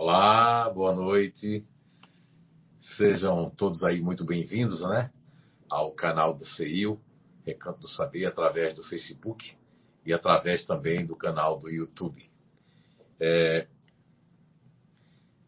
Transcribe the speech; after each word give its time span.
Olá, 0.00 0.70
boa 0.70 0.94
noite. 0.94 1.66
Sejam 2.96 3.50
todos 3.50 3.82
aí 3.82 4.00
muito 4.00 4.24
bem-vindos, 4.24 4.80
né? 4.82 5.10
Ao 5.68 5.90
canal 5.90 6.32
do 6.32 6.44
CEIU, 6.44 7.00
Recanto 7.44 7.80
do 7.80 7.88
Saber, 7.88 8.24
através 8.24 8.76
do 8.76 8.84
Facebook 8.84 9.56
e 10.06 10.12
através 10.12 10.64
também 10.64 11.04
do 11.04 11.16
canal 11.16 11.58
do 11.58 11.68
YouTube. 11.68 12.30
É... 13.18 13.66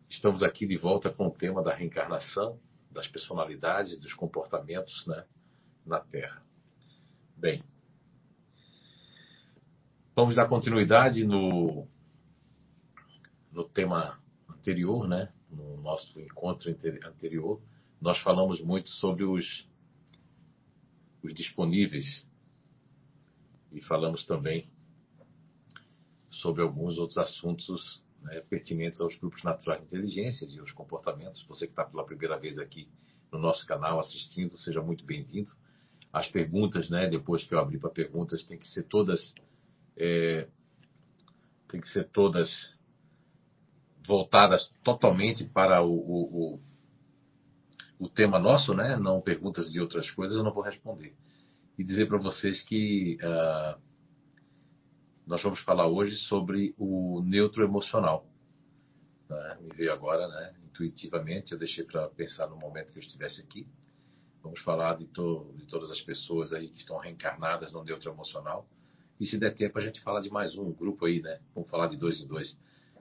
Estamos 0.08 0.42
aqui 0.42 0.66
de 0.66 0.76
volta 0.76 1.10
com 1.10 1.28
o 1.28 1.30
tema 1.30 1.62
da 1.62 1.72
reencarnação, 1.72 2.58
das 2.90 3.06
personalidades, 3.06 4.00
dos 4.00 4.14
comportamentos 4.14 5.06
né, 5.06 5.26
na 5.86 6.00
Terra. 6.00 6.42
Bem, 7.36 7.62
vamos 10.16 10.34
dar 10.34 10.48
continuidade 10.48 11.24
no, 11.24 11.86
no 13.52 13.62
tema 13.62 14.20
anterior, 14.60 15.08
né? 15.08 15.32
No 15.50 15.78
nosso 15.78 16.20
encontro 16.20 16.70
anterior, 16.70 17.60
nós 18.00 18.18
falamos 18.20 18.60
muito 18.60 18.88
sobre 18.90 19.24
os, 19.24 19.66
os 21.22 21.34
disponíveis 21.34 22.26
e 23.72 23.82
falamos 23.82 24.24
também 24.24 24.68
sobre 26.30 26.62
alguns 26.62 26.98
outros 26.98 27.18
assuntos 27.18 28.02
né, 28.22 28.40
pertinentes 28.42 29.00
aos 29.00 29.16
grupos 29.16 29.42
naturais 29.42 29.80
de 29.80 29.86
inteligência 29.86 30.46
e 30.46 30.58
aos 30.60 30.72
comportamentos. 30.72 31.42
Você 31.48 31.66
que 31.66 31.72
está 31.72 31.84
pela 31.84 32.04
primeira 32.04 32.38
vez 32.38 32.58
aqui 32.58 32.88
no 33.32 33.38
nosso 33.38 33.66
canal 33.66 33.98
assistindo, 33.98 34.56
seja 34.58 34.80
muito 34.82 35.04
bem-vindo. 35.04 35.50
As 36.12 36.28
perguntas, 36.28 36.90
né, 36.90 37.08
depois 37.08 37.46
que 37.46 37.54
eu 37.54 37.58
abrir 37.58 37.78
para 37.78 37.90
perguntas, 37.90 38.44
tem 38.44 38.58
que 38.58 38.68
ser 38.68 38.84
todas 38.84 39.34
é, 39.96 40.48
tem 41.68 41.80
que 41.80 41.88
ser 41.88 42.08
todas 42.08 42.72
voltadas 44.06 44.72
totalmente 44.82 45.44
para 45.44 45.82
o, 45.82 45.92
o, 45.92 46.54
o, 46.54 46.60
o, 47.98 48.08
tema 48.08 48.38
nosso, 48.38 48.74
né? 48.74 48.96
Não 48.96 49.20
perguntas 49.20 49.70
de 49.70 49.80
outras 49.80 50.10
coisas, 50.10 50.36
eu 50.36 50.44
não 50.44 50.52
vou 50.52 50.62
responder. 50.62 51.14
E 51.78 51.84
dizer 51.84 52.06
para 52.06 52.18
vocês 52.18 52.62
que 52.62 53.18
uh, 53.22 53.80
nós 55.26 55.42
vamos 55.42 55.60
falar 55.60 55.86
hoje 55.86 56.16
sobre 56.16 56.74
o 56.78 57.22
neutro 57.22 57.64
emocional. 57.64 58.26
Né? 59.28 59.58
Me 59.60 59.76
veio 59.76 59.92
agora, 59.92 60.26
né? 60.28 60.54
Intuitivamente, 60.64 61.52
eu 61.52 61.58
deixei 61.58 61.84
para 61.84 62.08
pensar 62.08 62.48
no 62.48 62.56
momento 62.56 62.92
que 62.92 62.98
eu 62.98 63.02
estivesse 63.02 63.40
aqui. 63.40 63.66
Vamos 64.42 64.60
falar 64.60 64.96
de, 64.96 65.06
to 65.06 65.54
de 65.56 65.66
todas 65.66 65.90
as 65.90 66.00
pessoas 66.00 66.52
aí 66.52 66.68
que 66.68 66.78
estão 66.78 66.98
reencarnadas 66.98 67.72
no 67.72 67.84
neutro 67.84 68.10
emocional. 68.10 68.66
E 69.20 69.26
se 69.26 69.38
der 69.38 69.54
tempo, 69.54 69.78
a 69.78 69.82
gente 69.82 70.00
fala 70.00 70.20
de 70.22 70.30
mais 70.30 70.56
um 70.56 70.72
grupo 70.72 71.04
aí, 71.04 71.20
né? 71.20 71.40
Vamos 71.54 71.70
falar 71.70 71.88
de 71.88 71.96
dois 71.98 72.20
em 72.20 72.26
dois 72.26 72.56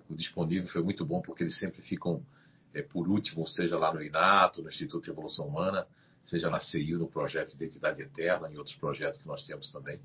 o 0.09 0.15
disponível 0.15 0.67
foi 0.69 0.81
muito 0.81 1.05
bom 1.05 1.21
porque 1.21 1.43
eles 1.43 1.57
sempre 1.57 1.81
ficam 1.81 2.23
é, 2.73 2.81
por 2.81 3.07
último, 3.07 3.47
seja 3.47 3.77
lá 3.77 3.93
no 3.93 4.01
INATO, 4.01 4.61
no 4.61 4.69
Instituto 4.69 5.05
de 5.05 5.11
Evolução 5.11 5.47
Humana, 5.47 5.87
seja 6.23 6.49
na 6.49 6.59
CIU, 6.59 6.99
no 6.99 7.07
projeto 7.07 7.53
Identidade 7.53 8.01
Eterna, 8.01 8.51
em 8.51 8.57
outros 8.57 8.75
projetos 8.75 9.21
que 9.21 9.27
nós 9.27 9.45
temos 9.45 9.71
também. 9.71 9.99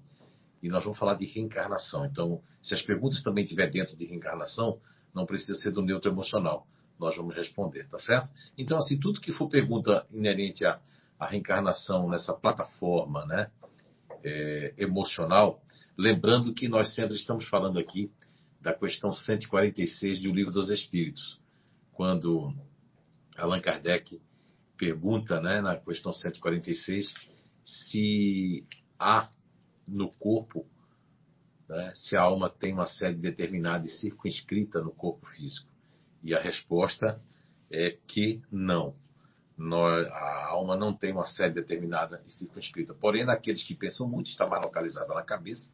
E 0.63 0.69
nós 0.69 0.83
vamos 0.83 0.99
falar 0.99 1.15
de 1.15 1.27
reencarnação. 1.27 2.07
Então, 2.07 2.41
se 2.63 2.75
as 2.75 2.83
perguntas 2.83 3.23
também 3.23 3.45
estiver 3.45 3.71
dentro 3.71 3.97
de 3.97 4.05
reencarnação, 4.07 4.79
não 5.15 5.27
precisa 5.27 5.55
ser 5.55 5.73
do 5.73 5.83
neutro 5.83 6.11
emocional. 6.11 6.67
Nós 6.99 7.15
vamos 7.17 7.35
responder, 7.35 7.87
tá 7.89 7.99
certo? 7.99 8.29
Então, 8.57 8.79
assim, 8.79 8.99
tudo 8.99 9.21
que 9.21 9.33
for 9.33 9.49
pergunta 9.49 10.07
inerente 10.11 10.65
à, 10.65 10.81
à 11.19 11.27
reencarnação 11.27 12.09
nessa 12.09 12.33
plataforma, 12.33 13.27
né, 13.27 13.51
é, 14.23 14.75
emocional, 14.79 15.61
lembrando 15.99 16.55
que 16.55 16.67
nós 16.67 16.95
sempre 16.95 17.15
estamos 17.15 17.47
falando 17.49 17.79
aqui 17.79 18.11
da 18.65 18.73
questão 18.73 19.13
146 19.13 20.21
do 20.21 20.33
Livro 20.33 20.51
dos 20.51 20.71
Espíritos, 20.71 21.39
quando 21.93 22.55
Allan 23.37 23.61
Kardec 23.61 24.19
pergunta, 24.79 25.39
né, 25.39 25.61
na 25.61 25.77
questão 25.77 26.15
146, 26.15 27.13
se 27.63 28.67
há 28.99 29.29
no 29.87 30.11
corpo, 30.13 30.67
né, 31.69 31.93
se 31.95 32.17
a 32.17 32.23
alma 32.23 32.49
tem 32.49 32.73
uma 32.73 32.87
sede 32.87 33.21
determinada 33.21 33.85
e 33.85 33.89
circunscrita 33.91 34.81
no 34.81 34.93
corpo 34.93 35.27
físico. 35.27 35.69
E 36.23 36.35
a 36.35 36.41
resposta 36.41 37.21
é 37.71 37.99
que 38.07 38.41
não. 38.51 38.97
Nós, 39.59 40.07
a 40.09 40.47
alma 40.49 40.75
não 40.75 40.97
tem 40.97 41.13
uma 41.13 41.27
sede 41.27 41.57
determinada 41.57 42.25
e 42.27 42.33
circunscrita. 42.33 42.95
Porém, 42.95 43.27
naqueles 43.27 43.63
que 43.63 43.75
pensam 43.75 44.09
muito, 44.09 44.31
está 44.31 44.47
mais 44.47 44.63
localizada 44.63 45.13
na 45.13 45.23
cabeça, 45.23 45.71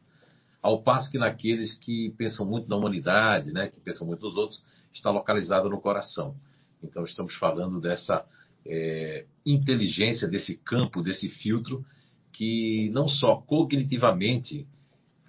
ao 0.61 0.83
passo 0.83 1.09
que 1.09 1.17
naqueles 1.17 1.77
que 1.77 2.11
pensam 2.17 2.45
muito 2.45 2.69
na 2.69 2.75
humanidade, 2.75 3.51
né, 3.51 3.67
que 3.67 3.79
pensam 3.79 4.05
muito 4.05 4.21
nos 4.21 4.37
outros, 4.37 4.63
está 4.93 5.09
localizado 5.09 5.69
no 5.69 5.81
coração. 5.81 6.35
Então, 6.83 7.03
estamos 7.03 7.35
falando 7.35 7.79
dessa 7.79 8.25
é, 8.65 9.25
inteligência, 9.45 10.27
desse 10.27 10.57
campo, 10.57 11.01
desse 11.01 11.29
filtro, 11.29 11.85
que 12.31 12.89
não 12.91 13.07
só 13.07 13.37
cognitivamente 13.37 14.67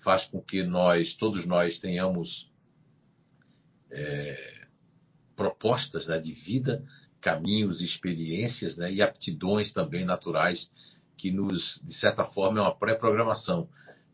faz 0.03 0.25
com 0.27 0.41
que 0.41 0.63
nós, 0.65 1.15
todos 1.17 1.47
nós, 1.47 1.79
tenhamos 1.79 2.51
é, 3.91 4.67
propostas 5.37 6.07
né, 6.07 6.19
de 6.19 6.33
vida, 6.33 6.85
caminhos, 7.21 7.81
experiências 7.81 8.77
né, 8.77 8.93
e 8.93 9.01
aptidões 9.01 9.73
também 9.73 10.05
naturais 10.05 10.71
que 11.17 11.31
nos, 11.31 11.81
de 11.85 11.95
certa 11.95 12.25
forma, 12.25 12.59
é 12.59 12.63
uma 12.63 12.77
pré-programação 12.77 13.69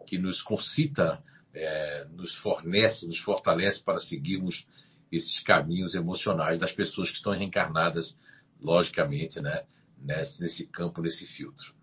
que 0.08 0.18
nos 0.18 0.40
concita, 0.40 1.22
é, 1.52 2.06
nos 2.12 2.34
fornece, 2.36 3.06
nos 3.06 3.20
fortalece 3.20 3.82
para 3.84 3.98
seguirmos 3.98 4.66
esses 5.12 5.42
caminhos 5.42 5.94
emocionais 5.94 6.58
das 6.58 6.72
pessoas 6.72 7.10
que 7.10 7.16
estão 7.16 7.32
reencarnadas, 7.32 8.16
logicamente, 8.58 9.38
né, 9.40 9.64
nesse, 9.98 10.40
nesse 10.40 10.66
campo, 10.66 11.02
nesse 11.02 11.26
filtro. 11.26 11.74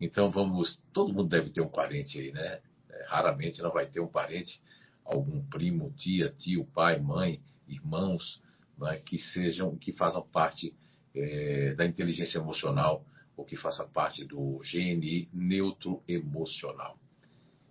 Então 0.00 0.30
vamos, 0.30 0.82
todo 0.92 1.12
mundo 1.12 1.28
deve 1.28 1.50
ter 1.50 1.60
um 1.60 1.68
parente 1.68 2.18
aí, 2.18 2.32
né? 2.32 2.60
É, 2.90 3.06
raramente 3.08 3.62
não 3.62 3.70
vai 3.70 3.86
ter 3.86 4.00
um 4.00 4.08
parente, 4.08 4.60
algum 5.04 5.40
primo, 5.44 5.92
tia, 5.96 6.30
tio, 6.30 6.64
pai, 6.74 6.98
mãe, 6.98 7.40
irmãos, 7.68 8.42
né, 8.78 8.96
que 8.96 9.16
sejam, 9.16 9.76
que 9.76 9.92
façam 9.92 10.22
parte 10.22 10.74
é, 11.14 11.74
da 11.74 11.86
inteligência 11.86 12.38
emocional 12.38 13.04
ou 13.36 13.44
que 13.44 13.56
faça 13.56 13.86
parte 13.86 14.24
do 14.24 14.58
GNI 14.58 15.28
neutro 15.32 16.02
emocional. 16.08 16.98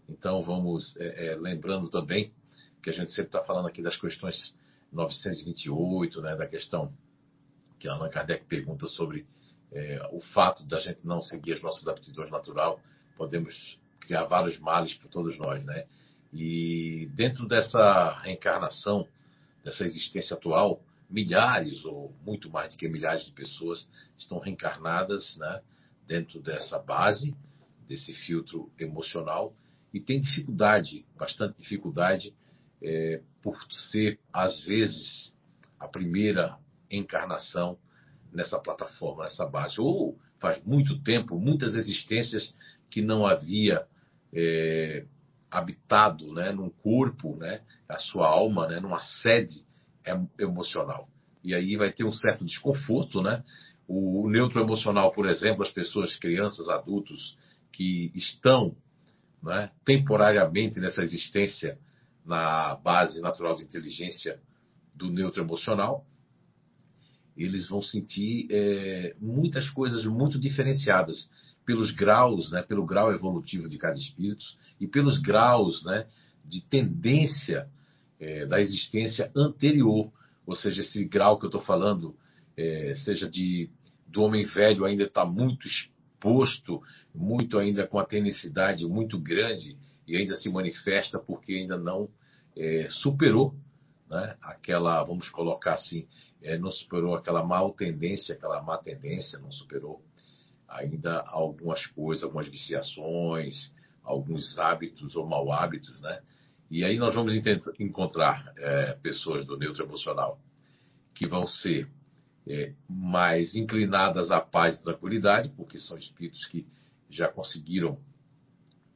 Então, 0.09 0.41
vamos 0.41 0.95
é, 0.97 1.27
é, 1.27 1.35
lembrando 1.35 1.89
também 1.89 2.33
que 2.81 2.89
a 2.89 2.93
gente 2.93 3.11
sempre 3.11 3.27
está 3.27 3.43
falando 3.43 3.67
aqui 3.67 3.81
das 3.81 3.95
questões 3.95 4.55
928, 4.91 6.21
né, 6.21 6.35
da 6.35 6.47
questão 6.47 6.91
que 7.77 7.87
Allan 7.87 8.09
Kardec 8.09 8.45
pergunta 8.45 8.87
sobre 8.87 9.25
é, 9.71 10.01
o 10.11 10.19
fato 10.19 10.65
da 10.67 10.79
gente 10.79 11.05
não 11.05 11.21
seguir 11.21 11.53
as 11.53 11.61
nossas 11.61 11.87
aptidões 11.87 12.31
natural, 12.31 12.79
podemos 13.15 13.77
criar 14.01 14.25
vários 14.25 14.57
males 14.57 14.93
para 14.95 15.07
todos 15.09 15.37
nós, 15.37 15.63
né? 15.63 15.85
E 16.33 17.09
dentro 17.13 17.47
dessa 17.47 18.19
reencarnação, 18.21 19.07
dessa 19.63 19.85
existência 19.85 20.35
atual, 20.35 20.81
milhares 21.09 21.85
ou 21.85 22.13
muito 22.25 22.49
mais 22.49 22.73
do 22.73 22.77
que 22.77 22.89
milhares 22.89 23.25
de 23.25 23.31
pessoas 23.31 23.87
estão 24.17 24.39
reencarnadas, 24.39 25.37
né? 25.37 25.61
Dentro 26.07 26.41
dessa 26.41 26.79
base, 26.79 27.35
desse 27.87 28.13
filtro 28.13 28.71
emocional 28.79 29.53
e 29.93 29.99
tem 29.99 30.21
dificuldade, 30.21 31.05
bastante 31.17 31.57
dificuldade, 31.59 32.33
é, 32.81 33.21
por 33.41 33.57
ser, 33.71 34.19
às 34.31 34.61
vezes, 34.63 35.33
a 35.79 35.87
primeira 35.87 36.57
encarnação 36.89 37.77
nessa 38.31 38.59
plataforma, 38.59 39.23
nessa 39.23 39.45
base. 39.45 39.79
Ou 39.79 40.17
faz 40.39 40.63
muito 40.63 41.01
tempo, 41.01 41.39
muitas 41.39 41.75
existências 41.75 42.55
que 42.89 43.01
não 43.01 43.25
havia 43.25 43.85
é, 44.33 45.05
habitado 45.49 46.33
né, 46.33 46.51
num 46.51 46.69
corpo, 46.69 47.35
né, 47.35 47.61
a 47.87 47.99
sua 47.99 48.27
alma, 48.27 48.67
né, 48.67 48.79
numa 48.79 49.01
sede 49.01 49.63
emocional. 50.37 51.09
E 51.43 51.53
aí 51.53 51.75
vai 51.75 51.91
ter 51.91 52.03
um 52.03 52.11
certo 52.11 52.45
desconforto, 52.45 53.21
né? 53.21 53.43
O, 53.87 54.29
neutro 54.29 54.61
emocional, 54.61 55.11
por 55.11 55.27
exemplo, 55.27 55.63
as 55.63 55.71
pessoas, 55.71 56.15
crianças, 56.15 56.69
adultos 56.69 57.37
que 57.71 58.11
estão 58.13 58.75
né, 59.41 59.71
temporariamente 59.85 60.79
nessa 60.79 61.01
existência 61.03 61.77
na 62.25 62.75
base 62.75 63.21
natural 63.21 63.55
de 63.55 63.63
inteligência 63.63 64.39
do 64.93 65.09
neutro 65.09 65.41
emocional, 65.41 66.05
eles 67.35 67.69
vão 67.69 67.81
sentir 67.81 68.47
é, 68.51 69.15
muitas 69.19 69.69
coisas 69.69 70.05
muito 70.05 70.37
diferenciadas 70.37 71.29
pelos 71.65 71.91
graus, 71.91 72.51
né, 72.51 72.61
pelo 72.61 72.85
grau 72.85 73.13
evolutivo 73.13 73.69
de 73.69 73.77
cada 73.77 73.95
espírito 73.95 74.43
e 74.79 74.87
pelos 74.87 75.17
graus 75.17 75.83
né, 75.85 76.05
de 76.43 76.61
tendência 76.65 77.69
é, 78.19 78.45
da 78.45 78.59
existência 78.59 79.31
anterior, 79.35 80.11
ou 80.45 80.55
seja, 80.55 80.81
esse 80.81 81.05
grau 81.05 81.39
que 81.39 81.45
eu 81.45 81.49
estou 81.49 81.61
falando, 81.61 82.15
é, 82.57 82.93
seja 82.95 83.29
de 83.29 83.69
do 84.05 84.23
homem 84.23 84.43
velho 84.43 84.85
ainda 84.85 85.03
está 85.03 85.23
muito 85.23 85.67
posto 86.19 86.81
muito 87.13 87.57
ainda 87.57 87.87
com 87.87 87.99
a 87.99 88.05
tenacidade 88.05 88.85
muito 88.85 89.19
grande 89.19 89.77
e 90.07 90.17
ainda 90.17 90.35
se 90.35 90.49
manifesta 90.49 91.19
porque 91.19 91.53
ainda 91.53 91.77
não 91.77 92.09
é, 92.55 92.87
superou 92.89 93.55
né? 94.09 94.35
aquela, 94.41 95.03
vamos 95.03 95.29
colocar 95.29 95.75
assim, 95.75 96.07
é, 96.41 96.57
não 96.57 96.71
superou 96.71 97.15
aquela 97.15 97.45
mal 97.45 97.71
tendência, 97.73 98.33
aquela 98.33 98.61
má 98.61 98.77
tendência, 98.77 99.37
não 99.39 99.51
superou 99.51 100.01
ainda 100.67 101.21
algumas 101.27 101.85
coisas, 101.87 102.23
algumas 102.23 102.47
viciações, 102.47 103.71
alguns 104.03 104.57
hábitos 104.57 105.15
ou 105.15 105.27
mau 105.27 105.51
hábitos, 105.51 105.99
né? 106.01 106.21
E 106.71 106.83
aí 106.83 106.97
nós 106.97 107.15
vamos 107.15 107.33
encontrar 107.79 108.53
é, 108.57 108.93
pessoas 109.01 109.43
do 109.45 109.57
neutro 109.57 109.83
emocional 109.83 110.39
que 111.15 111.25
vão 111.27 111.47
ser 111.47 111.87
é, 112.47 112.73
mais 112.89 113.55
inclinadas 113.55 114.31
à 114.31 114.39
paz 114.39 114.75
e 114.75 114.83
tranquilidade, 114.83 115.49
porque 115.49 115.79
são 115.79 115.97
espíritos 115.97 116.45
que 116.45 116.65
já 117.09 117.27
conseguiram 117.27 117.99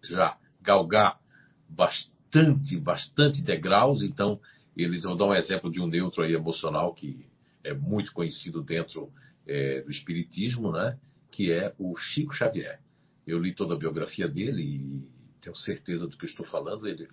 já 0.03 0.37
galgar 0.61 1.19
bastante, 1.67 2.77
bastante 2.77 3.41
degraus, 3.41 4.03
então 4.03 4.39
eles 4.75 5.03
vão 5.03 5.15
dar 5.15 5.25
um 5.25 5.33
exemplo 5.33 5.71
de 5.71 5.79
um 5.79 5.87
neutro 5.87 6.23
aí 6.23 6.33
emocional 6.33 6.93
que 6.93 7.25
é 7.63 7.73
muito 7.73 8.11
conhecido 8.11 8.61
dentro 8.61 9.11
é, 9.47 9.81
do 9.81 9.91
espiritismo, 9.91 10.71
né? 10.71 10.97
Que 11.31 11.51
é 11.51 11.73
o 11.77 11.95
Chico 11.95 12.33
Xavier. 12.33 12.79
Eu 13.25 13.39
li 13.39 13.53
toda 13.53 13.75
a 13.75 13.77
biografia 13.77 14.27
dele 14.27 14.61
e 14.61 15.07
tenho 15.41 15.55
certeza 15.55 16.07
do 16.07 16.17
que 16.17 16.25
estou 16.25 16.45
falando. 16.45 16.87
Ele, 16.87 17.07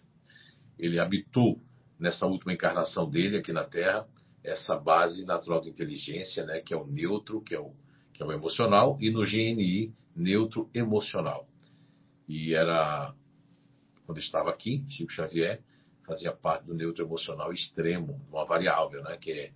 ele 0.79 0.99
habitou 0.99 1.61
nessa 1.99 2.26
última 2.26 2.53
encarnação 2.53 3.09
dele 3.09 3.37
aqui 3.37 3.53
na 3.53 3.65
Terra 3.65 4.09
essa 4.43 4.77
base 4.77 5.25
natural 5.25 5.61
de 5.61 5.71
inteligência, 5.71 6.45
né? 6.45 6.61
Que 6.61 6.75
é 6.75 6.77
o 6.77 6.87
neutro, 6.87 7.41
que 7.41 7.55
é 7.55 7.61
o 7.61 7.73
que 8.13 8.23
é 8.23 8.27
o 8.27 8.33
emocional, 8.33 8.99
e 9.01 9.11
no 9.11 9.25
GNI 9.25 9.95
neutro 10.15 10.69
emocional. 10.75 11.49
E 12.29 12.53
era 12.55 13.15
quando 14.05 14.19
estava 14.19 14.51
aqui, 14.51 14.85
Chico 14.89 15.13
Xavier 15.13 15.63
fazia 16.05 16.33
parte 16.33 16.67
do 16.67 16.75
neutro 16.75 17.05
emocional 17.05 17.53
extremo, 17.53 18.21
uma 18.29 18.45
variável, 18.45 19.03
né? 19.03 19.17
Que 19.17 19.31
é 19.31 19.53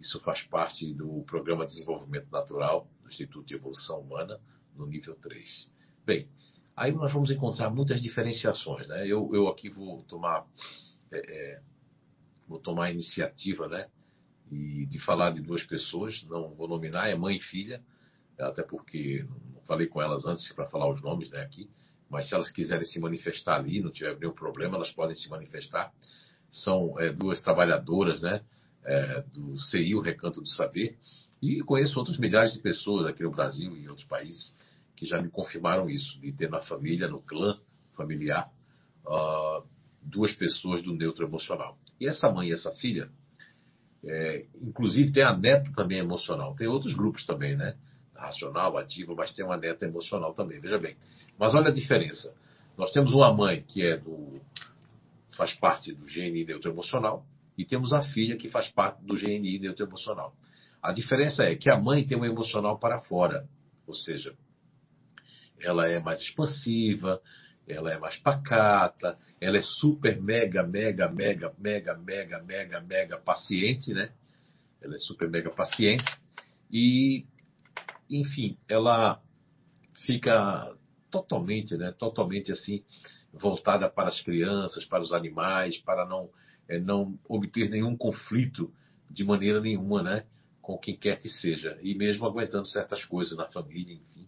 isso 0.00 0.18
faz 0.20 0.42
parte 0.42 0.92
do 0.92 1.22
Programa 1.22 1.64
de 1.64 1.74
Desenvolvimento 1.74 2.28
Natural 2.28 2.88
do 3.00 3.08
Instituto 3.08 3.46
de 3.46 3.54
Evolução 3.54 4.00
Humana, 4.00 4.40
no 4.74 4.86
nível 4.86 5.14
3. 5.14 5.70
Bem, 6.04 6.28
aí 6.76 6.90
nós 6.90 7.12
vamos 7.12 7.30
encontrar 7.30 7.70
muitas 7.70 8.02
diferenciações. 8.02 8.88
Né? 8.88 9.06
Eu, 9.06 9.30
eu 9.32 9.46
aqui 9.46 9.70
vou 9.70 10.02
tomar, 10.04 10.44
é, 11.12 11.18
é, 11.18 11.60
vou 12.48 12.58
tomar 12.58 12.86
a 12.86 12.90
iniciativa 12.90 13.68
né? 13.68 13.88
E 14.52 14.86
de 14.86 14.98
falar 15.00 15.30
de 15.30 15.40
duas 15.40 15.64
pessoas, 15.64 16.22
não 16.24 16.54
vou 16.54 16.68
nominar, 16.68 17.08
é 17.08 17.14
mãe 17.14 17.36
e 17.36 17.40
filha, 17.40 17.82
até 18.38 18.62
porque 18.62 19.26
não 19.54 19.62
falei 19.62 19.86
com 19.86 20.00
elas 20.00 20.26
antes 20.26 20.52
para 20.52 20.68
falar 20.68 20.90
os 20.90 21.00
nomes 21.02 21.30
né, 21.30 21.40
aqui, 21.42 21.70
mas 22.10 22.28
se 22.28 22.34
elas 22.34 22.50
quiserem 22.50 22.84
se 22.84 23.00
manifestar 23.00 23.56
ali, 23.56 23.80
não 23.80 23.90
tiver 23.90 24.18
nenhum 24.18 24.34
problema, 24.34 24.76
elas 24.76 24.90
podem 24.90 25.14
se 25.14 25.28
manifestar. 25.30 25.92
São 26.50 26.98
é, 27.00 27.10
duas 27.12 27.40
trabalhadoras, 27.40 28.20
né? 28.20 28.42
é, 28.84 29.22
do 29.32 29.58
CI, 29.58 29.94
o 29.94 30.00
Recanto 30.00 30.40
do 30.40 30.48
Saber, 30.48 30.96
e 31.40 31.60
conheço 31.62 31.98
outras 31.98 32.18
milhares 32.18 32.52
de 32.52 32.60
pessoas 32.60 33.06
aqui 33.06 33.22
no 33.22 33.30
Brasil 33.30 33.76
e 33.76 33.84
em 33.84 33.88
outros 33.88 34.06
países 34.06 34.56
que 34.96 35.06
já 35.06 35.20
me 35.20 35.28
confirmaram 35.28 35.88
isso, 35.90 36.20
de 36.20 36.32
ter 36.32 36.48
na 36.48 36.60
família, 36.62 37.08
no 37.08 37.20
clã 37.20 37.58
familiar, 37.96 38.48
uh, 39.04 39.66
duas 40.00 40.32
pessoas 40.32 40.82
do 40.82 40.94
neutro 40.94 41.24
emocional. 41.26 41.76
E 41.98 42.06
essa 42.06 42.30
mãe 42.30 42.48
e 42.48 42.52
essa 42.52 42.70
filha, 42.76 43.10
é, 44.04 44.46
inclusive 44.60 45.12
tem 45.12 45.22
a 45.22 45.36
neta 45.36 45.70
também 45.72 45.98
emocional. 45.98 46.54
Tem 46.54 46.66
outros 46.66 46.94
grupos 46.94 47.24
também, 47.24 47.56
né? 47.56 47.76
Racional, 48.14 48.76
ativo, 48.76 49.14
mas 49.16 49.32
tem 49.32 49.44
uma 49.44 49.56
neta 49.56 49.84
emocional 49.84 50.34
também, 50.34 50.60
veja 50.60 50.78
bem. 50.78 50.96
Mas 51.38 51.54
olha 51.54 51.68
a 51.68 51.74
diferença. 51.74 52.34
Nós 52.76 52.90
temos 52.92 53.12
uma 53.12 53.32
mãe 53.32 53.62
que 53.66 53.84
é 53.84 53.96
do 53.96 54.40
faz 55.36 55.54
parte 55.54 55.94
do 55.94 56.04
GNI 56.04 56.44
neutro 56.44 56.70
emocional, 56.70 57.24
e 57.56 57.64
temos 57.64 57.92
a 57.92 58.02
filha 58.02 58.36
que 58.36 58.48
faz 58.48 58.68
parte 58.68 59.04
do 59.04 59.14
GNI 59.14 59.58
neutro 59.58 59.86
emocional. 59.86 60.34
A 60.82 60.92
diferença 60.92 61.44
é 61.44 61.54
que 61.54 61.70
a 61.70 61.78
mãe 61.78 62.06
tem 62.06 62.18
um 62.18 62.24
emocional 62.24 62.78
para 62.78 62.98
fora, 62.98 63.46
ou 63.86 63.94
seja, 63.94 64.34
ela 65.60 65.88
é 65.88 66.00
mais 66.00 66.20
expansiva, 66.20 67.20
ela 67.66 67.92
é 67.92 67.98
mais 67.98 68.16
pacata, 68.18 69.18
ela 69.40 69.56
é 69.56 69.62
super 69.62 70.20
mega, 70.20 70.62
mega, 70.62 71.08
mega, 71.08 71.54
mega, 71.58 71.96
mega, 71.96 72.42
mega, 72.42 72.80
mega 72.80 73.18
paciente, 73.18 73.92
né? 73.92 74.12
Ela 74.80 74.94
é 74.94 74.98
super 74.98 75.30
mega 75.30 75.50
paciente 75.50 76.04
e, 76.70 77.24
enfim, 78.10 78.56
ela 78.68 79.20
fica 80.04 80.76
totalmente, 81.10 81.76
né? 81.76 81.92
Totalmente 81.92 82.50
assim 82.50 82.82
voltada 83.32 83.88
para 83.88 84.08
as 84.08 84.20
crianças, 84.20 84.84
para 84.84 85.02
os 85.02 85.12
animais, 85.12 85.78
para 85.78 86.04
não 86.06 86.30
é, 86.68 86.78
não 86.78 87.18
obter 87.28 87.70
nenhum 87.70 87.96
conflito 87.96 88.72
de 89.10 89.24
maneira 89.24 89.60
nenhuma, 89.60 90.02
né? 90.02 90.26
Com 90.60 90.78
quem 90.78 90.96
quer 90.96 91.18
que 91.18 91.28
seja. 91.28 91.78
E 91.82 91.94
mesmo 91.94 92.26
aguentando 92.26 92.66
certas 92.66 93.04
coisas 93.04 93.36
na 93.36 93.50
família, 93.50 93.94
enfim. 93.94 94.26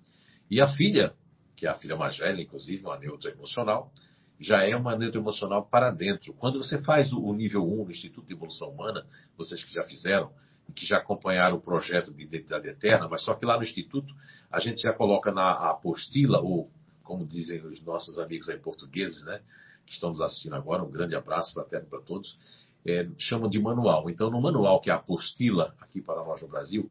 E 0.50 0.60
a 0.60 0.68
filha, 0.68 1.14
que 1.56 1.66
é 1.66 1.70
a 1.70 1.74
filha 1.74 1.96
mais 1.96 2.16
velha, 2.16 2.42
inclusive, 2.42 2.84
uma 2.84 2.98
neutra 2.98 3.30
emocional, 3.30 3.92
já 4.40 4.62
é 4.62 4.74
uma 4.74 4.96
neutra 4.96 5.20
emocional 5.20 5.64
para 5.66 5.90
dentro. 5.90 6.32
Quando 6.34 6.58
você 6.58 6.80
faz 6.82 7.12
o 7.12 7.32
nível 7.32 7.64
1 7.64 7.84
no 7.84 7.90
Instituto 7.90 8.26
de 8.26 8.34
Evolução 8.34 8.70
Humana, 8.70 9.06
vocês 9.36 9.62
que 9.62 9.72
já 9.72 9.84
fizeram, 9.84 10.32
que 10.74 10.84
já 10.84 10.98
acompanharam 10.98 11.56
o 11.56 11.60
projeto 11.60 12.12
de 12.12 12.22
identidade 12.22 12.68
eterna, 12.68 13.08
mas 13.08 13.22
só 13.22 13.34
que 13.34 13.46
lá 13.46 13.56
no 13.56 13.62
Instituto 13.62 14.12
a 14.50 14.58
gente 14.60 14.82
já 14.82 14.92
coloca 14.92 15.30
na 15.30 15.70
apostila, 15.70 16.40
ou 16.40 16.70
como 17.02 17.24
dizem 17.24 17.64
os 17.64 17.82
nossos 17.82 18.18
amigos 18.18 18.48
aí 18.48 18.58
portugueses, 18.58 19.22
né? 19.24 19.40
que 19.86 19.92
estão 19.92 20.10
nos 20.10 20.20
assistindo 20.20 20.56
agora, 20.56 20.82
um 20.82 20.90
grande 20.90 21.14
abraço 21.14 21.52
fraterno 21.52 21.86
para 21.88 22.00
todos, 22.00 22.36
é, 22.86 23.06
chamam 23.18 23.48
de 23.48 23.60
manual. 23.60 24.08
Então, 24.10 24.30
no 24.30 24.40
manual, 24.40 24.80
que 24.80 24.90
é 24.90 24.92
a 24.92 24.96
apostila 24.96 25.74
aqui 25.80 26.00
para 26.00 26.24
nós 26.24 26.42
no 26.42 26.48
Brasil, 26.48 26.90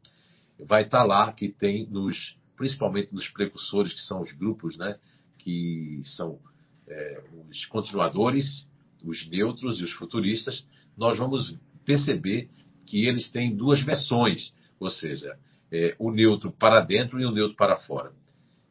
vai 0.58 0.82
estar 0.82 1.04
lá 1.04 1.32
que 1.32 1.48
tem 1.48 1.86
nos, 1.86 2.36
principalmente 2.56 3.12
nos 3.12 3.28
precursores, 3.28 3.92
que 3.92 4.00
são 4.00 4.22
os 4.22 4.32
grupos, 4.32 4.76
né, 4.76 4.98
que 5.38 6.00
são 6.04 6.38
é, 6.86 7.22
os 7.50 7.66
continuadores, 7.66 8.68
os 9.04 9.28
neutros 9.28 9.78
e 9.78 9.84
os 9.84 9.92
futuristas, 9.92 10.66
nós 10.96 11.18
vamos 11.18 11.58
perceber 11.84 12.48
que 12.86 13.06
eles 13.06 13.30
têm 13.30 13.54
duas 13.54 13.82
versões, 13.82 14.54
ou 14.78 14.88
seja, 14.88 15.38
é, 15.72 15.94
o 15.98 16.10
neutro 16.10 16.52
para 16.52 16.80
dentro 16.80 17.20
e 17.20 17.26
o 17.26 17.30
neutro 17.30 17.56
para 17.56 17.76
fora. 17.76 18.12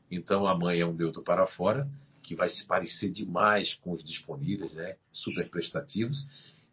Então 0.09 0.45
a 0.45 0.57
mãe 0.57 0.79
é 0.79 0.86
um 0.86 0.94
neutro 0.94 1.24
para 1.24 1.45
fora 1.47 1.88
que 2.21 2.36
vai 2.36 2.47
se 2.47 2.65
parecer 2.65 3.12
demais 3.12 3.74
com 3.75 3.91
os 3.91 4.03
disponíveis, 4.03 4.74
né? 4.74 4.95
super 5.12 5.50
prestativos. 5.50 6.18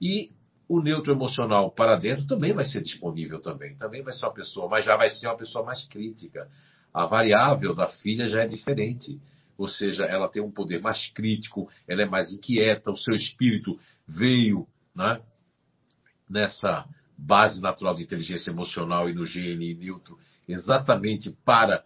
E 0.01 0.31
o 0.69 0.81
neutro 0.81 1.13
emocional 1.13 1.73
para 1.73 1.97
dentro 1.97 2.27
também 2.27 2.53
vai 2.53 2.65
ser 2.65 2.81
disponível 2.81 3.41
também. 3.41 3.77
Também 3.77 4.03
vai 4.03 4.13
ser 4.13 4.25
uma 4.25 4.33
pessoa, 4.33 4.69
mas 4.69 4.85
já 4.85 4.97
vai 4.97 5.11
ser 5.11 5.27
uma 5.27 5.37
pessoa 5.37 5.65
mais 5.65 5.85
crítica. 5.85 6.49
A 6.93 7.07
variável 7.07 7.75
da 7.75 7.89
filha 7.89 8.29
já 8.29 8.43
é 8.43 8.47
diferente. 8.47 9.21
Ou 9.57 9.69
seja, 9.69 10.05
ela 10.05 10.29
tem 10.29 10.43
um 10.43 10.51
poder 10.51 10.81
mais 10.81 11.11
crítico, 11.13 11.69
ela 11.87 12.03
é 12.03 12.07
mais 12.07 12.33
inquieta, 12.33 12.91
o 12.91 12.97
seu 12.97 13.15
espírito 13.15 13.79
veio 14.09 14.67
né, 14.95 15.21
nessa 16.29 16.87
base 17.17 17.61
natural 17.61 17.95
de 17.95 18.03
inteligência 18.03 18.51
emocional 18.51 19.09
e 19.09 19.13
no 19.13 19.25
GNI 19.25 19.75
neutro 19.75 20.19
exatamente 20.49 21.31
para 21.45 21.85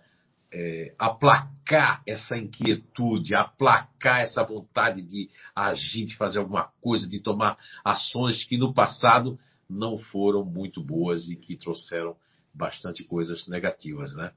é, 0.52 0.94
aplacar 0.98 2.02
essa 2.06 2.36
inquietude, 2.36 3.34
aplacar 3.34 4.20
essa 4.20 4.42
vontade 4.44 5.02
de 5.02 5.28
agir, 5.54 6.06
de 6.06 6.16
fazer 6.16 6.38
alguma 6.38 6.70
coisa, 6.80 7.08
de 7.08 7.20
tomar 7.20 7.56
ações 7.84 8.44
que 8.44 8.56
no 8.56 8.72
passado 8.72 9.38
não 9.68 9.98
foram 9.98 10.44
muito 10.44 10.82
boas 10.82 11.28
e 11.28 11.34
que 11.34 11.56
trouxeram 11.56 12.16
bastante 12.54 13.02
coisas 13.02 13.48
negativas, 13.48 14.14
né? 14.14 14.32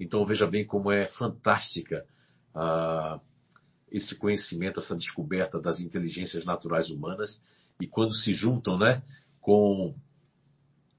Então 0.00 0.24
veja 0.24 0.46
bem 0.46 0.66
como 0.66 0.90
é 0.90 1.06
fantástica 1.08 2.06
ah, 2.54 3.20
esse 3.92 4.16
conhecimento, 4.16 4.80
essa 4.80 4.96
descoberta 4.96 5.60
das 5.60 5.78
inteligências 5.78 6.44
naturais 6.46 6.88
humanas 6.88 7.40
e 7.78 7.86
quando 7.86 8.14
se 8.14 8.32
juntam, 8.32 8.78
né, 8.78 9.02
com 9.40 9.94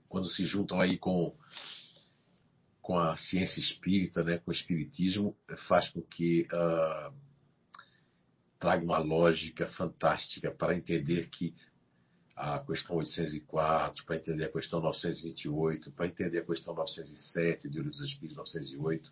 quando 0.08 0.27
se 0.27 0.46
juntam 0.46 0.79
aí 0.79 0.98
com 0.98 1.36
com 2.81 2.98
a 2.98 3.15
ciência 3.15 3.60
espírita, 3.60 4.24
né, 4.24 4.39
com 4.39 4.51
o 4.51 4.53
espiritismo, 4.53 5.36
faz 5.67 5.88
com 5.89 6.01
que 6.01 6.48
uh, 6.51 7.13
traga 8.60 8.84
uma 8.84 8.98
lógica 8.98 9.67
fantástica 9.67 10.51
para 10.51 10.75
entender 10.75 11.29
que 11.29 11.53
a 12.36 12.60
questão 12.60 12.96
804, 12.96 14.06
para 14.06 14.16
entender 14.16 14.46
a 14.46 14.52
questão 14.52 14.80
928, 14.80 15.92
para 15.92 16.08
entender 16.08 16.40
a 16.40 16.46
questão 16.46 16.74
907 16.74 17.70
de 17.70 17.78
Livro 17.78 17.92
dos 17.92 18.02
Espíritos 18.02 18.38
908, 18.38 19.12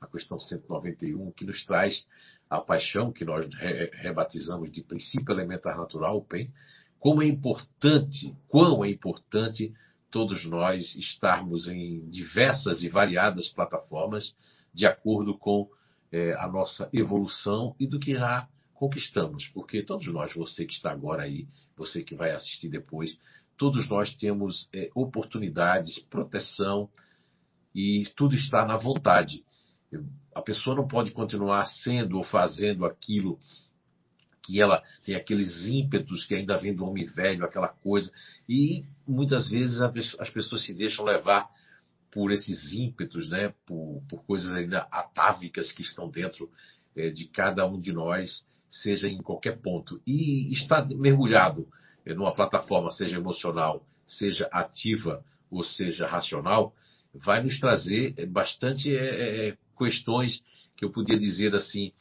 a 0.00 0.06
questão 0.06 0.38
191, 0.38 1.32
que 1.32 1.44
nos 1.44 1.64
traz 1.64 2.06
a 2.48 2.60
paixão 2.60 3.12
que 3.12 3.24
nós 3.24 3.46
rebatizamos 4.00 4.70
de 4.70 4.82
princípio 4.82 5.32
elementar 5.32 5.76
natural, 5.76 6.16
o 6.16 6.24
PEN, 6.24 6.50
como 6.98 7.22
é 7.22 7.26
importante, 7.26 8.34
quão 8.48 8.84
é 8.84 8.90
importante 8.90 9.72
todos 10.10 10.44
nós 10.44 10.94
estarmos 10.96 11.68
em 11.68 12.08
diversas 12.08 12.82
e 12.82 12.88
variadas 12.88 13.48
plataformas 13.48 14.34
de 14.72 14.86
acordo 14.86 15.36
com 15.36 15.68
é, 16.10 16.32
a 16.34 16.48
nossa 16.48 16.88
evolução 16.92 17.74
e 17.78 17.86
do 17.86 18.00
que 18.00 18.14
já 18.14 18.48
conquistamos. 18.78 19.48
Porque 19.48 19.82
todos 19.82 20.06
nós, 20.06 20.32
você 20.32 20.64
que 20.64 20.72
está 20.72 20.92
agora 20.92 21.24
aí, 21.24 21.46
você 21.76 22.02
que 22.02 22.14
vai 22.14 22.30
assistir 22.30 22.68
depois, 22.68 23.18
todos 23.56 23.88
nós 23.88 24.14
temos 24.14 24.68
é, 24.72 24.88
oportunidades, 24.94 25.98
proteção 26.04 26.88
e 27.74 28.04
tudo 28.16 28.36
está 28.36 28.64
na 28.64 28.76
vontade. 28.76 29.44
A 30.34 30.40
pessoa 30.40 30.76
não 30.76 30.86
pode 30.86 31.10
continuar 31.10 31.66
sendo 31.66 32.18
ou 32.18 32.24
fazendo 32.24 32.86
aquilo 32.86 33.38
que 34.42 34.60
ela 34.60 34.82
tem 35.04 35.14
aqueles 35.14 35.66
ímpetos 35.66 36.24
que 36.24 36.34
ainda 36.34 36.56
vem 36.56 36.74
do 36.74 36.86
homem 36.86 37.04
velho, 37.04 37.44
aquela 37.44 37.68
coisa. 37.68 38.10
E 38.48 38.84
muitas 39.06 39.48
vezes 39.48 39.80
as 39.82 40.30
pessoas 40.30 40.64
se 40.64 40.72
deixam 40.72 41.04
levar 41.04 41.50
por 42.10 42.30
esses 42.30 42.72
ímpetos, 42.72 43.28
né? 43.28 43.52
por, 43.66 44.02
por 44.08 44.24
coisas 44.24 44.50
ainda 44.54 44.86
atávicas 44.90 45.72
que 45.72 45.82
estão 45.82 46.08
dentro 46.08 46.50
é, 46.96 47.10
de 47.10 47.26
cada 47.26 47.66
um 47.66 47.78
de 47.78 47.92
nós, 47.92 48.42
seja 48.68 49.08
em 49.08 49.18
qualquer 49.18 49.60
ponto. 49.60 50.00
E 50.06 50.52
está 50.52 50.84
mergulhado 50.84 51.66
numa 52.06 52.34
plataforma, 52.34 52.90
seja 52.90 53.16
emocional, 53.16 53.84
seja 54.06 54.48
ativa 54.50 55.22
ou 55.50 55.62
seja 55.62 56.06
racional, 56.06 56.74
vai 57.14 57.42
nos 57.42 57.58
trazer 57.58 58.14
é, 58.16 58.26
bastante 58.26 58.94
é, 58.94 59.56
questões 59.76 60.42
que 60.76 60.84
eu 60.84 60.90
podia 60.90 61.18
dizer 61.18 61.54
assim, 61.54 61.92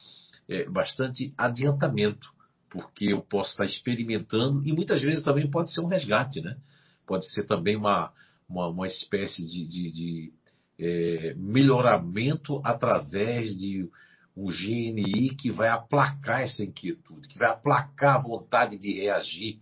é, 0.47 0.69
bastante 0.69 1.33
adiantamento, 1.38 2.29
porque 2.69 3.13
eu 3.13 3.21
posso 3.21 3.51
estar 3.51 3.65
experimentando 3.65 4.67
e 4.67 4.71
muitas 4.71 5.01
vezes 5.01 5.24
também 5.24 5.50
pode 5.50 5.71
ser 5.71 5.81
um 5.81 5.88
resgate, 5.88 6.41
né? 6.41 6.57
Pode 7.05 7.29
ser 7.31 7.45
também 7.45 7.75
uma, 7.75 8.12
uma, 8.47 8.67
uma 8.67 8.88
espécie 8.88 9.45
de, 9.45 9.65
de, 9.65 9.91
de 9.91 10.33
é, 10.79 11.33
melhoramento 11.36 12.62
através 12.63 13.55
de 13.55 13.89
um 14.38 14.50
GNI 14.50 15.36
que 15.36 15.51
vai 15.51 15.67
aplacar 15.67 16.41
essa 16.41 16.63
inquietude, 16.63 17.27
que 17.27 17.39
vai 17.39 17.50
aplacar 17.50 18.17
a 18.17 18.22
vontade 18.22 18.77
de 18.77 18.94
reagir. 18.94 19.60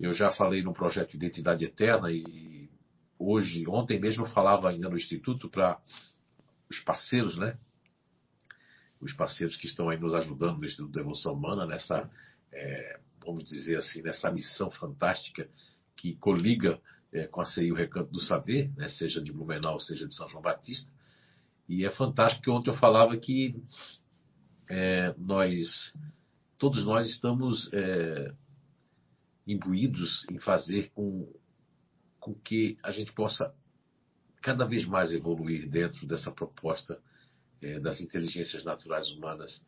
Eu 0.00 0.12
já 0.12 0.32
falei 0.32 0.64
no 0.64 0.72
projeto 0.72 1.14
Identidade 1.14 1.64
Eterna 1.64 2.10
e 2.10 2.68
hoje, 3.16 3.64
ontem 3.68 4.00
mesmo 4.00 4.24
eu 4.24 4.30
falava 4.30 4.68
ainda 4.68 4.88
no 4.88 4.96
Instituto 4.96 5.48
para 5.48 5.80
os 6.68 6.80
parceiros, 6.80 7.36
né? 7.36 7.56
Os 9.00 9.12
parceiros 9.12 9.56
que 9.56 9.68
estão 9.68 9.88
aí 9.88 9.98
nos 9.98 10.12
ajudando 10.12 10.58
no 10.58 10.64
Instituto 10.64 10.92
da 10.92 11.00
Evolução 11.00 11.32
Humana 11.32 11.64
nessa, 11.64 12.10
é, 12.52 13.00
vamos 13.24 13.44
dizer 13.44 13.76
assim, 13.76 14.02
nessa 14.02 14.28
missão 14.32 14.72
fantástica 14.72 15.48
que 15.94 16.16
coliga 16.16 16.80
é, 17.12 17.28
com 17.28 17.40
a 17.40 17.44
CI 17.44 17.70
o 17.70 17.76
Recanto 17.76 18.10
do 18.10 18.20
Saber, 18.20 18.72
né? 18.76 18.88
seja 18.88 19.22
de 19.22 19.32
Blumenau, 19.32 19.78
seja 19.78 20.04
de 20.04 20.14
São 20.14 20.28
João 20.28 20.42
Batista. 20.42 20.90
E 21.72 21.86
é 21.86 21.90
fantástico 21.90 22.42
que 22.42 22.50
ontem 22.50 22.68
eu 22.68 22.76
falava 22.76 23.16
que 23.16 23.56
é, 24.68 25.14
nós, 25.16 25.68
todos 26.58 26.84
nós 26.84 27.08
estamos 27.08 27.72
é, 27.72 28.34
imbuídos 29.46 30.26
em 30.30 30.38
fazer 30.38 30.90
com, 30.90 31.32
com 32.20 32.34
que 32.34 32.76
a 32.82 32.90
gente 32.90 33.10
possa 33.14 33.54
cada 34.42 34.66
vez 34.66 34.84
mais 34.84 35.12
evoluir 35.12 35.66
dentro 35.66 36.06
dessa 36.06 36.30
proposta 36.30 37.00
é, 37.62 37.80
das 37.80 38.02
inteligências 38.02 38.62
naturais 38.64 39.08
humanas. 39.08 39.64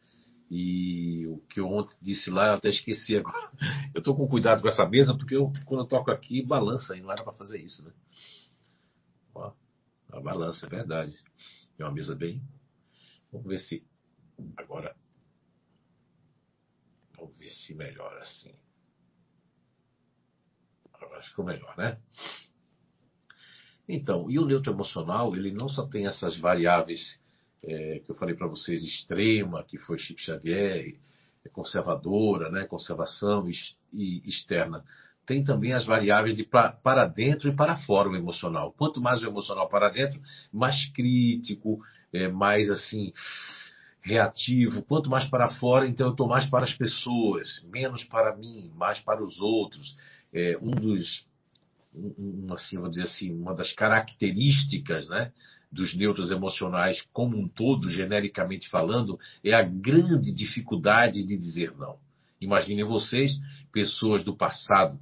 E 0.51 1.27
o 1.27 1.39
que 1.49 1.59
eu 1.59 1.73
ontem 1.73 1.97
disse 2.03 2.29
lá, 2.29 2.49
eu 2.49 2.55
até 2.57 2.69
esqueci 2.69 3.17
agora. 3.17 3.51
Eu 3.95 4.01
estou 4.01 4.15
com 4.15 4.29
cuidado 4.29 4.61
com 4.61 4.69
essa 4.69 4.87
mesa, 4.87 5.17
porque 5.17 5.35
eu, 5.35 5.51
quando 5.65 5.85
eu 5.85 5.89
toco 5.89 6.11
aqui, 6.11 6.45
balança, 6.45 6.95
e 6.95 7.01
não 7.01 7.11
era 7.11 7.25
para 7.25 7.33
fazer 7.33 7.63
isso, 7.63 7.83
né? 7.83 7.95
Ó, 9.35 9.53
a 10.13 10.21
balança, 10.21 10.67
é 10.67 10.69
verdade. 10.69 11.17
É 11.79 11.85
uma 11.85 11.93
mesa 11.93 12.15
bem. 12.15 12.43
Vamos 13.33 13.47
ver 13.49 13.59
se. 13.59 13.85
Agora. 14.57 14.95
Vamos 17.17 17.37
ver 17.37 17.51
se 17.51 17.75
melhora 17.75 18.21
assim. 18.21 18.55
Agora 20.93 21.23
ficou 21.23 21.45
melhor, 21.45 21.77
né? 21.77 22.01
Então, 23.89 24.31
e 24.31 24.39
o 24.39 24.47
neutro 24.47 24.73
emocional, 24.73 25.37
ele 25.37 25.53
não 25.53 25.69
só 25.69 25.87
tem 25.87 26.07
essas 26.07 26.39
variáveis 26.39 27.21
é, 27.63 28.01
que 28.01 28.11
eu 28.11 28.15
falei 28.15 28.35
para 28.35 28.47
vocês, 28.47 28.83
extrema, 28.83 29.63
que 29.65 29.79
foi 29.79 29.99
Chico 29.99 30.21
Xavier, 30.21 30.99
é 31.45 31.49
conservadora, 31.51 32.51
né, 32.51 32.67
conservação 32.67 33.47
e 33.93 34.23
externa. 34.27 34.85
Tem 35.27 35.43
também 35.43 35.73
as 35.73 35.87
variáveis 35.87 36.37
de 36.37 36.45
pra, 36.45 36.73
para 36.73 37.07
dentro 37.07 37.49
e 37.49 37.57
para 37.57 37.77
fora 37.79 38.09
o 38.09 38.17
emocional. 38.17 38.73
Quanto 38.77 39.01
mais 39.01 39.23
o 39.23 39.27
emocional 39.27 39.69
para 39.69 39.89
dentro, 39.89 40.21
mais 40.53 40.87
crítico, 40.93 41.81
é, 42.13 42.29
mais 42.29 42.69
assim 42.69 43.13
reativo. 44.03 44.83
Quanto 44.83 45.09
mais 45.09 45.25
para 45.29 45.49
fora, 45.49 45.89
então 45.89 46.09
eu 46.09 46.13
estou 46.13 46.29
mais 46.29 46.45
para 46.45 46.65
as 46.65 46.75
pessoas, 46.75 47.65
menos 47.65 48.05
para 48.05 48.37
mim, 48.37 48.71
mais 48.77 48.99
para 49.01 49.25
os 49.25 49.41
outros. 49.41 49.97
É, 50.33 50.59
um 50.61 50.71
dos 50.71 51.27
um, 51.95 52.53
assim, 52.53 52.77
vou 52.77 52.89
dizer 52.89 53.05
assim, 53.05 53.33
uma 53.33 53.55
das 53.55 53.73
características 53.73 55.09
né, 55.09 55.33
dos 55.71 55.97
neutros 55.97 56.31
emocionais 56.31 57.01
como 57.13 57.37
um 57.39 57.49
todo, 57.49 57.89
genericamente 57.89 58.69
falando, 58.69 59.19
é 59.45 59.55
a 59.55 59.63
grande 59.63 60.35
dificuldade 60.35 61.25
de 61.25 61.37
dizer 61.37 61.73
não. 61.77 61.97
Imaginem 62.41 62.85
vocês, 62.85 63.39
pessoas 63.73 64.25
do 64.25 64.37
passado 64.37 64.99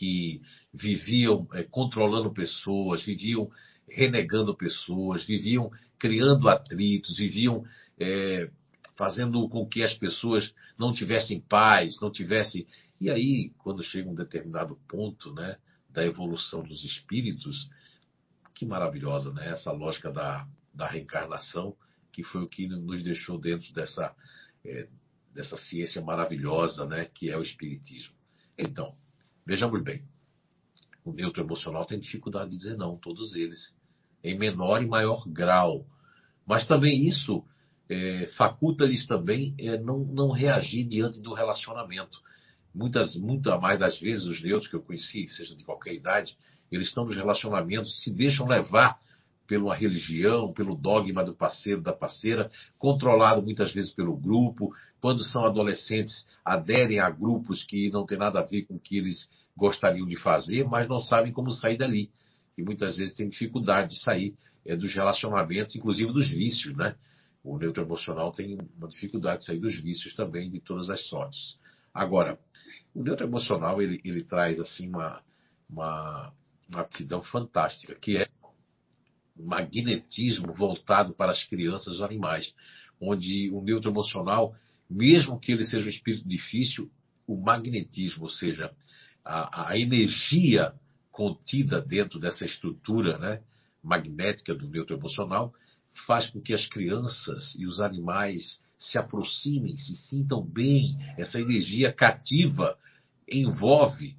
que 0.00 0.40
viviam 0.72 1.46
é, 1.52 1.62
controlando 1.62 2.32
pessoas, 2.32 3.02
viviam 3.02 3.50
renegando 3.86 4.56
pessoas, 4.56 5.26
viviam 5.26 5.70
criando 5.98 6.48
atritos, 6.48 7.18
viviam 7.18 7.62
é, 7.98 8.50
fazendo 8.96 9.46
com 9.50 9.66
que 9.66 9.82
as 9.82 9.92
pessoas 9.92 10.54
não 10.78 10.94
tivessem 10.94 11.38
paz, 11.38 12.00
não 12.00 12.10
tivessem. 12.10 12.66
E 12.98 13.10
aí, 13.10 13.52
quando 13.58 13.82
chega 13.82 14.08
um 14.08 14.14
determinado 14.14 14.74
ponto, 14.88 15.34
né, 15.34 15.58
da 15.90 16.02
evolução 16.02 16.62
dos 16.62 16.82
espíritos, 16.82 17.68
que 18.54 18.64
maravilhosa, 18.64 19.34
né? 19.34 19.50
Essa 19.50 19.70
lógica 19.70 20.10
da, 20.10 20.48
da 20.72 20.88
reencarnação, 20.88 21.76
que 22.10 22.22
foi 22.22 22.42
o 22.42 22.48
que 22.48 22.66
nos 22.66 23.02
deixou 23.02 23.38
dentro 23.38 23.70
dessa, 23.74 24.14
é, 24.64 24.88
dessa 25.34 25.58
ciência 25.58 26.00
maravilhosa, 26.00 26.86
né? 26.86 27.04
Que 27.04 27.28
é 27.28 27.36
o 27.36 27.42
espiritismo. 27.42 28.14
Então, 28.56 28.96
vejamos 29.50 29.82
bem. 29.82 30.04
O 31.04 31.12
neutro 31.12 31.42
emocional 31.42 31.84
tem 31.84 31.98
dificuldade 31.98 32.50
de 32.50 32.56
dizer 32.56 32.76
não, 32.76 32.96
todos 32.96 33.34
eles, 33.34 33.74
em 34.22 34.38
menor 34.38 34.80
e 34.80 34.86
maior 34.86 35.24
grau. 35.26 35.84
Mas 36.46 36.68
também 36.68 37.08
isso 37.08 37.42
é, 37.88 38.28
faculta-lhes 38.36 39.08
também 39.08 39.52
é, 39.58 39.76
não, 39.76 39.98
não 40.04 40.30
reagir 40.30 40.86
diante 40.86 41.20
do 41.20 41.34
relacionamento. 41.34 42.16
Muitas, 42.72 43.16
muito 43.16 43.50
a 43.50 43.60
mais 43.60 43.80
das 43.80 43.98
vezes, 43.98 44.24
os 44.24 44.40
neutros 44.40 44.70
que 44.70 44.76
eu 44.76 44.82
conheci, 44.82 45.28
seja 45.30 45.56
de 45.56 45.64
qualquer 45.64 45.94
idade, 45.94 46.36
eles 46.70 46.86
estão 46.86 47.04
nos 47.04 47.16
relacionamentos, 47.16 48.04
se 48.04 48.14
deixam 48.14 48.46
levar 48.46 49.00
pela 49.48 49.74
religião, 49.74 50.52
pelo 50.52 50.76
dogma 50.76 51.24
do 51.24 51.34
parceiro, 51.34 51.82
da 51.82 51.92
parceira, 51.92 52.48
controlado 52.78 53.42
muitas 53.42 53.72
vezes 53.72 53.92
pelo 53.92 54.16
grupo. 54.16 54.72
Quando 55.00 55.24
são 55.24 55.44
adolescentes, 55.44 56.24
aderem 56.44 57.00
a 57.00 57.10
grupos 57.10 57.64
que 57.64 57.90
não 57.90 58.06
tem 58.06 58.16
nada 58.16 58.38
a 58.38 58.44
ver 58.44 58.62
com 58.66 58.76
o 58.76 58.78
que 58.78 58.96
eles 58.96 59.28
gostariam 59.56 60.06
de 60.06 60.16
fazer, 60.16 60.64
mas 60.64 60.88
não 60.88 61.00
sabem 61.00 61.32
como 61.32 61.50
sair 61.50 61.76
dali. 61.76 62.10
E 62.56 62.62
muitas 62.62 62.96
vezes 62.96 63.14
têm 63.14 63.28
dificuldade 63.28 63.90
de 63.90 64.02
sair 64.02 64.34
é, 64.64 64.76
dos 64.76 64.92
relacionamentos, 64.94 65.74
inclusive 65.74 66.12
dos 66.12 66.28
vícios, 66.28 66.76
né? 66.76 66.94
O 67.42 67.58
neutro 67.58 67.82
emocional 67.82 68.32
tem 68.32 68.58
uma 68.76 68.88
dificuldade 68.88 69.40
de 69.40 69.46
sair 69.46 69.58
dos 69.58 69.80
vícios 69.80 70.14
também, 70.14 70.50
de 70.50 70.60
todas 70.60 70.90
as 70.90 71.06
sortes. 71.08 71.58
Agora, 71.92 72.38
o 72.94 73.02
neutro 73.02 73.26
emocional 73.26 73.80
ele, 73.80 74.00
ele 74.04 74.22
traz 74.22 74.60
assim 74.60 74.88
uma, 74.88 75.22
uma, 75.68 76.32
uma 76.68 76.80
aptidão 76.80 77.22
fantástica, 77.22 77.94
que 77.94 78.18
é 78.18 78.28
magnetismo 79.36 80.52
voltado 80.52 81.14
para 81.14 81.32
as 81.32 81.42
crianças 81.44 81.94
e 81.94 81.96
os 81.96 82.02
animais, 82.02 82.52
onde 83.00 83.50
o 83.50 83.62
neutro 83.62 83.90
emocional, 83.90 84.54
mesmo 84.88 85.40
que 85.40 85.52
ele 85.52 85.64
seja 85.64 85.86
um 85.86 85.90
espírito 85.90 86.28
difícil, 86.28 86.90
o 87.26 87.36
magnetismo, 87.36 88.24
ou 88.24 88.28
seja, 88.28 88.70
a, 89.24 89.70
a 89.70 89.78
energia 89.78 90.72
contida 91.10 91.80
dentro 91.80 92.18
dessa 92.18 92.44
estrutura 92.44 93.18
né, 93.18 93.42
magnética 93.82 94.54
do 94.54 94.68
neutro 94.68 94.96
emocional, 94.96 95.52
faz 96.06 96.30
com 96.30 96.40
que 96.40 96.54
as 96.54 96.66
crianças 96.66 97.54
e 97.56 97.66
os 97.66 97.80
animais 97.80 98.60
se 98.78 98.96
aproximem, 98.96 99.76
se 99.76 99.94
sintam 99.96 100.42
bem. 100.42 100.96
Essa 101.18 101.40
energia 101.40 101.92
cativa 101.92 102.78
envolve 103.28 104.16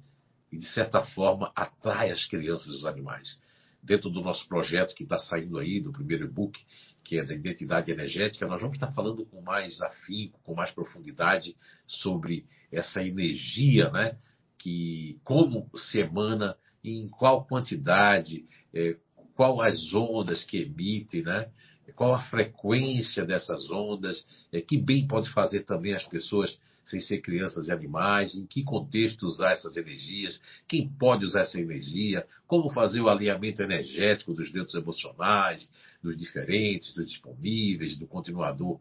e, 0.50 0.58
de 0.58 0.66
certa 0.66 1.02
forma, 1.02 1.50
atrai 1.56 2.10
as 2.10 2.24
crianças 2.26 2.68
e 2.68 2.76
os 2.76 2.84
animais. 2.84 3.40
Dentro 3.82 4.08
do 4.10 4.20
nosso 4.20 4.46
projeto 4.46 4.94
que 4.94 5.02
está 5.02 5.18
saindo 5.18 5.58
aí, 5.58 5.80
do 5.80 5.90
primeiro 5.90 6.24
e-book, 6.24 6.56
que 7.04 7.18
é 7.18 7.24
da 7.24 7.34
identidade 7.34 7.90
energética, 7.90 8.46
nós 8.46 8.60
vamos 8.60 8.76
estar 8.76 8.92
falando 8.92 9.26
com 9.26 9.42
mais 9.42 9.80
afinco, 9.80 10.38
com 10.44 10.54
mais 10.54 10.70
profundidade 10.70 11.56
sobre 11.86 12.46
essa 12.70 13.02
energia, 13.02 13.90
né? 13.90 14.16
Que 14.62 15.18
como 15.24 15.68
se 15.76 15.98
emana, 15.98 16.56
em 16.84 17.08
qual 17.08 17.44
quantidade, 17.44 18.44
é, 18.72 18.96
qual 19.34 19.60
as 19.60 19.92
ondas 19.92 20.44
que 20.44 20.58
emitem, 20.58 21.22
né? 21.22 21.50
qual 21.96 22.14
a 22.14 22.22
frequência 22.22 23.24
dessas 23.24 23.68
ondas, 23.70 24.24
é, 24.52 24.60
que 24.60 24.78
bem 24.78 25.06
pode 25.06 25.30
fazer 25.32 25.64
também 25.64 25.94
as 25.94 26.04
pessoas 26.04 26.56
sem 26.84 27.00
ser 27.00 27.20
crianças 27.20 27.68
e 27.68 27.72
animais, 27.72 28.34
em 28.34 28.46
que 28.46 28.62
contexto 28.62 29.24
usar 29.24 29.52
essas 29.52 29.76
energias, 29.76 30.40
quem 30.66 30.88
pode 30.88 31.24
usar 31.24 31.42
essa 31.42 31.60
energia, 31.60 32.26
como 32.46 32.70
fazer 32.70 33.00
o 33.00 33.08
alinhamento 33.08 33.62
energético 33.62 34.34
dos 34.34 34.52
neutros 34.52 34.74
emocionais, 34.74 35.68
dos 36.02 36.16
diferentes, 36.16 36.92
dos 36.94 37.06
disponíveis, 37.06 37.96
do 37.96 38.06
continuador 38.06 38.80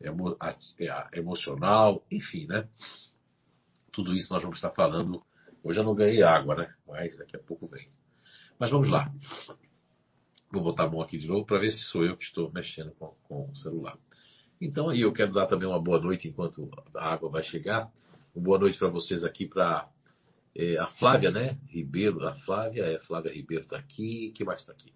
é, 0.00 1.18
emocional, 1.18 2.04
enfim, 2.10 2.46
né? 2.46 2.66
Tudo 3.92 4.14
isso 4.14 4.32
nós 4.32 4.42
vamos 4.42 4.58
estar 4.58 4.70
falando. 4.70 5.22
Hoje 5.62 5.78
eu 5.78 5.84
não 5.84 5.94
ganhei 5.94 6.22
água, 6.22 6.56
né? 6.56 6.74
Mas 6.88 7.16
daqui 7.16 7.36
a 7.36 7.38
pouco 7.38 7.66
vem. 7.66 7.88
Mas 8.58 8.70
vamos 8.70 8.88
lá. 8.88 9.12
Vou 10.50 10.62
botar 10.62 10.84
a 10.84 10.90
mão 10.90 11.02
aqui 11.02 11.18
de 11.18 11.28
novo 11.28 11.44
para 11.44 11.58
ver 11.58 11.70
se 11.70 11.82
sou 11.84 12.04
eu 12.04 12.16
que 12.16 12.24
estou 12.24 12.50
mexendo 12.52 12.92
com, 12.92 13.14
com 13.24 13.50
o 13.50 13.56
celular. 13.56 13.98
Então 14.60 14.88
aí 14.88 15.02
eu 15.02 15.12
quero 15.12 15.32
dar 15.32 15.46
também 15.46 15.68
uma 15.68 15.80
boa 15.80 16.00
noite 16.00 16.28
enquanto 16.28 16.70
a 16.94 17.12
água 17.12 17.28
vai 17.28 17.42
chegar. 17.42 17.90
Uma 18.34 18.44
boa 18.44 18.58
noite 18.58 18.78
para 18.78 18.88
vocês 18.88 19.24
aqui 19.24 19.46
para 19.46 19.88
é, 20.54 20.78
a 20.78 20.86
Flávia, 20.86 21.30
né? 21.30 21.58
Ribeiro, 21.68 22.26
a 22.26 22.34
Flávia, 22.36 22.84
é, 22.84 22.98
Flávia 23.00 23.32
Ribeiro 23.32 23.64
está 23.64 23.78
aqui. 23.78 24.32
Quem 24.34 24.46
mais 24.46 24.60
está 24.60 24.72
aqui? 24.72 24.92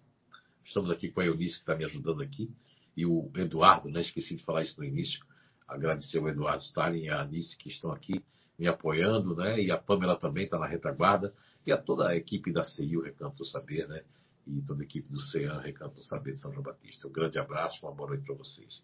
Estamos 0.63 0.89
aqui 0.89 1.09
com 1.09 1.21
a 1.21 1.25
Eunice 1.25 1.55
que 1.55 1.61
está 1.61 1.75
me 1.75 1.85
ajudando 1.85 2.21
aqui. 2.21 2.49
E 2.95 3.05
o 3.05 3.31
Eduardo, 3.35 3.89
né? 3.89 4.01
Esqueci 4.01 4.35
de 4.35 4.43
falar 4.43 4.63
isso 4.63 4.79
no 4.79 4.85
início. 4.85 5.23
Agradecer 5.67 6.19
o 6.19 6.27
Eduardo 6.27 6.63
Stalin 6.63 7.03
e 7.03 7.09
a 7.09 7.21
Anice 7.21 7.57
que 7.57 7.69
estão 7.69 7.91
aqui 7.91 8.23
me 8.57 8.67
apoiando, 8.67 9.35
né? 9.35 9.61
E 9.61 9.71
a 9.71 9.77
Pamela 9.77 10.15
também 10.15 10.45
está 10.45 10.57
na 10.57 10.67
retaguarda. 10.67 11.33
E 11.65 11.71
a 11.71 11.77
toda 11.77 12.07
a 12.07 12.15
equipe 12.15 12.51
da 12.51 12.63
CIU 12.63 13.01
Recanto 13.01 13.43
Saber, 13.45 13.87
né? 13.87 14.03
E 14.45 14.61
toda 14.61 14.81
a 14.81 14.85
equipe 14.85 15.09
do 15.09 15.19
CEAN 15.19 15.59
Recanto 15.59 16.01
Saber 16.03 16.33
de 16.33 16.41
São 16.41 16.51
João 16.51 16.63
Batista. 16.63 17.07
Um 17.07 17.11
grande 17.11 17.37
abraço, 17.37 17.85
uma 17.85 17.93
boa 17.93 18.09
noite 18.09 18.23
para 18.25 18.35
vocês 18.35 18.81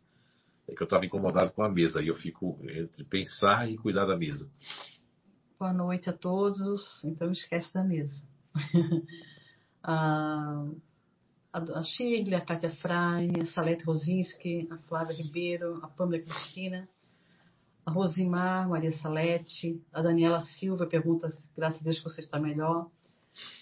é 0.67 0.73
que 0.73 0.81
eu 0.81 0.85
estava 0.85 1.05
incomodado 1.05 1.51
com 1.53 1.63
a 1.63 1.69
mesa. 1.69 2.01
E 2.01 2.07
eu 2.07 2.15
fico 2.15 2.57
entre 2.63 3.03
pensar 3.03 3.69
e 3.69 3.77
cuidar 3.77 4.05
da 4.05 4.17
mesa. 4.17 4.49
Boa 5.59 5.73
noite 5.73 6.09
a 6.09 6.13
todos. 6.13 7.03
Então 7.03 7.31
esquece 7.31 7.73
da 7.73 7.83
mesa. 7.83 8.23
a, 9.83 10.65
a 11.53 11.83
Shirley, 11.83 12.35
a 12.35 12.41
Kátia 12.41 12.71
Fraine, 12.71 13.41
a 13.41 13.45
Salete 13.45 13.85
Rosinski, 13.85 14.67
a 14.71 14.77
Flávia 14.77 15.15
Ribeiro, 15.15 15.79
a 15.83 15.87
Pamela 15.87 16.23
Cristina, 16.23 16.87
a 17.85 17.91
Rosimar, 17.91 18.67
Maria 18.69 18.91
Salete, 18.91 19.81
a 19.91 20.01
Daniela 20.01 20.41
Silva 20.41 20.85
pergunta 20.85 21.29
se, 21.29 21.49
graças 21.55 21.81
a 21.81 21.83
Deus, 21.83 22.01
você 22.01 22.21
está 22.21 22.39
melhor. 22.39 22.87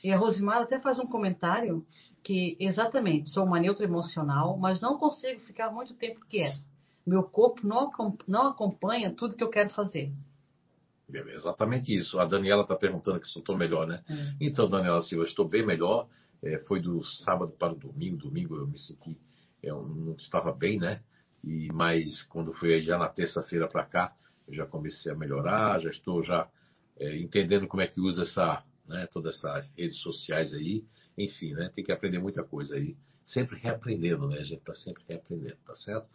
E 0.04 0.12
a 0.12 0.18
Rosimar 0.18 0.62
até 0.62 0.80
faz 0.80 1.00
um 1.00 1.08
comentário 1.08 1.86
que, 2.24 2.58
exatamente, 2.60 3.30
sou 3.30 3.46
uma 3.46 3.60
neutra 3.60 3.86
emocional, 3.86 4.58
mas 4.58 4.82
não 4.82 4.98
consigo 4.98 5.40
ficar 5.42 5.72
muito 5.72 5.94
tempo 5.96 6.20
quieta. 6.30 6.58
Meu 7.06 7.24
corpo 7.24 7.66
não, 7.66 7.90
não 8.28 8.48
acompanha 8.50 9.14
tudo 9.16 9.36
que 9.36 9.44
eu 9.44 9.50
quero 9.50 9.70
fazer. 9.72 10.12
É 11.14 11.34
exatamente 11.34 11.94
isso. 11.94 12.20
A 12.20 12.26
Daniela 12.26 12.62
está 12.62 12.76
perguntando 12.76 13.20
que 13.20 13.28
se 13.28 13.38
eu 13.38 13.42
estou 13.42 13.58
melhor, 13.58 13.88
né? 13.88 14.04
É. 14.10 14.36
Então, 14.40 14.70
Daniela, 14.70 15.02
eu 15.12 15.24
estou 15.24 15.48
bem 15.48 15.66
melhor, 15.66 16.08
é, 16.44 16.60
foi 16.60 16.80
do 16.80 17.04
sábado 17.04 17.54
para 17.58 17.74
o 17.74 17.76
domingo. 17.76 18.18
Domingo 18.18 18.56
eu 18.56 18.68
me 18.68 18.78
senti, 18.78 19.18
eu 19.64 19.84
não 19.84 20.14
estava 20.14 20.52
bem, 20.52 20.80
né? 20.80 21.02
E 21.44 21.72
mas 21.74 22.24
quando 22.24 22.54
fui 22.54 22.82
já 22.82 22.98
na 22.98 23.10
terça-feira 23.10 23.68
para 23.68 23.86
cá, 23.86 24.16
eu 24.48 24.54
já 24.54 24.66
comecei 24.66 25.12
a 25.12 25.16
melhorar, 25.16 25.80
já 25.80 25.90
estou 25.90 26.22
já 26.22 26.48
é, 27.00 27.18
entendendo 27.18 27.68
como 27.68 27.82
é 27.82 27.88
que 27.88 28.00
usa 28.00 28.24
essa, 28.24 28.64
né? 28.88 29.08
Todas 29.08 29.38
essas 29.38 29.70
redes 29.76 30.00
sociais 30.02 30.54
aí, 30.54 30.84
enfim, 31.18 31.54
né? 31.54 31.72
Tem 31.74 31.84
que 31.84 31.92
aprender 31.92 32.20
muita 32.20 32.44
coisa 32.44 32.76
aí, 32.76 32.96
sempre 33.24 33.58
reaprendendo, 33.58 34.28
né? 34.28 34.40
A 34.40 34.44
gente 34.44 34.60
está 34.60 34.74
sempre 34.74 35.04
reaprendendo, 35.08 35.58
tá 35.66 35.76
certo? 35.76 36.08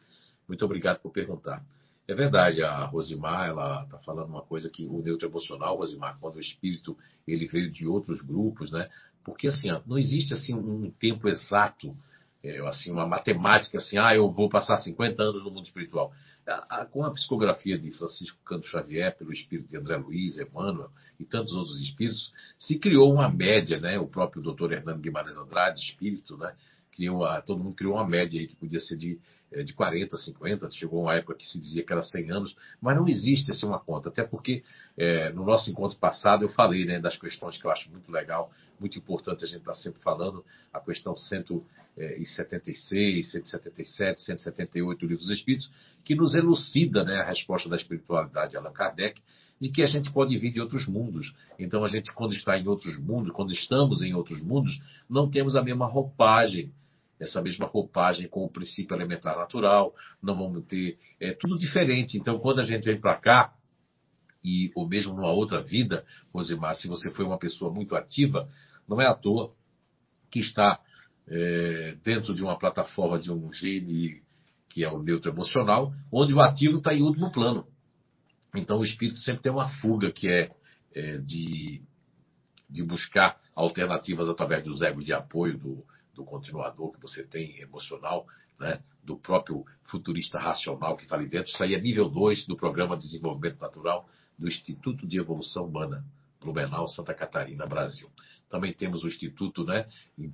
Muito 0.47 0.65
obrigado 0.65 1.01
por 1.01 1.11
perguntar. 1.11 1.65
É 2.09 2.15
verdade, 2.15 2.63
a 2.63 2.85
Rosimar, 2.85 3.49
ela 3.49 3.83
está 3.83 3.99
falando 3.99 4.29
uma 4.29 4.43
coisa 4.43 4.71
que 4.71 4.87
o 4.87 5.03
neutro 5.03 5.27
emocional, 5.27 5.77
Rosimar, 5.77 6.17
quando 6.21 6.37
o 6.37 6.41
espírito 6.41 6.97
ele 7.27 7.49
veio 7.49 7.71
de 7.71 7.85
outros 7.85 8.23
grupos, 8.23 8.71
né? 8.71 8.89
Porque 9.25 9.49
assim, 9.49 9.69
não 9.85 9.99
existe 9.99 10.33
assim 10.33 10.55
um 10.55 10.89
tempo 10.89 11.29
exato, 11.29 11.97
é, 12.49 12.67
assim 12.69 12.91
uma 12.91 13.07
matemática 13.07 13.79
assim, 13.79 13.99
ah, 13.99 14.15
eu 14.15 14.31
vou 14.31 14.49
passar 14.49 14.77
50 14.77 15.23
anos 15.23 15.45
no 15.45 15.51
mundo 15.51 15.67
espiritual. 15.67 16.13
Com 16.93 17.05
a 17.05 17.11
psicografia 17.11 17.77
de 17.77 17.91
Francisco 17.91 18.39
Canto 18.45 18.67
Xavier, 18.67 19.17
pelo 19.17 19.33
espírito 19.33 19.69
de 19.69 19.77
André 19.77 19.97
Luiz, 19.97 20.39
Emmanuel 20.39 20.91
e 21.19 21.25
tantos 21.25 21.53
outros 21.53 21.81
espíritos, 21.81 22.33
se 22.59 22.79
criou 22.79 23.13
uma 23.13 23.29
média, 23.29 23.81
né? 23.81 23.99
O 23.99 24.07
próprio 24.07 24.43
doutor 24.43 24.73
Hernando 24.73 25.01
Guimarães 25.01 25.37
Andrade, 25.37 25.81
espírito, 25.81 26.37
né? 26.37 26.55
Criou 26.93 27.25
a, 27.25 27.43
todo 27.43 27.63
mundo 27.63 27.75
criou 27.75 27.95
uma 27.95 28.07
média 28.07 28.41
aí 28.41 28.47
que 28.47 28.55
podia 28.55 28.79
ser 28.79 28.97
de 28.97 29.19
de 29.65 29.73
40, 29.73 30.17
50, 30.17 30.71
chegou 30.73 31.03
uma 31.03 31.15
época 31.15 31.35
que 31.35 31.47
se 31.47 31.59
dizia 31.59 31.85
que 31.85 31.93
era 31.93 32.03
100 32.03 32.31
anos, 32.31 32.57
mas 32.81 32.97
não 32.97 33.07
existe 33.09 33.51
assim 33.51 33.67
uma 33.67 33.79
conta, 33.79 34.09
até 34.09 34.25
porque 34.25 34.63
é, 34.97 35.31
no 35.31 35.45
nosso 35.45 35.71
encontro 35.71 35.99
passado 35.99 36.45
eu 36.45 36.49
falei 36.49 36.85
né, 36.85 36.99
das 36.99 37.17
questões 37.17 37.57
que 37.57 37.65
eu 37.65 37.71
acho 37.71 37.89
muito 37.91 38.11
legal, 38.11 38.51
muito 38.79 38.99
importante 38.99 39.45
a 39.45 39.49
gente 39.49 39.61
estar 39.61 39.73
tá 39.73 39.79
sempre 39.79 40.03
falando, 40.03 40.45
a 40.73 40.81
questão 40.81 41.17
176, 41.17 43.31
177, 43.31 44.21
178 44.21 44.99
do 44.99 45.07
Livro 45.07 45.23
dos 45.23 45.31
Espíritos, 45.31 45.71
que 46.05 46.15
nos 46.15 46.35
elucida 46.35 47.05
né, 47.05 47.21
a 47.21 47.25
resposta 47.25 47.69
da 47.69 47.77
espiritualidade 47.77 48.51
de 48.51 48.57
Allan 48.57 48.73
Kardec, 48.73 49.23
de 49.61 49.71
que 49.71 49.83
a 49.83 49.87
gente 49.87 50.13
pode 50.13 50.37
vir 50.37 50.53
de 50.53 50.61
outros 50.61 50.87
mundos. 50.87 51.35
Então 51.59 51.83
a 51.85 51.89
gente, 51.89 52.13
quando 52.13 52.35
está 52.35 52.59
em 52.59 52.69
outros 52.69 52.99
mundos, 52.99 53.33
quando 53.33 53.53
estamos 53.53 54.03
em 54.03 54.13
outros 54.13 54.43
mundos, 54.43 54.79
não 55.09 55.31
temos 55.31 55.57
a 55.57 55.63
mesma 55.63 55.87
roupagem 55.87 56.71
essa 57.19 57.41
mesma 57.41 57.67
roupagem 57.67 58.29
com 58.29 58.45
o 58.45 58.51
princípio 58.51 58.95
elementar 58.95 59.37
natural, 59.37 59.95
não 60.23 60.37
vamos 60.37 60.65
ter. 60.67 60.99
É 61.19 61.33
tudo 61.33 61.59
diferente. 61.59 62.19
Então, 62.19 62.39
quando 62.39 62.61
a 62.61 62.65
gente 62.65 62.85
vem 62.85 63.01
para 63.01 63.17
cá, 63.17 63.55
e 64.45 64.71
ou 64.75 64.87
mesmo 64.87 65.15
numa 65.15 65.33
outra 65.33 65.63
vida, 65.63 66.05
Rosimar, 66.33 66.77
se 66.77 66.87
você 66.87 67.11
foi 67.11 67.25
uma 67.25 67.39
pessoa 67.39 67.73
muito 67.73 67.97
ativa, 67.97 68.49
não 68.89 69.01
é 69.01 69.07
à 69.07 69.15
toa 69.15 69.53
que 70.31 70.39
está 70.39 70.81
é, 71.29 71.97
dentro 72.05 72.35
de 72.35 72.43
uma 72.43 72.59
plataforma 72.59 73.19
de 73.19 73.33
um 73.33 73.53
gene 73.53 74.23
que 74.69 74.85
é 74.85 74.91
o 74.91 75.03
neutro 75.03 75.33
emocional, 75.33 75.93
onde 76.13 76.35
o 76.35 76.41
ativo 76.41 76.79
está 76.79 76.95
em 76.95 77.03
último 77.03 77.33
plano. 77.33 77.67
Então 78.55 78.79
o 78.79 78.85
espírito 78.85 79.19
sempre 79.19 79.43
tem 79.43 79.51
uma 79.51 79.69
fuga 79.81 80.13
que 80.13 80.29
é, 80.29 80.51
é 80.95 81.19
de, 81.19 81.83
de 82.69 82.83
buscar 82.83 83.37
alternativas 83.55 84.29
através 84.29 84.63
dos 84.63 84.83
egos 84.83 85.05
de 85.05 85.13
apoio 85.13 85.59
do, 85.59 85.85
do 86.17 86.25
continuador 86.25 86.93
que 86.93 87.01
você 87.01 87.23
tem 87.23 87.61
emocional, 87.61 88.27
né, 88.59 88.83
do 89.05 89.17
próprio 89.17 89.65
futurista 89.85 90.39
racional 90.39 90.97
que 90.97 91.05
está 91.05 91.15
ali 91.15 91.29
dentro. 91.29 91.53
Isso 91.53 91.63
aí 91.63 91.75
é 91.75 91.81
nível 91.81 92.09
2 92.09 92.47
do 92.47 92.57
Programa 92.57 92.97
de 92.97 93.03
Desenvolvimento 93.03 93.61
Natural 93.61 94.09
do 94.39 94.49
Instituto 94.49 95.07
de 95.07 95.19
Evolução 95.19 95.67
Humana, 95.67 96.05
Blumenau, 96.41 96.89
Santa 96.89 97.15
Catarina, 97.15 97.67
Brasil. 97.67 98.11
Também 98.49 98.73
temos 98.73 99.05
o 99.05 99.09
Instituto, 99.09 99.65
né, 99.65 99.87
em, 100.19 100.33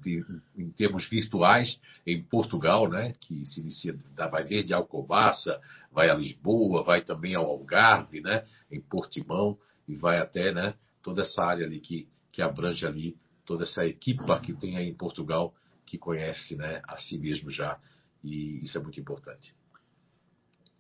em 0.56 0.70
termos 0.70 1.08
virtuais, 1.08 1.80
em 2.06 2.22
Portugal, 2.22 2.88
né, 2.88 3.14
que 3.20 3.44
se 3.44 3.60
inicia, 3.60 3.96
vai 4.30 4.44
desde 4.44 4.72
Alcobaça, 4.72 5.60
vai 5.90 6.10
a 6.10 6.14
Lisboa, 6.14 6.84
vai 6.84 7.02
também 7.02 7.34
ao 7.34 7.46
Algarve, 7.46 8.20
né, 8.20 8.44
em 8.70 8.80
Portimão, 8.80 9.58
e 9.88 9.96
vai 9.96 10.18
até 10.18 10.52
né, 10.52 10.74
toda 11.02 11.22
essa 11.22 11.42
área 11.42 11.66
ali 11.66 11.80
que, 11.80 12.06
que 12.30 12.40
abrange 12.40 12.86
ali 12.86 13.16
toda 13.44 13.64
essa 13.64 13.84
equipa 13.84 14.38
que 14.40 14.52
tem 14.52 14.76
aí 14.76 14.88
em 14.88 14.94
Portugal 14.94 15.52
que 15.92 15.98
conhece 15.98 16.56
né, 16.56 16.80
a 16.88 16.96
si 16.96 17.18
mesmo 17.18 17.50
já, 17.50 17.78
e 18.24 18.60
isso 18.62 18.78
é 18.78 18.80
muito 18.80 18.98
importante. 18.98 19.54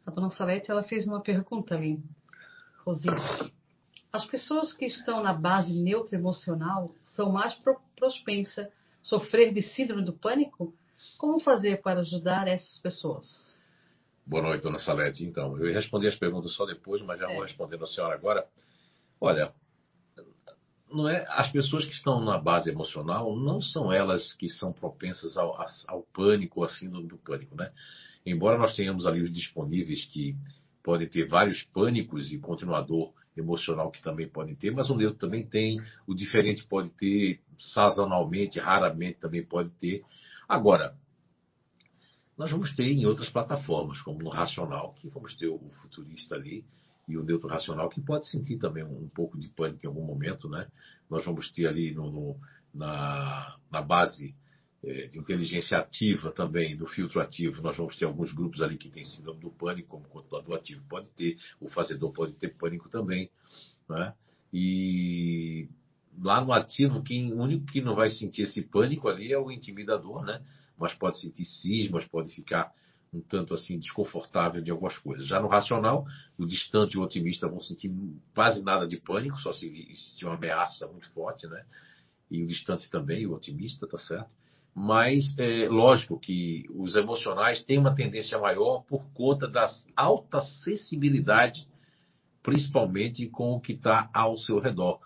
A 0.06 0.10
dona 0.10 0.30
Salete 0.30 0.70
ela 0.70 0.82
fez 0.82 1.06
uma 1.06 1.20
pergunta 1.20 1.74
ali, 1.74 2.02
Rosita. 2.78 3.52
As 4.10 4.24
pessoas 4.24 4.72
que 4.72 4.86
estão 4.86 5.22
na 5.22 5.34
base 5.34 5.74
neutra 5.74 6.16
emocional 6.16 6.94
são 7.04 7.30
mais 7.30 7.54
propensas 7.56 8.66
a 8.66 8.70
sofrer 9.02 9.52
de 9.52 9.60
síndrome 9.60 10.02
do 10.02 10.14
pânico? 10.14 10.74
Como 11.18 11.38
fazer 11.40 11.82
para 11.82 12.00
ajudar 12.00 12.48
essas 12.48 12.78
pessoas? 12.78 13.54
Boa 14.24 14.42
noite, 14.42 14.62
dona 14.62 14.78
Salete. 14.78 15.22
Então, 15.24 15.58
eu 15.58 15.68
ia 15.68 15.74
responder 15.74 16.08
as 16.08 16.16
perguntas 16.16 16.54
só 16.54 16.64
depois, 16.64 17.02
mas 17.02 17.20
já 17.20 17.30
é. 17.30 17.34
vou 17.34 17.42
respondendo 17.42 17.84
a 17.84 17.86
senhora 17.86 18.14
agora. 18.14 18.46
Olha, 19.20 19.52
não 20.92 21.08
é 21.08 21.24
as 21.28 21.50
pessoas 21.50 21.84
que 21.84 21.92
estão 21.92 22.20
na 22.24 22.38
base 22.38 22.70
emocional 22.70 23.36
não 23.36 23.60
são 23.60 23.92
elas 23.92 24.32
que 24.34 24.48
são 24.48 24.72
propensas 24.72 25.36
ao, 25.36 25.56
ao 25.88 26.02
pânico 26.12 26.62
à 26.62 26.68
síndrome 26.68 27.08
do 27.08 27.18
pânico, 27.18 27.56
né? 27.56 27.72
Embora 28.24 28.58
nós 28.58 28.76
tenhamos 28.76 29.06
ali 29.06 29.20
os 29.20 29.32
disponíveis 29.32 30.04
que 30.06 30.36
podem 30.82 31.08
ter 31.08 31.26
vários 31.26 31.62
pânicos 31.64 32.32
e 32.32 32.38
continuador 32.38 33.12
emocional 33.36 33.90
que 33.90 34.02
também 34.02 34.28
podem 34.28 34.54
ter, 34.54 34.70
mas 34.70 34.90
o 34.90 34.96
neutro 34.96 35.18
também 35.18 35.46
tem, 35.46 35.80
o 36.06 36.14
diferente 36.14 36.66
pode 36.66 36.90
ter, 36.90 37.40
sazonalmente, 37.72 38.58
raramente 38.58 39.18
também 39.18 39.44
pode 39.44 39.70
ter. 39.70 40.02
Agora, 40.48 40.94
nós 42.36 42.50
vamos 42.50 42.74
ter 42.74 42.84
em 42.84 43.06
outras 43.06 43.28
plataformas, 43.28 44.00
como 44.02 44.22
no 44.22 44.30
Racional, 44.30 44.92
que 44.94 45.08
vamos 45.08 45.34
ter 45.34 45.48
o 45.48 45.58
futurista 45.80 46.34
ali, 46.34 46.64
e 47.08 47.16
o 47.16 47.24
neutro 47.24 47.48
racional, 47.48 47.88
que 47.88 48.00
pode 48.00 48.30
sentir 48.30 48.58
também 48.58 48.84
um, 48.84 49.04
um, 49.04 49.08
pouco 49.08 49.38
de 49.38 49.48
pânico 49.48 49.84
em 49.84 49.88
algum 49.88 50.04
momento, 50.04 50.48
né? 50.48 50.68
Nós 51.10 51.24
vamos 51.24 51.50
ter 51.50 51.66
ali 51.66 51.92
no, 51.92 52.10
no, 52.10 52.36
na, 52.72 53.56
na 53.70 53.82
base 53.82 54.34
é, 54.84 55.06
de 55.06 55.18
inteligência 55.18 55.78
ativa 55.78 56.32
também, 56.32 56.76
do 56.76 56.86
filtro 56.86 57.20
ativo, 57.20 57.62
nós 57.62 57.76
vamos 57.76 57.96
ter 57.96 58.04
alguns 58.04 58.32
grupos 58.32 58.60
ali 58.60 58.76
que 58.76 58.90
têm 58.90 59.04
síndrome 59.04 59.40
do 59.40 59.50
pânico, 59.50 59.88
como 59.88 60.04
o 60.06 60.08
controlador 60.08 60.56
ativo 60.56 60.84
pode 60.88 61.10
ter, 61.10 61.36
o 61.60 61.68
fazedor 61.68 62.12
pode 62.12 62.34
ter 62.34 62.56
pânico 62.56 62.88
também. 62.88 63.30
Né? 63.88 64.14
E 64.52 65.68
lá 66.20 66.44
no 66.44 66.52
ativo, 66.52 67.02
quem, 67.02 67.32
o 67.32 67.36
único 67.36 67.66
que 67.66 67.80
não 67.80 67.94
vai 67.94 68.10
sentir 68.10 68.42
esse 68.42 68.62
pânico 68.62 69.08
ali 69.08 69.32
é 69.32 69.38
o 69.38 69.50
intimidador, 69.50 70.24
né? 70.24 70.42
mas 70.76 70.94
pode 70.94 71.20
sentir 71.20 71.44
cismas, 71.44 72.04
pode 72.06 72.34
ficar 72.34 72.72
um 73.12 73.20
tanto 73.20 73.52
assim 73.54 73.78
desconfortável 73.78 74.62
de 74.62 74.70
algumas 74.70 74.96
coisas. 74.98 75.26
Já 75.26 75.40
no 75.40 75.48
racional, 75.48 76.06
o 76.38 76.46
distante 76.46 76.94
e 76.94 76.98
o 76.98 77.02
otimista 77.02 77.48
vão 77.48 77.60
sentir 77.60 77.92
quase 78.34 78.62
nada 78.62 78.86
de 78.86 78.96
pânico, 78.96 79.36
só 79.38 79.52
se 79.52 79.66
existir 79.66 80.24
uma 80.24 80.34
ameaça 80.34 80.86
muito 80.86 81.10
forte, 81.10 81.46
né? 81.46 81.64
E 82.30 82.42
o 82.42 82.46
distante 82.46 82.90
também, 82.90 83.26
o 83.26 83.34
otimista, 83.34 83.86
tá 83.86 83.98
certo? 83.98 84.34
mas 84.74 85.36
é 85.38 85.68
lógico 85.68 86.18
que 86.18 86.64
os 86.74 86.94
emocionais 86.94 87.62
têm 87.62 87.78
uma 87.78 87.94
tendência 87.94 88.38
maior 88.38 88.82
por 88.84 89.04
conta 89.12 89.46
da 89.46 89.66
alta 89.94 90.40
sensibilidade, 90.40 91.68
principalmente 92.42 93.28
com 93.28 93.52
o 93.52 93.60
que 93.60 93.72
está 93.72 94.08
ao 94.14 94.36
seu 94.38 94.58
redor. 94.58 94.98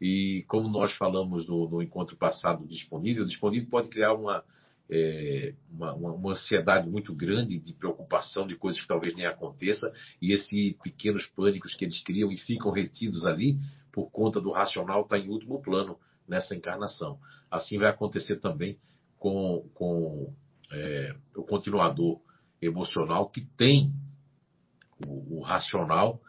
E 0.00 0.44
como 0.46 0.68
nós 0.68 0.92
falamos 0.96 1.48
no, 1.48 1.68
no 1.68 1.82
encontro 1.82 2.16
passado 2.16 2.64
disponível, 2.66 3.24
disponível 3.24 3.68
pode 3.68 3.88
criar 3.88 4.12
uma, 4.12 4.44
é, 4.90 5.54
uma, 5.70 5.94
uma, 5.94 6.32
ansiedade 6.32 6.88
muito 6.88 7.14
grande 7.14 7.60
de 7.60 7.72
preocupação 7.74 8.46
de 8.46 8.56
coisas 8.56 8.80
que 8.80 8.88
talvez 8.88 9.14
nem 9.14 9.26
aconteça, 9.26 9.92
e 10.20 10.32
esses 10.32 10.76
pequenos 10.82 11.26
pânicos 11.26 11.74
que 11.74 11.84
eles 11.84 12.02
criam 12.02 12.32
e 12.32 12.38
ficam 12.38 12.70
retidos 12.70 13.26
ali, 13.26 13.58
por 13.92 14.10
conta 14.10 14.40
do 14.40 14.50
racional, 14.50 15.02
está 15.02 15.18
em 15.18 15.28
último 15.28 15.60
plano 15.60 15.98
nessa 16.26 16.54
encarnação. 16.54 17.18
Assim 17.50 17.78
vai 17.78 17.88
acontecer 17.88 18.36
também 18.36 18.78
com, 19.18 19.68
com 19.74 20.32
é, 20.72 21.14
o 21.36 21.42
continuador 21.42 22.20
emocional 22.60 23.28
que 23.28 23.42
tem 23.56 23.92
o, 25.06 25.38
o 25.38 25.40
racional 25.40 26.20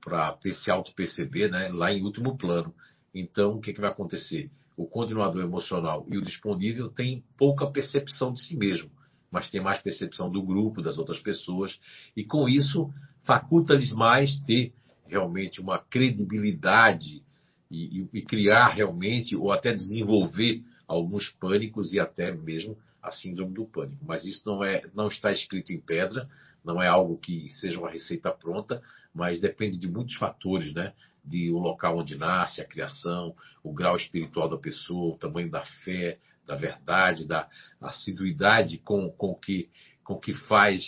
para 0.00 0.38
se 0.52 0.70
auto-perceber 0.70 1.50
né, 1.50 1.68
lá 1.68 1.92
em 1.92 2.04
último 2.04 2.36
plano. 2.36 2.72
Então, 3.18 3.52
o 3.52 3.60
que, 3.62 3.72
que 3.72 3.80
vai 3.80 3.88
acontecer? 3.88 4.50
O 4.76 4.86
continuador 4.86 5.42
emocional 5.42 6.06
e 6.10 6.18
o 6.18 6.22
disponível 6.22 6.90
têm 6.90 7.24
pouca 7.38 7.66
percepção 7.66 8.30
de 8.30 8.40
si 8.42 8.54
mesmo, 8.54 8.90
mas 9.30 9.48
tem 9.48 9.58
mais 9.58 9.80
percepção 9.80 10.30
do 10.30 10.42
grupo, 10.42 10.82
das 10.82 10.98
outras 10.98 11.18
pessoas, 11.18 11.80
e 12.14 12.22
com 12.22 12.46
isso 12.46 12.92
faculta-lhes 13.24 13.90
mais 13.90 14.38
ter 14.40 14.74
realmente 15.06 15.62
uma 15.62 15.78
credibilidade 15.78 17.22
e, 17.70 18.00
e, 18.00 18.08
e 18.18 18.22
criar 18.22 18.68
realmente, 18.68 19.34
ou 19.34 19.50
até 19.50 19.72
desenvolver 19.74 20.62
alguns 20.86 21.30
pânicos 21.40 21.94
e 21.94 21.98
até 21.98 22.30
mesmo 22.34 22.76
a 23.02 23.10
síndrome 23.10 23.54
do 23.54 23.64
pânico. 23.64 24.04
Mas 24.04 24.26
isso 24.26 24.42
não, 24.44 24.62
é, 24.62 24.82
não 24.94 25.08
está 25.08 25.32
escrito 25.32 25.72
em 25.72 25.80
pedra, 25.80 26.28
não 26.62 26.82
é 26.82 26.86
algo 26.86 27.16
que 27.16 27.48
seja 27.48 27.78
uma 27.78 27.90
receita 27.90 28.30
pronta, 28.30 28.82
mas 29.14 29.40
depende 29.40 29.78
de 29.78 29.88
muitos 29.88 30.16
fatores, 30.16 30.74
né? 30.74 30.92
De 31.26 31.50
o 31.50 31.58
local 31.58 31.98
onde 31.98 32.16
nasce, 32.16 32.60
a 32.60 32.66
criação, 32.66 33.34
o 33.62 33.72
grau 33.72 33.96
espiritual 33.96 34.48
da 34.48 34.56
pessoa, 34.56 35.14
o 35.14 35.18
tamanho 35.18 35.50
da 35.50 35.64
fé, 35.84 36.18
da 36.46 36.54
verdade, 36.54 37.26
da 37.26 37.48
assiduidade 37.80 38.78
com, 38.78 39.10
com, 39.10 39.34
que, 39.34 39.68
com 40.04 40.18
que 40.18 40.32
faz 40.32 40.84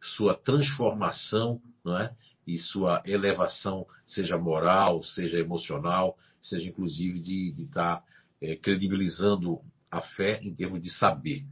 sua 0.00 0.34
transformação, 0.34 1.60
não 1.84 1.98
é? 1.98 2.14
E 2.46 2.58
sua 2.58 3.02
elevação, 3.04 3.86
seja 4.06 4.38
moral, 4.38 5.02
seja 5.02 5.38
emocional, 5.38 6.16
seja 6.40 6.68
inclusive 6.68 7.20
de 7.20 7.64
estar 7.64 7.98
tá 7.98 8.04
é, 8.40 8.56
credibilizando 8.56 9.60
a 9.90 10.00
fé 10.00 10.40
em 10.42 10.54
termos 10.54 10.80
de 10.80 10.90
saber, 10.90 11.44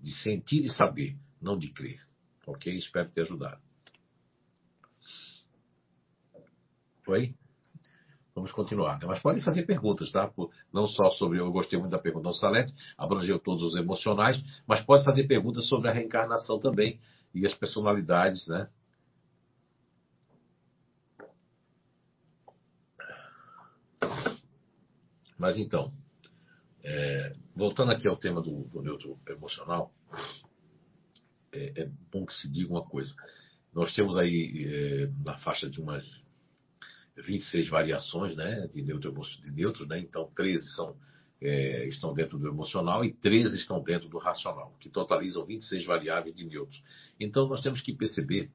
de 0.00 0.12
sentir 0.22 0.60
e 0.60 0.70
saber, 0.70 1.16
não 1.40 1.58
de 1.58 1.70
crer. 1.70 2.00
Ok? 2.46 2.74
Espero 2.74 3.10
ter 3.10 3.22
ajudado. 3.22 3.60
Oi? 7.06 7.34
Vamos 8.34 8.52
continuar. 8.52 8.98
Mas 9.04 9.20
podem 9.20 9.42
fazer 9.42 9.64
perguntas, 9.64 10.10
tá? 10.12 10.30
Não 10.72 10.86
só 10.86 11.10
sobre. 11.10 11.40
Eu 11.40 11.50
gostei 11.50 11.78
muito 11.78 11.92
da 11.92 11.98
pergunta 11.98 12.28
do 12.28 12.34
Salete, 12.34 12.72
abrangeu 12.96 13.38
todos 13.38 13.62
os 13.62 13.76
emocionais, 13.76 14.40
mas 14.66 14.84
pode 14.84 15.04
fazer 15.04 15.26
perguntas 15.26 15.66
sobre 15.68 15.88
a 15.88 15.92
reencarnação 15.92 16.58
também 16.58 17.00
e 17.34 17.44
as 17.46 17.54
personalidades, 17.54 18.46
né? 18.48 18.68
Mas 25.38 25.56
então, 25.56 25.90
é, 26.84 27.34
voltando 27.56 27.92
aqui 27.92 28.06
ao 28.06 28.16
tema 28.16 28.42
do, 28.42 28.64
do 28.64 28.82
neutro 28.82 29.18
emocional, 29.26 29.90
é, 31.52 31.82
é, 31.82 31.90
bom 32.12 32.26
que 32.26 32.34
se 32.34 32.50
diga 32.50 32.70
uma 32.70 32.84
coisa. 32.84 33.14
Nós 33.72 33.94
temos 33.94 34.18
aí 34.18 34.66
é, 34.66 35.06
na 35.24 35.38
faixa 35.38 35.68
de 35.68 35.80
umas 35.80 36.06
26 37.16 37.68
variações 37.68 38.34
né, 38.36 38.66
de, 38.68 38.82
neutro, 38.82 39.12
de 39.42 39.50
neutros, 39.50 39.88
né? 39.88 39.98
então 39.98 40.30
13 40.34 40.74
são, 40.74 40.96
é, 41.40 41.88
estão 41.88 42.14
dentro 42.14 42.38
do 42.38 42.48
emocional 42.48 43.04
e 43.04 43.12
13 43.12 43.56
estão 43.56 43.82
dentro 43.82 44.08
do 44.08 44.18
racional, 44.18 44.74
que 44.80 44.88
totalizam 44.88 45.44
26 45.44 45.84
variáveis 45.84 46.34
de 46.34 46.46
neutros. 46.46 46.82
Então 47.18 47.48
nós 47.48 47.60
temos 47.60 47.80
que 47.80 47.92
perceber 47.92 48.50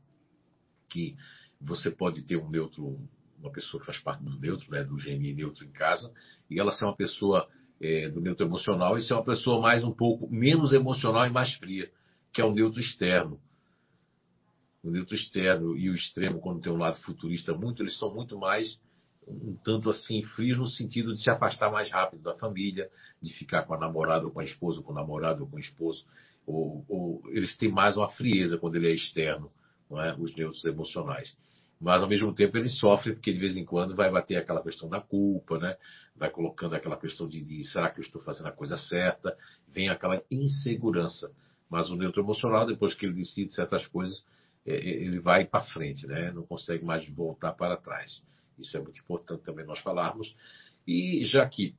que 0.90 1.16
você 1.60 1.92
pode 1.92 2.24
ter 2.24 2.38
um 2.38 2.50
neutro, 2.50 3.00
uma 3.40 3.52
pessoa 3.52 3.80
que 3.80 3.86
faz 3.86 4.00
parte 4.00 4.24
do 4.24 4.40
neutro, 4.40 4.70
né, 4.72 4.84
do 4.84 4.96
GMI 4.96 5.34
neutro 5.34 5.66
em 5.66 5.72
casa, 5.72 6.14
e 6.50 6.60
ela 6.60 6.72
ser 6.72 6.86
uma 6.86 6.96
pessoa 6.96 7.48
é, 7.82 8.10
do 8.10 8.22
neutro 8.22 8.46
emocional 8.46 8.98
e 8.98 9.02
ser 9.02 9.14
uma 9.14 9.26
pessoa 9.26 9.62
mais 9.62 9.84
um 9.84 9.92
pouco 9.92 10.30
menos 10.30 10.74
emocional 10.74 11.26
e 11.28 11.30
mais 11.30 11.54
fria, 11.56 11.90
que 12.32 12.42
é 12.42 12.46
o 12.46 12.54
neutro 12.54 12.80
externo. 12.80 13.40
O 14.86 14.92
neutro 14.92 15.16
externo 15.16 15.76
e 15.76 15.90
o 15.90 15.96
extremo, 15.96 16.40
quando 16.40 16.62
tem 16.62 16.72
um 16.72 16.78
lado 16.78 16.98
futurista 17.02 17.54
muito, 17.54 17.82
eles 17.82 17.98
são 17.98 18.14
muito 18.14 18.38
mais 18.38 18.80
um 19.28 19.56
tanto 19.64 19.90
assim 19.90 20.22
frios 20.22 20.58
no 20.58 20.68
sentido 20.68 21.12
de 21.12 21.20
se 21.20 21.30
afastar 21.30 21.72
mais 21.72 21.90
rápido 21.90 22.22
da 22.22 22.36
família, 22.36 22.90
de 23.20 23.34
ficar 23.34 23.64
com 23.64 23.74
a 23.74 23.80
namorada 23.80 24.26
ou 24.26 24.32
com 24.32 24.40
a 24.40 24.44
esposa, 24.44 24.84
com 24.84 24.92
o 24.92 24.96
namorado 24.96 25.42
ou 25.42 25.50
com 25.50 25.56
o 25.56 25.60
esposo, 25.60 26.06
ou, 26.46 26.86
ou 26.88 27.24
eles 27.30 27.58
têm 27.58 27.72
mais 27.72 27.98
uma 27.98 28.08
frieza 28.10 28.60
quando 28.60 28.76
ele 28.76 28.88
é 28.88 28.94
externo, 28.94 29.52
é? 29.94 30.14
os 30.20 30.36
neutros 30.36 30.64
emocionais 30.64 31.36
mas 31.80 32.02
ao 32.02 32.08
mesmo 32.08 32.34
tempo 32.34 32.58
ele 32.58 32.70
sofre 32.70 33.14
porque 33.14 33.34
de 33.34 33.40
vez 33.40 33.58
em 33.58 33.66
quando 33.66 33.96
vai 33.96 34.10
bater 34.10 34.38
aquela 34.38 34.64
questão 34.64 34.88
da 34.90 35.02
culpa, 35.02 35.58
né? 35.58 35.76
Vai 36.16 36.30
colocando 36.30 36.74
aquela 36.74 36.98
questão 36.98 37.28
de, 37.28 37.44
de 37.44 37.64
será 37.66 37.90
que 37.90 38.00
eu 38.00 38.04
estou 38.04 38.22
fazendo 38.22 38.48
a 38.48 38.52
coisa 38.52 38.78
certa? 38.78 39.38
Vem 39.68 39.90
aquela 39.90 40.22
insegurança. 40.32 41.32
Mas 41.70 41.90
o 41.90 41.96
neutro 41.96 42.22
emocional, 42.22 42.66
depois 42.66 42.94
que 42.94 43.06
ele 43.06 43.14
decide 43.14 43.54
certas 43.54 43.86
coisas, 43.88 44.24
ele 44.66 45.20
vai 45.20 45.46
para 45.46 45.62
frente, 45.62 46.08
né? 46.08 46.32
Não 46.32 46.44
consegue 46.44 46.84
mais 46.84 47.08
voltar 47.14 47.54
para 47.54 47.78
trás. 47.78 48.24
Isso 48.58 48.76
é 48.76 48.82
muito 48.82 49.00
importante 49.00 49.44
também 49.44 49.66
nós 49.66 49.80
falarmos. 49.80 50.36
E 50.88 51.24
já 51.26 51.48
que 51.48 51.76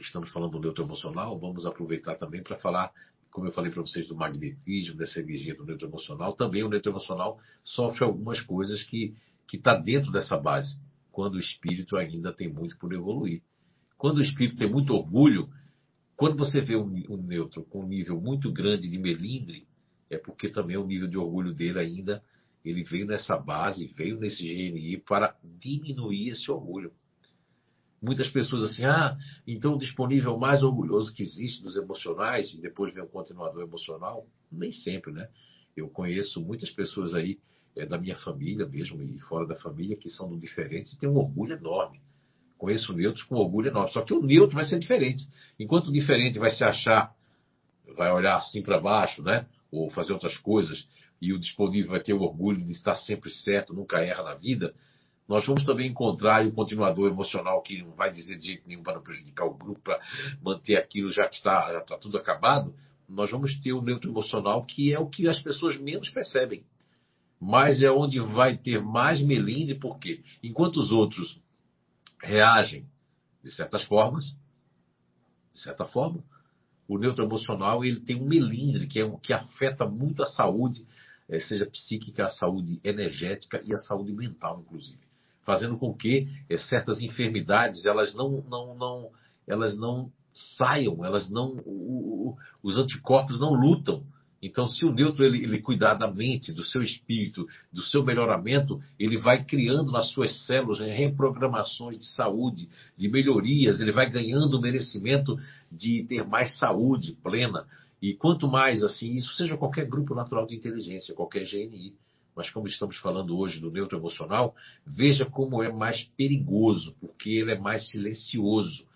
estamos 0.00 0.32
falando 0.32 0.52
do 0.52 0.60
neutro 0.60 0.84
emocional, 0.84 1.38
vamos 1.38 1.66
aproveitar 1.66 2.14
também 2.16 2.42
para 2.42 2.58
falar 2.58 2.92
como 3.30 3.46
eu 3.46 3.52
falei 3.52 3.70
para 3.70 3.80
vocês, 3.80 4.08
do 4.08 4.16
magnetismo, 4.16 4.96
dessa 4.96 5.20
energia 5.20 5.54
do 5.54 5.64
neutro 5.64 5.88
emocional, 5.88 6.34
também 6.34 6.64
o 6.64 6.68
neutro 6.68 6.90
emocional 6.90 7.38
sofre 7.64 8.04
algumas 8.04 8.40
coisas 8.40 8.82
que 8.82 9.14
está 9.52 9.76
dentro 9.76 10.10
dessa 10.10 10.36
base, 10.36 10.78
quando 11.12 11.34
o 11.34 11.40
espírito 11.40 11.96
ainda 11.96 12.32
tem 12.32 12.52
muito 12.52 12.76
por 12.78 12.92
evoluir. 12.92 13.42
Quando 13.96 14.18
o 14.18 14.22
espírito 14.22 14.56
tem 14.56 14.70
muito 14.70 14.94
orgulho, 14.94 15.48
quando 16.16 16.36
você 16.36 16.60
vê 16.60 16.76
um, 16.76 16.92
um 17.08 17.16
neutro 17.22 17.64
com 17.64 17.84
um 17.84 17.86
nível 17.86 18.20
muito 18.20 18.52
grande 18.52 18.88
de 18.88 18.98
melindre, 18.98 19.66
é 20.10 20.18
porque 20.18 20.48
também 20.48 20.76
o 20.76 20.86
nível 20.86 21.08
de 21.08 21.16
orgulho 21.16 21.54
dele 21.54 21.78
ainda, 21.78 22.22
ele 22.64 22.82
veio 22.82 23.06
nessa 23.06 23.38
base, 23.38 23.86
veio 23.96 24.18
nesse 24.18 24.42
GNI 24.42 24.98
para 24.98 25.36
diminuir 25.42 26.30
esse 26.30 26.50
orgulho. 26.50 26.92
Muitas 28.02 28.28
pessoas 28.28 28.64
assim, 28.64 28.84
ah, 28.84 29.16
então 29.46 29.74
o 29.74 29.78
disponível 29.78 30.36
mais 30.36 30.62
orgulhoso 30.62 31.14
que 31.14 31.22
existe 31.22 31.62
dos 31.62 31.76
emocionais, 31.76 32.52
e 32.52 32.60
depois 32.60 32.92
vem 32.92 33.04
o 33.04 33.08
continuador 33.08 33.62
emocional, 33.62 34.26
nem 34.50 34.72
sempre, 34.72 35.12
né? 35.12 35.28
Eu 35.76 35.88
conheço 35.88 36.40
muitas 36.40 36.70
pessoas 36.70 37.14
aí 37.14 37.38
é, 37.76 37.86
da 37.86 37.98
minha 37.98 38.16
família 38.16 38.66
mesmo 38.66 39.00
e 39.02 39.18
fora 39.20 39.46
da 39.46 39.54
família 39.56 39.96
que 39.96 40.08
são 40.08 40.28
do 40.28 40.38
diferente 40.38 40.92
e 40.92 40.98
têm 40.98 41.08
um 41.08 41.16
orgulho 41.16 41.54
enorme. 41.54 42.00
Conheço 42.58 42.92
neutros 42.92 43.24
com 43.24 43.36
orgulho 43.36 43.68
enorme. 43.68 43.92
Só 43.92 44.02
que 44.02 44.12
o 44.12 44.20
neutro 44.20 44.56
vai 44.56 44.64
ser 44.64 44.78
diferente. 44.78 45.26
Enquanto 45.58 45.88
o 45.88 45.92
diferente 45.92 46.38
vai 46.38 46.50
se 46.50 46.64
achar, 46.64 47.14
vai 47.96 48.12
olhar 48.12 48.36
assim 48.36 48.62
para 48.62 48.80
baixo, 48.80 49.22
né? 49.22 49.46
Ou 49.70 49.90
fazer 49.90 50.12
outras 50.12 50.36
coisas, 50.38 50.88
e 51.20 51.32
o 51.32 51.38
disponível 51.38 51.90
vai 51.90 52.00
ter 52.00 52.12
o 52.12 52.22
orgulho 52.22 52.64
de 52.64 52.72
estar 52.72 52.96
sempre 52.96 53.30
certo, 53.30 53.74
nunca 53.74 53.98
erra 54.00 54.22
na 54.22 54.34
vida, 54.34 54.74
nós 55.30 55.46
vamos 55.46 55.64
também 55.64 55.88
encontrar 55.88 56.44
o 56.44 56.50
continuador 56.50 57.08
emocional 57.08 57.62
que 57.62 57.80
não 57.82 57.92
vai 57.92 58.10
dizer 58.10 58.36
de 58.36 58.46
jeito 58.46 58.66
nenhum 58.66 58.82
para 58.82 58.96
não 58.96 59.02
prejudicar 59.02 59.44
o 59.44 59.56
grupo, 59.56 59.80
para 59.80 60.00
manter 60.42 60.76
aquilo 60.76 61.08
já 61.12 61.28
que 61.28 61.36
está, 61.36 61.72
já 61.72 61.78
está 61.78 61.96
tudo 61.96 62.18
acabado. 62.18 62.74
Nós 63.08 63.30
vamos 63.30 63.54
ter 63.60 63.72
o 63.72 63.80
neutro 63.80 64.10
emocional, 64.10 64.64
que 64.64 64.92
é 64.92 64.98
o 64.98 65.08
que 65.08 65.28
as 65.28 65.38
pessoas 65.38 65.78
menos 65.78 66.08
percebem. 66.08 66.64
Mas 67.40 67.80
é 67.80 67.88
onde 67.88 68.18
vai 68.18 68.56
ter 68.56 68.82
mais 68.82 69.24
melindre, 69.24 69.76
porque 69.76 70.20
enquanto 70.42 70.78
os 70.78 70.90
outros 70.90 71.40
reagem 72.20 72.84
de 73.40 73.52
certas 73.52 73.84
formas, 73.84 74.24
de 75.52 75.60
certa 75.60 75.84
forma, 75.84 76.24
o 76.90 76.98
neuroemocional 76.98 77.84
ele 77.84 78.00
tem 78.00 78.20
um 78.20 78.26
melindre 78.26 78.88
que, 78.88 78.98
é 78.98 79.06
um, 79.06 79.16
que 79.16 79.32
afeta 79.32 79.86
muito 79.86 80.24
a 80.24 80.26
saúde, 80.26 80.84
é, 81.28 81.38
seja 81.38 81.64
psíquica, 81.64 82.24
a 82.24 82.28
saúde 82.28 82.80
energética 82.82 83.62
e 83.64 83.72
a 83.72 83.78
saúde 83.78 84.12
mental, 84.12 84.60
inclusive. 84.66 84.98
Fazendo 85.44 85.78
com 85.78 85.94
que 85.94 86.26
é, 86.48 86.58
certas 86.58 87.00
enfermidades 87.00 87.86
elas 87.86 88.12
não, 88.12 88.42
não, 88.48 88.74
não, 88.76 89.10
elas 89.46 89.78
não 89.78 90.10
saiam, 90.56 91.04
elas 91.04 91.30
não, 91.30 91.62
o, 91.64 92.30
o, 92.30 92.36
os 92.60 92.76
anticorpos 92.76 93.38
não 93.38 93.52
lutam 93.52 94.02
então, 94.42 94.66
se 94.66 94.84
o 94.86 94.92
neutro 94.92 95.24
ele, 95.24 95.44
ele, 95.44 95.60
cuidar 95.60 95.94
da 95.94 96.10
mente, 96.10 96.52
do 96.52 96.64
seu 96.64 96.82
espírito, 96.82 97.46
do 97.70 97.82
seu 97.82 98.02
melhoramento, 98.02 98.80
ele 98.98 99.18
vai 99.18 99.44
criando 99.44 99.92
nas 99.92 100.10
suas 100.12 100.46
células 100.46 100.80
né, 100.80 100.94
reprogramações 100.94 101.98
de 101.98 102.06
saúde, 102.06 102.68
de 102.96 103.08
melhorias, 103.08 103.80
ele 103.80 103.92
vai 103.92 104.08
ganhando 104.08 104.54
o 104.54 104.60
merecimento 104.60 105.38
de 105.70 106.04
ter 106.04 106.26
mais 106.26 106.56
saúde 106.56 107.12
plena. 107.22 107.66
E 108.00 108.14
quanto 108.14 108.48
mais 108.48 108.82
assim, 108.82 109.14
isso 109.14 109.34
seja 109.34 109.58
qualquer 109.58 109.86
grupo 109.86 110.14
natural 110.14 110.46
de 110.46 110.56
inteligência, 110.56 111.14
qualquer 111.14 111.44
GNI. 111.44 111.92
Mas 112.34 112.48
como 112.48 112.66
estamos 112.66 112.96
falando 112.96 113.36
hoje 113.36 113.60
do 113.60 113.70
neutro 113.70 113.98
emocional, 113.98 114.54
veja 114.86 115.26
como 115.26 115.62
é 115.62 115.70
mais 115.70 116.02
perigoso, 116.16 116.96
porque 116.98 117.28
ele 117.30 117.52
é 117.52 117.58
mais 117.58 117.90
silencioso. 117.90 118.86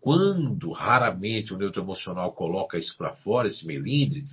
Quando 0.00 0.72
raramente 0.72 1.54
o 1.54 1.56
neutro 1.56 1.80
emocional 1.80 2.32
coloca 2.32 2.76
isso 2.76 2.96
para 2.96 3.14
fora, 3.14 3.46
esse 3.46 3.64
melindre, 3.64 4.26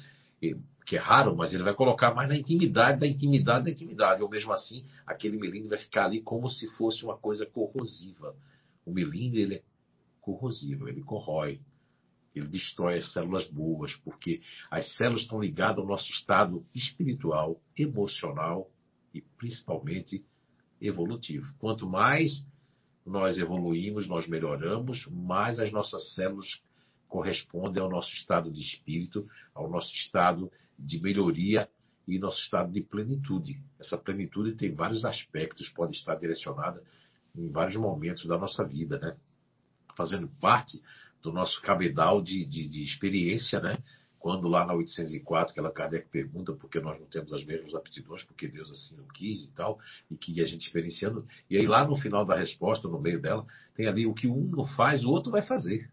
que 0.85 0.95
é 0.95 0.99
raro, 0.99 1.35
mas 1.35 1.53
ele 1.53 1.63
vai 1.63 1.73
colocar 1.75 2.13
mais 2.13 2.27
na 2.27 2.35
intimidade 2.35 2.99
da 2.99 3.07
intimidade 3.07 3.65
da 3.65 3.71
intimidade. 3.71 4.21
Ou 4.21 4.29
mesmo 4.29 4.51
assim, 4.51 4.85
aquele 5.05 5.37
melindre 5.37 5.69
vai 5.69 5.77
ficar 5.77 6.05
ali 6.05 6.21
como 6.21 6.49
se 6.49 6.67
fosse 6.75 7.03
uma 7.03 7.17
coisa 7.17 7.45
corrosiva. 7.45 8.35
O 8.85 8.91
melindre 8.91 9.41
ele 9.41 9.55
é 9.55 9.63
corrosivo, 10.19 10.89
ele 10.89 11.01
corrói, 11.01 11.59
ele 12.35 12.47
destrói 12.47 12.97
as 12.97 13.13
células 13.13 13.47
boas, 13.47 13.95
porque 14.03 14.41
as 14.69 14.95
células 14.95 15.21
estão 15.21 15.39
ligadas 15.39 15.77
ao 15.77 15.87
nosso 15.87 16.09
estado 16.11 16.65
espiritual, 16.73 17.61
emocional 17.77 18.69
e 19.13 19.21
principalmente 19.21 20.25
evolutivo. 20.81 21.45
Quanto 21.59 21.87
mais 21.87 22.45
nós 23.05 23.37
evoluímos, 23.37 24.07
nós 24.07 24.27
melhoramos, 24.27 25.07
mais 25.07 25.59
as 25.59 25.71
nossas 25.71 26.13
células 26.13 26.61
corresponde 27.11 27.77
ao 27.77 27.89
nosso 27.89 28.09
estado 28.13 28.49
de 28.49 28.61
espírito, 28.61 29.29
ao 29.53 29.69
nosso 29.69 29.93
estado 29.93 30.49
de 30.79 30.97
melhoria 31.01 31.69
e 32.07 32.17
nosso 32.17 32.39
estado 32.39 32.71
de 32.71 32.81
plenitude. 32.81 33.61
Essa 33.77 33.97
plenitude 33.97 34.53
tem 34.53 34.73
vários 34.73 35.03
aspectos, 35.03 35.67
pode 35.67 35.97
estar 35.97 36.15
direcionada 36.15 36.81
em 37.35 37.49
vários 37.49 37.75
momentos 37.75 38.25
da 38.25 38.37
nossa 38.37 38.63
vida, 38.63 38.97
né? 38.97 39.17
Fazendo 39.95 40.29
parte 40.39 40.81
do 41.21 41.33
nosso 41.33 41.61
cabedal 41.61 42.21
de, 42.21 42.45
de, 42.45 42.65
de 42.67 42.81
experiência, 42.81 43.59
né? 43.59 43.77
Quando 44.17 44.47
lá 44.47 44.65
na 44.65 44.73
804, 44.73 45.51
aquela 45.51 45.71
Kardec 45.71 46.07
pergunta 46.07 46.53
por 46.53 46.69
que 46.69 46.79
nós 46.79 46.97
não 46.97 47.07
temos 47.07 47.33
as 47.33 47.43
mesmas 47.43 47.75
aptidões, 47.75 48.23
porque 48.23 48.47
Deus 48.47 48.71
assim 48.71 48.95
não 48.95 49.07
quis 49.07 49.43
e 49.43 49.51
tal, 49.51 49.79
e 50.09 50.15
que 50.15 50.39
a 50.41 50.45
gente 50.45 50.65
experienciando. 50.65 51.27
E 51.49 51.57
aí 51.57 51.67
lá 51.67 51.85
no 51.85 51.97
final 51.97 52.23
da 52.23 52.37
resposta, 52.37 52.87
no 52.87 53.01
meio 53.01 53.21
dela, 53.21 53.45
tem 53.75 53.87
ali 53.87 54.05
o 54.05 54.13
que 54.13 54.29
um 54.29 54.45
não 54.45 54.65
faz, 54.65 55.03
o 55.03 55.09
outro 55.09 55.29
vai 55.29 55.41
fazer. 55.41 55.91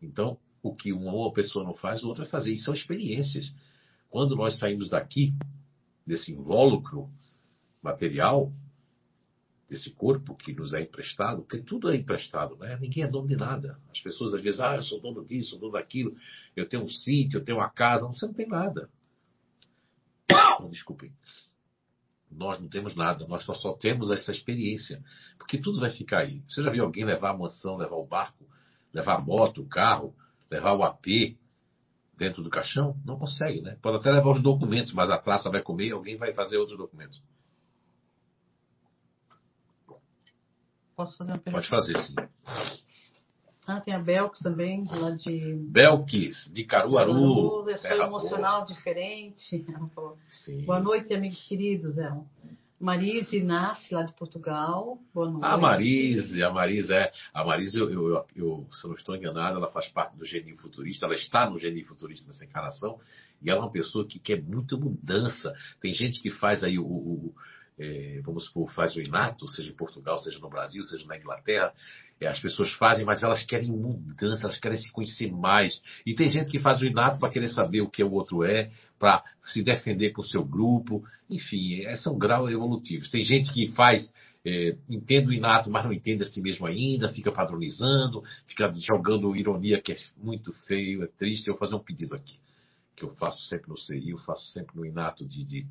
Então, 0.00 0.38
o 0.62 0.74
que 0.74 0.92
uma 0.92 1.32
pessoa 1.32 1.64
não 1.64 1.74
faz, 1.74 2.02
o 2.02 2.08
outro 2.08 2.22
vai 2.22 2.30
fazer. 2.30 2.52
E 2.52 2.58
são 2.58 2.74
experiências. 2.74 3.52
Quando 4.08 4.36
nós 4.36 4.58
saímos 4.58 4.88
daqui, 4.88 5.34
desse 6.06 6.32
invólucro 6.32 7.10
material, 7.82 8.52
desse 9.68 9.90
corpo 9.90 10.34
que 10.34 10.54
nos 10.54 10.72
é 10.72 10.80
emprestado, 10.80 11.42
porque 11.42 11.58
tudo 11.58 11.90
é 11.90 11.96
emprestado, 11.96 12.56
né? 12.56 12.78
Ninguém 12.80 13.04
é 13.04 13.08
dono 13.08 13.28
de 13.28 13.36
nada. 13.36 13.78
As 13.90 14.00
pessoas 14.00 14.32
às 14.32 14.42
vezes, 14.42 14.60
ah, 14.60 14.76
eu 14.76 14.82
sou 14.82 15.00
dono 15.00 15.24
disso, 15.24 15.50
sou 15.50 15.58
dono 15.58 15.72
daquilo, 15.72 16.16
eu 16.56 16.66
tenho 16.66 16.84
um 16.84 16.88
sítio, 16.88 17.38
eu 17.38 17.44
tenho 17.44 17.58
uma 17.58 17.68
casa. 17.68 18.08
Você 18.08 18.26
não 18.26 18.32
tem 18.32 18.48
nada. 18.48 18.88
Desculpem. 20.70 21.12
Nós 22.30 22.58
não 22.58 22.68
temos 22.68 22.94
nada, 22.94 23.26
nós 23.26 23.44
só, 23.44 23.72
temos 23.74 24.10
essa 24.10 24.32
experiência. 24.32 25.02
Porque 25.36 25.58
tudo 25.58 25.80
vai 25.80 25.90
ficar 25.90 26.20
aí. 26.20 26.42
Você 26.48 26.62
já 26.62 26.70
viu 26.70 26.84
alguém 26.84 27.04
levar 27.04 27.30
a 27.30 27.36
mansão, 27.36 27.76
levar 27.76 27.96
o 27.96 28.06
barco? 28.06 28.46
Levar 28.92 29.16
a 29.16 29.20
moto, 29.20 29.62
o 29.62 29.68
carro, 29.68 30.14
levar 30.50 30.72
o 30.72 30.82
AP 30.82 31.36
dentro 32.16 32.42
do 32.42 32.50
caixão? 32.50 32.96
Não 33.04 33.18
consegue, 33.18 33.60
né? 33.60 33.76
Pode 33.80 33.98
até 33.98 34.10
levar 34.10 34.30
os 34.30 34.42
documentos, 34.42 34.92
mas 34.92 35.10
a 35.10 35.18
traça 35.18 35.50
vai 35.50 35.62
comer 35.62 35.88
e 35.88 35.92
alguém 35.92 36.16
vai 36.16 36.32
fazer 36.32 36.56
outros 36.56 36.76
documentos. 36.76 37.22
Posso 40.96 41.16
fazer 41.16 41.30
uma 41.30 41.38
pergunta? 41.38 41.68
Pode 41.68 41.68
fazer, 41.68 41.96
sim. 41.98 42.14
Ah, 43.68 43.80
tem 43.82 43.94
a 43.94 43.98
Belks 43.98 44.40
também, 44.40 44.84
lá 44.90 45.10
de. 45.10 45.54
Belkis, 45.70 46.50
de 46.52 46.64
Caruaru. 46.64 47.12
Caruaru, 47.12 47.70
é 47.70 47.98
emocional 47.98 48.64
boa. 48.64 48.66
diferente. 48.66 49.66
Sim. 50.26 50.64
Boa 50.64 50.80
noite, 50.80 51.12
amigos 51.12 51.46
queridos. 51.46 51.96
É. 51.98 52.10
Marise 52.80 53.42
nasce 53.42 53.92
lá 53.92 54.02
de 54.02 54.12
Portugal. 54.12 54.98
Boa 55.12 55.28
noite. 55.28 55.44
A 55.44 55.56
Marise, 55.56 56.42
a 56.42 56.50
Marise 56.50 56.92
é. 56.92 57.10
A 57.34 57.44
Marise, 57.44 57.76
eu, 57.76 57.90
eu, 57.90 58.24
eu, 58.36 58.66
se 58.70 58.84
eu 58.84 58.88
não 58.88 58.96
estou 58.96 59.16
enganado, 59.16 59.56
ela 59.56 59.68
faz 59.68 59.88
parte 59.88 60.16
do 60.16 60.24
Genio 60.24 60.56
Futurista, 60.56 61.06
ela 61.06 61.14
está 61.14 61.50
no 61.50 61.58
Genio 61.58 61.84
Futurista 61.86 62.28
nessa 62.28 62.44
encarnação, 62.44 63.00
e 63.42 63.50
ela 63.50 63.60
é 63.60 63.62
uma 63.64 63.72
pessoa 63.72 64.06
que 64.06 64.20
quer 64.20 64.40
muita 64.42 64.76
mudança. 64.76 65.52
Tem 65.80 65.92
gente 65.92 66.20
que 66.20 66.30
faz 66.30 66.62
aí 66.62 66.78
o, 66.78 66.84
o 66.84 67.34
é, 67.78 68.20
vamos 68.24 68.46
supor, 68.46 68.72
faz 68.72 68.96
o 68.96 69.00
inato, 69.00 69.48
seja 69.48 69.70
em 69.70 69.74
Portugal, 69.74 70.18
seja 70.18 70.38
no 70.40 70.48
Brasil, 70.48 70.82
seja 70.82 71.06
na 71.06 71.16
Inglaterra, 71.16 71.72
é, 72.20 72.26
as 72.26 72.40
pessoas 72.40 72.72
fazem, 72.72 73.04
mas 73.04 73.22
elas 73.22 73.44
querem 73.44 73.70
mudança, 73.70 74.44
elas 74.44 74.58
querem 74.58 74.76
se 74.76 74.90
conhecer 74.90 75.30
mais. 75.30 75.80
E 76.04 76.14
tem 76.14 76.28
gente 76.28 76.50
que 76.50 76.58
faz 76.58 76.80
o 76.82 76.86
inato 76.86 77.20
para 77.20 77.30
querer 77.30 77.48
saber 77.48 77.80
o 77.80 77.88
que 77.88 78.02
o 78.02 78.12
outro 78.12 78.42
é, 78.42 78.70
para 78.98 79.22
se 79.44 79.62
defender 79.62 80.10
com 80.10 80.20
o 80.20 80.24
seu 80.24 80.44
grupo. 80.44 81.04
Enfim, 81.30 81.82
é, 81.82 81.96
são 81.96 82.18
graus 82.18 82.50
evolutivos. 82.50 83.08
Tem 83.08 83.22
gente 83.22 83.52
que 83.52 83.68
faz, 83.68 84.12
é, 84.44 84.76
entende 84.88 85.28
o 85.28 85.32
inato, 85.32 85.70
mas 85.70 85.84
não 85.84 85.92
entende 85.92 86.24
a 86.24 86.26
si 86.26 86.42
mesmo 86.42 86.66
ainda, 86.66 87.08
fica 87.08 87.30
padronizando, 87.30 88.24
fica 88.48 88.72
jogando 88.74 89.36
ironia 89.36 89.80
que 89.80 89.92
é 89.92 89.96
muito 90.16 90.52
feio, 90.66 91.04
é 91.04 91.06
triste. 91.06 91.46
Eu 91.46 91.54
vou 91.54 91.60
fazer 91.60 91.76
um 91.76 91.84
pedido 91.84 92.16
aqui, 92.16 92.40
que 92.96 93.04
eu 93.04 93.14
faço 93.14 93.40
sempre 93.46 93.68
no 93.68 93.78
CI, 93.78 94.10
eu 94.10 94.18
faço 94.18 94.50
sempre 94.50 94.76
no 94.76 94.84
inato 94.84 95.24
de, 95.24 95.44
de 95.44 95.66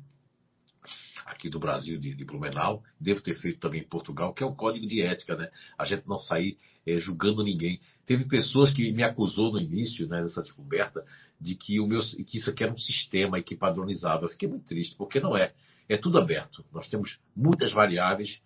aqui 1.30 1.48
do 1.48 1.58
Brasil, 1.58 1.98
de, 1.98 2.14
de, 2.14 2.24
Blumenau, 2.24 2.82
devo 3.00 3.20
ter 3.20 3.34
feito 3.34 3.58
também 3.58 3.82
em 3.82 3.88
Portugal, 3.88 4.32
que 4.32 4.42
é 4.42 4.46
um 4.46 4.54
código 4.54 4.86
de 4.86 5.02
ética, 5.02 5.36
né? 5.36 5.50
A 5.76 5.84
gente 5.84 6.06
não 6.08 6.18
sair 6.18 6.56
é, 6.86 6.98
julgando 6.98 7.42
ninguém. 7.42 7.80
Teve 8.06 8.24
pessoas 8.26 8.72
que 8.72 8.90
me 8.92 9.02
acusou 9.02 9.52
no 9.52 9.60
início, 9.60 10.08
né, 10.08 10.22
dessa 10.22 10.42
descoberta, 10.42 11.04
de 11.40 11.54
que 11.54 11.78
o 11.80 11.86
meu, 11.86 12.00
que 12.26 12.38
isso 12.38 12.50
aqui 12.50 12.64
era 12.64 12.72
um 12.72 12.78
sistema 12.78 13.38
e 13.38 13.42
que 13.42 13.56
padronizava. 13.56 14.24
Eu 14.24 14.28
fiquei 14.28 14.48
muito 14.48 14.66
triste, 14.66 14.96
porque 14.96 15.20
não 15.20 15.36
é. 15.36 15.52
É 15.88 15.96
tudo 15.96 16.18
aberto. 16.18 16.64
Nós 16.72 16.88
temos 16.88 17.18
muitas 17.36 17.72
variáveis. 17.72 18.40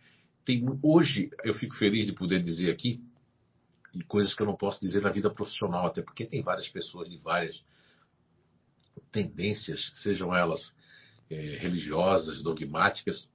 Tem, 0.44 0.64
hoje 0.82 1.30
eu 1.44 1.54
fico 1.54 1.74
feliz 1.76 2.06
de 2.06 2.12
poder 2.12 2.40
dizer 2.40 2.70
aqui 2.70 3.00
e 3.94 4.02
coisas 4.02 4.34
que 4.34 4.42
eu 4.42 4.46
não 4.46 4.56
posso 4.56 4.80
dizer 4.80 5.02
na 5.02 5.10
vida 5.10 5.30
profissional, 5.30 5.86
até 5.86 6.02
porque 6.02 6.24
tem 6.24 6.42
várias 6.42 6.68
pessoas 6.68 7.08
de 7.08 7.18
várias 7.18 7.62
tendências, 9.10 9.90
sejam 10.02 10.34
elas 10.34 10.74
religiosas, 11.34 12.42
dogmáticas, 12.42 13.28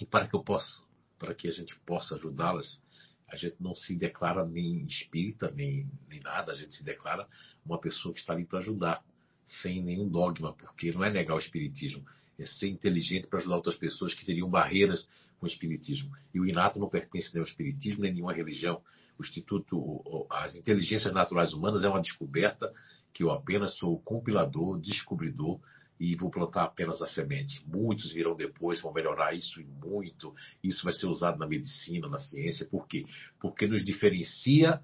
e 0.00 0.06
para 0.06 0.26
que 0.26 0.34
eu 0.34 0.42
possa, 0.42 0.82
para 1.18 1.34
que 1.34 1.48
a 1.48 1.52
gente 1.52 1.78
possa 1.86 2.16
ajudá-las, 2.16 2.82
a 3.28 3.36
gente 3.36 3.56
não 3.60 3.74
se 3.74 3.96
declara 3.96 4.44
nem 4.44 4.84
espírita, 4.84 5.50
nem, 5.50 5.88
nem 6.08 6.20
nada, 6.20 6.52
a 6.52 6.54
gente 6.54 6.74
se 6.74 6.84
declara 6.84 7.26
uma 7.64 7.78
pessoa 7.78 8.12
que 8.12 8.20
está 8.20 8.32
ali 8.32 8.44
para 8.44 8.58
ajudar, 8.58 9.02
sem 9.46 9.82
nenhum 9.82 10.08
dogma, 10.08 10.52
porque 10.52 10.92
não 10.92 11.02
é 11.02 11.10
negar 11.10 11.34
o 11.34 11.38
espiritismo, 11.38 12.04
é 12.38 12.46
ser 12.46 12.68
inteligente 12.68 13.26
para 13.26 13.38
ajudar 13.38 13.56
outras 13.56 13.76
pessoas 13.76 14.14
que 14.14 14.24
teriam 14.24 14.48
barreiras 14.48 15.06
com 15.38 15.46
o 15.46 15.48
espiritismo. 15.48 16.14
E 16.34 16.40
o 16.40 16.46
inato 16.46 16.78
não 16.78 16.88
pertence 16.88 17.32
nem 17.32 17.40
ao 17.40 17.48
espiritismo, 17.48 18.02
nem 18.02 18.12
nenhuma 18.12 18.32
religião. 18.32 18.82
O 19.18 19.22
Instituto, 19.22 20.26
as 20.30 20.56
inteligências 20.56 21.12
naturais 21.12 21.52
humanas 21.52 21.84
é 21.84 21.88
uma 21.88 22.00
descoberta 22.00 22.72
que 23.12 23.22
eu 23.22 23.30
apenas 23.30 23.76
sou 23.76 23.94
o 23.94 24.00
compilador, 24.00 24.80
descobridor 24.80 25.60
e 25.98 26.16
vou 26.16 26.30
plantar 26.30 26.64
apenas 26.64 27.00
a 27.00 27.06
semente. 27.06 27.62
Muitos 27.66 28.12
virão 28.12 28.36
depois, 28.36 28.80
vão 28.80 28.92
melhorar 28.92 29.34
isso 29.34 29.60
e 29.60 29.64
muito. 29.64 30.34
Isso 30.62 30.84
vai 30.84 30.92
ser 30.92 31.06
usado 31.06 31.38
na 31.38 31.46
medicina, 31.46 32.08
na 32.08 32.18
ciência. 32.18 32.66
Por 32.66 32.86
quê? 32.88 33.04
Porque 33.40 33.66
nos 33.66 33.84
diferencia, 33.84 34.80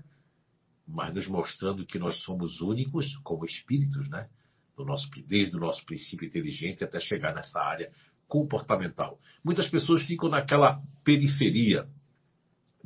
mas 0.86 1.12
nos 1.12 1.26
mostrando 1.26 1.84
que 1.84 1.98
nós 1.98 2.22
somos 2.22 2.60
únicos 2.60 3.16
como 3.18 3.44
espíritos, 3.44 4.08
né? 4.08 4.28
Do 4.76 4.84
nosso, 4.84 5.10
desde 5.26 5.56
o 5.56 5.60
nosso 5.60 5.84
princípio 5.84 6.26
inteligente 6.26 6.84
até 6.84 7.00
chegar 7.00 7.34
nessa 7.34 7.60
área 7.60 7.90
comportamental. 8.28 9.18
Muitas 9.42 9.68
pessoas 9.68 10.02
ficam 10.02 10.28
naquela 10.28 10.80
periferia 11.02 11.88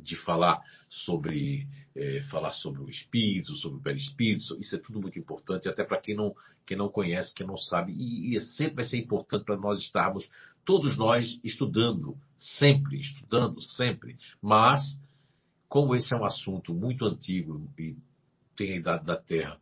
de 0.03 0.15
falar 0.17 0.61
sobre 0.89 1.67
é, 1.95 2.21
falar 2.23 2.53
sobre 2.53 2.81
o 2.81 2.89
espírito, 2.89 3.55
sobre 3.55 3.77
o 3.77 3.81
perispírito, 3.81 4.59
isso 4.59 4.75
é 4.75 4.79
tudo 4.79 4.99
muito 4.99 5.19
importante, 5.19 5.69
até 5.69 5.83
para 5.83 6.01
quem 6.01 6.15
não, 6.15 6.35
quem 6.65 6.75
não 6.75 6.89
conhece, 6.89 7.33
quem 7.33 7.45
não 7.45 7.57
sabe, 7.57 7.91
e, 7.93 8.35
e 8.35 8.41
sempre 8.41 8.75
vai 8.75 8.83
ser 8.83 8.97
importante 8.97 9.45
para 9.45 9.57
nós 9.57 9.79
estarmos, 9.79 10.27
todos 10.65 10.97
nós, 10.97 11.39
estudando, 11.43 12.17
sempre, 12.37 12.99
estudando, 12.99 13.61
sempre, 13.61 14.17
mas, 14.41 14.99
como 15.69 15.95
esse 15.95 16.13
é 16.13 16.17
um 16.17 16.25
assunto 16.25 16.73
muito 16.73 17.05
antigo 17.05 17.69
e 17.77 17.95
tem 18.55 18.73
a 18.73 18.77
idade 18.77 19.05
da 19.05 19.15
Terra. 19.15 19.59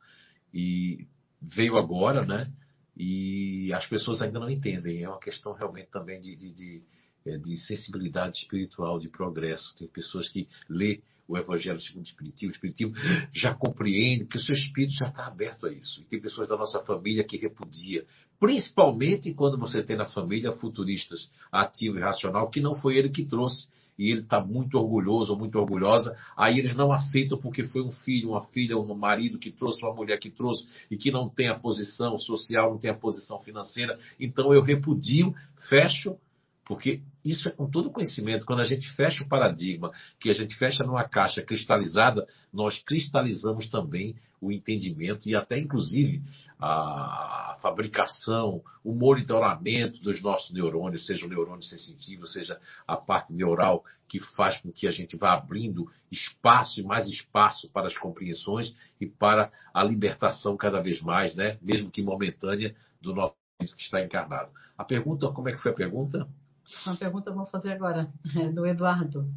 E 0.53 1.07
veio 1.41 1.77
agora, 1.77 2.25
né? 2.25 2.51
E 2.95 3.71
as 3.73 3.87
pessoas 3.87 4.21
ainda 4.21 4.39
não 4.39 4.49
entendem. 4.49 5.03
É 5.03 5.07
uma 5.07 5.19
questão 5.19 5.53
realmente 5.53 5.89
também 5.89 6.19
de, 6.19 6.35
de, 6.35 6.51
de, 6.51 6.83
é, 6.83 6.83
de 7.25 7.57
sensibilidade 7.57 8.37
espiritual, 8.39 8.99
de 8.99 9.09
progresso. 9.09 9.75
Tem 9.75 9.87
pessoas 9.87 10.27
que 10.27 10.47
lê 10.69 11.01
o 11.27 11.37
Evangelho 11.37 11.79
segundo 11.79 12.03
o 12.03 12.07
Espiritismo, 12.07 12.49
o 12.49 12.51
Espiritismo 12.51 12.93
já 13.33 13.53
compreende 13.53 14.25
que 14.25 14.37
o 14.37 14.39
seu 14.39 14.53
espírito 14.53 14.93
já 14.93 15.07
está 15.07 15.27
aberto 15.27 15.65
a 15.65 15.71
isso. 15.71 16.01
E 16.01 16.05
tem 16.05 16.19
pessoas 16.19 16.49
da 16.49 16.57
nossa 16.57 16.83
família 16.83 17.23
que 17.23 17.37
repudia, 17.37 18.05
principalmente 18.39 19.33
quando 19.33 19.57
você 19.57 19.81
tem 19.81 19.95
na 19.95 20.05
família 20.05 20.51
futuristas 20.51 21.31
ativo 21.51 21.97
e 21.97 22.01
racional, 22.01 22.49
que 22.49 22.59
não 22.59 22.75
foi 22.75 22.97
ele 22.97 23.09
que 23.09 23.25
trouxe 23.25 23.67
e 23.97 24.09
ele 24.09 24.21
está 24.21 24.43
muito 24.43 24.77
orgulhoso 24.77 25.33
ou 25.33 25.37
muito 25.37 25.59
orgulhosa, 25.59 26.17
aí 26.35 26.57
eles 26.57 26.75
não 26.75 26.91
aceitam 26.91 27.37
porque 27.37 27.63
foi 27.65 27.81
um 27.81 27.91
filho, 27.91 28.31
uma 28.31 28.41
filha, 28.47 28.77
um 28.77 28.95
marido 28.95 29.37
que 29.37 29.51
trouxe, 29.51 29.83
uma 29.83 29.93
mulher 29.93 30.17
que 30.17 30.31
trouxe 30.31 30.67
e 30.89 30.97
que 30.97 31.11
não 31.11 31.29
tem 31.29 31.49
a 31.49 31.59
posição 31.59 32.17
social, 32.17 32.71
não 32.71 32.79
tem 32.79 32.89
a 32.89 32.95
posição 32.95 33.39
financeira. 33.41 33.95
Então 34.19 34.53
eu 34.53 34.63
repudio, 34.63 35.33
fecho 35.69 36.17
porque 36.71 37.01
isso 37.25 37.49
é 37.49 37.51
com 37.51 37.69
todo 37.69 37.91
conhecimento. 37.91 38.45
Quando 38.45 38.61
a 38.61 38.63
gente 38.63 38.89
fecha 38.95 39.25
o 39.25 39.27
paradigma, 39.27 39.91
que 40.17 40.29
a 40.29 40.33
gente 40.33 40.57
fecha 40.57 40.85
numa 40.85 41.03
caixa 41.03 41.41
cristalizada, 41.41 42.25
nós 42.51 42.81
cristalizamos 42.81 43.69
também 43.69 44.15
o 44.39 44.53
entendimento 44.53 45.27
e 45.27 45.35
até, 45.35 45.59
inclusive, 45.59 46.21
a 46.57 47.57
fabricação, 47.61 48.63
o 48.85 48.93
monitoramento 48.93 49.99
dos 49.99 50.21
nossos 50.21 50.51
neurônios, 50.51 51.05
seja 51.05 51.25
o 51.25 51.29
neurônio 51.29 51.61
sensitivo, 51.61 52.25
seja 52.25 52.57
a 52.87 52.95
parte 52.95 53.33
neural 53.33 53.83
que 54.07 54.21
faz 54.21 54.61
com 54.61 54.71
que 54.71 54.87
a 54.87 54.91
gente 54.91 55.17
vá 55.17 55.33
abrindo 55.33 55.91
espaço 56.09 56.79
e 56.79 56.83
mais 56.83 57.05
espaço 57.05 57.69
para 57.71 57.87
as 57.87 57.97
compreensões 57.97 58.73
e 58.97 59.05
para 59.05 59.51
a 59.73 59.83
libertação 59.83 60.55
cada 60.55 60.81
vez 60.81 61.01
mais, 61.01 61.35
né? 61.35 61.57
mesmo 61.61 61.91
que 61.91 62.01
momentânea, 62.01 62.73
do 63.01 63.13
nosso 63.13 63.35
que 63.59 63.83
está 63.83 64.01
encarnado. 64.01 64.51
A 64.77 64.85
pergunta, 64.85 65.29
como 65.33 65.49
é 65.49 65.51
que 65.51 65.61
foi 65.61 65.71
a 65.71 65.75
pergunta? 65.75 66.29
Uma 66.85 66.95
pergunta 66.95 67.29
eu 67.29 67.35
vou 67.35 67.45
fazer 67.45 67.71
agora, 67.71 68.07
é 68.35 68.49
do 68.49 68.65
Eduardo. 68.65 69.29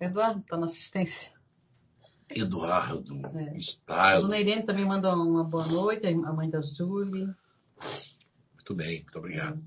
Eduardo, 0.00 0.40
está 0.40 0.56
na 0.56 0.66
assistência. 0.66 1.32
Eduardo, 2.28 3.14
é. 3.38 3.56
está. 3.56 4.16
A 4.16 4.20
dona 4.20 4.38
Irene 4.38 4.64
também 4.64 4.84
manda 4.84 5.14
uma 5.14 5.44
boa 5.44 5.66
noite, 5.66 6.06
a 6.06 6.32
mãe 6.32 6.50
da 6.50 6.60
Julie. 6.60 7.28
Muito 8.54 8.74
bem, 8.74 9.02
muito 9.02 9.18
obrigado. 9.18 9.58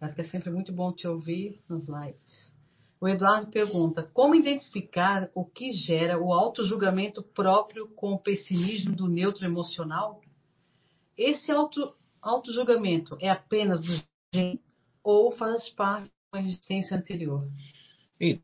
É. 0.00 0.04
Acho 0.04 0.14
que 0.14 0.20
é 0.20 0.24
sempre 0.24 0.50
muito 0.50 0.72
bom 0.72 0.92
te 0.92 1.08
ouvir 1.08 1.60
nos 1.68 1.88
lives. 1.88 2.56
O 3.00 3.08
Eduardo 3.08 3.50
pergunta: 3.50 4.08
como 4.12 4.34
identificar 4.34 5.30
o 5.34 5.44
que 5.44 5.72
gera 5.72 6.18
o 6.18 6.32
auto-julgamento 6.32 7.22
próprio 7.22 7.88
com 7.88 8.12
o 8.12 8.18
pessimismo 8.18 8.94
do 8.94 9.08
neutro 9.08 9.44
emocional? 9.44 10.20
Esse 11.16 11.50
auto-julgamento 12.20 13.16
é 13.20 13.30
apenas 13.30 13.80
do 13.80 14.08
ou 15.08 15.32
faz 15.32 15.70
parte 15.70 16.04
de 16.04 16.12
uma 16.34 16.42
existência 16.42 16.94
anterior? 16.94 17.42
E 18.20 18.42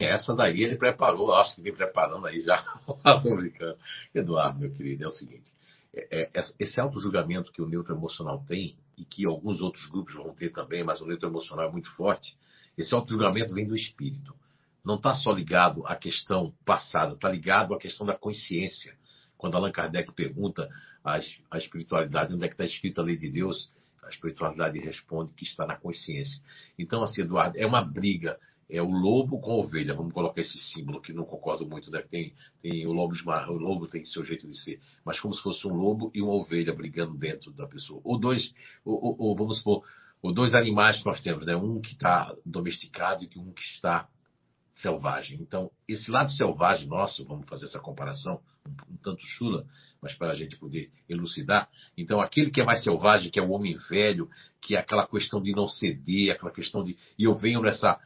essa 0.00 0.34
daí 0.34 0.64
ele 0.64 0.76
preparou, 0.76 1.32
acho 1.32 1.54
que 1.54 1.62
vem 1.62 1.72
preparando 1.72 2.26
aí 2.26 2.40
já. 2.40 2.60
Brincando. 3.22 3.78
Eduardo, 4.12 4.58
meu 4.58 4.72
querido, 4.72 5.04
é 5.04 5.06
o 5.06 5.12
seguinte: 5.12 5.52
é, 5.94 6.28
é, 6.34 6.44
esse 6.58 6.80
auto-julgamento 6.80 7.52
que 7.52 7.62
o 7.62 7.68
neutro 7.68 7.94
emocional 7.94 8.44
tem, 8.48 8.76
e 8.98 9.04
que 9.04 9.24
alguns 9.24 9.60
outros 9.60 9.86
grupos 9.86 10.14
vão 10.14 10.34
ter 10.34 10.50
também, 10.50 10.82
mas 10.82 11.00
o 11.00 11.06
neutro 11.06 11.28
emocional 11.28 11.68
é 11.68 11.70
muito 11.70 11.88
forte, 11.92 12.36
esse 12.76 12.92
auto-julgamento 12.92 13.54
vem 13.54 13.68
do 13.68 13.76
espírito. 13.76 14.34
Não 14.84 14.96
está 14.96 15.14
só 15.14 15.30
ligado 15.30 15.86
à 15.86 15.94
questão 15.94 16.52
passada, 16.64 17.14
está 17.14 17.30
ligado 17.30 17.74
à 17.74 17.78
questão 17.78 18.04
da 18.04 18.18
consciência. 18.18 18.98
Quando 19.38 19.54
Allan 19.54 19.70
Kardec 19.70 20.12
pergunta 20.14 20.68
à 21.04 21.56
espiritualidade 21.56 22.34
onde 22.34 22.44
é 22.44 22.48
que 22.48 22.54
está 22.54 22.64
escrita 22.64 23.00
a 23.00 23.04
lei 23.04 23.16
de 23.16 23.30
Deus, 23.30 23.72
a 24.02 24.08
espiritualidade 24.08 24.78
responde 24.78 25.32
que 25.32 25.44
está 25.44 25.66
na 25.66 25.76
consciência. 25.76 26.42
Então, 26.78 27.02
assim, 27.02 27.22
Eduardo, 27.22 27.58
é 27.58 27.66
uma 27.66 27.82
briga. 27.82 28.38
É 28.72 28.80
o 28.80 28.88
lobo 28.88 29.40
com 29.40 29.50
a 29.50 29.56
ovelha. 29.56 29.94
Vamos 29.94 30.12
colocar 30.12 30.40
esse 30.40 30.56
símbolo 30.56 31.00
que 31.00 31.12
não 31.12 31.24
concordo 31.24 31.66
muito, 31.66 31.90
né? 31.90 32.02
Tem, 32.08 32.32
tem 32.62 32.86
o 32.86 32.92
lobo, 32.92 33.14
o 33.48 33.52
lobo 33.52 33.86
tem 33.86 34.04
seu 34.04 34.24
jeito 34.24 34.46
de 34.46 34.56
ser, 34.56 34.80
mas 35.04 35.18
como 35.18 35.34
se 35.34 35.42
fosse 35.42 35.66
um 35.66 35.74
lobo 35.74 36.10
e 36.14 36.22
uma 36.22 36.32
ovelha 36.32 36.72
brigando 36.72 37.18
dentro 37.18 37.50
da 37.50 37.66
pessoa. 37.66 38.00
Ou 38.04 38.16
dois, 38.16 38.54
ou, 38.84 38.94
ou, 39.04 39.16
ou 39.18 39.36
vamos 39.36 39.58
supor, 39.58 39.84
ou 40.22 40.32
dois 40.32 40.54
animais 40.54 40.98
que 40.98 41.06
nós 41.06 41.20
temos, 41.20 41.44
né? 41.44 41.56
Um 41.56 41.80
que 41.80 41.94
está 41.94 42.32
domesticado 42.46 43.24
e 43.24 43.38
um 43.38 43.52
que 43.52 43.62
está 43.62 44.08
selvagem. 44.80 45.38
Então, 45.40 45.70
esse 45.88 46.10
lado 46.10 46.30
selvagem 46.30 46.88
nosso, 46.88 47.24
vamos 47.24 47.48
fazer 47.48 47.66
essa 47.66 47.80
comparação, 47.80 48.40
um, 48.66 48.94
um, 48.94 48.96
tanto 48.96 49.22
chula, 49.24 49.64
mas 50.02 50.14
para 50.14 50.32
a 50.32 50.34
gente 50.34 50.56
poder 50.56 50.90
elucidar. 51.08 51.68
Então, 51.96 52.20
aquele 52.20 52.50
que 52.50 52.60
é 52.60 52.64
mais 52.64 52.82
selvagem, 52.82 53.30
que 53.30 53.38
é 53.38 53.42
o 53.42 53.50
homem 53.50 53.76
velho, 53.88 54.28
que 54.60 54.74
é 54.74 54.78
aquela 54.78 55.06
questão 55.06 55.40
de 55.42 55.52
não 55.52 55.68
ceder, 55.68 56.32
aquela 56.32 56.52
questão 56.52 56.82
de. 56.82 56.96
E 57.18 57.24
eu 57.24 57.34
venho 57.34 57.60
nessa, 57.60 57.98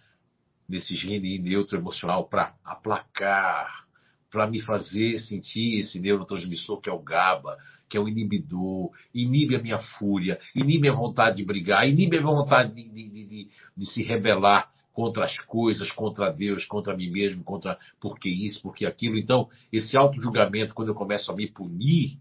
nesse 0.69 0.95
gene 0.95 1.39
neutro 1.39 1.79
emocional 1.79 2.29
para 2.29 2.55
aplacar, 2.65 3.85
para 4.31 4.49
me 4.49 4.61
fazer 4.61 5.19
sentir 5.19 5.79
esse 5.79 6.01
neurotransmissor 6.01 6.81
que 6.81 6.91
é 6.91 6.93
o 6.93 7.03
GABA, 7.03 7.57
que 7.89 7.97
é 7.97 8.01
o 8.01 8.09
inibidor, 8.09 8.91
inibe 9.15 9.55
a 9.55 9.63
minha 9.63 9.79
fúria, 9.79 10.41
inibe 10.55 10.89
a 10.89 10.93
vontade 10.93 11.37
de 11.37 11.45
brigar, 11.45 11.89
inibe 11.89 12.19
a 12.19 12.23
vontade 12.23 12.75
de, 12.75 12.83
de, 12.83 13.27
de, 13.27 13.49
de 13.77 13.87
se 13.87 14.03
rebelar 14.03 14.74
contra 14.95 15.25
as 15.25 15.37
coisas, 15.41 15.91
contra 15.91 16.33
Deus, 16.33 16.65
contra 16.65 16.97
mim 16.97 17.11
mesmo, 17.11 17.43
contra 17.43 17.77
porque 18.01 18.29
isso, 18.29 18.63
porque 18.63 18.87
aquilo. 18.87 19.19
Então, 19.19 19.49
esse 19.73 19.99
auto-julgamento, 19.99 20.73
quando 20.73 20.89
eu 20.89 20.95
começo 20.95 21.31
a 21.31 21.35
me 21.35 21.49
punir, 21.49 22.17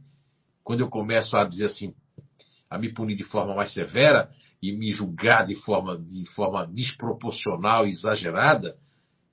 quando 0.63 0.79
eu 0.79 0.89
começo 0.89 1.37
a 1.37 1.45
dizer 1.45 1.65
assim, 1.65 1.93
a 2.67 2.79
me 2.79 2.91
punir 2.91 3.15
de 3.15 3.23
forma 3.23 3.53
mais 3.53 3.71
severa 3.71 4.29
e 4.59 4.71
me 4.71 4.89
julgar 4.89 5.45
de 5.45 5.53
forma, 5.53 5.97
de 5.97 6.25
forma 6.33 6.65
desproporcional 6.65 7.85
e 7.85 7.91
exagerada, 7.91 8.75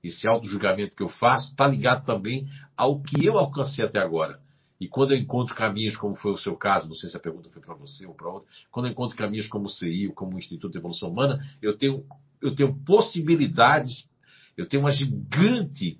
esse 0.03 0.27
auto-julgamento 0.27 0.95
que 0.95 1.03
eu 1.03 1.09
faço 1.09 1.49
está 1.49 1.67
ligado 1.67 2.05
também 2.05 2.47
ao 2.77 3.01
que 3.01 3.25
eu 3.25 3.39
alcancei 3.39 3.83
até 3.83 3.99
agora. 3.99 4.39
E 4.81 4.87
quando 4.87 5.11
eu 5.11 5.17
encontro 5.17 5.53
caminhos, 5.55 5.95
como 5.95 6.15
foi 6.15 6.31
o 6.31 6.37
seu 6.37 6.55
caso, 6.57 6.87
não 6.87 6.95
sei 6.95 7.07
se 7.07 7.15
a 7.15 7.19
pergunta 7.19 7.51
foi 7.51 7.61
para 7.61 7.75
você 7.75 8.03
ou 8.07 8.15
para 8.15 8.27
outro, 8.27 8.49
quando 8.71 8.87
eu 8.87 8.91
encontro 8.91 9.15
caminhos 9.15 9.47
como 9.47 9.65
o 9.65 9.69
CI, 9.69 10.11
como 10.15 10.35
o 10.35 10.39
Instituto 10.39 10.71
de 10.71 10.79
Evolução 10.79 11.11
Humana, 11.11 11.39
eu 11.61 11.77
tenho 11.77 12.03
eu 12.41 12.55
tenho 12.55 12.73
possibilidades, 12.83 14.09
eu 14.57 14.67
tenho 14.67 14.81
uma 14.81 14.91
gigante 14.91 15.99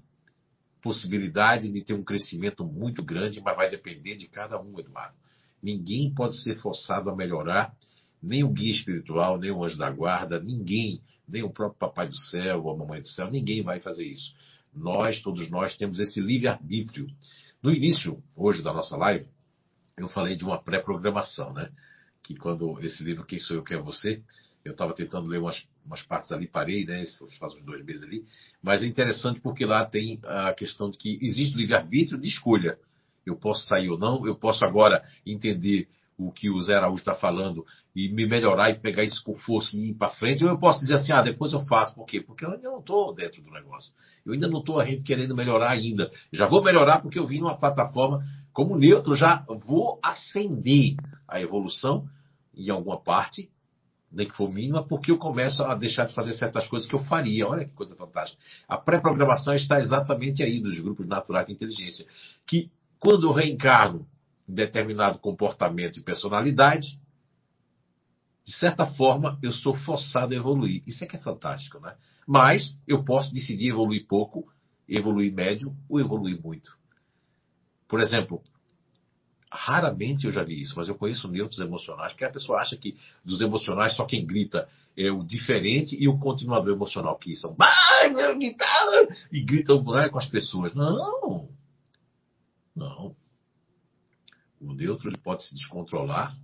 possibilidade 0.81 1.71
de 1.71 1.83
ter 1.83 1.93
um 1.93 2.03
crescimento 2.03 2.65
muito 2.65 3.03
grande, 3.03 3.39
mas 3.39 3.55
vai 3.55 3.69
depender 3.69 4.15
de 4.15 4.27
cada 4.27 4.59
um, 4.59 4.79
Eduardo. 4.79 5.15
Ninguém 5.61 6.11
pode 6.11 6.41
ser 6.41 6.59
forçado 6.59 7.11
a 7.11 7.15
melhorar, 7.15 7.75
nem 8.19 8.43
o 8.43 8.49
guia 8.49 8.71
espiritual, 8.71 9.37
nem 9.37 9.51
o 9.51 9.63
anjo 9.63 9.77
da 9.77 9.91
guarda, 9.91 10.39
ninguém, 10.39 11.03
nem 11.27 11.43
o 11.43 11.51
próprio 11.51 11.77
papai 11.77 12.07
do 12.07 12.17
céu 12.17 12.63
ou 12.63 12.71
a 12.71 12.77
mamãe 12.77 12.99
do 12.99 13.07
céu, 13.07 13.29
ninguém 13.29 13.61
vai 13.61 13.79
fazer 13.79 14.07
isso. 14.07 14.33
Nós, 14.73 15.21
todos 15.21 15.47
nós, 15.51 15.77
temos 15.77 15.99
esse 15.99 16.19
livre-arbítrio. 16.19 17.05
No 17.61 17.71
início, 17.71 18.21
hoje, 18.35 18.63
da 18.63 18.73
nossa 18.73 18.97
live, 18.97 19.27
eu 19.95 20.09
falei 20.09 20.35
de 20.35 20.43
uma 20.43 20.61
pré-programação, 20.61 21.53
né? 21.53 21.69
Que 22.23 22.35
quando 22.35 22.79
esse 22.79 23.03
livro 23.03 23.23
Quem 23.23 23.37
Sou 23.37 23.57
Eu, 23.57 23.63
Quem 23.63 23.77
é 23.77 23.81
Você, 23.81 24.23
eu 24.65 24.71
estava 24.71 24.95
tentando 24.95 25.27
ler 25.27 25.39
umas, 25.39 25.63
umas 25.85 26.01
partes 26.01 26.31
ali, 26.31 26.47
parei, 26.47 26.85
né? 26.85 27.03
Faz 27.39 27.53
uns 27.53 27.63
dois 27.63 27.85
meses 27.85 28.01
ali. 28.01 28.25
Mas 28.63 28.81
é 28.81 28.87
interessante 28.87 29.39
porque 29.39 29.63
lá 29.63 29.85
tem 29.85 30.19
a 30.23 30.53
questão 30.53 30.89
de 30.89 30.97
que 30.97 31.19
existe 31.21 31.55
livre-arbítrio 31.55 32.19
de 32.19 32.27
escolha. 32.27 32.79
Eu 33.23 33.35
posso 33.35 33.63
sair 33.67 33.89
ou 33.89 33.97
não, 33.97 34.25
eu 34.25 34.35
posso 34.35 34.65
agora 34.65 35.03
entender 35.23 35.87
o 36.27 36.31
que 36.31 36.49
o 36.49 36.59
Zé 36.61 36.75
Araújo 36.75 37.01
está 37.01 37.15
falando 37.15 37.65
e 37.95 38.09
me 38.09 38.25
melhorar 38.25 38.69
e 38.69 38.79
pegar 38.79 39.03
isso 39.03 39.23
com 39.23 39.35
força 39.35 39.75
e 39.75 39.89
ir 39.89 39.93
para 39.95 40.09
frente, 40.11 40.43
eu 40.43 40.57
posso 40.57 40.79
dizer 40.79 40.93
assim, 40.93 41.11
ah, 41.11 41.21
depois 41.21 41.53
eu 41.53 41.61
faço. 41.61 41.95
Por 41.95 42.05
quê? 42.05 42.21
Porque 42.21 42.45
eu 42.45 42.51
ainda 42.51 42.69
não 42.69 42.79
estou 42.79 43.13
dentro 43.13 43.41
do 43.41 43.51
negócio. 43.51 43.91
Eu 44.25 44.33
ainda 44.33 44.47
não 44.47 44.59
estou 44.59 44.83
querendo 45.05 45.35
melhorar 45.35 45.71
ainda. 45.71 46.09
Já 46.31 46.47
vou 46.47 46.63
melhorar 46.63 47.01
porque 47.01 47.19
eu 47.19 47.25
vim 47.25 47.39
numa 47.39 47.57
plataforma 47.57 48.23
como 48.53 48.77
neutro, 48.77 49.15
já 49.15 49.45
vou 49.47 49.99
acender 50.03 50.95
a 51.27 51.41
evolução 51.41 52.05
em 52.53 52.69
alguma 52.69 53.01
parte 53.01 53.49
nem 54.11 54.27
que 54.27 54.35
for 54.35 54.51
mínima, 54.51 54.85
porque 54.85 55.09
eu 55.09 55.17
começo 55.17 55.63
a 55.63 55.73
deixar 55.73 56.05
de 56.05 56.13
fazer 56.13 56.33
certas 56.33 56.67
coisas 56.67 56.87
que 56.87 56.93
eu 56.93 56.99
faria. 56.99 57.47
Olha 57.47 57.65
que 57.65 57.73
coisa 57.73 57.95
fantástica. 57.95 58.41
A 58.67 58.77
pré-programação 58.77 59.53
está 59.53 59.79
exatamente 59.79 60.43
aí 60.43 60.59
dos 60.59 60.77
grupos 60.79 61.07
naturais 61.07 61.47
de 61.47 61.53
inteligência, 61.53 62.05
que 62.45 62.69
quando 62.99 63.27
eu 63.27 63.31
reencarno 63.31 64.05
determinado 64.53 65.19
comportamento 65.19 65.97
e 65.97 66.03
personalidade, 66.03 66.99
de 68.45 68.53
certa 68.53 68.85
forma 68.85 69.37
eu 69.41 69.51
sou 69.51 69.75
forçado 69.75 70.33
a 70.33 70.37
evoluir. 70.37 70.83
Isso 70.87 71.03
é 71.03 71.07
que 71.07 71.15
é 71.15 71.19
fantástico, 71.19 71.79
né? 71.79 71.95
Mas 72.27 72.77
eu 72.87 73.03
posso 73.03 73.33
decidir 73.33 73.69
evoluir 73.69 74.05
pouco, 74.07 74.51
evoluir 74.87 75.33
médio 75.33 75.75
ou 75.89 75.99
evoluir 75.99 76.41
muito. 76.41 76.77
Por 77.87 77.99
exemplo, 77.99 78.41
Raramente 79.53 80.25
eu 80.25 80.31
já 80.31 80.43
vi 80.43 80.61
isso, 80.61 80.73
mas 80.77 80.87
eu 80.87 80.95
conheço 80.95 81.27
neutros 81.27 81.59
emocionais, 81.59 82.13
porque 82.13 82.23
a 82.23 82.31
pessoa 82.31 82.61
acha 82.61 82.77
que 82.77 82.95
dos 83.23 83.41
emocionais 83.41 83.93
só 83.97 84.05
quem 84.05 84.25
grita 84.25 84.69
é 84.95 85.11
o 85.11 85.23
diferente 85.23 85.93
e 85.99 86.07
o 86.07 86.17
continuador 86.17 86.73
emocional, 86.73 87.17
que 87.17 87.35
são, 87.35 87.53
meu 88.13 88.37
guitarra, 88.37 89.07
e 89.29 89.43
gritam 89.43 89.83
com 89.83 90.17
as 90.17 90.27
pessoas. 90.27 90.73
Não! 90.73 91.49
Não. 92.73 93.13
O 94.61 94.73
neutro 94.73 95.09
ele 95.09 95.17
pode 95.17 95.43
se 95.43 95.55
descontrolar 95.55 96.37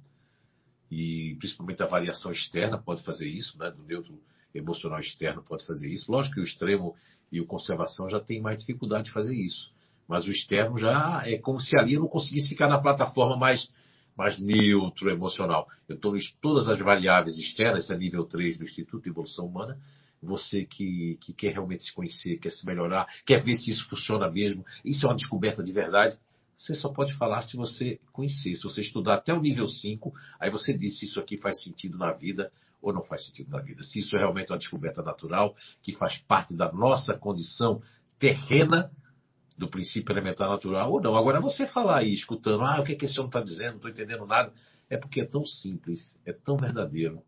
e 0.89 1.35
principalmente 1.39 1.83
a 1.83 1.85
variação 1.85 2.31
externa 2.31 2.77
pode 2.77 3.03
fazer 3.03 3.27
isso, 3.27 3.57
né? 3.57 3.69
Do 3.69 3.83
neutro 3.83 4.19
emocional 4.53 4.99
externo 4.99 5.43
pode 5.43 5.65
fazer 5.65 5.87
isso. 5.87 6.11
Lógico 6.11 6.35
que 6.35 6.41
o 6.41 6.43
extremo 6.43 6.95
e 7.31 7.39
o 7.39 7.45
conservação 7.45 8.09
já 8.09 8.19
tem 8.19 8.41
mais 8.41 8.57
dificuldade 8.57 9.05
de 9.05 9.11
fazer 9.11 9.35
isso. 9.35 9.71
Mas 10.07 10.25
o 10.25 10.31
externo 10.31 10.77
já 10.77 11.21
é 11.25 11.37
como 11.37 11.59
se 11.59 11.77
ali 11.77 11.93
eu 11.93 12.01
não 12.01 12.07
conseguisse 12.07 12.49
ficar 12.49 12.67
na 12.67 12.79
plataforma 12.79 13.37
mais, 13.37 13.69
mais 14.17 14.39
neutro, 14.39 15.09
emocional. 15.09 15.67
Eu 15.87 15.95
estou 15.95 16.17
em 16.17 16.21
todas 16.41 16.69
as 16.69 16.79
variáveis 16.79 17.37
externas, 17.37 17.89
é 17.89 17.97
nível 17.97 18.25
3 18.25 18.57
do 18.57 18.63
Instituto 18.63 19.03
de 19.03 19.09
Evolução 19.09 19.45
Humana. 19.45 19.77
Você 20.23 20.65
que, 20.65 21.17
que 21.21 21.33
quer 21.33 21.53
realmente 21.53 21.83
se 21.83 21.93
conhecer, 21.93 22.39
quer 22.39 22.49
se 22.49 22.65
melhorar, 22.65 23.05
quer 23.25 23.43
ver 23.43 23.55
se 23.55 23.69
isso 23.69 23.87
funciona 23.87 24.31
mesmo, 24.31 24.65
isso 24.83 25.05
é 25.05 25.09
uma 25.09 25.15
descoberta 25.15 25.61
de 25.61 25.71
verdade. 25.71 26.17
Você 26.57 26.73
só 26.73 26.89
pode 26.89 27.13
falar 27.13 27.43
se 27.43 27.55
você 27.55 27.99
conhecer, 28.11 28.55
se 28.55 28.63
você 28.63 28.81
estudar 28.81 29.15
até 29.15 29.31
o 29.31 29.39
nível 29.39 29.67
5, 29.67 30.11
aí 30.39 30.49
você 30.49 30.75
diz 30.75 30.97
se 30.99 31.05
isso 31.05 31.19
aqui 31.19 31.37
faz 31.37 31.61
sentido 31.61 31.97
na 31.97 32.11
vida 32.11 32.51
ou 32.81 32.91
não 32.91 33.03
faz 33.03 33.25
sentido 33.25 33.51
na 33.51 33.59
vida. 33.59 33.83
Se 33.83 33.99
isso 33.99 34.15
é 34.15 34.19
realmente 34.19 34.51
uma 34.51 34.57
descoberta 34.57 35.03
natural, 35.03 35.55
que 35.81 35.95
faz 35.95 36.17
parte 36.17 36.55
da 36.55 36.71
nossa 36.71 37.13
condição 37.13 37.81
terrena, 38.17 38.91
do 39.57 39.67
princípio 39.67 40.13
elementar 40.13 40.49
natural, 40.49 40.91
ou 40.91 41.01
não. 41.01 41.15
Agora, 41.15 41.39
você 41.39 41.67
falar 41.67 41.99
aí, 41.99 42.13
escutando, 42.13 42.63
ah, 42.63 42.79
o 42.79 42.83
que, 42.83 42.93
é 42.93 42.95
que 42.95 43.05
esse 43.05 43.19
homem 43.19 43.29
está 43.29 43.41
dizendo, 43.41 43.71
não 43.71 43.75
estou 43.77 43.91
entendendo 43.91 44.25
nada, 44.25 44.51
é 44.89 44.97
porque 44.97 45.21
é 45.21 45.25
tão 45.25 45.43
simples, 45.45 46.19
é 46.25 46.33
tão 46.33 46.57
verdadeiro, 46.57 47.21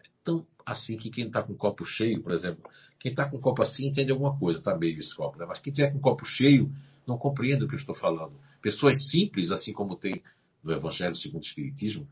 é 0.00 0.08
tão 0.24 0.46
assim 0.66 0.96
que 0.96 1.10
quem 1.10 1.26
está 1.26 1.42
com 1.42 1.52
o 1.52 1.56
copo 1.56 1.84
cheio, 1.84 2.22
por 2.22 2.32
exemplo, 2.32 2.68
quem 2.98 3.10
está 3.12 3.28
com 3.28 3.36
o 3.36 3.40
copo 3.40 3.62
assim 3.62 3.86
entende 3.86 4.10
alguma 4.10 4.38
coisa, 4.38 4.58
está 4.58 4.76
meio 4.76 4.98
esse 4.98 5.14
copo, 5.14 5.38
né? 5.38 5.46
mas 5.46 5.58
quem 5.58 5.72
tiver 5.72 5.92
com 5.92 5.98
o 5.98 6.00
copo 6.00 6.24
cheio 6.24 6.70
não 7.06 7.18
compreende 7.18 7.64
o 7.64 7.68
que 7.68 7.74
eu 7.74 7.78
estou 7.78 7.94
falando. 7.94 8.38
Pessoas 8.60 9.10
simples, 9.10 9.50
assim 9.50 9.72
como 9.72 9.96
tem 9.96 10.22
no 10.62 10.72
Evangelho 10.72 11.14
segundo 11.16 11.42
o 11.42 11.46
Espiritismo, 11.46 12.08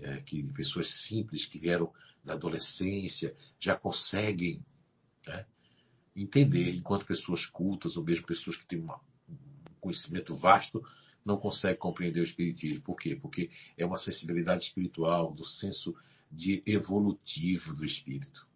é, 0.00 0.20
que 0.20 0.42
pessoas 0.52 0.88
simples 1.06 1.46
que 1.46 1.58
vieram 1.58 1.92
da 2.24 2.34
adolescência 2.34 3.34
já 3.58 3.76
conseguem 3.76 4.64
né, 5.26 5.46
entender, 6.14 6.74
enquanto 6.74 7.06
pessoas 7.06 7.46
cultas 7.46 7.96
ou 7.96 8.04
mesmo 8.04 8.26
pessoas 8.26 8.56
que 8.56 8.66
têm 8.66 8.78
uma, 8.78 9.00
um 9.28 9.36
conhecimento 9.80 10.34
vasto 10.36 10.84
não 11.24 11.36
conseguem 11.36 11.78
compreender 11.78 12.20
o 12.20 12.24
Espiritismo. 12.24 12.82
Por 12.82 12.96
quê? 12.96 13.16
Porque 13.16 13.50
é 13.76 13.84
uma 13.84 13.98
sensibilidade 13.98 14.64
espiritual, 14.64 15.32
do 15.34 15.44
senso 15.44 15.94
de 16.30 16.62
evolutivo 16.66 17.74
do 17.74 17.84
espírito. 17.84 18.46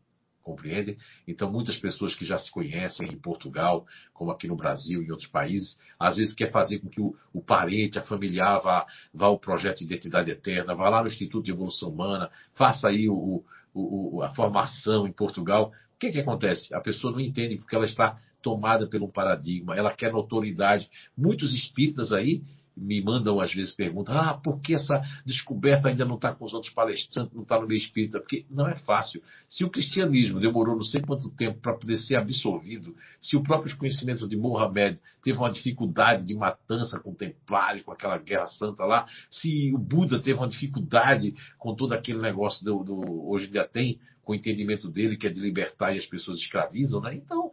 Compreende? 0.43 0.97
Então, 1.29 1.51
muitas 1.51 1.77
pessoas 1.79 2.15
que 2.15 2.25
já 2.25 2.39
se 2.39 2.51
conhecem 2.51 3.09
em 3.09 3.19
Portugal, 3.19 3.87
como 4.13 4.31
aqui 4.31 4.49
no 4.49 4.57
Brasil 4.57 5.03
e 5.03 5.07
em 5.07 5.11
outros 5.11 5.29
países, 5.29 5.79
às 5.99 6.17
vezes 6.17 6.35
quer 6.35 6.51
fazer 6.51 6.79
com 6.79 6.89
que 6.89 7.01
o, 7.01 7.15
o 7.33 7.43
parente, 7.43 7.99
a 7.99 8.03
familiar, 8.03 8.59
vá, 8.61 8.87
vá 9.13 9.27
ao 9.27 9.39
projeto 9.39 9.79
de 9.79 9.85
identidade 9.85 10.31
eterna, 10.31 10.75
vá 10.75 10.89
lá 10.89 11.03
no 11.03 11.09
Instituto 11.09 11.45
de 11.45 11.53
Evolução 11.53 11.91
Humana, 11.91 12.31
faça 12.55 12.89
aí 12.89 13.09
o, 13.09 13.45
o, 13.75 14.23
a 14.23 14.31
formação 14.31 15.07
em 15.07 15.13
Portugal. 15.13 15.73
O 15.95 15.99
que, 15.99 16.11
que 16.11 16.21
acontece? 16.21 16.73
A 16.75 16.81
pessoa 16.81 17.13
não 17.13 17.21
entende 17.21 17.57
porque 17.57 17.77
ela 17.77 17.85
está 17.85 18.17
tomada 18.41 18.89
um 18.95 19.11
paradigma, 19.11 19.77
ela 19.77 19.93
quer 19.93 20.13
notoriedade. 20.13 20.89
Muitos 21.17 21.53
espíritas 21.53 22.13
aí 22.13 22.43
me 22.77 23.03
mandam 23.03 23.41
às 23.41 23.53
vezes 23.53 23.75
perguntas: 23.75 24.15
ah, 24.17 24.35
por 24.35 24.61
que 24.61 24.75
essa 24.75 25.03
descoberta 25.25 25.89
ainda 25.89 26.05
não 26.05 26.17
está 26.17 26.35
com 26.35 26.45
os 26.45 26.55
outros 26.55 26.73
palestrantes, 26.73 27.35
não 27.35 27.43
está 27.43 27.61
no 27.61 27.67
meio 27.67 27.79
espírita? 27.79 28.21
Porque 28.21 28.45
não 28.51 28.69
é 28.69 28.77
fácil. 28.77 29.23
Se 29.49 29.65
o 29.65 29.71
cristianismo 29.71 30.41
demorou 30.41 30.77
não 30.77 30.85
sei 30.85 31.01
quanto 31.01 31.31
tempo 31.31 31.61
para 31.61 31.75
poder 31.75 31.97
ser 31.97 32.17
absorvido, 32.17 32.95
se 33.21 33.37
o 33.37 33.43
próprio 33.43 33.77
conhecimento 33.77 34.29
de 34.29 34.37
Mohammed 34.37 34.99
teve 35.23 35.39
uma 35.39 35.51
dificuldade 35.51 36.25
de 36.25 36.35
matança 36.35 36.99
com 36.99 37.15
templários, 37.15 37.83
com 37.83 37.93
aquela 37.93 38.19
guerra 38.19 38.47
santa 38.49 38.85
lá, 38.85 39.07
se 39.31 39.73
o 39.75 39.79
Buda 39.79 40.21
teve 40.21 40.39
uma 40.39 40.49
dificuldade 40.49 41.35
com 41.59 41.75
todo 41.75 41.93
aquele 41.93 42.21
negócio 42.21 42.65
do, 42.65 42.83
do 42.83 43.29
hoje 43.29 43.47
ainda 43.47 43.67
tem, 43.67 43.99
com 44.23 44.33
o 44.33 44.37
entendimento 44.37 44.89
dele 44.89 45.17
que 45.17 45.27
é 45.27 45.31
de 45.31 45.41
libertar 45.41 45.93
e 45.93 45.99
as 45.99 46.07
pessoas 46.07 46.39
escravizam, 46.39 47.01
né? 47.01 47.15
Então, 47.15 47.51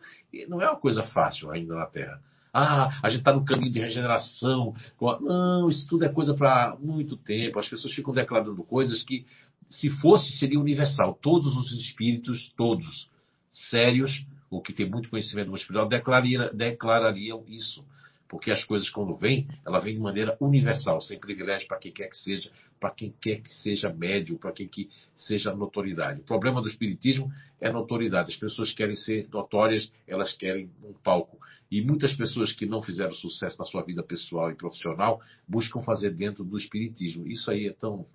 não 0.48 0.62
é 0.62 0.70
uma 0.70 0.80
coisa 0.80 1.04
fácil 1.04 1.50
ainda 1.50 1.76
na 1.76 1.86
Terra. 1.86 2.22
Ah, 2.60 3.00
a 3.04 3.10
gente 3.12 3.20
está 3.20 3.32
no 3.32 3.46
caminho 3.46 3.72
de 3.72 3.80
regeneração. 3.80 4.74
Não, 5.22 5.70
isso 5.70 5.88
tudo 5.88 6.06
é 6.06 6.10
coisa 6.10 6.34
para 6.34 6.76
muito 6.80 7.16
tempo. 7.16 7.60
As 7.60 7.70
pessoas 7.70 7.94
ficam 7.94 8.12
declarando 8.12 8.64
coisas 8.64 9.04
que, 9.04 9.28
se 9.70 9.92
fosse, 9.92 10.32
seria 10.40 10.60
universal. 10.60 11.14
Todos 11.22 11.56
os 11.56 11.72
espíritos, 11.72 12.52
todos, 12.58 13.12
sérios, 13.52 14.26
ou 14.50 14.60
que 14.60 14.74
têm 14.74 14.90
muito 14.90 15.08
conhecimento 15.08 15.54
espiritual, 15.56 15.88
declarariam, 15.88 16.50
declarariam 16.52 17.44
isso. 17.48 17.86
Porque 18.28 18.52
as 18.52 18.64
coisas, 18.64 18.90
quando 18.90 19.16
vêm, 19.16 19.48
ela 19.66 19.80
vem 19.80 19.96
de 19.96 20.00
maneira 20.00 20.38
universal, 20.40 21.02
sem 21.02 21.20
privilégio 21.20 21.68
para 21.68 21.78
quem 21.78 21.92
quer 21.92 22.10
que 22.10 22.18
seja, 22.18 22.52
para 22.80 22.92
quem 22.92 23.14
quer 23.22 23.42
que 23.42 23.54
seja 23.54 23.92
médio, 23.92 24.38
para 24.38 24.52
quem 24.52 24.68
que 24.68 24.90
seja 25.16 25.56
notoriedade. 25.56 26.22
O 26.22 26.24
problema 26.24 26.62
do 26.62 26.68
espiritismo 26.68 27.32
é 27.60 27.72
notoriedade. 27.72 28.32
As 28.32 28.38
pessoas 28.38 28.74
querem 28.74 28.96
ser 28.96 29.28
notórias, 29.32 29.92
elas 30.06 30.34
querem 30.34 30.70
um 30.84 30.94
palco. 30.94 31.40
E 31.72 31.82
muitas 31.82 32.14
pessoas 32.14 32.52
que 32.52 32.66
não 32.66 32.82
fizeram 32.82 33.14
sucesso 33.14 33.58
na 33.60 33.66
sua 33.66 33.82
vida 33.82 34.04
pessoal 34.04 34.52
e 34.52 34.56
profissional 34.56 35.22
buscam 35.48 35.82
fazer 35.82 36.12
dentro 36.12 36.44
do 36.44 36.58
espiritismo. 36.58 37.28
Isso 37.28 37.50
aí 37.50 37.68
é 37.68 37.74
tão, 37.74 38.06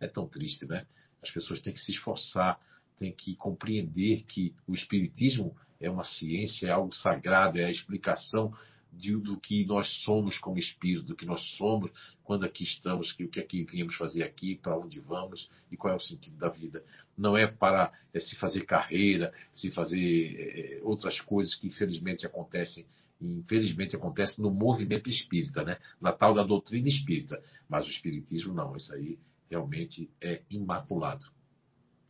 é 0.00 0.06
tão 0.06 0.26
triste, 0.26 0.66
né? 0.66 0.86
As 1.22 1.30
pessoas 1.30 1.60
têm 1.60 1.72
que 1.72 1.80
se 1.80 1.92
esforçar, 1.92 2.58
têm 2.98 3.12
que 3.12 3.36
compreender 3.36 4.24
que 4.24 4.54
o 4.66 4.74
espiritismo 4.74 5.54
é 5.80 5.90
uma 5.90 6.04
ciência, 6.04 6.66
é 6.66 6.70
algo 6.70 6.92
sagrado, 6.92 7.58
é 7.58 7.64
a 7.64 7.70
explicação 7.70 8.52
de, 8.92 9.16
do 9.16 9.38
que 9.38 9.64
nós 9.64 9.88
somos 10.04 10.38
como 10.38 10.58
espírito, 10.58 11.06
do 11.06 11.16
que 11.16 11.26
nós 11.26 11.40
somos 11.56 11.90
quando 12.22 12.44
aqui 12.44 12.64
estamos, 12.64 13.12
que, 13.12 13.24
o 13.24 13.28
que 13.28 13.40
é 13.40 13.42
que 13.42 13.64
viemos 13.64 13.96
fazer 13.96 14.22
aqui, 14.22 14.56
para 14.56 14.78
onde 14.78 15.00
vamos 15.00 15.48
e 15.70 15.76
qual 15.76 15.94
é 15.94 15.96
o 15.96 16.00
sentido 16.00 16.36
da 16.36 16.48
vida. 16.48 16.84
Não 17.16 17.36
é 17.36 17.46
para 17.46 17.92
é, 18.12 18.20
se 18.20 18.36
fazer 18.36 18.64
carreira, 18.64 19.32
se 19.52 19.70
fazer 19.70 20.36
é, 20.38 20.80
outras 20.82 21.20
coisas 21.20 21.54
que 21.54 21.68
infelizmente 21.68 22.26
acontecem 22.26 22.86
infelizmente 23.20 23.94
acontece 23.94 24.40
no 24.40 24.50
movimento 24.50 25.10
espírita, 25.10 25.62
né? 25.62 25.76
na 26.00 26.10
tal 26.10 26.32
da 26.32 26.42
doutrina 26.42 26.88
espírita. 26.88 27.38
Mas 27.68 27.86
o 27.86 27.90
espiritismo 27.90 28.54
não, 28.54 28.74
isso 28.74 28.94
aí 28.94 29.18
realmente 29.50 30.08
é 30.22 30.40
imaculado. 30.48 31.26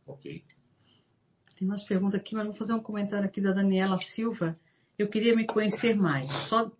Ok? 0.05 0.41
Tem 1.57 1.67
mais 1.67 1.83
perguntas 1.83 2.19
aqui, 2.19 2.33
mas 2.33 2.45
vou 2.45 2.55
fazer 2.55 2.73
um 2.73 2.81
comentário 2.81 3.25
aqui 3.25 3.41
da 3.41 3.51
Daniela 3.51 3.97
Silva. 3.97 4.57
Eu 4.97 5.07
queria 5.09 5.35
me 5.35 5.45
conhecer 5.45 5.95
mais. 5.95 6.29
Só, 6.47 6.71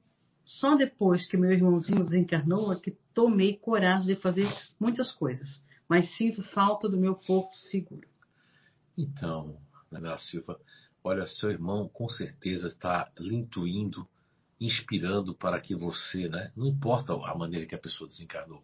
só 0.45 0.75
depois 0.75 1.25
que 1.25 1.37
meu 1.37 1.51
irmãozinho 1.51 2.03
desencarnou 2.03 2.71
é 2.73 2.79
que 2.79 2.97
tomei 3.13 3.57
coragem 3.57 4.07
de 4.07 4.21
fazer 4.21 4.47
muitas 4.79 5.11
coisas. 5.11 5.61
Mas 5.87 6.15
sinto 6.15 6.41
falta 6.53 6.87
do 6.87 6.97
meu 6.97 7.15
porto 7.15 7.53
seguro. 7.55 8.07
Então, 8.97 9.57
Daniela 9.91 10.17
Silva, 10.17 10.59
olha, 11.03 11.25
seu 11.25 11.49
irmão 11.49 11.89
com 11.89 12.07
certeza 12.07 12.67
está 12.67 13.11
lhe 13.19 13.35
intuindo 13.35 14.07
inspirando 14.61 15.33
para 15.33 15.59
que 15.59 15.75
você, 15.75 16.29
né? 16.29 16.51
Não 16.55 16.67
importa 16.67 17.13
a 17.13 17.35
maneira 17.35 17.65
que 17.65 17.73
a 17.73 17.79
pessoa 17.79 18.07
desencarnou. 18.07 18.63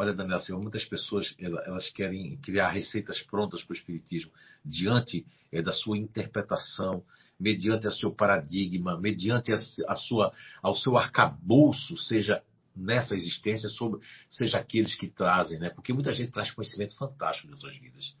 Olha, 0.00 0.14
Daniel 0.14 0.38
Silva, 0.38 0.62
muitas 0.62 0.84
pessoas 0.84 1.34
elas 1.40 1.90
querem 1.90 2.36
criar 2.36 2.70
receitas 2.70 3.20
prontas 3.20 3.64
para 3.64 3.72
o 3.72 3.76
espiritismo 3.76 4.30
diante 4.64 5.26
é, 5.50 5.60
da 5.60 5.72
sua 5.72 5.98
interpretação, 5.98 7.02
mediante 7.38 7.88
o 7.88 7.90
seu 7.90 8.12
paradigma, 8.12 8.96
mediante 8.96 9.50
a, 9.52 9.96
sua, 9.96 10.32
ao 10.62 10.76
seu 10.76 10.96
arcabouço, 10.96 11.96
seja 11.96 12.40
nessa 12.76 13.16
existência, 13.16 13.68
sobre, 13.70 14.00
seja 14.30 14.58
aqueles 14.58 14.94
que 14.94 15.08
trazem, 15.08 15.58
né? 15.58 15.68
Porque 15.68 15.92
muita 15.92 16.12
gente 16.12 16.30
traz 16.30 16.52
conhecimento 16.52 16.96
fantástico 16.96 17.48
de 17.48 17.54
outras 17.54 17.76
vidas 17.76 18.16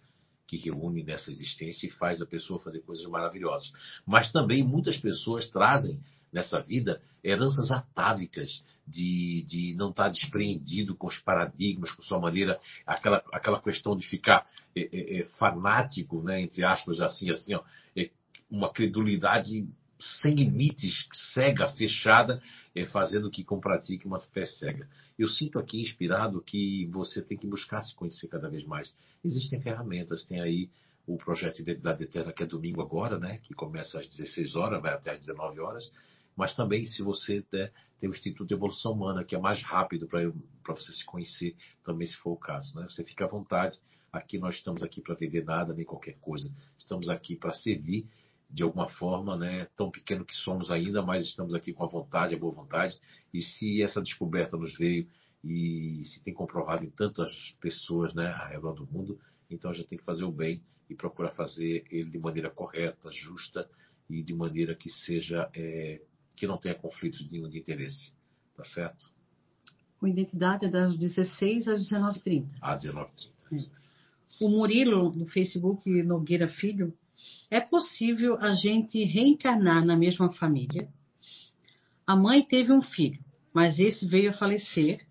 que 0.48 0.56
reúne 0.56 1.04
nessa 1.04 1.30
existência 1.30 1.86
e 1.86 1.90
faz 1.90 2.20
a 2.20 2.26
pessoa 2.26 2.58
fazer 2.58 2.80
coisas 2.80 3.06
maravilhosas. 3.06 3.70
Mas 4.04 4.32
também 4.32 4.64
muitas 4.64 4.96
pessoas 4.96 5.48
trazem 5.48 6.00
nessa 6.32 6.60
vida 6.60 7.00
heranças 7.22 7.70
atávicas 7.70 8.62
de, 8.86 9.44
de 9.46 9.74
não 9.74 9.90
estar 9.90 10.08
despreendido 10.08 10.94
com 10.94 11.06
os 11.06 11.18
paradigmas, 11.18 11.92
com 11.92 12.02
sua 12.02 12.18
maneira, 12.18 12.60
aquela, 12.86 13.22
aquela 13.32 13.60
questão 13.60 13.96
de 13.96 14.06
ficar 14.06 14.46
é, 14.74 14.80
é, 14.80 15.20
é, 15.20 15.24
fanático, 15.38 16.22
né, 16.22 16.40
entre 16.40 16.64
aspas, 16.64 17.00
assim, 17.00 17.30
assim, 17.30 17.54
ó, 17.54 17.62
é, 17.96 18.10
uma 18.50 18.72
credulidade 18.72 19.66
sem 20.00 20.34
limites, 20.34 21.08
cega, 21.34 21.66
fechada, 21.68 22.40
é, 22.74 22.86
fazendo 22.86 23.30
que 23.30 23.44
pratique 23.44 24.06
uma 24.06 24.20
fé 24.20 24.44
cega. 24.46 24.88
Eu 25.18 25.28
sinto 25.28 25.58
aqui 25.58 25.80
inspirado 25.80 26.40
que 26.40 26.86
você 26.86 27.20
tem 27.20 27.36
que 27.36 27.48
buscar 27.48 27.82
se 27.82 27.94
conhecer 27.96 28.28
cada 28.28 28.48
vez 28.48 28.64
mais. 28.64 28.94
Existem 29.24 29.60
ferramentas, 29.60 30.24
tem 30.24 30.40
aí 30.40 30.70
o 31.04 31.16
projeto 31.16 31.56
de 31.56 31.62
Identidade 31.62 32.04
Eterna, 32.04 32.32
que 32.32 32.42
é 32.42 32.46
domingo 32.46 32.82
agora, 32.82 33.18
né, 33.18 33.38
que 33.38 33.54
começa 33.54 33.98
às 33.98 34.06
16 34.06 34.54
horas, 34.54 34.82
vai 34.82 34.92
até 34.92 35.10
às 35.10 35.18
19 35.18 35.58
horas, 35.58 35.90
mas 36.38 36.54
também 36.54 36.86
se 36.86 37.02
você 37.02 37.44
der, 37.50 37.72
tem 37.98 38.08
o 38.08 38.12
Instituto 38.12 38.46
de 38.46 38.54
Evolução 38.54 38.92
Humana, 38.92 39.24
que 39.24 39.34
é 39.34 39.38
mais 39.40 39.60
rápido 39.60 40.06
para 40.06 40.72
você 40.72 40.92
se 40.92 41.04
conhecer, 41.04 41.56
também 41.82 42.06
se 42.06 42.16
for 42.18 42.30
o 42.30 42.36
caso. 42.36 42.78
Né? 42.78 42.86
Você 42.88 43.04
fica 43.04 43.24
à 43.24 43.28
vontade. 43.28 43.76
Aqui 44.12 44.38
nós 44.38 44.54
estamos 44.54 44.84
aqui 44.84 45.02
para 45.02 45.16
vender 45.16 45.44
nada, 45.44 45.74
nem 45.74 45.84
qualquer 45.84 46.16
coisa. 46.20 46.48
Estamos 46.78 47.10
aqui 47.10 47.34
para 47.34 47.52
servir 47.52 48.06
de 48.48 48.62
alguma 48.62 48.88
forma, 48.88 49.36
né, 49.36 49.66
tão 49.76 49.90
pequeno 49.90 50.24
que 50.24 50.34
somos 50.34 50.70
ainda, 50.70 51.02
mas 51.02 51.24
estamos 51.24 51.54
aqui 51.54 51.72
com 51.72 51.84
a 51.84 51.88
vontade, 51.88 52.36
a 52.36 52.38
boa 52.38 52.54
vontade. 52.54 52.96
E 53.34 53.42
se 53.42 53.82
essa 53.82 54.00
descoberta 54.00 54.56
nos 54.56 54.78
veio 54.78 55.08
e 55.42 56.02
se 56.04 56.22
tem 56.22 56.32
comprovado 56.32 56.84
em 56.84 56.90
tantas 56.90 57.32
pessoas 57.60 58.14
né, 58.14 58.32
ao 58.32 58.48
redor 58.48 58.74
do 58.74 58.86
mundo, 58.86 59.20
então 59.50 59.72
a 59.72 59.74
gente 59.74 59.88
tem 59.88 59.98
que 59.98 60.04
fazer 60.04 60.24
o 60.24 60.30
bem 60.30 60.62
e 60.88 60.94
procurar 60.94 61.32
fazer 61.32 61.84
ele 61.90 62.08
de 62.08 62.18
maneira 62.18 62.48
correta, 62.48 63.10
justa 63.10 63.68
e 64.08 64.22
de 64.22 64.34
maneira 64.34 64.74
que 64.74 64.88
seja 64.88 65.50
é, 65.52 66.00
que 66.38 66.46
não 66.46 66.58
tenha 66.58 66.74
conflitos 66.74 67.30
nenhum 67.30 67.48
de 67.48 67.58
interesse. 67.58 68.12
Tá 68.56 68.64
certo? 68.64 69.10
Com 69.98 70.06
identidade 70.06 70.66
é 70.66 70.68
das 70.68 70.96
16 70.96 71.68
às 71.68 71.88
19h30. 71.88 72.48
Às 72.60 72.84
19h30. 72.84 73.30
É. 73.52 73.78
O 74.40 74.48
Murilo, 74.48 75.12
no 75.12 75.26
Facebook 75.26 75.90
Nogueira 76.02 76.48
Filho, 76.48 76.94
é 77.50 77.60
possível 77.60 78.38
a 78.40 78.54
gente 78.54 79.02
reencarnar 79.04 79.84
na 79.84 79.96
mesma 79.96 80.32
família? 80.32 80.88
A 82.06 82.14
mãe 82.14 82.42
teve 82.42 82.72
um 82.72 82.82
filho, 82.82 83.22
mas 83.52 83.78
esse 83.78 84.06
veio 84.06 84.30
a 84.30 84.34
falecer 84.34 85.06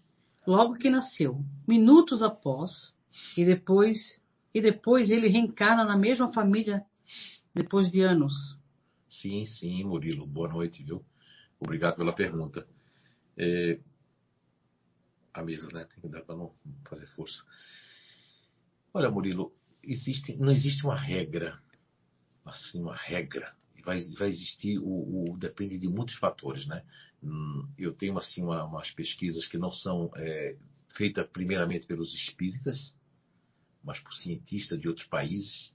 logo 0.46 0.76
que 0.76 0.90
nasceu, 0.90 1.44
minutos 1.68 2.24
após, 2.24 2.94
e 3.36 3.44
depois 3.44 4.18
e 4.54 4.62
depois 4.62 5.12
ele 5.12 5.28
reencarna 5.28 5.84
na 5.84 5.96
mesma 5.96 6.34
família 6.34 6.84
depois 7.54 7.92
de 7.92 8.02
anos. 8.02 8.34
Sim, 9.10 9.46
sim, 9.46 9.84
Murilo. 9.84 10.26
Boa 10.26 10.48
noite, 10.48 10.84
viu? 10.84 11.04
Obrigado 11.60 11.96
pela 11.96 12.14
pergunta. 12.14 12.68
É... 13.38 13.80
A 15.34 15.44
mesa, 15.44 15.68
né? 15.72 15.86
Tem 15.86 16.02
que 16.02 16.08
dar 16.10 16.22
para 16.22 16.36
não 16.36 16.54
fazer 16.90 17.06
força. 17.08 17.44
Olha, 18.94 19.12
Murilo, 19.12 19.54
existe, 19.84 20.36
não 20.38 20.52
existe 20.52 20.84
uma 20.84 21.00
regra, 21.00 21.62
assim, 22.46 22.82
uma 22.82 22.96
regra. 22.96 23.56
Vai, 23.86 24.00
vai 24.18 24.28
existir, 24.28 24.80
o, 24.80 25.32
o, 25.32 25.38
depende 25.38 25.78
de 25.78 25.88
muitos 25.88 26.16
fatores, 26.16 26.66
né? 26.68 26.84
Hum, 27.24 27.68
eu 27.78 27.94
tenho, 27.94 28.18
assim, 28.18 28.44
uma, 28.44 28.66
umas 28.66 28.92
pesquisas 28.92 29.46
que 29.46 29.58
não 29.58 29.72
são 29.72 30.12
é, 30.18 30.58
feitas 30.96 31.28
primeiramente 31.30 31.86
pelos 31.86 32.14
espíritas, 32.14 32.94
mas 33.84 34.00
por 34.00 34.14
cientistas 34.14 34.80
de 34.80 34.88
outros 34.90 35.08
países 35.08 35.74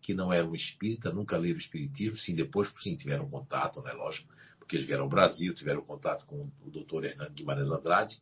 que 0.00 0.12
não 0.12 0.32
eram 0.32 0.54
espírita, 0.54 1.12
nunca 1.12 1.36
leram 1.38 1.58
espiritismo, 1.58 2.16
sim, 2.16 2.34
depois 2.34 2.72
sim 2.82 2.96
tiveram 2.96 3.28
contato, 3.30 3.80
né, 3.82 3.92
lógico, 3.92 4.30
porque 4.64 4.76
eles 4.76 4.86
vieram 4.86 5.04
ao 5.04 5.10
Brasil, 5.10 5.54
tiveram 5.54 5.82
contato 5.82 6.24
com 6.24 6.50
o 6.64 6.70
Dr. 6.70 7.04
Hernando 7.04 7.32
Guimarães 7.32 7.70
Andrade, 7.70 8.18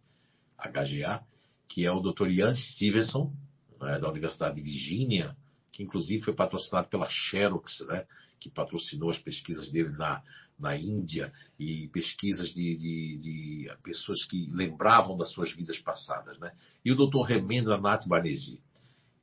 HGA, 0.59 1.22
que 1.68 1.86
é 1.86 1.93
o 1.93 2.01
Dr. 2.01 2.28
Ian 2.28 2.53
Stevenson, 2.53 3.32
né, 3.80 3.99
da 4.01 4.11
Universidade 4.11 4.57
de 4.57 4.62
Virgínia, 4.62 5.36
que 5.70 5.84
inclusive 5.84 6.24
foi 6.24 6.34
patrocinado 6.34 6.88
pela 6.88 7.09
Xerox, 7.09 7.86
né, 7.86 8.07
que 8.40 8.51
patrocinou 8.51 9.11
as 9.11 9.18
pesquisas 9.18 9.70
dele 9.70 9.90
na, 9.90 10.20
na 10.59 10.76
Índia 10.76 11.32
e 11.59 11.88
pesquisas 11.88 12.51
de, 12.51 12.76
de, 12.76 13.18
de 13.18 13.76
pessoas 13.84 14.24
que 14.24 14.49
lembravam 14.51 15.16
das 15.16 15.30
suas 15.30 15.53
vidas 15.53 15.78
passadas. 15.78 16.38
Né? 16.40 16.53
E 16.84 16.90
o 16.90 16.97
Dr. 16.97 17.22
Remendra 17.22 17.80
Nath 17.80 18.07
Banerjee, 18.07 18.61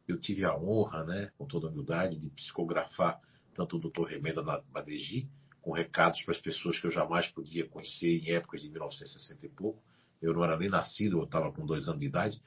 eu 0.08 0.18
tive 0.18 0.46
a 0.46 0.58
honra, 0.58 1.04
né, 1.04 1.32
com 1.38 1.46
toda 1.46 1.68
a 1.68 1.70
humildade, 1.70 2.18
de 2.18 2.30
psicografar 2.30 3.20
tanto 3.54 3.76
o 3.76 3.80
Dr. 3.80 4.06
Remenda 4.08 4.42
Badeji, 4.72 5.28
com 5.62 5.72
recados 5.72 6.22
para 6.24 6.34
as 6.34 6.42
pessoas 6.42 6.80
que 6.80 6.88
eu 6.88 6.92
jamais 6.92 7.28
podia 7.28 7.68
conhecer 7.68 8.20
em 8.20 8.32
épocas 8.32 8.62
de 8.62 8.70
1960 8.70 9.46
e 9.46 9.50
pouco. 9.50 9.82
Eu 10.22 10.34
não 10.34 10.44
era 10.44 10.58
nem 10.58 10.70
nascido, 10.70 11.20
eu 11.20 11.24
estava 11.24 11.52
com 11.52 11.66
dois 11.66 11.88
anos 11.88 12.00
de 12.00 12.06
idade. 12.06 12.42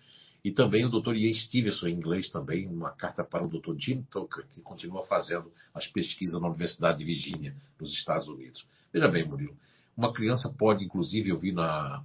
E 0.44 0.50
também 0.50 0.84
o 0.84 0.88
Dr. 0.88 1.14
Ian 1.14 1.34
Stevenson, 1.34 1.86
em 1.86 1.94
inglês 1.94 2.28
também, 2.28 2.66
uma 2.66 2.90
carta 2.90 3.22
para 3.22 3.44
o 3.44 3.48
Dr. 3.48 3.76
Jim 3.78 4.02
Tucker, 4.10 4.46
que 4.48 4.60
continua 4.60 5.04
fazendo 5.06 5.52
as 5.72 5.86
pesquisas 5.86 6.40
na 6.40 6.48
Universidade 6.48 6.98
de 6.98 7.04
Virgínia, 7.04 7.56
nos 7.80 7.92
Estados 7.92 8.26
Unidos. 8.26 8.66
Veja 8.92 9.08
bem, 9.08 9.24
Murilo, 9.24 9.56
uma 9.96 10.12
criança 10.12 10.52
pode, 10.52 10.84
inclusive, 10.84 11.30
eu 11.30 11.38
vi 11.38 11.52
na. 11.52 12.04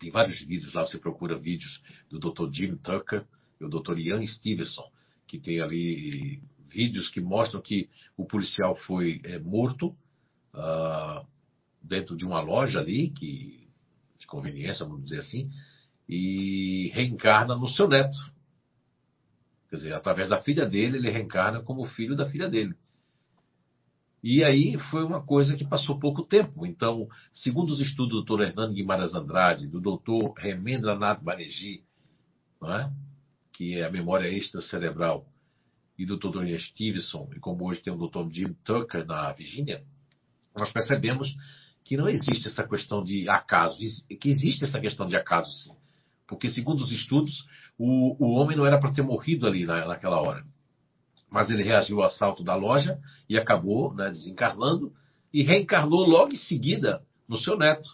Tem 0.00 0.10
vários 0.10 0.40
vídeos 0.40 0.72
lá, 0.72 0.86
você 0.86 0.98
procura 0.98 1.38
vídeos 1.38 1.80
do 2.10 2.18
Dr. 2.18 2.52
Jim 2.52 2.76
Tucker, 2.76 3.24
e 3.60 3.64
o 3.64 3.68
Dr. 3.68 3.98
Ian 3.98 4.24
Stevenson, 4.26 4.90
que 5.26 5.38
tem 5.38 5.60
ali 5.60 6.40
vídeos 6.68 7.08
que 7.08 7.20
mostram 7.20 7.60
que 7.60 7.88
o 8.16 8.24
policial 8.24 8.76
foi 8.76 9.20
é, 9.24 9.38
morto 9.38 9.96
uh, 10.54 11.26
dentro 11.82 12.16
de 12.16 12.24
uma 12.24 12.40
loja 12.40 12.80
ali, 12.80 13.10
que, 13.10 13.68
de 14.18 14.26
conveniência, 14.26 14.86
vamos 14.86 15.04
dizer 15.04 15.20
assim, 15.20 15.50
e 16.08 16.90
reencarna 16.94 17.54
no 17.56 17.68
seu 17.68 17.88
neto. 17.88 18.16
Quer 19.68 19.76
dizer, 19.76 19.92
através 19.92 20.30
da 20.30 20.40
filha 20.40 20.64
dele, 20.64 20.96
ele 20.96 21.10
reencarna 21.10 21.60
como 21.60 21.84
filho 21.84 22.16
da 22.16 22.26
filha 22.26 22.48
dele. 22.48 22.74
E 24.22 24.42
aí 24.42 24.76
foi 24.90 25.04
uma 25.04 25.22
coisa 25.22 25.56
que 25.56 25.64
passou 25.64 25.98
pouco 25.98 26.24
tempo. 26.24 26.66
Então, 26.66 27.06
segundo 27.32 27.70
os 27.70 27.80
estudos 27.80 28.24
do 28.24 28.36
Dr. 28.36 28.42
Hernando 28.42 28.74
Guimarães 28.74 29.14
Andrade, 29.14 29.68
do 29.68 29.80
Dr. 29.80 30.32
Remendranath 30.36 31.22
Banerjee, 31.22 31.84
é? 32.64 32.90
que 33.52 33.76
é 33.76 33.84
a 33.84 33.90
memória 33.90 34.28
extracerebral, 34.28 35.26
e 35.98 36.06
do 36.06 36.16
Dr. 36.16 36.44
Ian 36.44 36.58
Stevenson, 36.58 37.28
e 37.34 37.40
como 37.40 37.66
hoje 37.66 37.82
tem 37.82 37.92
o 37.92 37.96
Dr. 37.96 38.30
Jim 38.30 38.54
Tucker 38.64 39.04
na 39.04 39.32
Virgínia, 39.32 39.82
nós 40.54 40.72
percebemos 40.72 41.34
que 41.84 41.96
não 41.96 42.08
existe 42.08 42.46
essa 42.46 42.66
questão 42.66 43.02
de 43.02 43.28
acaso, 43.28 43.78
que 44.20 44.28
existe 44.28 44.64
essa 44.64 44.80
questão 44.80 45.08
de 45.08 45.16
acaso 45.16 45.50
sim. 45.52 45.72
Porque, 46.26 46.48
segundo 46.48 46.82
os 46.82 46.92
estudos, 46.92 47.46
o, 47.78 48.14
o 48.22 48.32
homem 48.34 48.56
não 48.56 48.66
era 48.66 48.78
para 48.78 48.92
ter 48.92 49.02
morrido 49.02 49.46
ali 49.46 49.64
na, 49.64 49.86
naquela 49.86 50.20
hora. 50.20 50.44
Mas 51.30 51.50
ele 51.50 51.62
reagiu 51.62 52.00
ao 52.00 52.06
assalto 52.06 52.44
da 52.44 52.54
loja 52.54 52.98
e 53.28 53.38
acabou 53.38 53.94
né, 53.94 54.10
desencarnando 54.10 54.92
e 55.32 55.42
reencarnou 55.42 56.06
logo 56.06 56.32
em 56.32 56.36
seguida 56.36 57.02
no 57.26 57.38
seu 57.38 57.56
neto. 57.56 57.88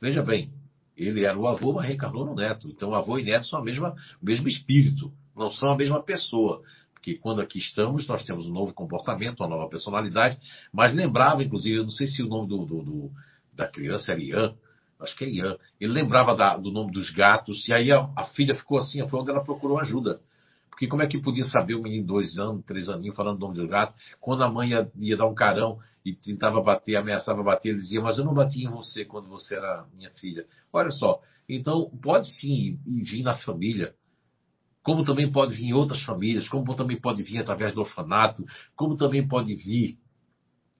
Veja 0.00 0.22
bem, 0.22 0.50
ele 0.96 1.24
era 1.24 1.38
o 1.38 1.46
avô, 1.46 1.72
mas 1.72 1.86
reencarnou 1.86 2.24
no 2.24 2.34
neto. 2.34 2.68
Então, 2.68 2.94
avô 2.94 3.18
e 3.18 3.24
neto 3.24 3.46
são 3.46 3.58
a 3.58 3.62
mesma, 3.62 3.94
o 4.22 4.24
mesmo 4.24 4.48
espírito, 4.48 5.12
não 5.36 5.50
são 5.50 5.70
a 5.70 5.76
mesma 5.76 6.02
pessoa. 6.02 6.62
Porque 6.92 7.16
quando 7.16 7.40
aqui 7.40 7.58
estamos, 7.58 8.06
nós 8.06 8.24
temos 8.24 8.46
um 8.46 8.52
novo 8.52 8.72
comportamento, 8.72 9.40
uma 9.40 9.48
nova 9.48 9.68
personalidade. 9.68 10.38
Mas 10.72 10.94
lembrava, 10.94 11.42
inclusive, 11.42 11.76
eu 11.76 11.82
não 11.82 11.90
sei 11.90 12.06
se 12.06 12.22
o 12.22 12.28
nome 12.28 12.48
do, 12.48 12.64
do, 12.64 12.82
do 12.82 13.10
da 13.52 13.68
criança 13.68 14.12
era 14.12 14.20
Ian, 14.20 14.54
acho 15.00 15.16
que 15.16 15.24
é 15.24 15.28
Ian. 15.28 15.56
Ele 15.80 15.92
lembrava 15.92 16.34
da, 16.34 16.56
do 16.56 16.70
nome 16.70 16.92
dos 16.92 17.10
gatos, 17.10 17.68
e 17.68 17.72
aí 17.72 17.92
a, 17.92 18.08
a, 18.16 18.24
filha 18.26 18.54
ficou 18.54 18.78
assim, 18.78 19.06
foi 19.08 19.20
onde 19.20 19.30
ela 19.30 19.44
procurou 19.44 19.78
ajuda. 19.78 20.20
Porque 20.70 20.88
como 20.88 21.02
é 21.02 21.06
que 21.06 21.20
podia 21.20 21.44
saber 21.44 21.74
o 21.74 21.82
menino 21.82 22.06
dois 22.06 22.38
anos, 22.38 22.64
três 22.64 22.88
aninhos, 22.88 23.14
falando 23.14 23.36
o 23.36 23.40
nome 23.40 23.54
do 23.54 23.68
gato, 23.68 23.94
quando 24.20 24.42
a 24.42 24.50
mãe 24.50 24.70
ia, 24.70 24.90
ia 24.96 25.16
dar 25.16 25.26
um 25.26 25.34
carão 25.34 25.78
e 26.04 26.14
tentava 26.14 26.60
bater, 26.60 26.96
ameaçava 26.96 27.42
bater, 27.42 27.70
ele 27.70 27.78
dizia, 27.78 28.00
mas 28.00 28.18
eu 28.18 28.24
não 28.24 28.34
bati 28.34 28.62
em 28.62 28.68
você 28.68 29.04
quando 29.04 29.28
você 29.28 29.54
era 29.54 29.86
minha 29.94 30.10
filha. 30.10 30.46
Olha 30.72 30.90
só, 30.90 31.20
então 31.48 31.90
pode 32.02 32.28
sim 32.28 32.78
vir 32.84 33.22
na 33.22 33.36
família, 33.36 33.94
como 34.82 35.02
também 35.02 35.32
pode 35.32 35.54
vir 35.54 35.68
em 35.68 35.72
outras 35.72 36.02
famílias, 36.02 36.46
como 36.46 36.76
também 36.76 37.00
pode 37.00 37.22
vir 37.22 37.38
através 37.38 37.72
do 37.72 37.80
orfanato, 37.80 38.44
como 38.76 38.96
também 38.96 39.26
pode 39.26 39.54
vir 39.54 39.96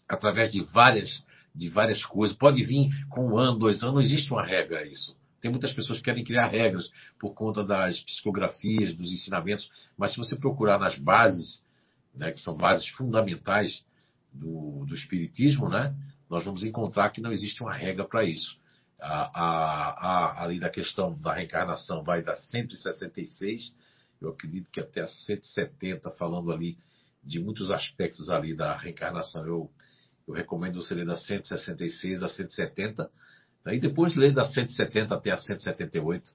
através 0.07 0.53
de 0.53 0.63
várias, 0.63 1.25
de 1.55 1.71
várias 1.71 2.05
coisas, 2.05 2.37
pode 2.37 2.63
vir 2.63 2.91
com 3.09 3.31
um 3.31 3.39
ano, 3.39 3.59
dois 3.59 3.83
anos, 3.83 3.95
não 3.95 4.03
existe 4.03 4.31
uma 4.31 4.45
regra 4.45 4.87
isso. 4.87 5.17
Tem 5.41 5.51
muitas 5.51 5.73
pessoas 5.73 5.99
que 5.99 6.05
querem 6.05 6.25
criar 6.25 6.49
regras 6.49 6.91
por 7.19 7.33
conta 7.35 7.65
das 7.65 7.99
psicografias, 8.01 8.95
dos 8.95 9.11
ensinamentos, 9.11 9.71
mas 9.97 10.13
se 10.13 10.19
você 10.19 10.37
procurar 10.37 10.79
nas 10.79 10.99
bases, 10.99 11.63
né, 12.15 12.31
que 12.31 12.41
são 12.41 12.55
bases 12.55 12.87
fundamentais 12.89 13.85
do, 14.35 14.85
do 14.85 14.95
Espiritismo, 14.95 15.69
né, 15.69 15.95
nós 16.29 16.45
vamos 16.45 16.65
encontrar 16.65 17.11
que 17.11 17.21
não 17.21 17.33
existe 17.33 17.63
uma 17.63 17.73
regra 17.73 18.05
para 18.05 18.25
isso. 18.25 18.59
A, 19.01 19.41
a, 19.41 20.45
a, 20.45 20.59
da 20.59 20.71
questão 20.71 21.17
da 21.19 21.35
reencarnação 21.35 22.03
vai 22.03 22.23
da 22.23 22.35
166, 22.35 23.75
eu 24.21 24.31
acredito 24.31 24.71
que 24.71 24.81
até 24.81 25.03
a 25.03 25.07
170, 25.07 26.11
falando 26.13 26.51
ali 26.51 26.77
de 27.23 27.39
muitos 27.39 27.71
aspectos 27.71 28.31
ali 28.31 28.55
da 28.55 28.77
reencarnação. 28.77 29.47
Eu, 29.47 29.71
eu 30.27 30.35
recomendo 30.35 30.83
você 30.83 30.95
ler 30.95 31.07
da 31.07 31.17
166 31.17 32.23
a 32.23 32.29
170, 32.29 33.11
né, 33.65 33.77
e 33.77 33.81
depois 33.81 34.17
ler 34.17 34.33
da 34.33 34.45
170 34.45 35.15
até 35.15 35.31
a 35.31 35.37
178 35.37 36.33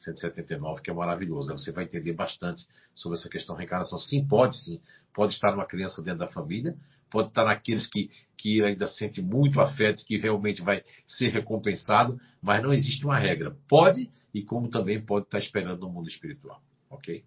179, 0.00 0.80
que 0.80 0.90
é 0.90 0.94
maravilhoso. 0.94 1.52
Você 1.52 1.72
vai 1.72 1.84
entender 1.84 2.12
bastante 2.14 2.66
sobre 2.94 3.18
essa 3.18 3.28
questão 3.28 3.54
de 3.54 3.60
reencarnação. 3.60 3.98
Sim, 3.98 4.26
pode 4.26 4.56
sim. 4.56 4.80
Pode 5.12 5.34
estar 5.34 5.52
numa 5.52 5.66
criança 5.66 6.02
dentro 6.02 6.20
da 6.20 6.28
família, 6.28 6.74
pode 7.10 7.28
estar 7.28 7.44
naqueles 7.44 7.86
que, 7.86 8.10
que 8.36 8.62
ainda 8.62 8.86
sente 8.88 9.20
muito 9.20 9.60
afeto, 9.60 10.04
que 10.06 10.16
realmente 10.16 10.62
vai 10.62 10.82
ser 11.06 11.28
recompensado, 11.28 12.18
mas 12.40 12.62
não 12.62 12.72
existe 12.72 13.04
uma 13.04 13.18
regra. 13.18 13.56
Pode 13.68 14.10
e 14.32 14.42
como 14.42 14.68
também 14.68 15.04
pode 15.04 15.26
estar 15.26 15.38
esperando 15.38 15.80
no 15.80 15.90
mundo 15.90 16.08
espiritual. 16.08 16.62
Ok? 16.88 17.24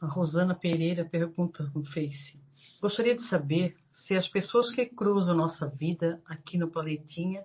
A 0.00 0.06
Rosana 0.06 0.54
Pereira 0.54 1.04
pergunta 1.04 1.70
no 1.74 1.84
Face. 1.84 2.38
Gostaria 2.80 3.16
de 3.16 3.28
saber 3.28 3.76
se 3.92 4.14
as 4.14 4.28
pessoas 4.28 4.70
que 4.70 4.86
cruzam 4.86 5.36
nossa 5.36 5.66
vida 5.66 6.22
aqui 6.26 6.56
no 6.56 6.68
planetinha 6.68 7.44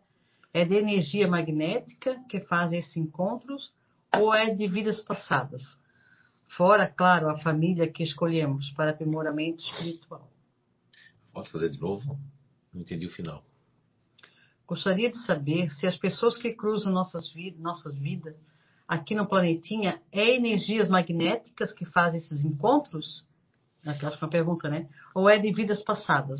é 0.54 0.64
de 0.64 0.76
energia 0.76 1.28
magnética 1.28 2.22
que 2.30 2.42
fazem 2.42 2.80
esses 2.80 2.96
encontros 2.96 3.74
ou 4.16 4.34
é 4.34 4.54
de 4.54 4.68
vidas 4.68 5.02
passadas? 5.02 5.64
Fora, 6.56 6.88
claro, 6.88 7.30
a 7.30 7.40
família 7.40 7.92
que 7.92 8.04
escolhemos 8.04 8.70
para 8.72 8.92
aprimoramento 8.92 9.64
espiritual. 9.64 10.30
Pode 11.34 11.50
fazer 11.50 11.70
de 11.70 11.80
novo? 11.80 12.18
Não 12.74 12.82
entendi 12.82 13.06
o 13.08 13.12
final. 13.12 13.44
Gostaria 14.68 15.12
de 15.12 15.18
saber 15.26 15.70
se 15.72 15.86
as 15.86 15.98
pessoas 15.98 16.38
que 16.38 16.54
cruzam 16.54 16.94
nossas, 16.94 17.32
vid 17.34 17.60
nossas 17.60 17.94
vidas 17.96 18.36
aqui 18.88 19.16
no 19.16 19.28
planetinha 19.28 20.02
é 20.12 20.36
energias 20.36 20.88
magnéticas 20.88 21.74
que 21.74 21.86
fazem 21.86 22.20
esses 22.20 22.46
encontros? 22.46 23.26
Acho 23.86 24.00
que 24.00 24.06
é 24.06 24.10
uma 24.10 24.30
pergunta, 24.30 24.70
né? 24.70 24.88
Ou 25.14 25.30
é 25.30 25.38
de 25.38 25.52
vidas 25.52 25.84
passadas? 25.84 26.40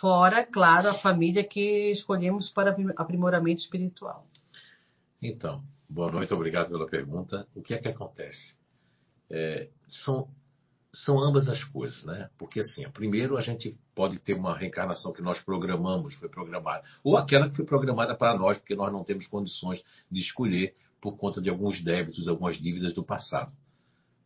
Fora, 0.00 0.44
claro, 0.44 0.88
a 0.88 0.98
família 0.98 1.44
que 1.44 1.92
escolhemos 1.92 2.50
para 2.50 2.76
aprimoramento 2.96 3.62
espiritual. 3.62 4.26
Então, 5.22 5.62
boa 5.88 6.10
noite, 6.10 6.34
obrigado 6.34 6.70
pela 6.70 6.88
pergunta. 6.88 7.46
O 7.54 7.62
que 7.62 7.74
é 7.74 7.78
que 7.78 7.88
acontece? 7.88 8.56
É, 9.30 9.68
são, 9.88 10.28
são 10.94 11.18
ambas 11.18 11.48
as 11.48 11.64
coisas, 11.64 12.04
né? 12.04 12.28
Porque 12.38 12.60
assim, 12.60 12.88
primeiro 12.90 13.36
a 13.36 13.40
gente 13.40 13.76
pode 13.94 14.18
ter 14.18 14.34
uma 14.34 14.56
reencarnação 14.56 15.12
que 15.12 15.22
nós 15.22 15.40
programamos, 15.40 16.14
foi 16.14 16.28
programada, 16.28 16.84
ou 17.02 17.16
aquela 17.16 17.48
que 17.48 17.56
foi 17.56 17.64
programada 17.64 18.14
para 18.14 18.36
nós, 18.36 18.58
porque 18.58 18.74
nós 18.74 18.92
não 18.92 19.02
temos 19.02 19.26
condições 19.26 19.82
de 20.10 20.20
escolher 20.20 20.74
por 21.00 21.16
conta 21.16 21.40
de 21.40 21.48
alguns 21.48 21.82
débitos, 21.82 22.28
algumas 22.28 22.56
dívidas 22.58 22.92
do 22.92 23.02
passado 23.02 23.52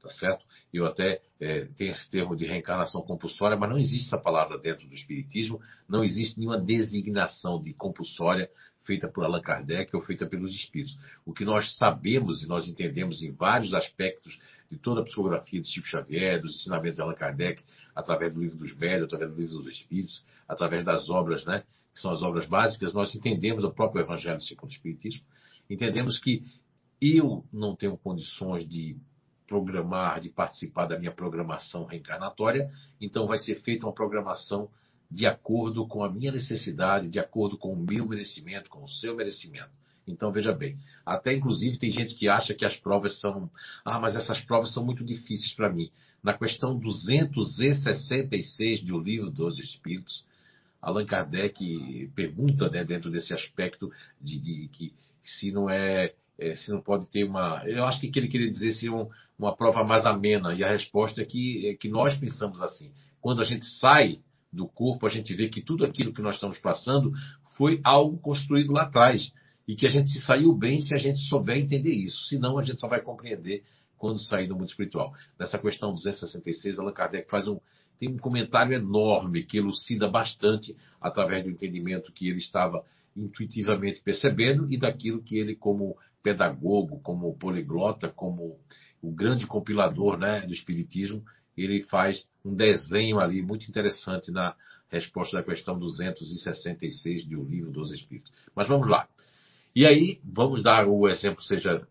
tá 0.06 0.10
certo? 0.10 0.44
Eu 0.72 0.86
até 0.86 1.20
é, 1.40 1.64
tenho 1.76 1.90
esse 1.90 2.08
termo 2.10 2.36
de 2.36 2.46
reencarnação 2.46 3.02
compulsória, 3.02 3.56
mas 3.56 3.68
não 3.68 3.78
existe 3.78 4.06
essa 4.06 4.18
palavra 4.18 4.56
dentro 4.58 4.86
do 4.86 4.94
Espiritismo, 4.94 5.60
não 5.88 6.04
existe 6.04 6.38
nenhuma 6.38 6.58
designação 6.58 7.60
de 7.60 7.74
compulsória 7.74 8.48
feita 8.84 9.08
por 9.08 9.24
Allan 9.24 9.42
Kardec 9.42 9.94
ou 9.94 10.02
feita 10.02 10.26
pelos 10.26 10.54
Espíritos. 10.54 10.96
O 11.24 11.32
que 11.32 11.44
nós 11.44 11.76
sabemos 11.76 12.42
e 12.42 12.46
nós 12.46 12.68
entendemos 12.68 13.22
em 13.22 13.32
vários 13.32 13.74
aspectos 13.74 14.38
de 14.70 14.78
toda 14.78 15.00
a 15.00 15.04
psicografia 15.04 15.60
de 15.60 15.68
Chico 15.68 15.86
Xavier, 15.86 16.40
dos 16.40 16.56
ensinamentos 16.60 16.96
de 16.96 17.02
Allan 17.02 17.14
Kardec, 17.14 17.62
através 17.94 18.32
do 18.32 18.40
livro 18.40 18.56
dos 18.56 18.72
velhos, 18.72 19.04
através 19.04 19.30
do 19.30 19.40
livro 19.40 19.56
dos 19.58 19.66
Espíritos, 19.68 20.24
através 20.48 20.84
das 20.84 21.08
obras, 21.08 21.44
né, 21.44 21.64
que 21.92 22.00
são 22.00 22.12
as 22.12 22.22
obras 22.22 22.46
básicas, 22.46 22.92
nós 22.92 23.14
entendemos 23.14 23.64
o 23.64 23.70
próprio 23.70 24.02
Evangelho 24.02 24.40
segundo 24.40 24.70
o 24.70 24.72
Espiritismo, 24.72 25.24
entendemos 25.70 26.18
que 26.18 26.42
eu 27.00 27.44
não 27.52 27.74
tenho 27.76 27.96
condições 27.96 28.68
de 28.68 28.96
programar, 29.46 30.20
de 30.20 30.28
participar 30.28 30.86
da 30.86 30.98
minha 30.98 31.12
programação 31.12 31.84
reencarnatória, 31.84 32.70
então 33.00 33.26
vai 33.26 33.38
ser 33.38 33.60
feita 33.62 33.86
uma 33.86 33.92
programação 33.92 34.68
de 35.10 35.26
acordo 35.26 35.86
com 35.86 36.02
a 36.02 36.10
minha 36.10 36.32
necessidade, 36.32 37.08
de 37.08 37.18
acordo 37.18 37.56
com 37.56 37.72
o 37.72 37.76
meu 37.76 38.06
merecimento, 38.06 38.68
com 38.68 38.82
o 38.82 38.88
seu 38.88 39.14
merecimento. 39.14 39.70
Então 40.06 40.30
veja 40.30 40.52
bem, 40.52 40.78
até 41.04 41.34
inclusive 41.34 41.78
tem 41.78 41.90
gente 41.90 42.14
que 42.14 42.28
acha 42.28 42.54
que 42.54 42.64
as 42.64 42.76
provas 42.76 43.18
são, 43.20 43.50
ah, 43.84 43.98
mas 43.98 44.14
essas 44.14 44.40
provas 44.40 44.72
são 44.72 44.84
muito 44.84 45.04
difíceis 45.04 45.52
para 45.54 45.72
mim. 45.72 45.90
Na 46.22 46.32
questão 46.32 46.78
266 46.78 48.82
do 48.82 48.98
livro 48.98 49.30
dos 49.30 49.58
Espíritos, 49.58 50.24
Allan 50.80 51.06
Kardec 51.06 52.10
pergunta 52.14 52.70
né, 52.70 52.84
dentro 52.84 53.10
desse 53.10 53.34
aspecto 53.34 53.90
de, 54.20 54.38
de 54.38 54.68
que 54.68 54.92
se 55.22 55.50
não 55.50 55.68
é 55.68 56.14
é, 56.38 56.54
se 56.54 56.70
não 56.70 56.80
pode 56.80 57.08
ter 57.08 57.24
uma. 57.24 57.62
Eu 57.66 57.84
acho 57.84 58.00
que 58.00 58.18
ele 58.18 58.28
queria 58.28 58.50
dizer 58.50 58.72
se 58.72 58.90
um, 58.90 59.08
uma 59.38 59.56
prova 59.56 59.82
mais 59.82 60.04
amena, 60.04 60.54
e 60.54 60.62
a 60.62 60.68
resposta 60.68 61.22
é 61.22 61.24
que, 61.24 61.68
é 61.68 61.74
que 61.74 61.88
nós 61.88 62.14
pensamos 62.14 62.62
assim. 62.62 62.92
Quando 63.20 63.40
a 63.40 63.44
gente 63.44 63.64
sai 63.64 64.20
do 64.52 64.68
corpo, 64.68 65.06
a 65.06 65.10
gente 65.10 65.34
vê 65.34 65.48
que 65.48 65.62
tudo 65.62 65.84
aquilo 65.84 66.12
que 66.12 66.22
nós 66.22 66.34
estamos 66.34 66.58
passando 66.58 67.12
foi 67.56 67.80
algo 67.82 68.18
construído 68.18 68.72
lá 68.72 68.82
atrás. 68.82 69.32
E 69.66 69.74
que 69.74 69.86
a 69.86 69.90
gente 69.90 70.08
se 70.08 70.20
saiu 70.20 70.54
bem 70.54 70.80
se 70.80 70.94
a 70.94 70.98
gente 70.98 71.18
souber 71.28 71.58
entender 71.58 71.92
isso. 71.92 72.24
Senão, 72.26 72.58
a 72.58 72.62
gente 72.62 72.80
só 72.80 72.88
vai 72.88 73.00
compreender 73.00 73.64
quando 73.96 74.18
sair 74.18 74.46
do 74.46 74.54
mundo 74.54 74.68
espiritual. 74.68 75.12
Nessa 75.38 75.58
questão 75.58 75.92
266, 75.92 76.78
Allan 76.78 76.92
Kardec 76.92 77.28
faz 77.30 77.48
um, 77.48 77.58
tem 77.98 78.10
um 78.10 78.18
comentário 78.18 78.74
enorme 78.74 79.42
que 79.42 79.58
elucida 79.58 80.08
bastante 80.08 80.76
através 81.00 81.44
do 81.44 81.50
entendimento 81.50 82.12
que 82.12 82.28
ele 82.28 82.38
estava 82.38 82.84
intuitivamente 83.16 84.00
percebendo 84.02 84.70
e 84.70 84.76
daquilo 84.76 85.22
que 85.22 85.38
ele, 85.38 85.56
como 85.56 85.96
pedagogo, 86.22 87.00
como 87.00 87.36
poliglota, 87.38 88.08
como 88.08 88.58
o 89.00 89.10
grande 89.10 89.46
compilador 89.46 90.18
né, 90.18 90.42
do 90.42 90.52
Espiritismo, 90.52 91.24
ele 91.56 91.82
faz 91.84 92.26
um 92.44 92.54
desenho 92.54 93.18
ali 93.18 93.40
muito 93.40 93.66
interessante 93.68 94.30
na 94.30 94.54
resposta 94.88 95.36
da 95.36 95.42
questão 95.42 95.78
266 95.78 97.24
do 97.24 97.42
Livro 97.42 97.70
dos 97.70 97.90
Espíritos. 97.90 98.32
Mas 98.54 98.68
vamos 98.68 98.86
lá. 98.86 99.08
E 99.76 99.84
aí, 99.84 100.18
vamos 100.24 100.62
dar 100.62 100.88
o 100.88 101.06
exemplo, 101.06 101.42
seja 101.42 101.86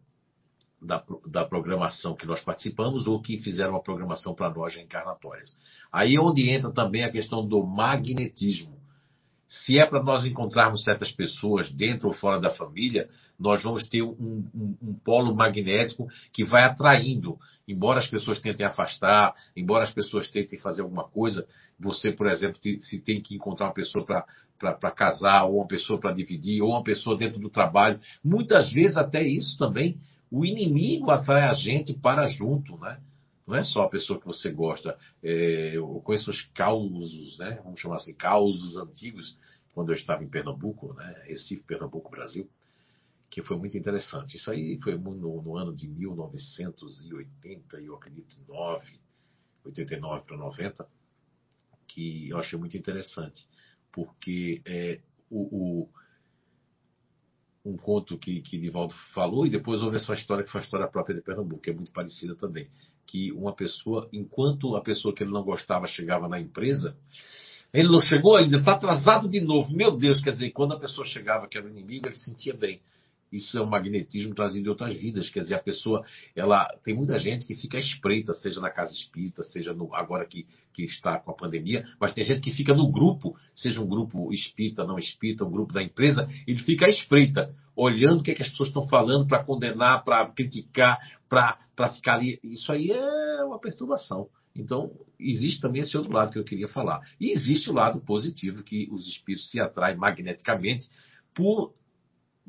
da, 0.81 1.03
da 1.27 1.45
programação 1.45 2.15
que 2.15 2.25
nós 2.25 2.41
participamos 2.41 3.05
ou 3.05 3.21
que 3.21 3.37
fizeram 3.37 3.75
a 3.75 3.79
programação 3.79 4.33
para 4.33 4.51
nós 4.51 4.73
reencarnatórias. 4.73 5.55
Aí 5.91 6.15
é 6.15 6.19
onde 6.19 6.49
entra 6.49 6.71
também 6.71 7.03
a 7.03 7.11
questão 7.11 7.47
do 7.47 7.63
magnetismo. 7.63 8.75
Se 9.47 9.77
é 9.77 9.85
para 9.85 10.01
nós 10.01 10.25
encontrarmos 10.25 10.83
certas 10.83 11.11
pessoas 11.11 11.71
dentro 11.71 12.07
ou 12.07 12.13
fora 12.13 12.39
da 12.39 12.49
família, 12.49 13.07
nós 13.39 13.61
vamos 13.61 13.87
ter 13.87 14.01
um, 14.01 14.47
um, 14.53 14.77
um, 14.81 14.93
polo 14.93 15.35
magnético 15.35 16.07
que 16.33 16.43
vai 16.43 16.63
atraindo. 16.63 17.37
Embora 17.67 17.99
as 17.99 18.07
pessoas 18.07 18.39
tentem 18.39 18.65
afastar, 18.65 19.33
embora 19.55 19.83
as 19.83 19.91
pessoas 19.91 20.29
tentem 20.29 20.59
fazer 20.59 20.81
alguma 20.81 21.03
coisa, 21.03 21.45
você, 21.79 22.11
por 22.11 22.27
exemplo, 22.27 22.59
se 22.61 22.99
tem 23.01 23.21
que 23.21 23.35
encontrar 23.35 23.67
uma 23.67 23.73
pessoa 23.73 24.05
para 24.05 24.91
casar, 24.91 25.45
ou 25.45 25.57
uma 25.57 25.67
pessoa 25.67 25.99
para 25.99 26.13
dividir, 26.13 26.61
ou 26.61 26.71
uma 26.71 26.83
pessoa 26.83 27.17
dentro 27.17 27.39
do 27.39 27.49
trabalho, 27.49 27.99
muitas 28.23 28.71
vezes 28.71 28.97
até 28.97 29.21
isso 29.21 29.57
também, 29.57 29.99
o 30.31 30.45
inimigo 30.45 31.11
atrai 31.11 31.43
a 31.43 31.53
gente 31.53 31.93
para 31.93 32.27
junto, 32.27 32.77
né? 32.77 32.99
Não 33.45 33.55
é 33.55 33.63
só 33.63 33.83
a 33.83 33.89
pessoa 33.89 34.19
que 34.19 34.25
você 34.25 34.51
gosta. 34.51 34.97
É, 35.21 35.77
eu 35.77 35.87
conheço 36.03 36.31
os 36.31 36.41
causos, 36.53 37.37
né? 37.37 37.61
Vamos 37.63 37.79
chamar 37.79 37.97
assim, 37.97 38.13
causos 38.13 38.75
antigos, 38.77 39.37
quando 39.73 39.91
eu 39.91 39.95
estava 39.95 40.23
em 40.23 40.29
Pernambuco, 40.29 40.93
né? 40.93 41.23
Recife, 41.27 41.63
Pernambuco, 41.63 42.09
Brasil 42.09 42.49
que 43.35 43.43
foi 43.43 43.57
muito 43.57 43.77
interessante. 43.77 44.37
Isso 44.37 44.49
aí 44.49 44.79
foi 44.81 44.97
no, 44.97 45.41
no 45.41 45.57
ano 45.57 45.75
de 45.75 45.89
1980, 45.89 47.81
eu 47.81 47.93
acredito, 47.95 48.41
9, 48.47 48.81
89 49.65 50.23
para 50.25 50.37
90, 50.37 50.87
que 51.85 52.29
eu 52.29 52.37
achei 52.37 52.57
muito 52.57 52.77
interessante, 52.77 53.45
porque 53.91 54.61
é, 54.65 55.01
o, 55.29 55.83
o, 55.83 55.89
um 57.65 57.75
conto 57.75 58.17
que, 58.17 58.41
que 58.41 58.57
Divaldo 58.57 58.93
falou, 59.13 59.45
e 59.45 59.49
depois 59.49 59.81
houve 59.81 59.97
a 59.97 59.99
sua 59.99 60.15
história, 60.15 60.45
que 60.45 60.51
foi 60.51 60.61
a 60.61 60.63
história 60.63 60.87
própria 60.87 61.15
de 61.15 61.21
Pernambuco, 61.21 61.61
que 61.61 61.71
é 61.71 61.73
muito 61.73 61.91
parecida 61.91 62.35
também. 62.35 62.69
Que 63.05 63.31
uma 63.31 63.53
pessoa, 63.53 64.09
enquanto 64.11 64.75
a 64.75 64.81
pessoa 64.81 65.13
que 65.13 65.23
ele 65.23 65.31
não 65.31 65.43
gostava 65.43 65.87
chegava 65.87 66.27
na 66.27 66.39
empresa, 66.39 66.95
ele 67.73 67.89
não 67.89 68.01
chegou 68.01 68.35
ainda, 68.35 68.57
está 68.57 68.73
atrasado 68.73 69.27
de 69.27 69.41
novo. 69.41 69.75
Meu 69.75 69.95
Deus, 69.95 70.21
quer 70.21 70.31
dizer, 70.31 70.51
quando 70.51 70.73
a 70.73 70.79
pessoa 70.79 71.05
chegava, 71.05 71.47
que 71.47 71.57
era 71.57 71.67
inimigo, 71.69 72.07
ele 72.07 72.15
se 72.15 72.31
sentia 72.31 72.53
bem. 72.53 72.79
Isso 73.35 73.57
é 73.57 73.61
um 73.61 73.65
magnetismo 73.65 74.33
trazido 74.33 74.63
de 74.63 74.69
outras 74.69 74.93
vidas. 74.95 75.29
Quer 75.29 75.41
dizer, 75.41 75.55
a 75.55 75.59
pessoa, 75.59 76.05
ela 76.35 76.65
tem 76.83 76.95
muita 76.95 77.19
gente 77.19 77.45
que 77.45 77.53
fica 77.53 77.77
espreita, 77.77 78.33
seja 78.33 78.61
na 78.61 78.69
casa 78.69 78.93
espírita, 78.93 79.43
seja 79.43 79.73
no, 79.73 79.93
agora 79.93 80.25
que, 80.25 80.47
que 80.73 80.83
está 80.83 81.19
com 81.19 81.31
a 81.31 81.35
pandemia, 81.35 81.85
mas 81.99 82.13
tem 82.13 82.23
gente 82.23 82.41
que 82.41 82.51
fica 82.51 82.73
no 82.73 82.89
grupo, 82.91 83.35
seja 83.53 83.81
um 83.81 83.87
grupo 83.87 84.31
espírita, 84.31 84.85
não 84.85 84.97
espírita, 84.97 85.43
um 85.43 85.51
grupo 85.51 85.73
da 85.73 85.83
empresa, 85.83 86.27
ele 86.47 86.59
fica 86.59 86.85
à 86.85 86.89
espreita, 86.89 87.53
olhando 87.75 88.21
o 88.21 88.23
que, 88.23 88.31
é 88.31 88.35
que 88.35 88.41
as 88.41 88.49
pessoas 88.49 88.69
estão 88.69 88.87
falando 88.87 89.27
para 89.27 89.43
condenar, 89.43 90.03
para 90.03 90.25
criticar, 90.31 90.97
para 91.27 91.89
ficar 91.93 92.15
ali. 92.15 92.39
Isso 92.41 92.71
aí 92.71 92.89
é 92.89 93.43
uma 93.43 93.59
perturbação. 93.59 94.29
Então, 94.55 94.89
existe 95.19 95.59
também 95.59 95.81
esse 95.81 95.97
outro 95.97 96.13
lado 96.13 96.31
que 96.31 96.39
eu 96.39 96.45
queria 96.45 96.69
falar. 96.69 97.01
E 97.19 97.31
existe 97.31 97.69
o 97.69 97.73
lado 97.73 97.99
positivo, 97.99 98.63
que 98.63 98.87
os 98.89 99.05
espíritos 99.05 99.51
se 99.51 99.59
atraem 99.59 99.97
magneticamente 99.97 100.87
por 101.33 101.73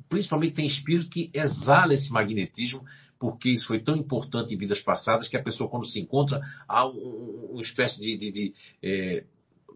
principalmente 0.09 0.55
tem 0.55 0.67
espírito 0.67 1.11
que 1.11 1.31
exala 1.33 1.95
esse 1.95 2.11
magnetismo, 2.13 2.85
porque 3.19 3.51
isso 3.51 3.67
foi 3.67 3.81
tão 3.81 3.97
importante 3.97 4.55
em 4.55 4.59
vidas 4.59 4.81
passadas 4.81 5.29
que 5.29 5.37
a 5.37 5.43
pessoa, 5.43 5.71
quando 5.71 5.87
se 5.87 5.99
encontra, 5.99 6.41
há 6.69 6.87
um, 6.87 7.49
uma 7.53 7.63
espécie 7.63 8.01
de, 8.01 8.17
de, 8.17 8.31
de, 8.31 8.55
é, 8.83 9.25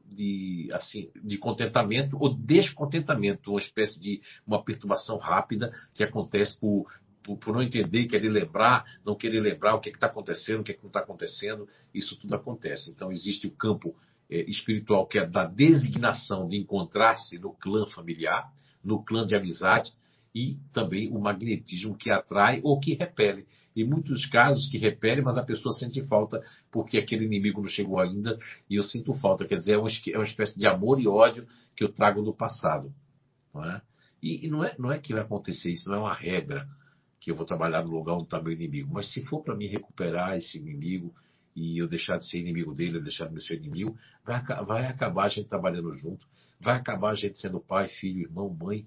de, 0.07 0.69
assim, 0.73 1.11
de 1.23 1.39
contentamento 1.39 2.17
ou 2.21 2.35
descontentamento, 2.35 3.51
uma 3.51 3.61
espécie 3.61 4.01
de 4.01 4.21
uma 4.47 4.63
perturbação 4.63 5.17
rápida 5.17 5.73
que 5.95 6.05
acontece 6.05 6.59
por, 6.59 6.87
por, 7.23 7.39
por 7.39 7.55
não 7.55 7.63
entender, 7.63 8.07
querer 8.07 8.29
lembrar, 8.29 8.85
não 9.05 9.15
querer 9.15 9.41
lembrar 9.41 9.75
o 9.75 9.81
que 9.81 9.89
é 9.89 9.93
está 9.93 10.07
acontecendo, 10.07 10.61
o 10.61 10.65
que, 10.65 10.73
é 10.73 10.75
que 10.75 10.83
não 10.83 10.89
está 10.89 11.01
acontecendo, 11.01 11.67
isso 11.95 12.17
tudo 12.19 12.35
acontece. 12.35 12.91
Então, 12.91 13.11
existe 13.11 13.47
o 13.47 13.51
campo 13.51 13.97
é, 14.29 14.43
espiritual 14.43 15.07
que 15.07 15.19
é 15.19 15.27
da 15.27 15.47
designação 15.47 16.47
de 16.47 16.59
encontrar-se 16.59 17.39
no 17.39 17.53
clã 17.55 17.87
familiar, 17.87 18.51
no 18.85 19.03
clã 19.03 19.27
de 19.27 19.35
amizade, 19.35 19.93
e 20.35 20.59
também 20.73 21.11
o 21.11 21.19
magnetismo 21.19 21.97
que 21.97 22.11
atrai 22.11 22.61
ou 22.63 22.79
que 22.79 22.95
repele. 22.95 23.47
Em 23.75 23.85
muitos 23.85 24.27
casos 24.27 24.69
que 24.71 24.79
repele, 24.79 25.23
mas 25.23 25.37
a 25.37 25.43
pessoa 25.43 25.75
sente 25.75 26.03
falta 26.05 26.43
porque 26.71 26.99
aquele 26.99 27.25
inimigo 27.25 27.61
não 27.61 27.69
chegou 27.69 27.99
ainda 27.99 28.39
e 28.69 28.77
eu 28.77 28.83
sinto 28.83 29.13
falta. 29.15 29.45
Quer 29.45 29.57
dizer, 29.57 29.73
é 29.73 29.79
uma, 29.79 29.89
é 29.89 30.17
uma 30.17 30.25
espécie 30.25 30.59
de 30.59 30.67
amor 30.67 31.01
e 31.01 31.09
ódio 31.09 31.47
que 31.75 31.83
eu 31.83 31.93
trago 31.93 32.23
do 32.23 32.33
passado. 32.33 32.93
Não 33.53 33.65
é? 33.65 33.83
E, 34.23 34.47
e 34.47 34.49
não, 34.49 34.63
é, 34.63 34.75
não 34.79 34.93
é 34.93 34.99
que 34.99 35.13
vai 35.13 35.23
acontecer 35.23 35.71
isso, 35.71 35.89
não 35.89 35.97
é 35.97 36.01
uma 36.01 36.15
regra. 36.15 36.69
que 37.19 37.31
eu 37.31 37.35
vou 37.35 37.45
trabalhar 37.45 37.83
no 37.83 37.91
lugar 37.91 38.15
onde 38.15 38.25
está 38.25 38.41
meu 38.41 38.53
inimigo. 38.53 38.91
Mas 38.93 39.13
se 39.13 39.25
for 39.25 39.43
para 39.43 39.57
me 39.57 39.67
recuperar 39.67 40.37
esse 40.37 40.59
inimigo 40.59 41.13
e 41.57 41.77
eu 41.79 41.89
deixar 41.89 42.19
de 42.19 42.29
ser 42.29 42.39
inimigo 42.39 42.73
dele, 42.73 42.99
eu 42.99 43.03
deixar 43.03 43.27
de 43.27 43.45
ser 43.45 43.57
inimigo, 43.57 43.97
vai, 44.25 44.41
vai 44.65 44.87
acabar 44.87 45.25
a 45.25 45.29
gente 45.29 45.49
trabalhando 45.49 45.93
junto, 45.99 46.25
vai 46.61 46.77
acabar 46.77 47.11
a 47.11 47.15
gente 47.15 47.39
sendo 47.39 47.61
pai, 47.61 47.89
filho, 47.89 48.21
irmão, 48.21 48.49
mãe, 48.49 48.87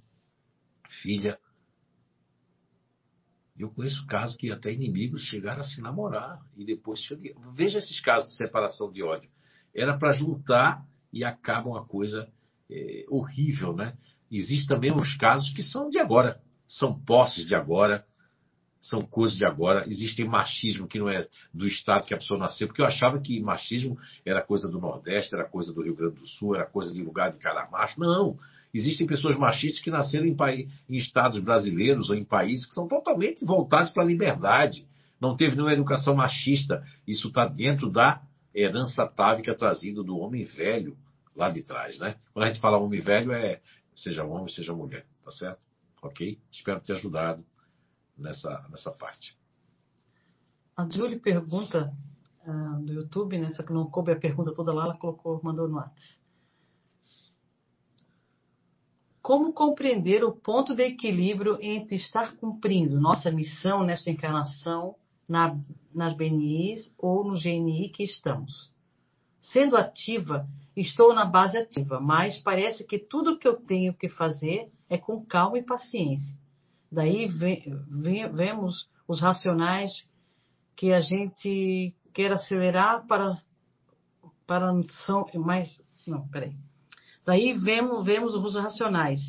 filha. 1.02 1.40
Eu 3.58 3.70
conheço 3.70 4.06
casos 4.08 4.36
que 4.36 4.52
até 4.52 4.72
inimigos 4.72 5.22
chegaram 5.22 5.62
a 5.62 5.66
se 5.66 5.82
namorar 5.82 6.42
e 6.58 6.66
depois. 6.66 7.00
Veja 7.56 7.78
esses 7.78 8.00
casos 8.02 8.30
de 8.30 8.38
separação 8.38 8.92
de 8.92 9.04
ódio. 9.04 9.30
Era 9.74 9.98
para 9.98 10.14
juntar 10.14 10.84
e 11.12 11.24
acaba 11.24 11.70
uma 11.70 11.86
coisa 11.86 12.28
é, 12.70 13.06
horrível, 13.10 13.76
né? 13.76 13.96
Existem 14.32 14.68
também 14.68 14.92
uns 14.92 15.16
casos 15.18 15.54
que 15.54 15.62
são 15.62 15.90
de 15.90 16.00
agora, 16.00 16.42
são 16.68 17.00
posses 17.00 17.46
de 17.46 17.54
agora, 17.54 18.04
são 18.82 19.06
coisas 19.06 19.38
de 19.38 19.46
agora. 19.46 19.86
Existe 19.88 20.24
machismo 20.26 20.88
que 20.88 21.00
não 21.00 21.08
é 21.08 21.28
do 21.54 21.68
estado 21.68 22.06
que 22.06 22.14
a 22.14 22.18
pessoa 22.18 22.40
nasceu, 22.40 22.68
porque 22.68 22.82
eu 22.82 22.86
achava 22.86 23.20
que 23.22 23.40
machismo 23.40 23.98
era 24.26 24.42
coisa 24.42 24.68
do 24.68 24.80
Nordeste, 24.80 25.36
era 25.36 25.48
coisa 25.48 25.74
do 25.74 25.82
Rio 25.82 25.96
Grande 25.96 26.16
do 26.16 26.28
Sul, 26.28 26.56
era 26.56 26.66
coisa 26.66 26.92
de 26.92 27.02
lugar 27.02 27.32
de 27.32 27.38
cara 27.38 27.70
macho. 27.72 28.00
Não. 28.00 28.38
Existem 28.74 29.06
pessoas 29.06 29.38
machistas 29.38 29.82
que 29.82 29.92
nasceram 29.92 30.26
em, 30.26 30.36
em 30.90 30.96
estados 30.96 31.40
brasileiros 31.40 32.10
ou 32.10 32.16
em 32.16 32.24
países 32.24 32.66
que 32.66 32.74
são 32.74 32.88
totalmente 32.88 33.46
voltados 33.46 33.92
para 33.92 34.02
a 34.02 34.06
liberdade. 34.06 34.88
Não 35.22 35.36
teve 35.36 35.56
nenhuma 35.56 35.74
educação 35.74 36.16
machista. 36.16 36.84
Isso 37.08 37.28
está 37.28 37.46
dentro 37.46 37.90
da 37.90 38.22
herança 38.54 39.06
távica 39.06 39.54
trazida 39.56 40.04
do 40.04 40.18
homem 40.18 40.44
velho 40.44 40.98
lá 41.36 41.50
de 41.50 41.62
trás, 41.62 41.98
né? 42.00 42.16
Quando 42.34 42.46
a 42.46 42.48
gente 42.48 42.60
fala 42.60 42.78
homem 42.78 43.02
velho, 43.02 43.32
é 43.32 43.62
seja 43.96 44.24
homem, 44.24 44.50
seja 44.50 44.74
mulher, 44.74 45.06
tá 45.24 45.32
certo? 45.32 45.60
Ok? 46.02 46.40
Espero 46.52 46.80
ter 46.80 46.94
ajudado 46.94 47.44
nessa, 48.18 48.68
nessa 48.70 48.92
parte. 48.92 49.38
A 50.76 50.88
Julie 50.90 51.20
pergunta 51.20 51.94
uh, 52.46 52.82
do 52.84 52.94
YouTube, 52.94 53.38
né? 53.38 53.52
Só 53.54 53.64
que 53.64 53.74
não 53.74 53.90
coube 53.90 54.12
a 54.12 54.20
pergunta 54.20 54.54
toda 54.54 54.74
lá, 54.74 54.86
ela 54.86 54.98
colocou, 54.98 55.40
mandou 55.44 55.68
no 55.68 55.76
WhatsApp. 55.76 56.23
Como 59.24 59.54
compreender 59.54 60.22
o 60.22 60.34
ponto 60.34 60.76
de 60.76 60.84
equilíbrio 60.84 61.58
entre 61.62 61.96
estar 61.96 62.36
cumprindo 62.36 63.00
nossa 63.00 63.32
missão 63.32 63.82
nesta 63.82 64.12
encarnação 64.12 64.96
na, 65.26 65.58
nas 65.96 66.14
BNIs 66.14 66.94
ou 66.98 67.24
no 67.24 67.34
GNI 67.34 67.88
que 67.88 68.04
estamos? 68.04 68.74
Sendo 69.40 69.78
ativa, 69.78 70.46
estou 70.76 71.14
na 71.14 71.24
base 71.24 71.58
ativa, 71.58 72.02
mas 72.02 72.38
parece 72.38 72.86
que 72.86 73.00
tudo 73.00 73.40
que 73.40 73.48
eu 73.48 73.56
tenho 73.56 73.94
que 73.94 74.10
fazer 74.10 74.70
é 74.90 74.98
com 74.98 75.26
calma 75.26 75.58
e 75.58 75.64
paciência. 75.64 76.38
Daí 76.92 77.26
vemos 77.26 78.90
os 79.08 79.22
racionais 79.22 80.06
que 80.76 80.92
a 80.92 81.00
gente 81.00 81.96
quer 82.14 82.34
acelerar 82.34 83.08
para 83.08 83.42
para 84.46 84.74
são 85.06 85.26
mais 85.36 85.82
não, 86.06 86.28
peraí. 86.28 86.58
Daí 87.26 87.54
vemos 87.54 88.06
vemos 88.06 88.36
os 88.36 88.56
racionais 88.56 89.20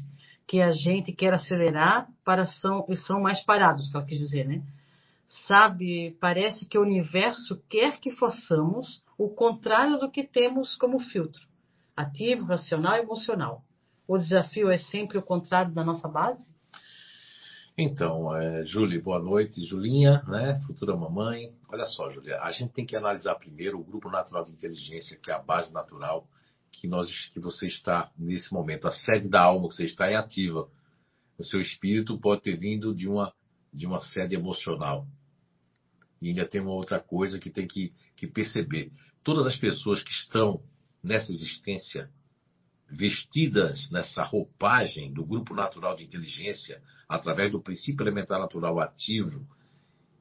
que 0.47 0.61
a 0.61 0.73
gente 0.73 1.13
quer 1.13 1.33
acelerar 1.33 2.09
para 2.25 2.47
são 2.47 2.87
são 3.07 3.21
mais 3.21 3.43
parados, 3.43 3.91
que 3.91 4.03
quis 4.03 4.19
dizer, 4.19 4.47
né? 4.47 4.63
Sabe, 5.47 6.17
parece 6.21 6.67
que 6.67 6.79
o 6.79 6.83
universo 6.83 7.61
quer 7.69 7.99
que 7.99 8.13
façamos 8.13 9.03
o 9.19 9.31
contrário 9.31 9.99
do 9.99 10.11
que 10.11 10.23
temos 10.23 10.77
como 10.77 10.99
filtro: 10.99 11.47
ativo, 11.97 12.45
racional 12.45 12.97
e 12.97 13.01
emocional. 13.01 13.65
O 14.07 14.19
desafio 14.19 14.71
é 14.71 14.77
sempre 14.77 15.17
o 15.17 15.23
contrário 15.23 15.73
da 15.73 15.83
nossa 15.83 16.07
base? 16.07 16.55
Então, 17.77 18.37
é, 18.37 18.65
Julie, 18.67 19.01
boa 19.01 19.19
noite. 19.19 19.65
Julinha, 19.65 20.23
né, 20.29 20.61
futura 20.67 20.95
mamãe. 20.95 21.53
Olha 21.69 21.87
só, 21.87 22.11
Julia, 22.11 22.39
a 22.41 22.53
gente 22.53 22.73
tem 22.73 22.87
que 22.87 22.95
analisar 22.95 23.35
primeiro 23.37 23.81
o 23.81 23.85
grupo 23.85 24.09
natural 24.11 24.45
de 24.45 24.53
inteligência, 24.53 25.19
que 25.21 25.31
é 25.31 25.35
a 25.35 25.39
base 25.39 25.73
natural 25.73 26.29
que, 26.81 26.87
nós, 26.87 27.29
que 27.33 27.41
você 27.41 27.67
está 27.67 28.11
nesse 28.17 28.53
momento. 28.53 28.87
A 28.87 28.93
sede 28.93 29.29
da 29.29 29.43
alma 29.43 29.69
que 29.69 29.75
você 29.75 29.85
está 29.85 30.09
é 30.09 30.17
ativa. 30.17 30.69
O 31.39 31.45
seu 31.45 31.61
espírito 31.61 32.19
pode 32.19 32.43
ter 32.43 32.57
vindo 32.57 32.95
de 32.95 33.09
uma, 33.09 33.33
de 33.73 33.87
uma 33.87 34.01
sede 34.01 34.35
emocional. 34.35 35.07
E 36.21 36.29
ainda 36.29 36.47
tem 36.47 36.61
uma 36.61 36.73
outra 36.73 37.01
coisa 37.01 37.39
que 37.39 37.51
tem 37.51 37.67
que, 37.67 37.93
que 38.17 38.27
perceber. 38.27 38.91
Todas 39.23 39.47
as 39.47 39.57
pessoas 39.57 40.03
que 40.03 40.11
estão 40.11 40.63
nessa 41.03 41.33
existência, 41.33 42.09
vestidas 42.89 43.91
nessa 43.91 44.23
roupagem 44.23 45.13
do 45.13 45.25
grupo 45.25 45.55
natural 45.55 45.97
de 45.97 46.05
inteligência, 46.05 46.81
através 47.09 47.51
do 47.53 47.61
princípio 47.61 48.05
elementar 48.05 48.39
natural 48.39 48.81
ativo, 48.81 49.47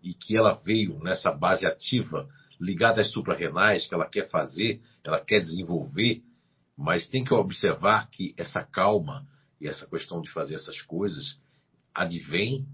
e 0.01 0.13
que 0.13 0.35
ela 0.35 0.53
veio 0.53 0.99
nessa 0.99 1.31
base 1.31 1.65
ativa, 1.65 2.27
ligada 2.59 3.01
às 3.01 3.11
suprarrenais, 3.11 3.87
que 3.87 3.93
ela 3.93 4.09
quer 4.09 4.29
fazer, 4.29 4.81
ela 5.03 5.19
quer 5.19 5.39
desenvolver, 5.39 6.21
mas 6.77 7.07
tem 7.07 7.23
que 7.23 7.33
observar 7.33 8.09
que 8.09 8.33
essa 8.37 8.63
calma 8.63 9.27
e 9.59 9.67
essa 9.67 9.87
questão 9.87 10.21
de 10.21 10.31
fazer 10.31 10.55
essas 10.55 10.81
coisas 10.81 11.39
advém 11.93 12.65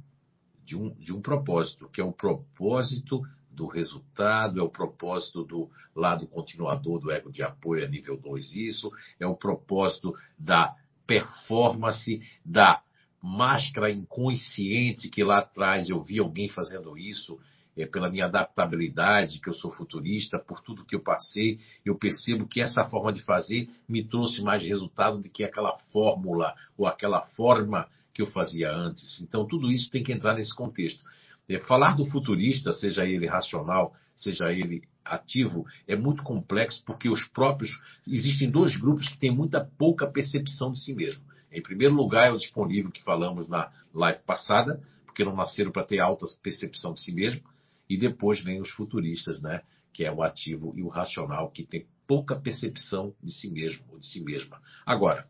de 0.64 0.76
um, 0.76 0.94
de 0.96 1.14
um 1.14 1.22
propósito, 1.22 1.90
que 1.90 2.00
é 2.00 2.04
o 2.04 2.14
propósito 2.14 3.22
do 3.52 3.68
resultado, 3.68 4.60
é 4.60 4.64
o 4.64 4.70
propósito 4.70 5.44
do 5.44 5.70
lado 5.96 6.28
continuador 6.28 7.00
do 7.00 7.12
ego 7.12 7.32
de 7.32 7.44
apoio 7.44 7.84
a 7.84 7.88
nível 7.88 8.18
2, 8.18 8.56
isso, 8.56 8.92
é 9.20 9.28
o 9.28 9.36
propósito 9.36 10.14
da 10.38 10.76
performance, 11.06 12.22
da 12.46 12.82
máscara 13.22 13.92
inconsciente 13.92 15.10
que 15.10 15.24
lá 15.24 15.40
atrás 15.40 15.90
eu 15.90 16.02
vi 16.02 16.20
alguém 16.20 16.48
fazendo 16.48 16.98
isso, 16.98 17.40
é, 17.80 17.86
pela 17.86 18.10
minha 18.10 18.26
adaptabilidade, 18.26 19.40
que 19.40 19.50
eu 19.50 19.54
sou 19.54 19.72
futurista, 19.72 20.38
por 20.38 20.62
tudo 20.62 20.86
que 20.86 20.96
eu 20.96 21.02
passei, 21.02 21.60
eu 21.86 21.98
percebo 21.98 22.46
que 22.46 22.60
essa 22.60 22.84
forma 22.84 23.14
de 23.14 23.22
fazer 23.24 23.70
me 23.88 24.04
trouxe 24.04 24.42
mais 24.42 24.62
resultado 24.62 25.18
do 25.18 25.30
que 25.30 25.46
aquela 25.46 25.78
fórmula 25.92 26.54
ou 26.78 26.86
aquela 26.86 27.22
forma 27.22 27.88
que 28.14 28.22
eu 28.22 28.28
fazia 28.28 28.70
antes. 28.70 29.22
Então, 29.22 29.48
tudo 29.48 29.72
isso 29.72 29.90
tem 29.90 30.04
que 30.04 30.12
entrar 30.12 30.36
nesse 30.36 30.54
contexto. 30.54 31.04
É, 31.48 31.58
falar 31.60 31.96
do 31.96 32.06
futurista, 32.06 32.74
seja 32.74 33.06
ele 33.06 33.26
racional, 33.26 33.94
seja 34.14 34.52
ele 34.52 34.84
ativo, 35.06 35.66
é 35.88 35.96
muito 35.96 36.22
complexo 36.22 36.84
porque 36.86 37.10
os 37.10 37.24
próprios. 37.30 37.72
Existem 38.06 38.52
dois 38.52 38.76
grupos 38.76 39.08
que 39.08 39.18
têm 39.18 39.34
muita 39.34 39.64
pouca 39.78 40.06
percepção 40.06 40.74
de 40.74 40.80
si 40.80 40.94
mesmo. 40.94 41.24
Em 41.52 41.62
primeiro 41.62 41.96
lugar, 41.96 42.28
é 42.28 42.32
o 42.32 42.38
disponível 42.38 42.92
que 42.92 43.04
falamos 43.04 43.48
na 43.48 43.72
live 43.94 44.20
passada, 44.20 44.80
porque 45.06 45.24
não 45.24 45.36
nasceram 45.36 45.72
para 45.72 45.86
ter 45.86 46.00
alta 46.00 46.26
percepção 46.44 46.94
de 46.94 47.02
si 47.02 47.12
mesmo. 47.12 47.42
E 47.90 47.98
depois 47.98 48.44
vem 48.44 48.62
os 48.62 48.70
futuristas, 48.70 49.42
né? 49.42 49.64
que 49.94 50.06
é 50.06 50.12
o 50.12 50.24
ativo 50.24 50.74
e 50.78 50.84
o 50.84 50.88
racional, 50.88 51.52
que 51.52 51.66
tem 51.66 51.88
pouca 52.08 52.40
percepção 52.40 53.14
de 53.22 53.34
si 53.34 53.50
mesmo 53.50 53.84
ou 53.90 54.00
de 54.00 54.06
si 54.06 54.24
mesma. 54.24 54.62
Agora, 54.86 55.28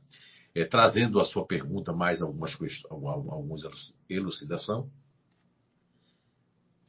é, 0.53 0.66
trazendo 0.66 1.20
a 1.20 1.26
sua 1.26 1.45
pergunta 1.45 1.93
mais 1.93 2.22
algumas 2.22 2.55
algumas 2.91 3.62
elucidação, 4.07 4.89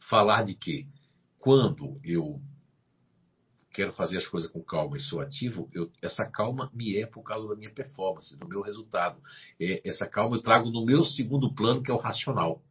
falar 0.09 0.45
de 0.45 0.55
que 0.55 0.87
quando 1.39 1.99
eu 2.05 2.41
quero 3.73 3.93
fazer 3.93 4.19
as 4.19 4.27
coisas 4.27 4.51
com 4.51 4.63
calma 4.63 4.97
e 4.97 5.01
sou 5.01 5.21
ativo, 5.21 5.71
eu, 5.73 5.91
essa 6.03 6.27
calma 6.27 6.71
me 6.75 6.97
é 6.97 7.07
por 7.07 7.23
causa 7.23 7.49
da 7.49 7.55
minha 7.55 7.73
performance, 7.73 8.37
do 8.37 8.49
meu 8.49 8.61
resultado. 8.61 9.21
É, 9.61 9.89
essa 9.89 10.07
calma 10.07 10.37
eu 10.37 10.43
trago 10.43 10.71
no 10.71 10.85
meu 10.85 11.05
segundo 11.05 11.55
plano, 11.55 11.83
que 11.83 11.91
é 11.91 11.95
o 11.95 11.99
racional. 11.99 12.63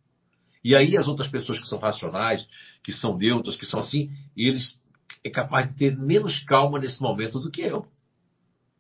E 0.64 0.76
aí 0.76 0.98
as 0.98 1.08
outras 1.08 1.28
pessoas 1.28 1.60
que 1.60 1.68
são 1.68 1.80
racionais, 1.80 2.46
que 2.84 2.92
são 2.92 3.18
neutras, 3.18 3.56
que 3.56 3.66
são 3.66 3.80
assim, 3.80 4.10
eles 4.36 4.80
é 5.24 5.30
capaz 5.30 5.68
de 5.68 5.78
ter 5.78 5.98
menos 5.98 6.40
calma 6.46 6.80
nesse 6.80 7.02
momento 7.02 7.40
do 7.40 7.52
que 7.52 7.62
eu. 7.62 7.86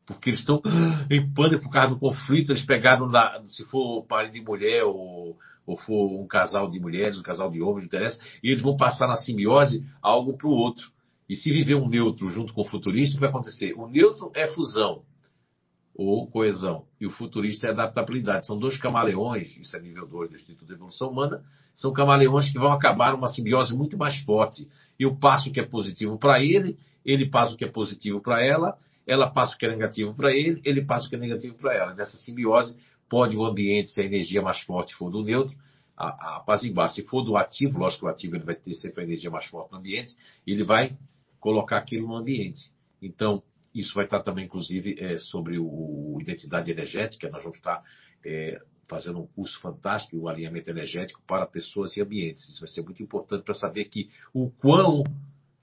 Porque 0.05 0.29
eles 0.29 0.39
estão 0.39 0.61
em 1.09 1.33
pânico 1.33 1.63
por 1.63 1.71
causa 1.71 1.93
do 1.93 1.99
conflito, 1.99 2.51
eles 2.51 2.65
pegaram, 2.65 3.07
na, 3.07 3.41
se 3.45 3.63
for 3.65 4.05
marido 4.09 4.37
e 4.37 4.41
mulher 4.41 4.83
ou 4.83 5.37
ou 5.69 5.77
for 5.77 6.19
um 6.19 6.25
casal 6.25 6.67
de 6.67 6.79
mulheres, 6.79 7.19
um 7.19 7.21
casal 7.21 7.51
de 7.51 7.61
homens, 7.61 7.81
não 7.81 7.85
interessa, 7.85 8.19
e 8.41 8.49
eles 8.49 8.63
vão 8.63 8.75
passar 8.75 9.07
na 9.07 9.15
simbiose 9.17 9.85
algo 10.01 10.35
para 10.35 10.47
o 10.47 10.51
outro. 10.51 10.91
E 11.29 11.35
se 11.35 11.51
viver 11.51 11.75
um 11.75 11.87
neutro 11.87 12.27
junto 12.27 12.55
com 12.55 12.61
o 12.61 12.65
futurista, 12.65 13.13
o 13.13 13.17
que 13.17 13.21
vai 13.21 13.29
acontecer? 13.29 13.73
O 13.77 13.87
neutro 13.87 14.31
é 14.33 14.47
fusão 14.47 15.03
ou 15.95 16.27
coesão, 16.27 16.85
e 16.99 17.05
o 17.05 17.09
futurista 17.09 17.67
é 17.67 17.71
adaptabilidade. 17.71 18.47
São 18.47 18.57
dois 18.57 18.77
camaleões, 18.77 19.57
isso 19.57 19.75
é 19.75 19.81
nível 19.81 20.07
2 20.07 20.29
do 20.29 20.35
Instituto 20.35 20.67
de 20.67 20.73
Evolução 20.73 21.09
Humana, 21.09 21.43
são 21.73 21.91
camaleões 21.91 22.49
que 22.49 22.57
vão 22.57 22.71
acabar 22.71 23.13
uma 23.13 23.27
simbiose 23.27 23.75
muito 23.75 23.97
mais 23.97 24.15
forte. 24.23 24.67
Eu 24.97 25.15
passo 25.15 25.49
o 25.49 25.51
que 25.51 25.59
é 25.59 25.65
positivo 25.65 26.17
para 26.17 26.41
ele, 26.41 26.77
ele 27.05 27.29
passa 27.29 27.53
o 27.53 27.57
que 27.57 27.65
é 27.65 27.69
positivo 27.69 28.21
para 28.21 28.41
ela, 28.41 28.77
ela 29.05 29.29
passa 29.29 29.55
o 29.55 29.57
que 29.57 29.65
é 29.65 29.69
negativo 29.69 30.13
para 30.13 30.31
ele, 30.31 30.61
ele 30.63 30.85
passa 30.85 31.07
o 31.07 31.09
que 31.09 31.15
é 31.15 31.19
negativo 31.19 31.55
para 31.55 31.73
ela. 31.75 31.93
Nessa 31.93 32.15
simbiose, 32.15 32.77
Pode 33.09 33.35
o 33.35 33.43
ambiente, 33.43 33.89
se 33.89 33.99
a 33.99 34.05
energia 34.05 34.39
mais 34.39 34.59
forte 34.61 34.93
for 34.93 35.09
do 35.09 35.23
neutro, 35.23 35.57
a, 35.97 36.37
apaziguar. 36.37 36.89
Se 36.89 37.01
for 37.01 37.23
do 37.23 37.35
ativo, 37.35 37.79
lógico 37.79 38.01
que 38.01 38.05
o 38.05 38.09
ativo 38.09 38.35
ele 38.35 38.45
vai 38.45 38.55
ter 38.55 38.75
sempre 38.75 39.01
a 39.01 39.03
energia 39.03 39.31
mais 39.31 39.47
forte 39.47 39.71
no 39.71 39.79
ambiente, 39.79 40.15
ele 40.45 40.63
vai 40.63 40.95
colocar 41.39 41.77
aquilo 41.77 42.07
no 42.07 42.15
ambiente. 42.15 42.71
Então, 43.01 43.41
isso 43.79 43.93
vai 43.93 44.05
estar 44.05 44.21
também, 44.21 44.45
inclusive, 44.45 44.95
é, 44.99 45.17
sobre 45.17 45.57
o, 45.57 46.17
identidade 46.19 46.69
energética. 46.71 47.29
Nós 47.29 47.43
vamos 47.43 47.57
estar 47.57 47.81
é, 48.25 48.59
fazendo 48.89 49.19
um 49.19 49.27
curso 49.27 49.59
fantástico, 49.61 50.17
o 50.17 50.27
alinhamento 50.27 50.69
energético 50.69 51.21
para 51.25 51.45
pessoas 51.45 51.95
e 51.95 52.01
ambientes. 52.01 52.47
Isso 52.49 52.59
vai 52.59 52.69
ser 52.69 52.81
muito 52.81 53.01
importante 53.01 53.43
para 53.43 53.53
saber 53.53 53.85
que 53.85 54.09
o 54.33 54.49
quão 54.51 55.03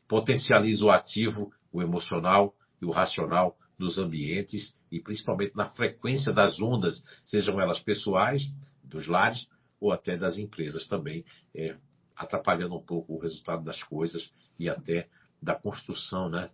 potencializa 0.09 0.85
o 0.85 0.91
ativo, 0.91 1.53
o 1.73 1.83
emocional 1.83 2.55
e 2.81 2.87
o 2.87 2.91
racional 2.91 3.57
nos 3.79 3.99
ambientes 3.99 4.75
e 4.91 5.01
principalmente 5.01 5.55
na 5.57 5.69
frequência 5.71 6.33
das 6.33 6.61
ondas, 6.61 7.03
sejam 7.25 7.61
elas 7.61 7.81
pessoais, 7.81 8.43
dos 8.83 9.07
lares 9.07 9.49
ou 9.81 9.93
até 9.93 10.17
das 10.17 10.39
empresas 10.39 10.87
também, 10.87 11.25
é, 11.55 11.77
atrapalhando 12.15 12.77
um 12.77 12.83
pouco 12.83 13.15
o 13.15 13.19
resultado 13.19 13.63
das 13.65 13.83
coisas 13.83 14.31
e 14.59 14.69
até 14.69 15.09
da 15.43 15.55
construção 15.55 16.31
né, 16.31 16.49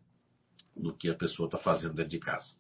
do 0.77 0.95
que 0.95 1.09
a 1.11 1.15
pessoa 1.15 1.47
está 1.47 1.59
fazendo 1.59 1.95
dentro 1.95 2.11
de 2.11 2.19
casa. 2.19 2.55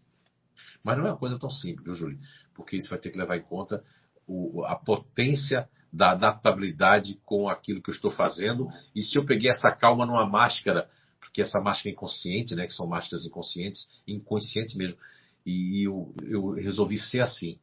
Mas 0.82 0.98
não 0.98 1.06
é 1.06 1.10
uma 1.10 1.18
coisa 1.18 1.38
tão 1.38 1.50
simples, 1.50 1.84
viu, 1.84 1.94
Júlio? 1.94 2.18
Porque 2.54 2.76
isso 2.76 2.90
vai 2.90 2.98
ter 2.98 3.10
que 3.10 3.18
levar 3.18 3.36
em 3.36 3.42
conta 3.42 3.82
o, 4.26 4.64
a 4.64 4.76
potência 4.76 5.68
da 5.92 6.12
adaptabilidade 6.12 7.20
com 7.24 7.48
aquilo 7.48 7.82
que 7.82 7.90
eu 7.90 7.94
estou 7.94 8.10
fazendo. 8.10 8.68
E 8.94 9.02
se 9.02 9.16
eu 9.16 9.26
peguei 9.26 9.50
essa 9.50 9.70
calma 9.70 10.06
numa 10.06 10.26
máscara, 10.26 10.88
porque 11.20 11.42
essa 11.42 11.60
máscara 11.60 11.90
é 11.90 11.92
inconsciente, 11.92 12.54
né, 12.54 12.66
que 12.66 12.72
são 12.72 12.86
máscaras 12.86 13.26
inconscientes, 13.26 13.88
inconsciente 14.06 14.76
mesmo, 14.76 14.96
e 15.44 15.86
eu, 15.86 16.14
eu 16.22 16.50
resolvi 16.52 16.98
ser 16.98 17.20
assim. 17.20 17.58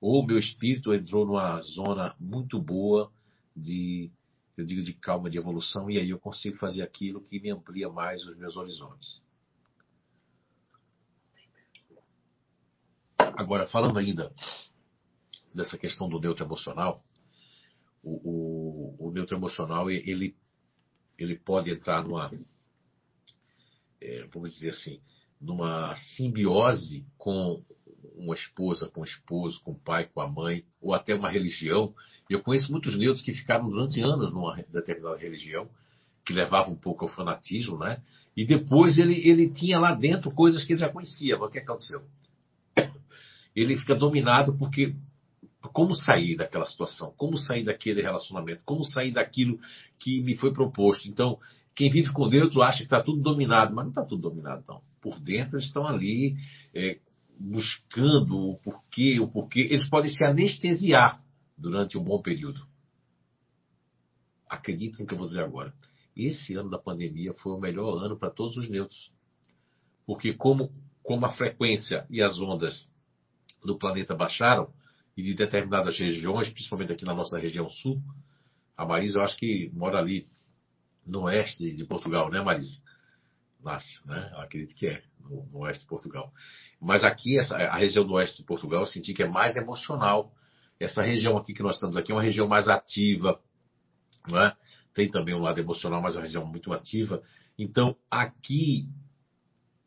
Ou 0.00 0.24
meu 0.26 0.38
espírito 0.38 0.94
entrou 0.94 1.26
numa 1.26 1.60
zona 1.60 2.14
muito 2.18 2.60
boa 2.60 3.10
de, 3.56 4.10
eu 4.56 4.64
digo, 4.64 4.82
de 4.82 4.92
calma, 4.92 5.28
de 5.28 5.36
evolução, 5.36 5.90
e 5.90 5.98
aí 5.98 6.10
eu 6.10 6.18
consigo 6.18 6.56
fazer 6.56 6.82
aquilo 6.82 7.20
que 7.20 7.40
me 7.40 7.50
amplia 7.50 7.88
mais 7.88 8.24
os 8.24 8.36
meus 8.36 8.56
horizontes. 8.56 9.22
Agora, 13.38 13.68
falando 13.68 13.96
ainda 14.00 14.32
dessa 15.54 15.78
questão 15.78 16.08
do 16.08 16.18
neutro 16.18 16.44
emocional, 16.44 17.04
o, 18.02 18.96
o, 18.98 19.08
o 19.08 19.12
neutro 19.12 19.36
emocional 19.36 19.88
ele, 19.88 20.34
ele 21.16 21.38
pode 21.38 21.70
entrar 21.70 22.02
numa, 22.02 22.32
é, 24.00 24.26
vamos 24.34 24.54
dizer 24.54 24.70
assim, 24.70 25.00
numa 25.40 25.94
simbiose 25.94 27.06
com 27.16 27.62
uma 28.16 28.34
esposa, 28.34 28.88
com 28.88 29.02
o 29.02 29.04
esposo, 29.04 29.62
com 29.62 29.70
o 29.70 29.78
pai, 29.78 30.08
com 30.12 30.20
a 30.20 30.26
mãe, 30.26 30.64
ou 30.80 30.92
até 30.92 31.14
uma 31.14 31.30
religião. 31.30 31.94
Eu 32.28 32.42
conheço 32.42 32.72
muitos 32.72 32.98
neutros 32.98 33.24
que 33.24 33.32
ficaram 33.32 33.70
durante 33.70 34.00
anos 34.00 34.32
numa 34.32 34.56
determinada 34.72 35.16
religião, 35.16 35.70
que 36.26 36.32
levava 36.32 36.70
um 36.70 36.76
pouco 36.76 37.04
ao 37.04 37.10
fanatismo, 37.10 37.78
né? 37.78 38.02
E 38.36 38.44
depois 38.44 38.98
ele, 38.98 39.14
ele 39.14 39.48
tinha 39.48 39.78
lá 39.78 39.94
dentro 39.94 40.32
coisas 40.32 40.64
que 40.64 40.72
ele 40.72 40.80
já 40.80 40.88
conhecia. 40.88 41.38
Mas 41.38 41.48
o 41.48 41.52
que 41.52 41.60
aconteceu? 41.60 42.02
Ele 43.60 43.76
fica 43.76 43.94
dominado 43.94 44.56
porque 44.56 44.94
como 45.72 45.96
sair 45.96 46.36
daquela 46.36 46.66
situação, 46.66 47.12
como 47.16 47.36
sair 47.36 47.64
daquele 47.64 48.00
relacionamento, 48.00 48.62
como 48.64 48.84
sair 48.84 49.10
daquilo 49.10 49.58
que 49.98 50.20
me 50.20 50.36
foi 50.36 50.52
proposto. 50.52 51.08
Então, 51.08 51.38
quem 51.74 51.90
vive 51.90 52.12
com 52.12 52.28
neutro 52.28 52.62
acha 52.62 52.78
que 52.78 52.84
está 52.84 53.02
tudo 53.02 53.20
dominado, 53.20 53.74
mas 53.74 53.84
não 53.84 53.90
está 53.90 54.04
tudo 54.04 54.22
dominado, 54.22 54.64
não. 54.68 54.80
Por 55.00 55.18
dentro 55.18 55.56
eles 55.56 55.66
estão 55.66 55.86
ali 55.86 56.36
é, 56.72 57.00
buscando 57.38 58.36
o 58.36 58.56
porquê, 58.58 59.18
o 59.18 59.28
porquê. 59.28 59.60
Eles 59.70 59.88
podem 59.88 60.10
se 60.10 60.24
anestesiar 60.24 61.20
durante 61.56 61.98
um 61.98 62.04
bom 62.04 62.22
período. 62.22 62.64
Acreditem 64.48 65.00
no 65.00 65.06
que 65.06 65.14
eu 65.14 65.18
vou 65.18 65.26
dizer 65.26 65.42
agora. 65.42 65.74
Esse 66.16 66.54
ano 66.54 66.70
da 66.70 66.78
pandemia 66.78 67.34
foi 67.34 67.52
o 67.52 67.60
melhor 67.60 68.04
ano 68.04 68.16
para 68.16 68.30
todos 68.30 68.56
os 68.56 68.68
neutros. 68.68 69.12
Porque 70.06 70.32
como, 70.32 70.72
como 71.02 71.26
a 71.26 71.32
frequência 71.32 72.06
e 72.08 72.22
as 72.22 72.40
ondas 72.40 72.88
do 73.64 73.78
planeta 73.78 74.14
baixaram, 74.14 74.72
e 75.18 75.22
de 75.22 75.34
determinadas 75.34 75.98
regiões, 75.98 76.48
principalmente 76.48 76.92
aqui 76.92 77.04
na 77.04 77.12
nossa 77.12 77.36
região 77.36 77.68
sul, 77.68 78.00
a 78.76 78.86
Marisa 78.86 79.18
eu 79.18 79.24
acho 79.24 79.36
que 79.36 79.68
mora 79.74 79.98
ali 79.98 80.22
no 81.04 81.22
oeste 81.22 81.74
de 81.74 81.84
Portugal, 81.84 82.30
né, 82.30 82.40
Marisa? 82.40 82.80
Nasce, 83.60 83.98
né? 84.06 84.30
Eu 84.32 84.38
acredito 84.38 84.76
que 84.76 84.86
é, 84.86 85.02
no, 85.20 85.44
no, 85.46 85.58
oeste 85.60 85.82
de 85.82 85.88
Portugal. 85.88 86.32
Mas 86.80 87.02
aqui, 87.02 87.36
essa, 87.36 87.56
a 87.56 87.76
região 87.76 88.06
do 88.06 88.12
oeste 88.12 88.36
de 88.36 88.44
Portugal, 88.44 88.82
eu 88.82 88.86
senti 88.86 89.12
que 89.12 89.24
é 89.24 89.28
mais 89.28 89.56
emocional. 89.56 90.32
Essa 90.78 91.02
região 91.02 91.36
aqui 91.36 91.52
que 91.52 91.64
nós 91.64 91.74
estamos 91.74 91.96
aqui 91.96 92.12
é 92.12 92.14
uma 92.14 92.22
região 92.22 92.46
mais 92.46 92.68
ativa, 92.68 93.40
né? 94.28 94.54
Tem 94.94 95.10
também 95.10 95.34
um 95.34 95.42
lado 95.42 95.58
emocional, 95.58 96.00
mas 96.00 96.14
é 96.14 96.18
uma 96.18 96.24
região 96.24 96.46
muito 96.46 96.72
ativa. 96.72 97.20
Então, 97.58 97.96
aqui, 98.08 98.88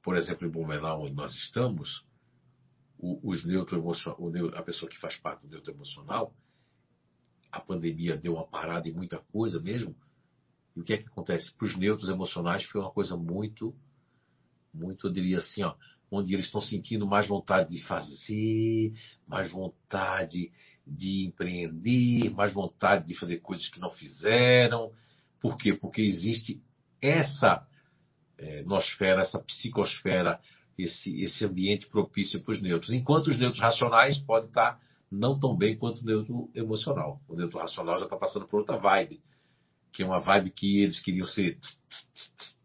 por 0.03 0.17
exemplo, 0.17 0.45
em 0.45 0.51
Blumenau, 0.51 1.03
onde 1.03 1.15
nós 1.15 1.34
estamos, 1.34 2.03
os 3.02 3.43
neutro 3.43 3.84
a 4.56 4.62
pessoa 4.62 4.89
que 4.89 4.99
faz 4.99 5.16
parte 5.18 5.41
do 5.41 5.49
neutro 5.49 5.74
emocional, 5.74 6.34
a 7.52 7.60
pandemia 7.60 8.16
deu 8.16 8.36
uma 8.36 8.45
parada 8.45 8.88
em 8.88 8.93
muita 8.93 9.18
coisa 9.18 9.60
mesmo, 9.60 9.95
e 10.76 10.80
o 10.80 10.84
que 10.84 10.93
é 10.93 10.97
que 10.97 11.08
acontece? 11.08 11.54
Para 11.56 11.66
os 11.66 11.76
neutros 11.76 12.10
emocionais 12.10 12.64
foi 12.64 12.80
uma 12.80 12.91
coisa 12.91 13.18
muito, 13.18 13.76
muito, 14.74 15.08
eu 15.08 15.12
diria 15.12 15.39
assim, 15.39 15.64
ó, 15.64 15.76
onde 16.10 16.34
eles 16.34 16.45
estão 16.45 16.62
sentindo 16.62 17.08
mais 17.08 17.28
vontade 17.28 17.70
de 17.70 17.84
fazer, 17.84 18.93
mais 19.26 19.49
vontade 19.49 20.52
de 20.86 21.26
empreender, 21.26 22.30
mais 22.32 22.54
vontade 22.54 23.08
de 23.08 23.16
fazer 23.18 23.38
coisas 23.38 23.68
que 23.70 23.80
não 23.80 23.89
fizeram. 23.89 24.91
Por 25.39 25.58
quê? 25.58 25.74
Porque 25.74 26.02
existe 26.02 26.62
essa 27.02 27.66
é, 28.38 28.62
nosfera, 28.64 29.22
essa 29.22 29.39
psicosfera, 29.39 30.39
esse, 30.84 31.21
esse 31.23 31.45
ambiente 31.45 31.88
propício 31.88 32.41
para 32.41 32.53
os 32.53 32.61
neutros. 32.61 32.91
Enquanto 32.93 33.27
os 33.27 33.38
neutros 33.38 33.61
racionais 33.61 34.17
podem 34.19 34.49
estar 34.49 34.79
não 35.11 35.38
tão 35.38 35.55
bem 35.55 35.77
quanto 35.77 36.01
o 36.01 36.05
neutro 36.05 36.49
emocional. 36.55 37.21
O 37.27 37.36
neutro 37.36 37.59
racional 37.59 37.97
já 37.97 38.05
está 38.05 38.15
passando 38.15 38.47
por 38.47 38.59
outra 38.59 38.77
vibe 38.77 39.21
que 39.91 40.03
é 40.03 40.05
uma 40.05 40.19
vibe 40.19 40.51
que 40.51 40.82
eles 40.82 40.99
queriam 40.99 41.25
ser 41.25 41.57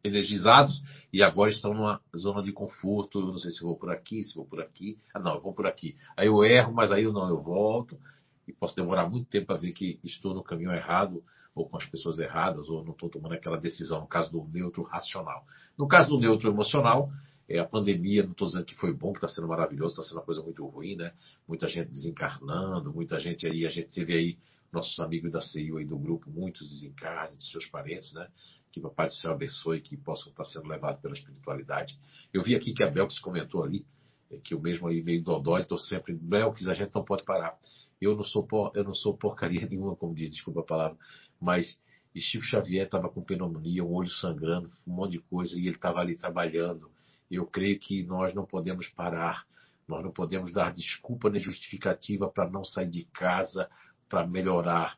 energizados 0.02 0.80
e 1.12 1.22
agora 1.22 1.50
estão 1.50 1.74
numa 1.74 2.00
zona 2.16 2.42
de 2.42 2.52
conforto. 2.52 3.20
Eu 3.20 3.26
não 3.26 3.38
sei 3.38 3.50
se 3.50 3.62
vou 3.62 3.76
por 3.76 3.90
aqui, 3.90 4.22
se 4.22 4.34
vou 4.34 4.46
por 4.46 4.60
aqui. 4.60 4.98
Ah, 5.12 5.18
não, 5.18 5.34
eu 5.34 5.40
vou 5.40 5.52
por 5.52 5.66
aqui. 5.66 5.96
Aí 6.16 6.28
eu 6.28 6.44
erro, 6.44 6.72
mas 6.72 6.92
aí 6.92 7.02
eu 7.02 7.12
não, 7.12 7.28
eu 7.28 7.38
volto 7.38 7.98
e 8.46 8.52
posso 8.52 8.76
demorar 8.76 9.08
muito 9.08 9.28
tempo 9.28 9.46
para 9.46 9.56
ver 9.56 9.72
que 9.72 9.98
estou 10.04 10.32
no 10.32 10.42
caminho 10.42 10.72
errado 10.72 11.22
ou 11.52 11.68
com 11.68 11.76
as 11.76 11.86
pessoas 11.86 12.20
erradas 12.20 12.68
ou 12.68 12.84
não 12.84 12.92
estou 12.92 13.08
tomando 13.08 13.34
aquela 13.34 13.58
decisão. 13.58 14.00
No 14.00 14.06
caso 14.06 14.30
do 14.30 14.44
neutro 14.44 14.84
racional. 14.84 15.44
No 15.76 15.88
caso 15.88 16.10
do 16.10 16.20
neutro 16.20 16.48
emocional, 16.48 17.10
é, 17.48 17.58
a 17.58 17.64
pandemia, 17.64 18.22
não 18.22 18.32
estou 18.32 18.46
dizendo 18.46 18.64
que 18.64 18.74
foi 18.74 18.92
bom, 18.92 19.12
que 19.12 19.18
está 19.18 19.28
sendo 19.28 19.48
maravilhoso, 19.48 19.94
está 19.94 20.02
sendo 20.02 20.18
uma 20.18 20.24
coisa 20.24 20.42
muito 20.42 20.66
ruim, 20.66 20.96
né? 20.96 21.12
Muita 21.46 21.68
gente 21.68 21.90
desencarnando, 21.90 22.92
muita 22.92 23.18
gente 23.20 23.46
aí, 23.46 23.64
a 23.64 23.68
gente 23.68 23.94
teve 23.94 24.12
aí 24.12 24.38
nossos 24.72 24.98
amigos 24.98 25.30
da 25.30 25.40
CIU 25.40 25.78
aí 25.78 25.84
do 25.84 25.96
grupo, 25.96 26.28
muitos 26.30 26.68
desencarnes 26.68 27.38
de 27.38 27.50
seus 27.50 27.66
parentes, 27.66 28.12
né? 28.12 28.28
Que 28.72 28.80
o 28.80 28.82
Papai 28.82 29.08
do 29.08 29.14
Céu 29.14 29.30
abençoe 29.30 29.80
que 29.80 29.96
possam 29.96 30.30
estar 30.30 30.44
sendo 30.44 30.68
levados 30.68 31.00
pela 31.00 31.14
espiritualidade. 31.14 31.98
Eu 32.32 32.42
vi 32.42 32.54
aqui 32.54 32.72
que 32.72 32.82
a 32.82 32.90
Belkis 32.90 33.18
comentou 33.20 33.62
ali, 33.62 33.86
é, 34.30 34.38
que 34.38 34.54
eu 34.54 34.60
mesmo 34.60 34.88
aí 34.88 35.02
meio 35.02 35.22
dodói, 35.22 35.62
estou 35.62 35.78
sempre, 35.78 36.14
Belkis, 36.14 36.66
a 36.66 36.74
gente 36.74 36.94
não 36.94 37.04
pode 37.04 37.24
parar. 37.24 37.56
Eu 38.00 38.14
não 38.16 38.24
sou, 38.24 38.42
por, 38.42 38.72
eu 38.74 38.84
não 38.84 38.94
sou 38.94 39.16
porcaria 39.16 39.64
nenhuma, 39.70 39.94
como 39.96 40.14
diz, 40.14 40.30
desculpa 40.30 40.60
a 40.60 40.64
palavra, 40.64 40.98
mas 41.40 41.78
e 42.16 42.20
Chico 42.20 42.44
Xavier 42.44 42.86
estava 42.86 43.10
com 43.10 43.22
pneumonia, 43.22 43.84
um 43.84 43.92
olho 43.92 44.08
sangrando, 44.08 44.70
um 44.86 44.92
monte 44.94 45.12
de 45.12 45.18
coisa, 45.18 45.54
e 45.54 45.66
ele 45.66 45.76
estava 45.76 46.00
ali 46.00 46.16
trabalhando. 46.16 46.90
Eu 47.30 47.46
creio 47.46 47.78
que 47.78 48.04
nós 48.04 48.34
não 48.34 48.46
podemos 48.46 48.88
parar, 48.88 49.44
nós 49.88 50.02
não 50.02 50.12
podemos 50.12 50.52
dar 50.52 50.72
desculpa 50.72 51.30
nem 51.30 51.40
justificativa 51.40 52.28
para 52.28 52.50
não 52.50 52.64
sair 52.64 52.90
de 52.90 53.04
casa, 53.04 53.68
para 54.08 54.26
melhorar. 54.26 54.96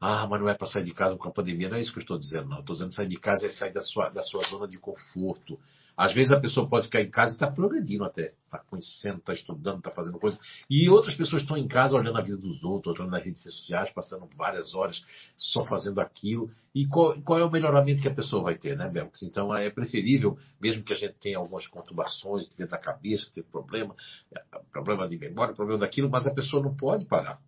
Ah, 0.00 0.26
mas 0.28 0.40
não 0.40 0.48
é 0.48 0.54
para 0.54 0.66
sair 0.68 0.84
de 0.84 0.94
casa 0.94 1.16
com 1.16 1.28
a 1.28 1.32
pandemia. 1.32 1.68
Não 1.68 1.76
é 1.76 1.80
isso 1.80 1.92
que 1.92 1.98
eu 1.98 2.02
estou 2.02 2.18
dizendo, 2.18 2.48
não. 2.48 2.60
Estou 2.60 2.74
dizendo 2.74 2.94
sair 2.94 3.08
de 3.08 3.18
casa 3.18 3.46
é 3.46 3.48
sair 3.48 3.72
da 3.72 3.80
sua, 3.80 4.08
da 4.08 4.22
sua 4.22 4.42
zona 4.48 4.68
de 4.68 4.78
conforto. 4.78 5.58
Às 5.98 6.14
vezes 6.14 6.30
a 6.30 6.38
pessoa 6.38 6.68
pode 6.68 6.84
ficar 6.84 7.02
em 7.02 7.10
casa 7.10 7.32
e 7.32 7.34
está 7.34 7.50
progredindo 7.50 8.04
até. 8.04 8.32
Está 8.44 8.60
conhecendo, 8.60 9.18
está 9.18 9.32
estudando, 9.32 9.78
está 9.78 9.90
fazendo 9.90 10.16
coisas. 10.20 10.38
E 10.70 10.88
outras 10.88 11.16
pessoas 11.16 11.42
estão 11.42 11.56
em 11.56 11.66
casa 11.66 11.96
olhando 11.96 12.16
a 12.16 12.22
vida 12.22 12.36
dos 12.36 12.62
outros, 12.62 12.94
olhando 12.94 13.10
nas 13.10 13.24
redes 13.24 13.42
sociais, 13.42 13.90
passando 13.90 14.28
várias 14.36 14.76
horas 14.76 15.02
só 15.36 15.64
fazendo 15.64 16.00
aquilo. 16.00 16.52
E 16.72 16.86
qual, 16.86 17.20
qual 17.22 17.40
é 17.40 17.44
o 17.44 17.50
melhoramento 17.50 18.00
que 18.00 18.06
a 18.06 18.14
pessoa 18.14 18.44
vai 18.44 18.56
ter, 18.56 18.76
né, 18.76 18.88
Belks? 18.88 19.24
Então 19.24 19.52
é 19.52 19.70
preferível, 19.70 20.38
mesmo 20.60 20.84
que 20.84 20.92
a 20.92 20.96
gente 20.96 21.14
tenha 21.14 21.36
algumas 21.36 21.66
conturbações 21.66 22.46
dentro 22.46 22.70
da 22.70 22.78
cabeça, 22.78 23.32
ter 23.34 23.42
problema, 23.42 23.92
é, 24.32 24.40
problema 24.70 25.08
de 25.08 25.18
memória, 25.18 25.52
problema 25.52 25.80
daquilo, 25.80 26.08
mas 26.08 26.28
a 26.28 26.32
pessoa 26.32 26.62
não 26.62 26.76
pode 26.76 27.06
parar. 27.06 27.40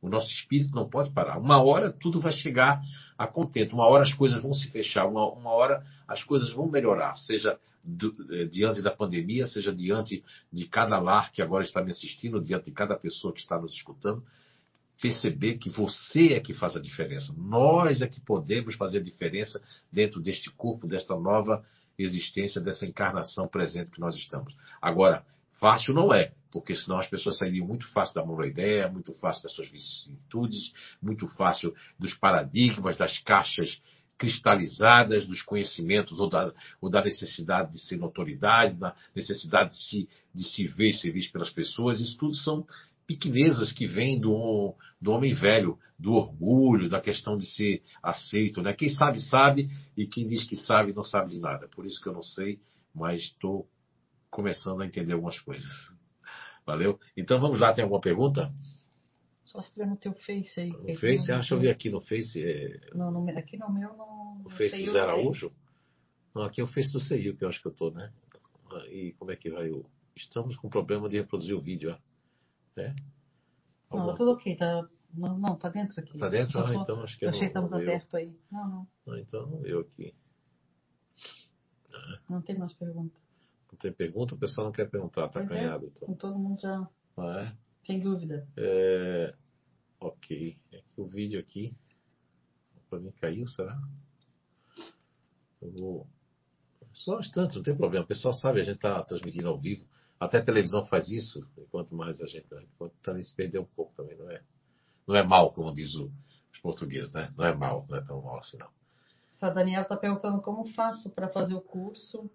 O 0.00 0.08
nosso 0.08 0.30
espírito 0.30 0.72
não 0.76 0.88
pode 0.88 1.10
parar. 1.10 1.38
Uma 1.38 1.60
hora 1.60 1.90
tudo 1.90 2.20
vai 2.20 2.30
chegar 2.30 2.80
a 3.18 3.26
contento, 3.26 3.74
uma 3.74 3.88
hora 3.88 4.04
as 4.04 4.14
coisas 4.14 4.40
vão 4.40 4.52
se 4.52 4.70
fechar, 4.70 5.06
uma, 5.06 5.28
uma 5.32 5.50
hora 5.50 5.84
as 6.06 6.22
coisas 6.22 6.52
vão 6.52 6.68
melhorar, 6.68 7.16
seja 7.16 7.58
do, 7.82 8.14
eh, 8.30 8.44
diante 8.46 8.80
da 8.80 8.90
pandemia, 8.90 9.46
seja 9.46 9.72
diante 9.72 10.24
de 10.52 10.66
cada 10.66 10.98
lar 10.98 11.30
que 11.30 11.42
agora 11.42 11.64
está 11.64 11.82
me 11.82 11.90
assistindo, 11.90 12.40
diante 12.40 12.66
de 12.66 12.72
cada 12.72 12.96
pessoa 12.96 13.32
que 13.32 13.40
está 13.40 13.60
nos 13.60 13.74
escutando. 13.74 14.24
Perceber 15.00 15.58
que 15.58 15.68
você 15.68 16.34
é 16.34 16.40
que 16.40 16.54
faz 16.54 16.76
a 16.76 16.80
diferença. 16.80 17.34
Nós 17.36 18.00
é 18.00 18.06
que 18.06 18.20
podemos 18.20 18.74
fazer 18.76 18.98
a 18.98 19.02
diferença 19.02 19.60
dentro 19.92 20.20
deste 20.20 20.50
corpo, 20.50 20.86
desta 20.86 21.14
nova 21.18 21.64
existência, 21.98 22.60
dessa 22.60 22.86
encarnação 22.86 23.46
presente 23.46 23.90
que 23.90 24.00
nós 24.00 24.14
estamos. 24.16 24.56
Agora, 24.80 25.24
fácil 25.58 25.92
não 25.92 26.12
é 26.12 26.32
porque 26.54 26.72
senão 26.72 27.00
as 27.00 27.08
pessoas 27.08 27.36
sairiam 27.36 27.66
muito 27.66 27.84
fácil 27.88 28.14
da 28.14 28.46
ideia, 28.46 28.88
muito 28.88 29.12
fácil 29.14 29.42
das 29.42 29.52
suas 29.52 29.68
vicissitudes, 29.68 30.72
muito 31.02 31.26
fácil 31.26 31.74
dos 31.98 32.14
paradigmas, 32.14 32.96
das 32.96 33.18
caixas 33.18 33.82
cristalizadas 34.16 35.26
dos 35.26 35.42
conhecimentos 35.42 36.20
ou 36.20 36.28
da, 36.28 36.52
ou 36.80 36.88
da 36.88 37.02
necessidade 37.02 37.72
de 37.72 37.80
ser 37.80 37.96
notoriedade, 37.96 38.76
da 38.76 38.94
necessidade 39.14 39.70
de 39.70 39.76
se, 39.76 40.08
de 40.34 40.44
se 40.44 40.66
ver 40.68 40.90
e 40.90 40.94
ser 40.94 41.10
visto 41.10 41.32
pelas 41.32 41.50
pessoas. 41.50 42.00
Isso 42.00 42.16
tudo 42.16 42.34
são 42.34 42.66
pequenezas 43.06 43.72
que 43.72 43.86
vêm 43.86 44.20
do, 44.20 44.74
do 45.00 45.10
homem 45.12 45.34
velho, 45.34 45.78
do 45.98 46.12
orgulho, 46.12 46.88
da 46.88 47.00
questão 47.00 47.36
de 47.36 47.46
ser 47.46 47.82
aceito. 48.02 48.62
Né? 48.62 48.72
Quem 48.72 48.88
sabe, 48.88 49.20
sabe, 49.20 49.68
e 49.96 50.06
quem 50.06 50.26
diz 50.26 50.44
que 50.44 50.56
sabe, 50.56 50.92
não 50.92 51.04
sabe 51.04 51.30
de 51.30 51.40
nada. 51.40 51.68
Por 51.68 51.84
isso 51.84 52.00
que 52.00 52.08
eu 52.08 52.12
não 52.14 52.22
sei, 52.22 52.58
mas 52.94 53.22
estou 53.22 53.68
começando 54.30 54.80
a 54.80 54.86
entender 54.86 55.12
algumas 55.12 55.38
coisas. 55.40 55.70
Valeu? 56.66 56.98
Então 57.16 57.38
vamos 57.40 57.60
lá, 57.60 57.72
tem 57.72 57.82
alguma 57.82 58.00
pergunta? 58.00 58.50
Só 59.44 59.60
se 59.60 59.72
tiver 59.72 59.86
no 59.86 59.96
teu 59.96 60.12
Face 60.14 60.58
aí. 60.58 60.70
No 60.70 60.94
Face? 60.96 61.30
Ah, 61.30 61.36
deixa 61.36 61.54
eu 61.54 61.60
ver 61.60 61.70
aqui 61.70 61.90
no 61.90 62.00
Face. 62.00 62.42
É... 62.42 62.90
Não, 62.94 63.10
no, 63.10 63.28
aqui 63.38 63.56
no 63.56 63.72
meu 63.72 63.94
não. 63.96 64.42
O 64.44 64.50
Face 64.50 64.84
do 64.84 64.90
Zé 64.90 65.00
Araújo? 65.00 65.52
Não, 66.34 66.42
aqui 66.42 66.60
é 66.60 66.64
o 66.64 66.66
Face 66.66 66.92
do 66.92 67.00
CEIU 67.00 67.36
que 67.36 67.44
eu 67.44 67.48
acho 67.48 67.60
que 67.60 67.68
eu 67.68 67.74
tô, 67.74 67.90
né? 67.90 68.12
E 68.90 69.12
como 69.18 69.30
é 69.30 69.36
que 69.36 69.50
vai 69.50 69.70
o. 69.70 69.84
Estamos 70.16 70.56
com 70.56 70.68
problema 70.68 71.08
de 71.08 71.18
reproduzir 71.18 71.56
o 71.56 71.60
vídeo, 71.60 71.92
ó. 71.92 72.80
É? 72.80 72.94
Não, 73.92 74.14
tudo 74.14 74.32
ok, 74.32 74.56
tá. 74.56 74.88
Não, 75.12 75.38
não, 75.38 75.56
tá 75.56 75.68
dentro 75.68 76.00
aqui. 76.00 76.18
Tá 76.18 76.28
dentro? 76.28 76.58
Ah, 76.58 76.74
então 76.74 77.02
acho 77.02 77.16
que 77.16 77.24
eu 77.24 77.28
achei 77.28 77.42
que 77.42 77.46
estamos 77.46 77.72
aberto 77.72 78.16
aí. 78.16 78.36
Não, 78.50 78.68
não. 78.68 78.88
Ah, 79.08 79.20
então 79.20 79.64
eu 79.64 79.80
aqui. 79.80 80.12
Ah. 81.92 82.18
Não 82.28 82.42
tem 82.42 82.58
mais 82.58 82.72
pergunta. 82.72 83.20
Não 83.70 83.78
tem 83.78 83.92
pergunta? 83.92 84.34
O 84.34 84.38
pessoal 84.38 84.66
não 84.66 84.72
quer 84.72 84.90
perguntar, 84.90 85.28
tá 85.28 85.40
pois 85.40 85.46
é, 85.46 85.48
canhado. 85.48 85.86
É, 85.86 85.88
então. 85.88 86.14
Todo 86.14 86.38
mundo 86.38 86.60
já. 86.60 86.88
Ah, 87.16 87.42
é? 87.42 87.63
Sem 87.84 88.00
dúvida. 88.00 88.46
É... 88.56 89.34
Ok. 90.00 90.56
O 90.96 91.06
vídeo 91.06 91.40
aqui. 91.40 91.74
Para 92.90 92.98
mim 92.98 93.12
caiu, 93.20 93.46
será? 93.48 93.78
Eu 95.60 95.72
vou. 95.72 96.06
Só 96.92 97.16
um 97.16 97.20
instante, 97.20 97.56
não 97.56 97.62
tem 97.62 97.76
problema. 97.76 98.04
O 98.04 98.08
pessoal 98.08 98.34
sabe, 98.34 98.60
a 98.60 98.64
gente 98.64 98.76
está 98.76 99.02
transmitindo 99.02 99.48
ao 99.48 99.58
vivo. 99.58 99.84
Até 100.20 100.38
a 100.38 100.44
televisão 100.44 100.84
faz 100.86 101.10
isso. 101.10 101.40
Enquanto 101.58 101.94
mais 101.94 102.20
a 102.20 102.26
gente. 102.26 102.46
Enquanto 102.54 102.94
também 103.02 103.22
se 103.22 103.34
perder 103.34 103.58
um 103.58 103.64
pouco 103.64 103.94
também, 103.96 104.16
não 104.16 104.30
é? 104.30 104.42
Não 105.06 105.16
é 105.16 105.22
mal, 105.22 105.52
como 105.52 105.74
diz 105.74 105.94
o, 105.96 106.10
os 106.52 106.58
portugueses, 106.60 107.12
né? 107.12 107.32
Não 107.36 107.44
é 107.44 107.54
mal, 107.54 107.86
não 107.88 107.98
é 107.98 108.02
tão 108.02 108.22
mal 108.22 108.38
assim, 108.38 108.56
não. 108.56 108.68
A 109.40 109.50
Daniela 109.50 109.82
está 109.82 109.96
perguntando 109.96 110.40
como 110.40 110.66
faço 110.72 111.10
para 111.10 111.28
fazer 111.28 111.54
o 111.54 111.60
curso. 111.60 112.30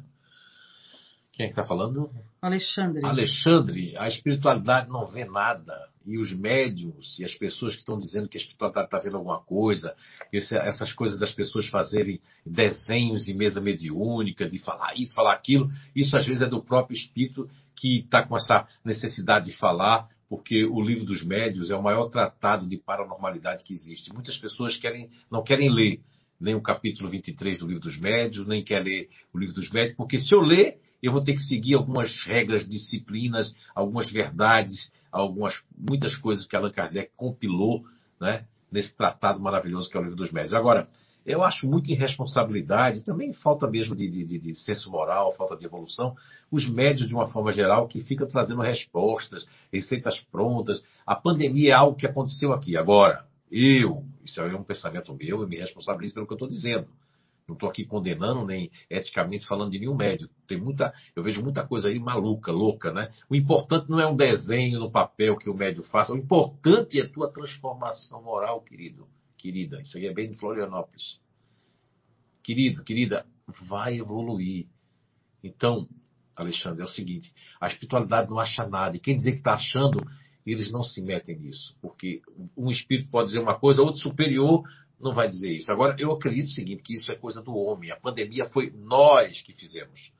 Quem 1.31 1.45
é 1.45 1.47
que 1.47 1.53
está 1.53 1.63
falando? 1.63 2.11
Alexandre. 2.39 3.03
Alexandre, 3.03 3.97
a 3.97 4.07
espiritualidade 4.07 4.87
não 4.89 5.05
vê 5.07 5.25
nada. 5.25 5.89
E 6.05 6.17
os 6.17 6.31
médiums 6.31 7.17
e 7.17 7.25
as 7.25 7.33
pessoas 7.33 7.73
que 7.73 7.79
estão 7.79 7.97
dizendo 7.97 8.27
que 8.27 8.37
a 8.37 8.41
espiritualidade 8.41 8.87
está 8.87 8.99
vendo 8.99 9.17
alguma 9.17 9.39
coisa, 9.39 9.95
esse, 10.31 10.55
essas 10.57 10.91
coisas 10.91 11.17
das 11.17 11.31
pessoas 11.31 11.67
fazerem 11.67 12.19
desenhos 12.45 13.27
em 13.29 13.33
mesa 13.33 13.61
mediúnica, 13.61 14.47
de 14.47 14.59
falar 14.59 14.93
isso, 14.95 15.15
falar 15.15 15.33
aquilo, 15.33 15.69
isso 15.95 16.15
às 16.17 16.27
vezes 16.27 16.41
é 16.41 16.47
do 16.47 16.61
próprio 16.61 16.95
espírito 16.95 17.49
que 17.75 17.99
está 17.99 18.21
com 18.27 18.35
essa 18.35 18.67
necessidade 18.83 19.45
de 19.45 19.57
falar, 19.57 20.07
porque 20.29 20.65
o 20.65 20.81
livro 20.81 21.05
dos 21.05 21.23
médios 21.23 21.71
é 21.71 21.75
o 21.75 21.81
maior 21.81 22.09
tratado 22.09 22.67
de 22.67 22.77
paranormalidade 22.77 23.63
que 23.63 23.73
existe. 23.73 24.13
Muitas 24.13 24.37
pessoas 24.37 24.75
querem, 24.77 25.09
não 25.31 25.41
querem 25.41 25.73
ler 25.73 26.01
nem 26.39 26.55
o 26.55 26.61
capítulo 26.61 27.09
23 27.09 27.59
do 27.59 27.67
livro 27.67 27.81
dos 27.81 27.97
médios, 27.97 28.47
nem 28.47 28.63
quer 28.63 28.79
ler 28.83 29.09
o 29.33 29.37
livro 29.37 29.55
dos 29.55 29.69
médios, 29.69 29.95
porque 29.95 30.17
se 30.17 30.33
eu 30.33 30.41
ler, 30.41 30.77
eu 31.01 31.11
vou 31.11 31.23
ter 31.23 31.33
que 31.33 31.41
seguir 31.41 31.75
algumas 31.75 32.15
regras, 32.25 32.67
disciplinas, 32.67 33.55
algumas 33.75 34.11
verdades, 34.11 34.91
algumas 35.11 35.61
muitas 35.77 36.15
coisas 36.15 36.47
que 36.47 36.55
Allan 36.55 36.71
Kardec 36.71 37.11
compilou 37.15 37.83
né, 38.19 38.45
nesse 38.71 38.95
tratado 38.95 39.39
maravilhoso 39.39 39.89
que 39.89 39.97
é 39.97 39.99
o 39.99 40.03
livro 40.03 40.17
dos 40.17 40.31
médios. 40.31 40.53
Agora, 40.53 40.87
eu 41.25 41.41
acho 41.43 41.67
muita 41.67 41.91
irresponsabilidade, 41.91 43.03
também 43.03 43.31
falta 43.31 43.65
mesmo 43.67 43.95
de, 43.95 44.09
de, 44.09 44.39
de, 44.39 44.55
senso 44.55 44.91
moral, 44.91 45.33
falta 45.33 45.55
de 45.55 45.65
evolução, 45.65 46.15
os 46.51 46.69
médios, 46.69 47.07
de 47.07 47.13
uma 47.13 47.29
forma 47.29 47.51
geral, 47.51 47.87
que 47.87 48.01
ficam 48.01 48.27
trazendo 48.27 48.61
respostas, 48.61 49.45
receitas 49.71 50.19
prontas. 50.31 50.83
A 51.05 51.15
pandemia 51.15 51.71
é 51.71 51.73
algo 51.73 51.95
que 51.95 52.05
aconteceu 52.05 52.51
aqui. 52.51 52.75
Agora, 52.75 53.25
eu, 53.53 54.03
isso 54.25 54.41
é 54.41 54.55
um 54.55 54.63
pensamento 54.63 55.13
meu, 55.13 55.41
eu 55.41 55.47
me 55.47 55.57
responsabilizo 55.57 56.15
pelo 56.15 56.25
que 56.25 56.33
eu 56.33 56.35
estou 56.35 56.47
dizendo. 56.47 56.89
Não 57.47 57.53
estou 57.53 57.69
aqui 57.69 57.85
condenando 57.85 58.45
nem 58.45 58.71
eticamente 58.89 59.45
falando 59.45 59.71
de 59.71 59.77
nenhum 59.77 59.95
médio. 59.95 60.27
Tem 60.47 60.59
muita, 60.59 60.91
eu 61.15 61.21
vejo 61.21 61.43
muita 61.43 61.67
coisa 61.67 61.89
aí 61.89 61.99
maluca, 61.99 62.51
louca, 62.51 62.91
né? 62.91 63.11
O 63.29 63.35
importante 63.35 63.89
não 63.89 63.99
é 63.99 64.07
um 64.07 64.15
desenho 64.15 64.79
no 64.79 64.89
papel 64.89 65.37
que 65.37 65.49
o 65.49 65.53
médio 65.53 65.83
faça. 65.83 66.13
O 66.13 66.17
importante 66.17 66.99
é 66.99 67.03
a 67.03 67.09
tua 67.09 67.31
transformação 67.31 68.23
moral, 68.23 68.61
querido, 68.61 69.07
querida. 69.37 69.81
Isso 69.81 69.97
aí 69.97 70.07
é 70.07 70.13
bem 70.13 70.31
de 70.31 70.37
Florianópolis. 70.37 71.19
Querido, 72.41 72.83
querida, 72.83 73.25
vai 73.67 73.99
evoluir. 73.99 74.65
Então, 75.43 75.87
Alexandre, 76.35 76.81
é 76.81 76.85
o 76.85 76.89
seguinte: 76.89 77.31
a 77.59 77.67
espiritualidade 77.67 78.29
não 78.29 78.39
acha 78.39 78.65
nada. 78.65 78.95
E 78.95 78.99
quem 78.99 79.17
dizer 79.17 79.33
que 79.33 79.39
está 79.39 79.53
achando, 79.53 80.01
eles 80.45 80.71
não 80.71 80.83
se 80.83 81.01
metem 81.01 81.37
nisso. 81.37 81.75
Porque 81.81 82.21
um 82.55 82.69
espírito 82.69 83.09
pode 83.09 83.27
dizer 83.27 83.39
uma 83.39 83.57
coisa, 83.57 83.81
outro 83.81 84.01
superior 84.01 84.63
não 84.99 85.13
vai 85.13 85.29
dizer 85.29 85.51
isso. 85.51 85.71
Agora, 85.71 85.95
eu 85.99 86.11
acredito 86.11 86.45
o 86.45 86.51
seguinte, 86.51 86.83
que 86.83 86.93
isso 86.93 87.11
é 87.11 87.15
coisa 87.15 87.41
do 87.41 87.53
homem. 87.55 87.91
A 87.91 87.99
pandemia 87.99 88.45
foi 88.45 88.71
nós 88.71 89.41
que 89.41 89.53
fizemos. 89.53 90.11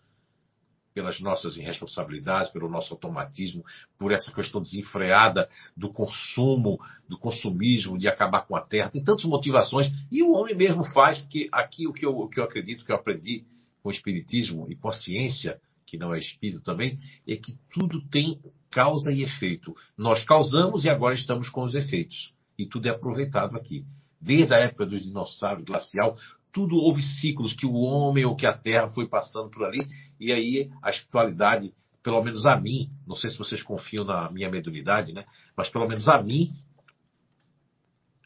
Pelas 0.94 1.20
nossas 1.20 1.58
irresponsabilidades, 1.58 2.52
pelo 2.52 2.70
nosso 2.70 2.94
automatismo, 2.94 3.64
por 3.98 4.12
essa 4.12 4.32
questão 4.32 4.62
desenfreada 4.62 5.50
do 5.76 5.92
consumo, 5.92 6.78
do 7.10 7.18
consumismo, 7.18 7.98
de 7.98 8.08
acabar 8.08 8.42
com 8.42 8.56
a 8.56 8.62
terra. 8.62 8.90
Tem 8.90 9.04
tantas 9.04 9.26
motivações. 9.26 9.88
E 10.12 10.22
o 10.22 10.34
homem 10.34 10.54
mesmo 10.54 10.84
faz, 10.94 11.20
porque 11.20 11.50
aqui 11.52 11.88
o 11.88 11.94
que 11.94 12.06
eu, 12.06 12.16
o 12.16 12.30
que 12.30 12.40
eu 12.40 12.44
acredito, 12.44 12.86
que 12.86 12.92
eu 12.92 12.96
aprendi 12.96 13.44
com 13.82 13.90
o 13.90 13.92
Espiritismo 13.92 14.68
e 14.70 14.76
com 14.76 14.88
a 14.88 14.94
ciência, 14.94 15.60
que 15.86 15.98
não 15.98 16.14
é 16.14 16.20
espírito 16.20 16.64
também, 16.64 16.98
é 17.28 17.36
que 17.36 17.56
tudo 17.72 18.02
tem 18.10 18.40
causa 18.74 19.12
e 19.12 19.24
efeito. 19.24 19.76
Nós 19.98 20.24
causamos 20.26 20.86
e 20.86 20.90
agora 20.90 21.14
estamos 21.16 21.50
com 21.50 21.64
os 21.64 21.76
efeitos. 21.76 22.34
E 22.58 22.66
tudo 22.66 22.88
é 22.88 22.92
aproveitado 22.92 23.56
aqui 23.56 23.86
desde 24.24 24.54
a 24.54 24.58
época 24.58 24.86
dos 24.86 25.04
dinossauros 25.04 25.66
glacial, 25.66 26.18
tudo 26.52 26.78
houve 26.78 27.02
ciclos 27.02 27.54
que 27.54 27.66
o 27.66 27.74
homem 27.74 28.24
ou 28.26 28.36
que 28.36 28.46
a 28.46 28.54
Terra 28.54 28.88
foi 28.90 29.08
passando 29.08 29.50
por 29.50 29.66
ali, 29.66 29.86
e 30.20 30.32
aí 30.32 30.72
a 30.82 30.90
espiritualidade, 30.90 31.74
pelo 32.02 32.24
menos 32.24 32.46
a 32.46 32.56
mim, 32.56 32.90
não 33.06 33.16
sei 33.16 33.30
se 33.30 33.38
vocês 33.38 33.62
confiam 33.62 34.06
na 34.06 34.32
minha 34.32 34.50
mediunidade, 34.50 35.12
né? 35.12 35.26
Mas 35.58 35.70
pelo 35.70 35.88
menos 35.88 36.08
a 36.08 36.22
mim, 36.22 36.56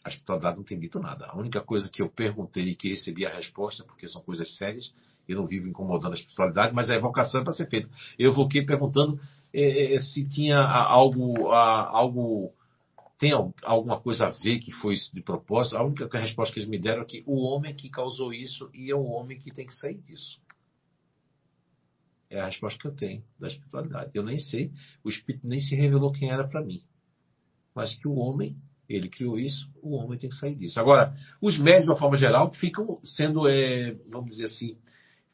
a 0.03 0.09
espiritualidade 0.09 0.57
não 0.57 0.63
tem 0.63 0.79
dito 0.79 0.99
nada. 0.99 1.25
A 1.25 1.37
única 1.37 1.61
coisa 1.61 1.89
que 1.89 2.01
eu 2.01 2.09
perguntei 2.09 2.63
e 2.65 2.75
que 2.75 2.89
recebi 2.89 3.25
a 3.25 3.33
resposta, 3.33 3.83
porque 3.83 4.07
são 4.07 4.21
coisas 4.21 4.55
sérias, 4.55 4.93
eu 5.27 5.37
não 5.37 5.47
vivo 5.47 5.67
incomodando 5.67 6.13
a 6.13 6.15
espiritualidade, 6.15 6.73
mas 6.73 6.89
a 6.89 6.95
evocação 6.95 7.41
é 7.41 7.43
para 7.43 7.53
ser 7.53 7.69
feita. 7.69 7.89
Eu 8.17 8.31
evoquei 8.31 8.65
perguntando 8.65 9.19
se 9.99 10.27
tinha 10.29 10.59
algo, 10.59 11.51
algo 11.51 12.53
tem 13.17 13.31
alguma 13.63 13.99
coisa 13.99 14.27
a 14.27 14.29
ver 14.29 14.59
que 14.59 14.71
foi 14.71 14.93
isso 14.93 15.13
de 15.13 15.21
propósito? 15.21 15.77
A 15.77 15.83
única 15.83 16.19
resposta 16.19 16.53
que 16.53 16.59
eles 16.59 16.69
me 16.69 16.77
deram 16.77 17.01
é 17.01 17.05
que 17.05 17.23
o 17.25 17.37
homem 17.37 17.73
que 17.73 17.89
causou 17.89 18.31
isso 18.31 18.69
e 18.73 18.91
é 18.91 18.95
o 18.95 19.05
homem 19.05 19.39
que 19.39 19.51
tem 19.51 19.65
que 19.65 19.73
sair 19.73 19.97
disso. 19.97 20.39
É 22.29 22.39
a 22.39 22.45
resposta 22.45 22.79
que 22.79 22.87
eu 22.87 22.95
tenho 22.95 23.23
da 23.39 23.47
espiritualidade. 23.47 24.11
Eu 24.13 24.23
nem 24.23 24.37
sei, 24.37 24.71
o 25.03 25.09
Espírito 25.09 25.47
nem 25.47 25.59
se 25.59 25.75
revelou 25.75 26.11
quem 26.11 26.29
era 26.29 26.47
para 26.47 26.63
mim. 26.63 26.83
Mas 27.73 27.95
que 27.95 28.07
o 28.07 28.15
homem, 28.15 28.55
ele 28.87 29.09
criou 29.09 29.39
isso, 29.39 29.67
o 29.81 29.95
homem 29.95 30.19
tem 30.19 30.29
que 30.29 30.35
sair 30.35 30.53
disso. 30.53 30.79
Agora, 30.79 31.13
os 31.41 31.57
médios, 31.57 31.85
de 31.85 31.89
uma 31.91 31.97
forma 31.97 32.17
geral, 32.17 32.51
ficam 32.53 32.99
sendo, 33.03 33.47
é, 33.47 33.93
vamos 34.09 34.31
dizer 34.31 34.45
assim, 34.45 34.77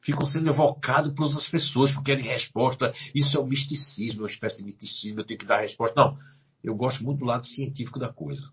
ficam 0.03 0.25
sendo 0.25 0.49
evocados 0.49 1.13
por 1.13 1.23
outras 1.23 1.47
pessoas, 1.47 1.91
porque 1.91 2.11
querem 2.11 2.29
resposta. 2.29 2.93
Isso 3.15 3.35
é 3.37 3.39
o 3.39 3.47
misticismo, 3.47 4.21
é 4.21 4.23
uma 4.23 4.29
espécie 4.29 4.57
de 4.57 4.65
misticismo, 4.65 5.21
eu 5.21 5.25
tenho 5.25 5.39
que 5.39 5.45
dar 5.45 5.61
resposta. 5.61 5.99
Não, 5.99 6.17
eu 6.63 6.75
gosto 6.75 7.03
muito 7.03 7.19
do 7.19 7.25
lado 7.25 7.45
científico 7.45 7.99
da 7.99 8.11
coisa. 8.11 8.51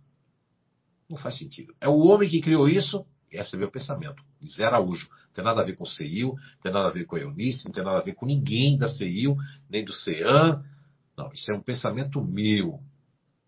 Não 1.09 1.17
faz 1.17 1.37
sentido. 1.37 1.75
É 1.81 1.89
o 1.89 1.99
homem 1.99 2.29
que 2.29 2.41
criou 2.41 2.69
isso, 2.69 3.05
esse 3.31 3.55
é 3.55 3.59
meu 3.59 3.71
pensamento. 3.71 4.23
Zé 4.45 4.65
Araújo. 4.65 5.09
Não 5.11 5.33
tem 5.35 5.45
nada 5.45 5.61
a 5.61 5.65
ver 5.65 5.75
com 5.75 5.85
o 5.85 5.87
CEIU, 5.87 6.29
não 6.29 6.61
tem 6.63 6.73
nada 6.73 6.89
a 6.89 6.93
ver 6.93 7.05
com 7.05 7.17
a 7.17 7.21
Eunice, 7.21 7.65
não 7.65 7.73
tem 7.73 7.85
nada 7.85 7.99
a 7.99 8.03
ver 8.03 8.15
com 8.15 8.27
ninguém 8.27 8.77
da 8.77 8.89
CEIU, 8.89 9.37
nem 9.69 9.85
do 9.85 9.93
CEAM. 9.93 10.63
Não, 11.17 11.33
isso 11.33 11.53
é 11.53 11.57
um 11.57 11.63
pensamento 11.63 12.23
meu. 12.23 12.81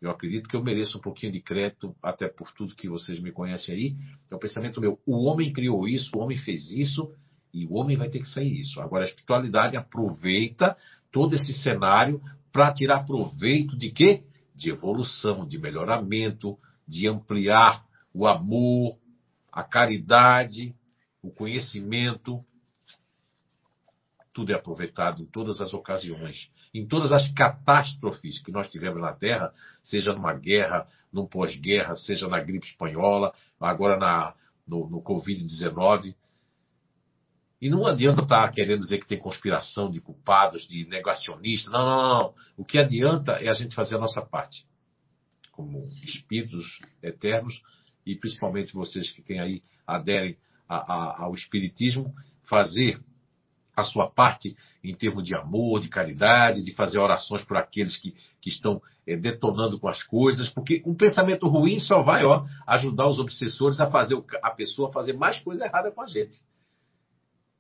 Eu 0.01 0.11
acredito 0.11 0.49
que 0.49 0.57
eu 0.57 0.63
mereço 0.63 0.99
um 0.99 1.01
pouquinho 1.01 1.31
de 1.33 1.41
crédito, 1.41 1.95
até 2.03 2.29
por 2.29 2.51
tudo 2.53 2.75
que 2.75 2.89
vocês 2.89 3.21
me 3.21 3.31
conhecem 3.31 3.75
aí. 3.75 3.97
É 4.31 4.35
um 4.35 4.39
pensamento 4.39 4.81
meu. 4.81 4.99
O 5.07 5.25
homem 5.25 5.53
criou 5.53 5.87
isso, 5.87 6.17
o 6.17 6.21
homem 6.21 6.37
fez 6.37 6.71
isso, 6.73 7.13
e 7.53 7.67
o 7.67 7.75
homem 7.75 7.97
vai 7.97 8.09
ter 8.09 8.21
que 8.21 8.29
sair 8.29 8.61
isso. 8.61 8.81
Agora, 8.81 9.05
a 9.05 9.09
espiritualidade 9.09 9.77
aproveita 9.77 10.77
todo 11.11 11.35
esse 11.35 11.53
cenário 11.53 12.21
para 12.51 12.73
tirar 12.73 13.05
proveito 13.05 13.77
de 13.77 13.91
quê? 13.91 14.23
De 14.55 14.71
evolução, 14.71 15.47
de 15.47 15.59
melhoramento, 15.59 16.59
de 16.87 17.09
ampliar 17.09 17.85
o 18.13 18.27
amor, 18.27 18.97
a 19.51 19.63
caridade, 19.63 20.75
o 21.23 21.31
conhecimento, 21.31 22.45
tudo 24.33 24.51
é 24.51 24.55
aproveitado 24.55 25.23
em 25.23 25.27
todas 25.27 25.61
as 25.61 25.75
ocasiões. 25.75 26.51
Em 26.73 26.87
todas 26.87 27.13
as 27.13 27.31
catástrofes 27.33 28.43
que 28.43 28.51
nós 28.51 28.71
tivemos 28.71 29.01
na 29.01 29.13
Terra, 29.13 29.53
seja 29.83 30.13
numa 30.13 30.33
guerra, 30.33 30.89
num 31.13 31.27
pós-guerra, 31.27 31.95
seja 31.95 32.27
na 32.29 32.41
gripe 32.41 32.67
espanhola, 32.67 33.35
agora 33.61 33.99
na, 33.99 34.35
no, 34.67 34.89
no 34.89 35.03
Covid-19. 35.03 36.15
E 37.63 37.71
não 37.71 37.87
adianta 37.87 38.23
estar 38.23 38.51
querendo 38.51 38.81
dizer 38.81 38.99
que 38.99 39.07
tem 39.07 39.21
conspiração 39.21 39.89
de 39.89 40.01
culpados, 40.01 40.67
de 40.67 40.85
negacionistas. 40.89 41.73
Não, 41.73 41.87
não, 41.87 42.19
não. 42.19 42.35
O 42.57 42.65
que 42.65 42.77
adianta 42.77 43.35
é 43.35 43.49
a 43.49 43.53
gente 43.53 43.73
fazer 43.73 43.95
a 43.95 44.01
nossa 44.01 44.21
parte. 44.21 44.67
Como 45.53 45.87
espíritos 46.03 46.81
eternos, 47.01 47.63
e 48.05 48.17
principalmente 48.17 48.75
vocês 48.75 49.13
que 49.13 49.23
têm 49.23 49.39
aí, 49.39 49.63
aderem 49.87 50.37
a, 50.69 50.77
a, 50.77 51.23
ao 51.23 51.35
Espiritismo, 51.35 52.13
fazer 52.49 53.01
a 53.77 53.85
sua 53.85 54.11
parte 54.11 54.57
em 54.83 54.93
termos 54.93 55.23
de 55.23 55.37
amor, 55.37 55.79
de 55.79 55.89
caridade, 55.89 56.65
de 56.65 56.75
fazer 56.75 56.99
orações 56.99 57.45
por 57.45 57.57
aqueles 57.57 57.97
que, 57.97 58.13
que 58.41 58.51
estão 58.51 58.83
é, 59.07 59.17
detonando 59.17 59.79
com 59.79 59.87
as 59.87 60.03
coisas, 60.03 60.49
porque 60.49 60.83
um 60.85 60.97
pensamento 60.97 61.47
ruim 61.47 61.79
só 61.79 62.03
vai 62.03 62.25
ó, 62.25 62.45
ajudar 62.67 63.07
os 63.07 63.21
obsessores 63.21 63.79
a 63.79 63.89
fazer 63.89 64.21
a 64.43 64.51
pessoa 64.51 64.93
fazer 64.93 65.13
mais 65.13 65.39
coisa 65.39 65.65
errada 65.65 65.93
com 65.93 66.03
a 66.03 66.07
gente. 66.09 66.35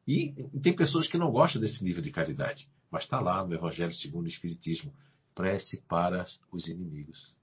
E 0.06 0.32
tem 0.60 0.74
pessoas 0.74 1.06
que 1.06 1.16
não 1.16 1.30
gostam 1.30 1.60
desse 1.60 1.82
nível 1.84 2.02
de 2.02 2.10
caridade, 2.10 2.68
mas 2.90 3.04
está 3.04 3.20
lá 3.20 3.44
no 3.46 3.54
Evangelho 3.54 3.92
segundo 3.92 4.26
o 4.26 4.28
Espiritismo: 4.28 4.92
prece 5.34 5.80
para 5.88 6.24
os 6.50 6.66
inimigos 6.66 7.38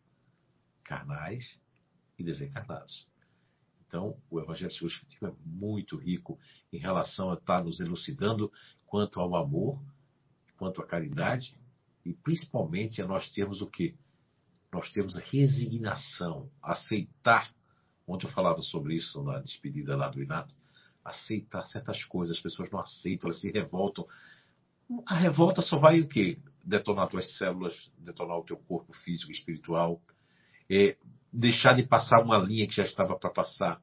carnais 0.84 1.58
e 2.18 2.24
desencarnados. 2.24 3.08
Então, 3.88 4.18
o 4.30 4.40
Evangelho 4.40 4.72
segundo 4.72 4.90
o 4.90 4.94
Espiritismo 4.94 5.28
é 5.30 5.34
muito 5.46 5.96
rico 5.96 6.38
em 6.72 6.78
relação 6.78 7.32
a 7.32 7.36
estar 7.36 7.64
nos 7.64 7.80
elucidando 7.80 8.52
quanto 8.86 9.20
ao 9.20 9.36
amor, 9.36 9.82
quanto 10.58 10.82
à 10.82 10.86
caridade 10.86 11.56
e 12.06 12.14
principalmente 12.14 13.02
a 13.02 13.08
nós 13.08 13.32
termos 13.32 13.62
o 13.62 13.68
quê? 13.68 13.96
Nós 14.72 14.92
temos 14.92 15.16
a 15.16 15.22
resignação, 15.22 16.50
aceitar. 16.62 17.52
Ontem 18.08 18.28
eu 18.28 18.32
falava 18.32 18.62
sobre 18.62 18.96
isso 18.96 19.24
na 19.24 19.40
despedida 19.40 19.96
lá 19.96 20.10
do 20.10 20.22
Inato. 20.22 20.54
Aceitar 21.04 21.66
certas 21.66 22.04
coisas, 22.06 22.38
as 22.38 22.42
pessoas 22.42 22.70
não 22.70 22.80
aceitam, 22.80 23.30
elas 23.30 23.42
se 23.42 23.52
revoltam. 23.52 24.06
A 25.06 25.16
revolta 25.16 25.62
só 25.62 25.78
vai 25.78 26.02
o 26.02 26.08
quê? 26.08 26.38
Detonar 26.64 27.08
tuas 27.08 27.38
células, 27.38 27.92
detonar 27.98 28.38
o 28.38 28.44
teu 28.44 28.58
corpo 28.58 28.94
físico 28.94 29.32
espiritual, 29.32 30.02
é, 30.70 30.98
deixar 31.32 31.74
de 31.74 31.84
passar 31.84 32.22
uma 32.22 32.38
linha 32.38 32.68
que 32.68 32.76
já 32.76 32.84
estava 32.84 33.18
para 33.18 33.30
passar. 33.30 33.82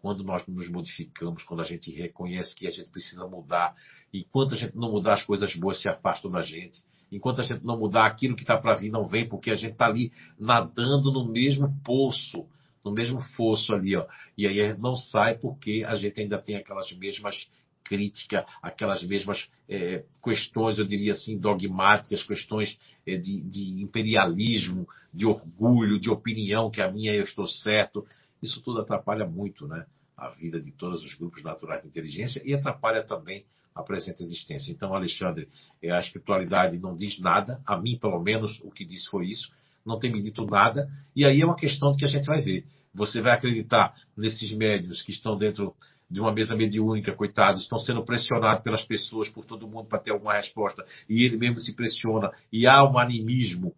Quando 0.00 0.24
nós 0.24 0.44
nos 0.46 0.68
modificamos, 0.68 1.44
quando 1.44 1.60
a 1.60 1.64
gente 1.64 1.92
reconhece 1.92 2.56
que 2.56 2.66
a 2.66 2.70
gente 2.70 2.90
precisa 2.90 3.26
mudar, 3.26 3.74
enquanto 4.12 4.54
a 4.54 4.56
gente 4.56 4.76
não 4.76 4.90
mudar, 4.90 5.14
as 5.14 5.24
coisas 5.24 5.54
boas 5.54 5.80
se 5.80 5.88
afastam 5.88 6.30
da 6.30 6.42
gente. 6.42 6.82
Enquanto 7.10 7.40
a 7.40 7.44
gente 7.44 7.64
não 7.64 7.78
mudar, 7.78 8.06
aquilo 8.06 8.34
que 8.34 8.42
está 8.42 8.58
para 8.58 8.74
vir 8.74 8.90
não 8.90 9.06
vem, 9.06 9.28
porque 9.28 9.50
a 9.50 9.54
gente 9.54 9.72
está 9.72 9.86
ali 9.86 10.10
nadando 10.38 11.12
no 11.12 11.24
mesmo 11.30 11.72
poço, 11.84 12.48
no 12.84 12.92
mesmo 12.92 13.20
fosso 13.20 13.74
ali, 13.74 13.96
ó. 13.96 14.06
E 14.36 14.46
aí 14.46 14.76
não 14.76 14.96
sai 14.96 15.38
porque 15.38 15.84
a 15.86 15.94
gente 15.94 16.20
ainda 16.20 16.38
tem 16.38 16.56
aquelas 16.56 16.90
mesmas 16.92 17.48
crítica, 17.84 18.46
aquelas 18.62 19.02
mesmas 19.02 19.48
é, 19.68 20.04
questões, 20.22 20.78
eu 20.78 20.86
diria 20.86 21.12
assim, 21.12 21.38
dogmáticas, 21.38 22.22
questões 22.22 22.78
é, 23.06 23.16
de, 23.16 23.40
de, 23.42 23.82
imperialismo, 23.82 24.88
de 25.12 25.26
orgulho, 25.26 26.00
de 26.00 26.08
opinião, 26.08 26.70
que 26.70 26.80
a 26.80 26.90
minha 26.90 27.12
eu 27.12 27.24
estou 27.24 27.46
certo. 27.46 28.06
Isso 28.42 28.62
tudo 28.62 28.80
atrapalha 28.80 29.26
muito 29.26 29.66
né, 29.66 29.84
a 30.16 30.30
vida 30.30 30.60
de 30.60 30.72
todos 30.72 31.04
os 31.04 31.14
grupos 31.14 31.42
naturais 31.42 31.82
de 31.82 31.88
inteligência 31.88 32.40
e 32.44 32.54
atrapalha 32.54 33.02
também 33.02 33.44
a 33.74 33.82
presente 33.82 34.22
existência. 34.22 34.70
Então, 34.70 34.94
Alexandre, 34.94 35.48
é, 35.82 35.90
a 35.90 36.00
espiritualidade 36.00 36.78
não 36.78 36.94
diz 36.94 37.18
nada, 37.18 37.60
a 37.66 37.76
mim, 37.76 37.98
pelo 37.98 38.20
menos, 38.20 38.60
o 38.62 38.70
que 38.70 38.84
disse 38.84 39.08
foi 39.08 39.26
isso, 39.26 39.50
não 39.84 39.98
tem 39.98 40.12
me 40.12 40.22
dito 40.22 40.44
nada, 40.46 40.88
e 41.14 41.24
aí 41.24 41.40
é 41.40 41.44
uma 41.44 41.56
questão 41.56 41.92
de 41.92 41.98
que 41.98 42.04
a 42.04 42.08
gente 42.08 42.26
vai 42.26 42.40
ver. 42.40 42.64
Você 42.94 43.20
vai 43.20 43.32
acreditar 43.32 43.94
nesses 44.16 44.52
médios 44.52 45.02
que 45.02 45.12
estão 45.12 45.36
dentro 45.36 45.74
de 46.10 46.20
uma 46.20 46.30
mesa 46.30 46.54
mediúnica, 46.54 47.14
coitados, 47.14 47.62
estão 47.62 47.78
sendo 47.78 48.04
pressionados 48.04 48.62
pelas 48.62 48.84
pessoas, 48.84 49.28
por 49.28 49.46
todo 49.46 49.66
mundo 49.66 49.88
para 49.88 49.98
ter 49.98 50.10
alguma 50.10 50.34
resposta, 50.34 50.84
e 51.08 51.24
ele 51.24 51.38
mesmo 51.38 51.58
se 51.58 51.74
pressiona, 51.74 52.30
e 52.52 52.66
há 52.66 52.84
um 52.84 52.98
animismo, 52.98 53.74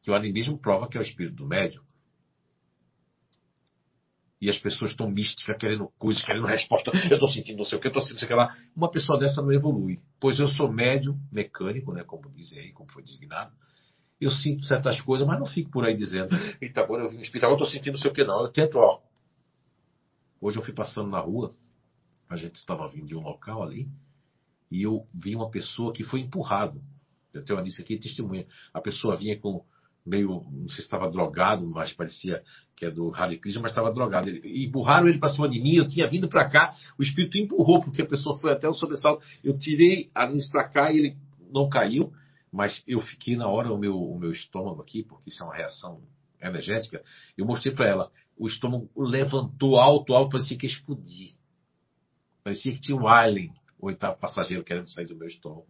que 0.00 0.10
o 0.10 0.14
animismo 0.14 0.58
prova 0.58 0.88
que 0.88 0.96
é 0.96 1.00
o 1.00 1.02
espírito 1.02 1.36
do 1.36 1.46
médium. 1.46 1.82
E 4.40 4.50
as 4.50 4.58
pessoas 4.58 4.90
estão 4.90 5.10
místicas, 5.10 5.56
querendo 5.58 5.88
coisas, 5.98 6.22
querendo 6.22 6.46
resposta. 6.46 6.90
Eu 7.10 7.14
estou 7.14 7.28
sentindo 7.28 7.58
não 7.58 7.64
sei 7.64 7.78
o 7.78 7.80
que, 7.80 7.86
eu 7.86 7.90
estou 7.90 8.02
sentindo 8.02 8.20
não 8.20 8.20
sei 8.20 8.26
o 8.26 8.28
que 8.28 8.34
lá. 8.34 8.56
Uma 8.76 8.90
pessoa 8.90 9.18
dessa 9.18 9.40
não 9.40 9.50
evolui. 9.50 9.98
Pois 10.20 10.38
eu 10.38 10.46
sou 10.46 10.70
médium, 10.70 11.18
mecânico, 11.32 11.92
né, 11.92 12.04
como 12.04 12.30
dizem 12.30 12.62
aí, 12.62 12.72
como 12.72 12.90
foi 12.92 13.02
designado. 13.02 13.52
Eu 14.20 14.30
sinto 14.30 14.64
certas 14.64 15.00
coisas, 15.00 15.26
mas 15.26 15.38
não 15.38 15.46
fico 15.46 15.70
por 15.70 15.84
aí 15.84 15.94
dizendo, 15.94 16.34
eita, 16.60 16.80
agora 16.80 17.04
eu 17.04 17.10
vim 17.10 17.16
no 17.16 17.22
hospital, 17.22 17.50
eu 17.50 17.56
estou 17.56 17.68
sentindo 17.68 17.94
não 17.94 18.00
sei 18.00 18.10
o 18.10 18.14
que 18.14 18.24
não. 18.24 18.40
Eu 18.40 18.48
tento, 18.48 18.76
ó. 18.78 19.00
Hoje 20.40 20.58
eu 20.58 20.62
fui 20.62 20.72
passando 20.72 21.10
na 21.10 21.20
rua, 21.20 21.50
a 22.28 22.36
gente 22.36 22.56
estava 22.56 22.88
vindo 22.88 23.06
de 23.06 23.14
um 23.14 23.22
local 23.22 23.62
ali 23.62 23.88
e 24.70 24.82
eu 24.82 25.06
vi 25.14 25.34
uma 25.36 25.50
pessoa 25.50 25.92
que 25.92 26.02
foi 26.02 26.20
empurrado. 26.20 26.80
Eu 27.32 27.44
tenho 27.44 27.60
lista 27.60 27.82
aqui, 27.82 27.98
testemunha. 27.98 28.46
A 28.72 28.80
pessoa 28.80 29.16
vinha 29.16 29.38
com 29.38 29.64
meio, 30.04 30.46
não 30.50 30.68
sei 30.68 30.76
se 30.76 30.82
estava 30.82 31.10
drogado, 31.10 31.68
mas 31.68 31.92
parecia 31.92 32.42
que 32.76 32.86
é 32.86 32.90
do 32.90 33.12
Hare 33.14 33.38
Krishna, 33.38 33.62
mas 33.62 33.72
estava 33.72 33.92
drogado. 33.92 34.30
E 34.30 34.64
empurraram 34.66 35.08
ele 35.08 35.18
para 35.18 35.28
cima 35.28 35.48
de 35.48 35.60
mim, 35.60 35.74
eu 35.74 35.86
tinha 35.86 36.08
vindo 36.08 36.28
para 36.28 36.48
cá, 36.48 36.72
o 36.98 37.02
espírito 37.02 37.36
empurrou, 37.38 37.80
porque 37.80 38.02
a 38.02 38.06
pessoa 38.06 38.38
foi 38.38 38.52
até 38.52 38.68
o 38.68 38.72
sobressalto. 38.72 39.24
Eu 39.42 39.58
tirei 39.58 40.10
a 40.14 40.26
lista 40.26 40.52
para 40.52 40.68
cá 40.68 40.92
e 40.92 40.98
ele 40.98 41.16
não 41.52 41.68
caiu, 41.68 42.12
mas 42.56 42.82
eu 42.86 43.02
fiquei 43.02 43.36
na 43.36 43.46
hora 43.46 43.70
o 43.70 43.76
meu, 43.76 43.94
o 43.94 44.18
meu 44.18 44.32
estômago 44.32 44.80
aqui, 44.80 45.02
porque 45.02 45.28
isso 45.28 45.42
é 45.42 45.46
uma 45.46 45.54
reação 45.54 46.02
energética. 46.40 47.04
Eu 47.36 47.44
mostrei 47.44 47.74
para 47.74 47.86
ela, 47.86 48.10
o 48.34 48.46
estômago 48.46 48.90
levantou 48.96 49.78
alto, 49.78 50.14
alto, 50.14 50.30
parecia 50.30 50.56
que 50.56 50.64
ia 50.64 50.72
explodir. 50.72 51.34
Parecia 52.42 52.72
que 52.72 52.80
tinha 52.80 52.96
um 52.96 53.06
alien, 53.06 53.52
o 53.78 53.88
oitavo 53.88 54.18
passageiro 54.18 54.64
querendo 54.64 54.88
sair 54.88 55.04
do 55.04 55.14
meu 55.14 55.28
estômago. 55.28 55.66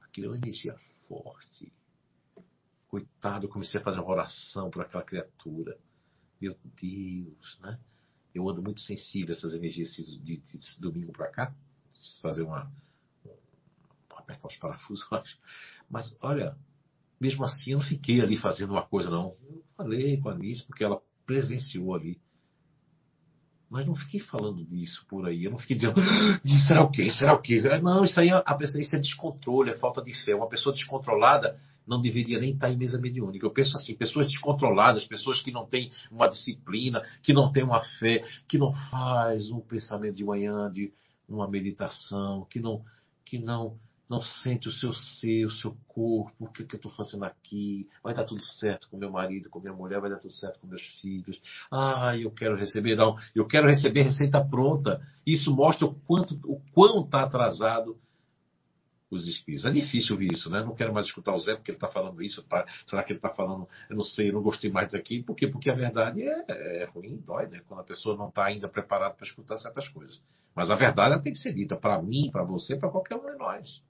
Aquilo 0.00 0.28
é 0.28 0.30
uma 0.30 0.38
energia 0.38 0.74
forte. 1.06 1.70
Coitado, 2.88 3.44
eu 3.44 3.50
comecei 3.50 3.78
a 3.78 3.84
fazer 3.84 4.00
uma 4.00 4.10
oração 4.10 4.70
por 4.70 4.80
aquela 4.80 5.04
criatura. 5.04 5.78
Meu 6.40 6.56
Deus, 6.80 7.58
né? 7.60 7.78
Eu 8.34 8.48
ando 8.48 8.62
muito 8.62 8.80
sensível 8.80 9.34
a 9.34 9.36
essas 9.36 9.52
energias 9.52 9.90
de, 9.90 10.18
de, 10.18 10.38
de 10.38 10.80
domingo 10.80 11.12
para 11.12 11.30
cá. 11.30 11.54
Fazer 12.22 12.44
uma. 12.44 12.72
Os 14.42 14.56
parafusos. 14.56 15.06
Mas, 15.88 16.14
olha, 16.20 16.56
mesmo 17.20 17.44
assim 17.44 17.72
eu 17.72 17.78
não 17.78 17.84
fiquei 17.84 18.20
ali 18.20 18.36
fazendo 18.36 18.70
uma 18.70 18.86
coisa, 18.86 19.10
não. 19.10 19.36
Eu 19.48 19.62
falei 19.76 20.18
com 20.18 20.28
a 20.28 20.32
Alice 20.32 20.66
porque 20.66 20.84
ela 20.84 21.00
presenciou 21.26 21.94
ali 21.94 22.20
mas 23.70 23.86
não 23.86 23.94
fiquei 23.94 24.18
falando 24.18 24.64
disso 24.64 25.06
por 25.08 25.26
aí. 25.26 25.44
Eu 25.44 25.52
não 25.52 25.58
fiquei 25.58 25.76
dizendo, 25.76 25.94
ah, 26.00 26.60
será 26.66 26.82
o 26.82 26.90
quê? 26.90 27.08
Será 27.08 27.34
o 27.34 27.40
quê? 27.40 27.62
Não, 27.80 28.04
isso 28.04 28.20
aí 28.20 28.28
é, 28.28 28.42
a 28.44 28.54
pessoa, 28.56 28.82
isso 28.82 28.96
é 28.96 28.98
descontrole, 28.98 29.70
é 29.70 29.78
falta 29.78 30.02
de 30.02 30.12
fé. 30.24 30.34
Uma 30.34 30.48
pessoa 30.48 30.74
descontrolada 30.74 31.56
não 31.86 32.00
deveria 32.00 32.40
nem 32.40 32.52
estar 32.52 32.68
em 32.68 32.76
mesa 32.76 33.00
mediúnica. 33.00 33.46
Eu 33.46 33.52
penso 33.52 33.76
assim, 33.76 33.94
pessoas 33.94 34.26
descontroladas, 34.26 35.06
pessoas 35.06 35.40
que 35.40 35.52
não 35.52 35.66
têm 35.66 35.92
uma 36.10 36.26
disciplina, 36.28 37.00
que 37.22 37.32
não 37.32 37.52
têm 37.52 37.62
uma 37.62 37.80
fé, 38.00 38.24
que 38.48 38.58
não 38.58 38.72
faz 38.90 39.52
um 39.52 39.60
pensamento 39.60 40.16
de 40.16 40.24
manhã, 40.24 40.68
de 40.70 40.92
uma 41.28 41.48
meditação, 41.48 42.44
que 42.50 42.58
não, 42.58 42.82
que 43.24 43.38
não, 43.38 43.78
não 44.10 44.20
sente 44.20 44.66
o 44.66 44.72
seu 44.72 44.92
ser, 44.92 45.46
o 45.46 45.50
seu 45.50 45.76
corpo, 45.86 46.34
o 46.44 46.48
que, 46.48 46.64
que 46.64 46.74
eu 46.74 46.78
estou 46.78 46.90
fazendo 46.90 47.24
aqui, 47.24 47.88
vai 48.02 48.12
dar 48.12 48.24
tudo 48.24 48.42
certo 48.42 48.88
com 48.90 48.96
meu 48.96 49.10
marido, 49.10 49.48
com 49.48 49.60
minha 49.60 49.72
mulher, 49.72 50.00
vai 50.00 50.10
dar 50.10 50.18
tudo 50.18 50.32
certo 50.32 50.58
com 50.58 50.66
meus 50.66 50.82
filhos. 51.00 51.40
Ah, 51.70 52.16
eu 52.18 52.32
quero 52.32 52.56
receber, 52.56 52.96
não, 52.96 53.14
eu 53.32 53.46
quero 53.46 53.68
receber 53.68 54.02
receita 54.02 54.44
pronta. 54.44 55.00
Isso 55.24 55.54
mostra 55.54 55.86
o 55.86 55.94
quanto, 55.94 56.34
o 56.44 56.60
quão 56.72 57.04
está 57.04 57.22
atrasado 57.22 57.96
os 59.08 59.28
espíritos. 59.28 59.64
É 59.64 59.70
difícil 59.70 60.14
ouvir 60.14 60.32
isso, 60.32 60.50
né? 60.50 60.60
Não 60.60 60.74
quero 60.74 60.92
mais 60.92 61.06
escutar 61.06 61.32
o 61.32 61.38
Zé 61.38 61.54
porque 61.54 61.70
ele 61.70 61.76
está 61.76 61.88
falando 61.88 62.20
isso. 62.20 62.42
Tá? 62.44 62.66
Será 62.86 63.04
que 63.04 63.12
ele 63.12 63.18
está 63.18 63.30
falando, 63.30 63.68
eu 63.88 63.96
não 63.96 64.04
sei, 64.04 64.30
eu 64.30 64.32
não 64.32 64.42
gostei 64.42 64.70
mais 64.70 64.90
daqui. 64.90 65.22
Por 65.22 65.36
quê? 65.36 65.46
Porque 65.46 65.70
a 65.70 65.74
verdade 65.74 66.20
é, 66.22 66.82
é 66.82 66.84
ruim, 66.86 67.16
dói, 67.18 67.46
né? 67.46 67.60
Quando 67.66 67.80
a 67.80 67.84
pessoa 67.84 68.16
não 68.16 68.28
está 68.28 68.44
ainda 68.44 68.68
preparada 68.68 69.14
para 69.14 69.26
escutar 69.26 69.56
certas 69.56 69.88
coisas. 69.88 70.20
Mas 70.54 70.68
a 70.68 70.74
verdade 70.74 71.12
ela 71.12 71.22
tem 71.22 71.32
que 71.32 71.38
ser 71.38 71.52
dita 71.54 71.76
para 71.76 72.00
mim, 72.02 72.28
para 72.30 72.42
você, 72.42 72.76
para 72.76 72.88
qualquer 72.88 73.16
um 73.16 73.26
de 73.26 73.36
nós. 73.36 73.82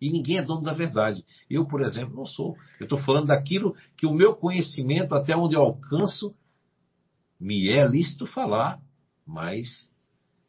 E 0.00 0.10
ninguém 0.10 0.38
é 0.38 0.42
dono 0.42 0.62
da 0.62 0.72
verdade. 0.72 1.24
Eu, 1.48 1.66
por 1.66 1.82
exemplo, 1.82 2.14
não 2.14 2.26
sou. 2.26 2.56
Eu 2.78 2.84
estou 2.84 2.98
falando 2.98 3.28
daquilo 3.28 3.74
que 3.96 4.06
o 4.06 4.12
meu 4.12 4.34
conhecimento, 4.34 5.14
até 5.14 5.36
onde 5.36 5.54
eu 5.54 5.62
alcanço, 5.62 6.34
me 7.40 7.68
é 7.68 7.86
lícito 7.86 8.26
falar, 8.26 8.80
mas 9.26 9.88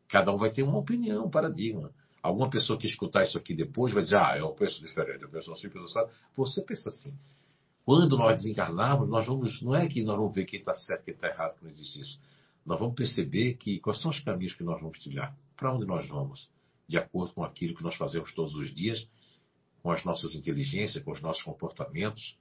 cada 0.10 0.34
um 0.34 0.38
vai 0.38 0.52
ter 0.52 0.64
uma 0.64 0.78
opinião, 0.78 1.26
um 1.26 1.30
paradigma. 1.30 1.92
Alguma 2.22 2.50
pessoa 2.50 2.78
que 2.78 2.88
escutar 2.88 3.24
isso 3.24 3.38
aqui 3.38 3.54
depois 3.54 3.94
vai 3.94 4.04
dizer, 4.04 4.18
ah, 4.18 4.38
eu 4.38 4.50
penso 4.52 4.82
diferente, 4.82 5.24
eu 5.24 5.30
penso 5.30 5.52
assim, 5.52 5.68
eu 5.68 5.72
penso 5.72 5.86
assim. 5.86 6.12
Você 6.36 6.62
pensa 6.62 6.90
assim. 6.90 7.14
Quando 7.86 8.18
nós 8.18 8.36
desencarnarmos, 8.42 9.08
nós 9.08 9.26
vamos, 9.26 9.62
não 9.62 9.74
é 9.74 9.88
que 9.88 10.04
nós 10.04 10.18
vamos 10.18 10.36
ver 10.36 10.44
quem 10.44 10.60
está 10.60 10.74
certo, 10.74 11.06
quem 11.06 11.14
está 11.14 11.28
errado, 11.28 11.56
que 11.56 11.64
não 11.64 11.70
existe 11.70 12.02
isso. 12.02 12.20
Nós 12.66 12.78
vamos 12.78 12.96
perceber 12.96 13.54
que 13.54 13.80
quais 13.80 14.02
são 14.02 14.12
os 14.12 14.20
caminhos 14.20 14.54
que 14.54 14.64
nós 14.64 14.82
vamos 14.82 15.00
trilhar, 15.00 15.34
para 15.56 15.74
onde 15.74 15.86
nós 15.86 16.06
vamos, 16.10 16.50
de 16.86 16.98
acordo 16.98 17.34
com 17.34 17.46
aquilo 17.46 17.76
que 17.76 17.84
nós 17.84 17.96
fazemos 17.96 18.34
todos 18.34 18.56
os 18.56 18.74
dias, 18.74 19.08
com 19.88 19.94
as 19.94 20.04
nossas 20.04 20.36
inteligências, 20.36 21.02
com 21.02 21.12
os 21.12 21.22
nossos 21.22 21.42
comportamentos 21.44 22.38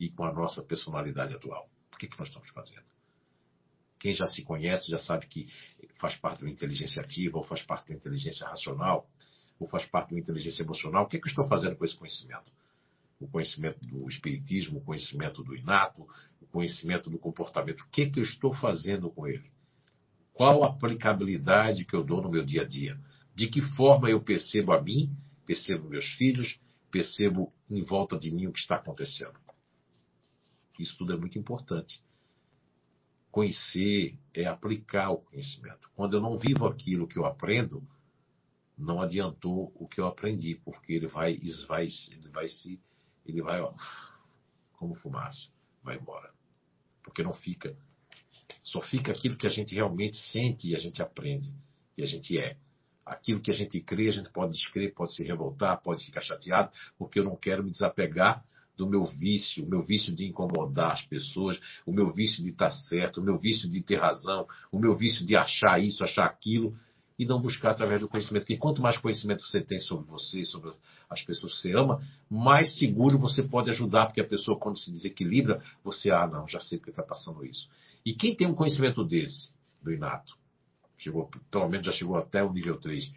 e 0.00 0.10
com 0.10 0.24
a 0.24 0.32
nossa 0.32 0.64
personalidade 0.64 1.32
atual. 1.32 1.70
O 1.94 1.96
que, 1.96 2.08
que 2.08 2.18
nós 2.18 2.26
estamos 2.26 2.50
fazendo? 2.50 2.82
Quem 4.00 4.12
já 4.12 4.26
se 4.26 4.42
conhece 4.42 4.90
já 4.90 4.98
sabe 4.98 5.28
que 5.28 5.46
faz 6.00 6.16
parte 6.16 6.42
da 6.42 6.50
inteligência 6.50 7.00
ativa, 7.00 7.38
ou 7.38 7.44
faz 7.44 7.62
parte 7.62 7.90
da 7.90 7.94
inteligência 7.94 8.44
racional, 8.48 9.08
ou 9.60 9.68
faz 9.68 9.86
parte 9.86 10.12
da 10.12 10.18
inteligência 10.18 10.64
emocional. 10.64 11.04
O 11.04 11.06
que, 11.06 11.18
é 11.18 11.20
que 11.20 11.28
eu 11.28 11.30
estou 11.30 11.46
fazendo 11.46 11.76
com 11.76 11.84
esse 11.84 11.94
conhecimento? 11.94 12.50
O 13.20 13.28
conhecimento 13.28 13.78
do 13.86 14.08
espiritismo, 14.08 14.80
o 14.80 14.82
conhecimento 14.82 15.44
do 15.44 15.54
inato, 15.54 16.04
o 16.40 16.46
conhecimento 16.48 17.08
do 17.08 17.18
comportamento. 17.20 17.82
O 17.82 17.88
que, 17.90 18.02
é 18.02 18.10
que 18.10 18.18
eu 18.18 18.24
estou 18.24 18.52
fazendo 18.54 19.08
com 19.08 19.24
ele? 19.24 19.52
Qual 20.32 20.64
a 20.64 20.66
aplicabilidade 20.66 21.84
que 21.84 21.94
eu 21.94 22.02
dou 22.02 22.20
no 22.20 22.28
meu 22.28 22.44
dia 22.44 22.62
a 22.62 22.66
dia? 22.66 22.98
De 23.36 23.46
que 23.46 23.62
forma 23.76 24.10
eu 24.10 24.20
percebo 24.20 24.72
a 24.72 24.82
mim, 24.82 25.16
percebo 25.46 25.88
meus 25.88 26.04
filhos, 26.14 26.58
percebo 26.90 27.52
em 27.70 27.82
volta 27.82 28.18
de 28.18 28.30
mim 28.30 28.46
o 28.46 28.52
que 28.52 28.60
está 28.60 28.76
acontecendo? 28.76 29.38
Isso 30.78 30.96
tudo 30.96 31.12
é 31.12 31.16
muito 31.16 31.38
importante. 31.38 32.02
Conhecer 33.30 34.18
é 34.32 34.46
aplicar 34.46 35.10
o 35.10 35.18
conhecimento. 35.18 35.90
Quando 35.94 36.14
eu 36.14 36.20
não 36.20 36.38
vivo 36.38 36.66
aquilo 36.66 37.06
que 37.06 37.18
eu 37.18 37.26
aprendo, 37.26 37.86
não 38.76 39.02
adiantou 39.02 39.72
o 39.74 39.88
que 39.88 40.00
eu 40.00 40.06
aprendi, 40.06 40.54
porque 40.64 40.92
ele 40.92 41.08
vai, 41.08 41.40
vai, 41.66 41.88
ele 42.10 42.28
vai 42.28 42.48
se, 42.48 42.80
ele 43.26 43.42
vai, 43.42 43.60
ó, 43.60 43.74
como 44.74 44.94
fumaça, 44.94 45.50
vai 45.82 45.96
embora. 45.96 46.32
Porque 47.02 47.22
não 47.22 47.34
fica, 47.34 47.76
só 48.62 48.80
fica 48.80 49.12
aquilo 49.12 49.36
que 49.36 49.46
a 49.46 49.50
gente 49.50 49.74
realmente 49.74 50.16
sente 50.16 50.68
e 50.68 50.76
a 50.76 50.78
gente 50.78 51.02
aprende 51.02 51.52
e 51.96 52.02
a 52.02 52.06
gente 52.06 52.38
é. 52.38 52.56
Aquilo 53.08 53.40
que 53.40 53.50
a 53.50 53.54
gente 53.54 53.80
crê, 53.80 54.08
a 54.08 54.12
gente 54.12 54.30
pode 54.30 54.52
descrer, 54.52 54.94
pode 54.94 55.14
se 55.14 55.24
revoltar, 55.24 55.80
pode 55.82 56.04
ficar 56.04 56.20
chateado, 56.20 56.70
porque 56.98 57.18
eu 57.18 57.24
não 57.24 57.36
quero 57.36 57.64
me 57.64 57.70
desapegar 57.70 58.44
do 58.76 58.86
meu 58.86 59.04
vício, 59.04 59.64
o 59.64 59.68
meu 59.68 59.82
vício 59.82 60.14
de 60.14 60.24
incomodar 60.24 60.92
as 60.92 61.02
pessoas, 61.02 61.58
o 61.84 61.92
meu 61.92 62.12
vício 62.12 62.42
de 62.44 62.50
estar 62.50 62.70
certo, 62.70 63.20
o 63.20 63.24
meu 63.24 63.36
vício 63.36 63.68
de 63.68 63.82
ter 63.82 63.96
razão, 63.96 64.46
o 64.70 64.78
meu 64.78 64.96
vício 64.96 65.26
de 65.26 65.34
achar 65.34 65.82
isso, 65.82 66.04
achar 66.04 66.26
aquilo, 66.26 66.76
e 67.18 67.26
não 67.26 67.40
buscar 67.40 67.72
através 67.72 68.00
do 68.00 68.08
conhecimento. 68.08 68.42
Porque 68.42 68.56
quanto 68.56 68.80
mais 68.80 68.96
conhecimento 68.96 69.42
você 69.42 69.60
tem 69.60 69.80
sobre 69.80 70.06
você, 70.06 70.44
sobre 70.44 70.72
as 71.10 71.20
pessoas 71.22 71.54
que 71.54 71.62
você 71.62 71.72
ama, 71.74 72.00
mais 72.30 72.78
seguro 72.78 73.18
você 73.18 73.42
pode 73.42 73.68
ajudar, 73.70 74.06
porque 74.06 74.20
a 74.20 74.26
pessoa, 74.26 74.58
quando 74.58 74.78
se 74.78 74.92
desequilibra, 74.92 75.60
você, 75.82 76.10
ah, 76.10 76.28
não, 76.28 76.46
já 76.46 76.60
sei 76.60 76.78
porque 76.78 76.90
está 76.90 77.02
passando 77.02 77.44
isso. 77.44 77.68
E 78.06 78.14
quem 78.14 78.36
tem 78.36 78.46
um 78.46 78.54
conhecimento 78.54 79.04
desse, 79.04 79.52
do 79.82 79.92
inato, 79.92 80.34
chegou, 80.98 81.30
pelo 81.50 81.68
menos 81.68 81.86
já 81.86 81.92
chegou 81.92 82.16
até 82.16 82.42
o 82.42 82.52
nível 82.52 82.78
3, 82.78 83.10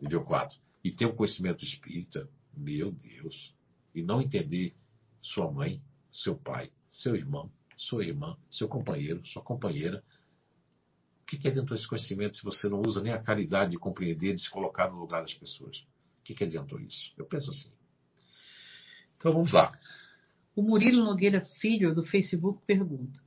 nível 0.00 0.22
4, 0.22 0.58
e 0.84 0.92
tem 0.92 1.06
um 1.06 1.16
conhecimento 1.16 1.64
espírita, 1.64 2.28
meu 2.54 2.92
Deus, 2.92 3.54
e 3.94 4.02
não 4.02 4.20
entender 4.20 4.74
sua 5.20 5.50
mãe, 5.50 5.80
seu 6.12 6.36
pai, 6.36 6.70
seu 6.90 7.16
irmão, 7.16 7.50
sua 7.76 8.04
irmã, 8.04 8.36
seu 8.50 8.68
companheiro, 8.68 9.24
sua 9.26 9.42
companheira. 9.42 10.02
O 11.22 11.26
que 11.26 11.48
adiantou 11.48 11.76
esse 11.76 11.86
conhecimento 11.86 12.36
se 12.36 12.44
você 12.44 12.68
não 12.68 12.82
usa 12.82 13.00
nem 13.00 13.12
a 13.12 13.22
caridade 13.22 13.72
de 13.72 13.78
compreender, 13.78 14.34
de 14.34 14.40
se 14.42 14.50
colocar 14.50 14.90
no 14.90 14.98
lugar 14.98 15.22
das 15.22 15.32
pessoas? 15.32 15.78
O 16.20 16.22
que 16.22 16.44
adiantou 16.44 16.78
isso? 16.78 17.12
Eu 17.16 17.24
penso 17.24 17.50
assim. 17.50 17.70
Então 19.16 19.32
vamos 19.32 19.52
lá. 19.52 19.72
O 20.54 20.62
Murilo 20.62 21.04
Nogueira 21.04 21.40
Filho, 21.60 21.94
do 21.94 22.04
Facebook, 22.04 22.60
pergunta: 22.66 23.18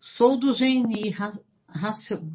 Sou 0.00 0.38
do 0.38 0.52
GNI, 0.54 1.10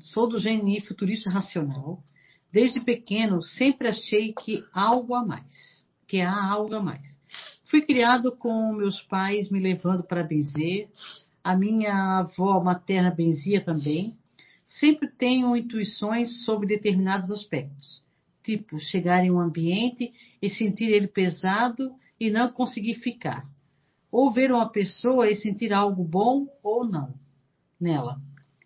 sou 0.02 0.28
do 0.28 0.40
GNI 0.40 0.82
futurista 0.82 1.30
racional. 1.30 2.04
Desde 2.52 2.80
pequeno 2.80 3.42
sempre 3.42 3.88
achei 3.88 4.34
que 4.34 4.64
algo 4.72 5.16
a 5.16 5.26
mais, 5.26 5.88
que 6.08 6.22
há 6.22 6.52
algo 6.52 6.76
a 6.76 6.82
mais. 6.82 7.20
Fui 7.66 7.82
criado 7.82 8.32
com 8.32 8.74
meus 8.74 9.02
pais 9.02 9.50
me 9.50 9.60
levando 9.60 10.04
para 10.04 10.24
benzer. 10.24 10.88
A 11.44 11.56
minha 11.56 12.20
avó 12.20 12.64
materna 12.64 13.10
benzia 13.10 13.64
também. 13.64 14.16
Sempre 14.68 15.08
tenho 15.08 15.56
intuições 15.56 16.46
sobre 16.46 16.68
determinados 16.68 17.32
aspectos, 17.32 18.04
tipo 18.44 18.80
chegar 18.80 19.26
em 19.26 19.32
um 19.32 19.40
ambiente 19.40 20.12
e 20.42 20.50
sentir 20.50 20.86
ele 20.86 21.08
pesado 21.08 21.92
e 22.20 22.30
não 22.30 22.52
conseguir 22.52 22.96
ficar. 22.96 23.48
Ou 24.12 24.32
ver 24.32 24.52
uma 24.52 24.70
pessoa 24.70 25.30
e 25.30 25.36
sentir 25.36 25.74
algo 25.74 26.04
bom 26.04 26.48
ou 26.64 26.86
não 26.86 27.16
nela. 27.80 28.22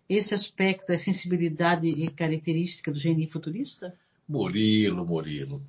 Esse 0.08 0.34
aspecto 0.34 0.90
é 0.90 0.96
sensibilidade 0.96 1.86
e 1.86 2.10
característica 2.10 2.90
do 2.90 2.98
gênio 2.98 3.30
futurista? 3.30 3.94
Murilo, 4.26 5.04
Murilo. 5.04 5.62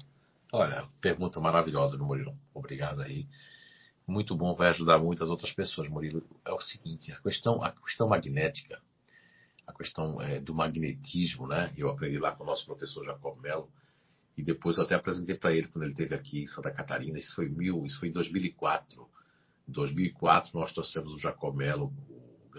Olha, 0.51 0.87
pergunta 1.01 1.39
maravilhosa 1.39 1.97
do 1.97 2.05
Murilo. 2.05 2.33
Obrigado 2.53 3.01
aí. 3.01 3.27
Muito 4.07 4.35
bom, 4.35 4.55
vai 4.55 4.69
ajudar 4.69 4.97
muitas 4.97 5.29
outras 5.29 5.51
pessoas, 5.51 5.89
Murilo. 5.89 6.23
É 6.45 6.51
o 6.51 6.59
seguinte, 6.61 7.11
a 7.11 7.19
questão, 7.21 7.61
a 7.61 7.71
questão 7.71 8.07
magnética, 8.07 8.81
a 9.67 9.73
questão 9.73 10.21
é, 10.21 10.39
do 10.39 10.55
magnetismo, 10.55 11.45
né? 11.45 11.71
Eu 11.77 11.89
aprendi 11.89 12.17
lá 12.17 12.31
com 12.31 12.43
o 12.43 12.47
nosso 12.47 12.65
professor 12.65 13.03
Jacob 13.03 13.39
Mello 13.39 13.69
e 14.37 14.41
depois 14.41 14.77
eu 14.77 14.83
até 14.83 14.95
apresentei 14.95 15.35
para 15.35 15.53
ele 15.53 15.67
quando 15.67 15.83
ele 15.83 15.91
esteve 15.91 16.15
aqui 16.15 16.41
em 16.41 16.47
Santa 16.47 16.71
Catarina. 16.71 17.17
Isso 17.17 17.35
foi 17.35 17.49
mil, 17.49 17.85
isso 17.85 17.99
foi 17.99 18.07
em 18.07 18.13
2004. 18.13 19.07
Em 19.67 19.71
2004 19.71 20.57
nós 20.57 20.71
trouxemos 20.71 21.13
o 21.13 21.19
Jacob 21.19 21.55
Mello, 21.55 21.93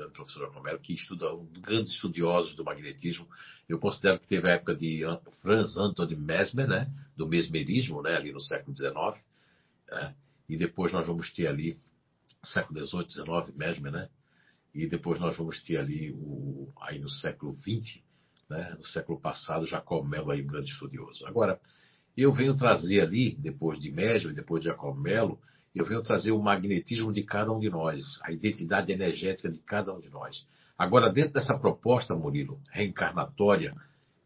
professor 0.09 0.47
Jacob 0.47 0.63
Mello, 0.63 0.79
que 0.79 0.95
estuda 0.95 1.35
um 1.35 1.45
dos 1.45 1.63
grandes 1.63 1.93
estudiosos 1.93 2.55
do 2.55 2.65
magnetismo. 2.65 3.29
Eu 3.69 3.79
considero 3.79 4.19
que 4.19 4.27
teve 4.27 4.49
a 4.49 4.55
época 4.55 4.75
de 4.75 5.03
Franz 5.43 5.77
Anthony 5.77 6.17
Mesmer, 6.17 6.69
né? 6.69 6.91
Do 7.17 7.29
mesmerismo, 7.29 8.03
né? 8.03 8.17
Ali 8.17 8.33
no 8.33 8.41
século 8.41 8.77
XIX. 8.77 8.95
Né? 9.89 10.15
E 10.49 10.57
depois 10.57 10.93
nós 10.93 11.07
vamos 11.07 11.31
ter 11.33 11.47
ali, 11.47 11.77
século 12.45 12.85
XVIII, 12.87 13.11
XIX, 13.11 13.57
Mesmer, 13.57 13.93
né? 13.93 14.09
E 14.75 14.87
depois 14.87 15.19
nós 15.19 15.37
vamos 15.37 15.61
ter 15.63 15.77
ali, 15.77 16.13
o, 16.13 16.73
aí 16.81 16.99
no 16.99 17.09
século 17.09 17.57
XX, 17.59 18.01
né? 18.49 18.75
no 18.79 18.85
século 18.85 19.21
passado, 19.21 19.67
Jacob 19.67 20.07
Mello 20.09 20.31
aí, 20.31 20.43
um 20.43 20.47
grande 20.47 20.71
estudioso. 20.71 21.27
Agora, 21.27 21.61
eu 22.17 22.33
venho 22.33 22.57
trazer 22.57 23.01
ali, 23.01 23.35
depois 23.37 23.79
de 23.81 23.91
Mesmer, 23.91 24.35
depois 24.35 24.63
de 24.63 24.69
Jacob 24.69 24.97
Mello, 24.97 25.41
eu 25.75 25.85
venho 25.85 26.03
trazer 26.03 26.33
o 26.33 26.43
magnetismo 26.43 27.13
de 27.13 27.23
cada 27.23 27.53
um 27.53 27.61
de 27.61 27.71
nós, 27.71 28.01
a 28.23 28.33
identidade 28.33 28.93
energética 28.93 29.49
de 29.49 29.59
cada 29.61 29.95
um 29.95 30.01
de 30.01 30.09
nós. 30.09 30.47
Agora, 30.77 31.11
dentro 31.11 31.35
dessa 31.35 31.57
proposta, 31.59 32.15
Murilo, 32.15 32.61
reencarnatória, 32.71 33.75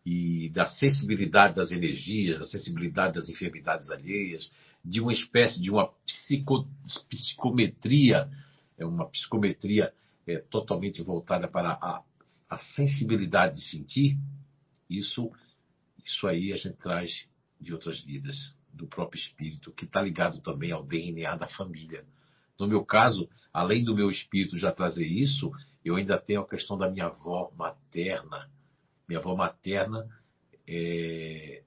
e 0.05 0.51
da 0.51 0.67
sensibilidade 0.67 1.55
das 1.55 1.73
energias, 1.73 2.39
da 2.39 2.45
sensibilidade 2.45 3.15
das 3.15 3.29
enfermidades 3.29 3.91
alheias, 3.91 4.51
de 4.85 5.01
uma 5.01 5.13
espécie 5.13 5.61
de 5.61 5.71
uma 5.71 5.89
psico, 6.05 6.69
psicometria, 7.09 8.29
é 8.77 8.85
uma 8.85 9.09
psicometria 9.09 9.93
é, 10.27 10.39
totalmente 10.39 11.03
voltada 11.03 11.49
para 11.49 11.71
a, 11.73 12.03
a 12.51 12.59
sensibilidade 12.77 13.55
de 13.55 13.63
sentir, 13.63 14.19
isso, 14.91 15.33
isso 16.05 16.27
aí 16.27 16.53
a 16.53 16.57
gente 16.57 16.77
traz 16.77 17.27
de 17.59 17.73
outras 17.73 18.03
vidas, 18.05 18.55
do 18.75 18.87
próprio 18.87 19.19
espírito, 19.19 19.73
que 19.73 19.85
está 19.85 20.03
ligado 20.03 20.41
também 20.41 20.73
ao 20.73 20.85
DNA 20.85 21.37
da 21.37 21.49
família. 21.49 22.05
No 22.59 22.67
meu 22.67 22.85
caso, 22.85 23.29
além 23.53 23.85
do 23.85 23.95
meu 23.95 24.11
espírito 24.11 24.57
já 24.57 24.71
trazer 24.71 25.07
isso, 25.07 25.51
eu 25.85 25.97
ainda 25.97 26.19
tenho 26.19 26.41
a 26.41 26.49
questão 26.49 26.79
da 26.79 26.91
minha 26.91 27.07
avó 27.07 27.53
materna. 27.57 28.49
Minha 29.09 29.21
avó 29.21 29.35
materna 29.35 30.09
é, 30.67 31.63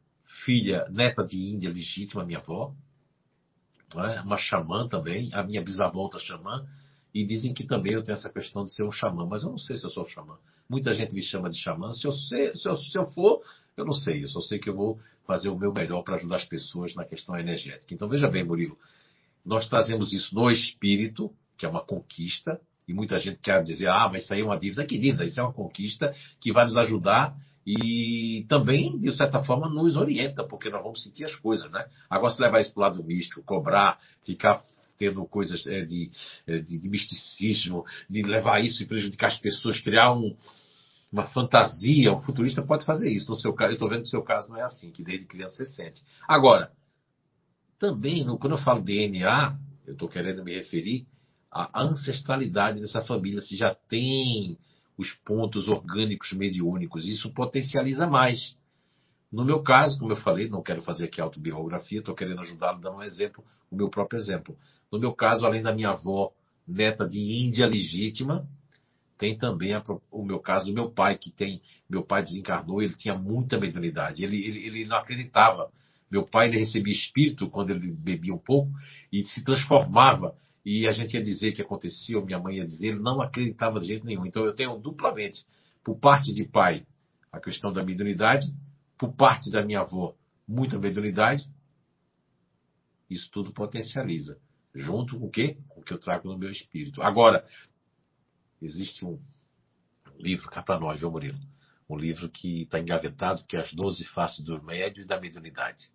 filha, 0.46 0.86
neta 0.90 1.24
de 1.24 1.38
Índia 1.38 1.70
legítima, 1.70 2.26
minha 2.26 2.40
avó, 2.40 2.74
é? 3.96 4.22
uma 4.22 4.38
xamã 4.38 4.88
também, 4.88 5.34
a 5.34 5.44
minha 5.44 5.62
bisavó 5.62 6.00
outra 6.00 6.20
xamã, 6.20 6.68
e 7.14 7.26
dizem 7.26 7.54
que 7.54 7.66
também 7.66 7.94
eu 7.94 8.04
tenho 8.04 8.18
essa 8.18 8.30
questão 8.30 8.64
de 8.64 8.74
ser 8.74 8.84
um 8.84 8.92
xamã, 8.92 9.26
mas 9.26 9.44
eu 9.44 9.50
não 9.50 9.58
sei 9.58 9.78
se 9.78 9.86
eu 9.86 9.90
sou 9.90 10.06
xamã. 10.06 10.38
Muita 10.70 10.94
gente 10.94 11.14
me 11.14 11.22
chama 11.22 11.50
de 11.50 11.58
xamã. 11.58 11.94
Se 11.94 12.06
eu, 12.06 12.12
sei, 12.12 12.56
se 12.56 12.68
eu, 12.68 12.76
se 12.78 12.98
eu 12.98 13.08
for, 13.08 13.42
eu 13.76 13.86
não 13.86 13.94
sei. 13.94 14.24
Eu 14.24 14.28
só 14.28 14.42
sei 14.42 14.60
que 14.60 14.70
eu 14.70 14.76
vou 14.76 15.00
fazer 15.26 15.50
o 15.50 15.58
meu 15.58 15.74
melhor 15.74 16.04
para 16.04 16.16
ajudar 16.16 16.38
as 16.38 16.46
pessoas 16.46 16.94
na 16.96 17.06
questão 17.06 17.38
energética. 17.38 17.94
Então 17.94 18.08
veja 18.08 18.28
bem, 18.28 18.44
Murilo, 18.44 18.78
nós 19.46 19.68
trazemos 19.70 20.12
isso 20.12 20.36
no 20.36 20.52
espírito, 20.52 21.32
que 21.58 21.66
é 21.66 21.70
uma 21.70 21.82
conquista, 21.82 22.60
e 22.88 22.94
muita 22.94 23.18
gente 23.18 23.40
quer 23.40 23.64
dizer, 23.64 23.88
ah, 23.88 24.10
mas 24.12 24.24
isso 24.24 24.34
aí 24.34 24.42
é 24.42 24.44
uma 24.44 24.58
dívida. 24.58 24.86
Que 24.86 24.98
dívida? 24.98 25.26
Isso 25.26 25.40
é 25.40 25.44
uma 25.44 25.54
conquista 25.54 26.14
que 26.40 26.52
vai 26.52 26.66
nos 26.66 26.78
ajudar 26.78 27.36
e 27.66 28.46
também, 28.48 28.98
de 28.98 29.14
certa 29.14 29.44
forma, 29.44 29.68
nos 29.68 29.98
orienta, 29.98 30.42
porque 30.46 30.70
nós 30.70 30.82
vamos 30.82 31.04
sentir 31.04 31.26
as 31.26 31.36
coisas, 31.36 31.70
né? 31.70 31.86
Agora, 32.10 32.34
se 32.34 32.42
levar 32.42 32.62
isso 32.62 32.74
para 32.74 32.80
o 32.80 32.84
lado 32.84 33.04
místico, 33.04 33.44
cobrar, 33.44 34.00
ficar 34.26 34.62
tendo 34.98 35.26
coisas 35.26 35.66
é, 35.68 35.86
de, 35.86 36.12
é, 36.46 36.60
de, 36.60 36.80
de, 36.80 36.90
misticismo, 36.90 37.86
de 38.10 38.24
levar 38.24 38.64
isso 38.64 38.82
e 38.82 38.86
prejudicar 38.86 39.28
as 39.28 39.40
pessoas, 39.40 39.80
criar 39.80 40.14
um, 40.14 40.36
uma 41.12 41.28
fantasia, 41.28 42.14
um 42.14 42.20
futurista 42.20 42.62
pode 42.62 42.86
fazer 42.86 43.12
isso. 43.12 43.30
No 43.30 43.38
seu 43.38 43.54
caso, 43.54 43.72
eu 43.72 43.76
estou 43.76 43.90
vendo 43.90 44.00
que 44.00 44.08
no 44.08 44.12
seu 44.12 44.24
caso 44.24 44.50
não 44.50 44.58
é 44.58 44.64
assim, 44.64 44.92
que 44.92 45.04
desde 45.04 45.26
criança 45.26 45.56
você 45.56 45.66
sente. 45.66 46.02
Agora, 46.28 46.72
também, 47.80 48.26
quando 48.38 48.54
eu 48.54 48.58
falo 48.58 48.82
DNA, 48.82 49.58
eu 49.86 49.94
estou 49.94 50.10
querendo 50.10 50.44
me 50.44 50.54
referir 50.54 51.06
à 51.52 51.84
ancestralidade 51.84 52.80
dessa 52.80 53.02
família, 53.02 53.42
se 53.42 53.56
já 53.56 53.74
tem 53.74 54.58
os 54.98 55.12
pontos 55.24 55.68
orgânicos 55.68 56.32
mediúnicos. 56.34 57.06
Isso 57.06 57.32
potencializa 57.34 58.08
mais. 58.08 58.56
No 59.32 59.44
meu 59.44 59.62
caso, 59.62 60.00
como 60.00 60.12
eu 60.12 60.16
falei, 60.18 60.50
não 60.50 60.64
quero 60.64 60.82
fazer 60.82 61.06
aqui 61.06 61.20
autobiografia, 61.20 62.00
estou 62.00 62.16
querendo 62.16 62.42
ajudá-lo 62.42 62.80
dando 62.80 62.98
um 62.98 63.04
exemplo, 63.04 63.44
o 63.70 63.76
meu 63.76 63.90
próprio 63.90 64.20
exemplo. 64.20 64.58
No 64.92 65.00
meu 65.00 65.14
caso, 65.14 65.46
além 65.46 65.62
da 65.62 65.74
minha 65.74 65.90
avó, 65.90 66.32
neta 66.68 67.08
de 67.08 67.20
Índia 67.20 67.68
legítima, 67.68 68.48
tem 69.18 69.38
também 69.38 69.74
a, 69.74 69.84
o 70.12 70.24
meu 70.24 70.40
caso 70.40 70.68
do 70.68 70.74
meu 70.74 70.90
pai, 70.92 71.18
que 71.18 71.32
tem. 71.32 71.62
Meu 71.90 72.04
pai 72.04 72.24
desencarnou, 72.24 72.82
ele 72.82 72.94
tinha 72.94 73.16
muita 73.16 73.60
mediunidade. 73.60 74.24
Ele, 74.24 74.38
ele, 74.38 74.66
ele 74.66 74.86
não 74.86 74.98
acreditava. 74.98 75.72
Meu 76.10 76.26
pai 76.26 76.48
ele 76.48 76.60
recebia 76.60 76.94
espírito 76.94 77.50
quando 77.50 77.72
ele 77.72 77.92
bebia 77.92 78.34
um 78.34 78.38
pouco 78.38 78.72
e 79.12 79.26
se 79.26 79.44
transformava 79.44 80.36
e 80.70 80.86
a 80.86 80.92
gente 80.92 81.14
ia 81.14 81.24
dizer 81.24 81.54
que 81.54 81.62
acontecia, 81.62 82.18
ou 82.18 82.26
minha 82.26 82.38
mãe 82.38 82.58
ia 82.58 82.66
dizer, 82.66 82.88
ele 82.88 83.00
não 83.00 83.22
acreditava 83.22 83.80
de 83.80 83.88
jeito 83.88 84.06
nenhum. 84.06 84.26
Então 84.26 84.44
eu 84.44 84.54
tenho 84.54 84.78
duplamente, 84.78 85.46
por 85.82 85.98
parte 85.98 86.34
de 86.34 86.44
pai, 86.44 86.86
a 87.32 87.40
questão 87.40 87.72
da 87.72 87.86
mediunidade, 87.86 88.54
por 88.98 89.14
parte 89.14 89.52
da 89.52 89.64
minha 89.64 89.82
avó, 89.82 90.16
muita 90.48 90.80
mediunidade. 90.80 91.48
Isso 93.10 93.30
tudo 93.32 93.54
potencializa. 93.54 94.40
Junto 94.74 95.20
com 95.20 95.28
o 95.28 95.32
quê? 95.32 95.58
Com 95.70 95.82
o 95.82 95.84
que 95.84 95.94
eu 95.94 96.00
trago 96.00 96.28
no 96.28 96.38
meu 96.38 96.52
espírito. 96.52 97.02
Agora, 97.02 97.44
existe 98.62 99.06
um 99.06 99.20
livro 100.18 100.50
cá 100.50 100.62
para 100.62 100.80
nós, 100.80 101.00
viu, 101.00 101.12
Murilo? 101.12 101.40
Um 101.90 101.96
livro 101.96 102.30
que 102.30 102.64
está 102.64 102.80
engavetado, 102.80 103.44
que 103.46 103.56
é 103.56 103.62
As 103.62 103.72
Doze 103.74 104.04
Faces 104.06 104.44
do 104.44 104.62
Médio 104.62 105.04
e 105.04 105.08
da 105.08 105.20
Mediunidade. 105.20 105.90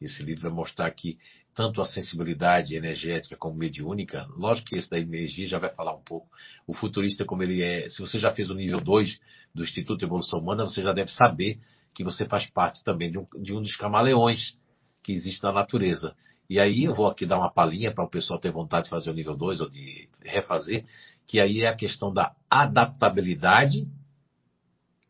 Esse 0.00 0.22
livro 0.22 0.42
vai 0.42 0.52
mostrar 0.52 0.90
que 0.92 1.18
tanto 1.54 1.82
a 1.82 1.86
sensibilidade 1.86 2.76
energética 2.76 3.36
como 3.36 3.56
mediúnica, 3.56 4.28
lógico 4.30 4.68
que 4.68 4.76
esse 4.76 4.88
da 4.88 4.98
energia 4.98 5.46
já 5.46 5.58
vai 5.58 5.74
falar 5.74 5.94
um 5.94 6.02
pouco. 6.02 6.28
O 6.66 6.72
futurista, 6.72 7.24
como 7.24 7.42
ele 7.42 7.60
é, 7.60 7.88
se 7.88 8.00
você 8.00 8.18
já 8.18 8.30
fez 8.30 8.48
o 8.48 8.54
nível 8.54 8.80
2 8.80 9.20
do 9.52 9.64
Instituto 9.64 9.98
de 9.98 10.04
Evolução 10.04 10.38
Humana, 10.38 10.64
você 10.64 10.80
já 10.82 10.92
deve 10.92 11.10
saber 11.10 11.58
que 11.94 12.04
você 12.04 12.26
faz 12.26 12.48
parte 12.50 12.82
também 12.84 13.10
de 13.10 13.18
um, 13.18 13.26
de 13.42 13.52
um 13.52 13.60
dos 13.60 13.76
camaleões 13.76 14.56
que 15.02 15.12
existe 15.12 15.42
na 15.42 15.52
natureza. 15.52 16.14
E 16.48 16.58
aí 16.58 16.84
eu 16.84 16.94
vou 16.94 17.06
aqui 17.06 17.26
dar 17.26 17.38
uma 17.38 17.52
palhinha 17.52 17.92
para 17.92 18.04
o 18.04 18.10
pessoal 18.10 18.40
ter 18.40 18.50
vontade 18.50 18.84
de 18.84 18.90
fazer 18.90 19.10
o 19.10 19.14
nível 19.14 19.36
2 19.36 19.60
ou 19.60 19.68
de 19.68 20.08
refazer, 20.22 20.84
que 21.26 21.40
aí 21.40 21.60
é 21.60 21.68
a 21.68 21.76
questão 21.76 22.12
da 22.12 22.34
adaptabilidade, 22.48 23.86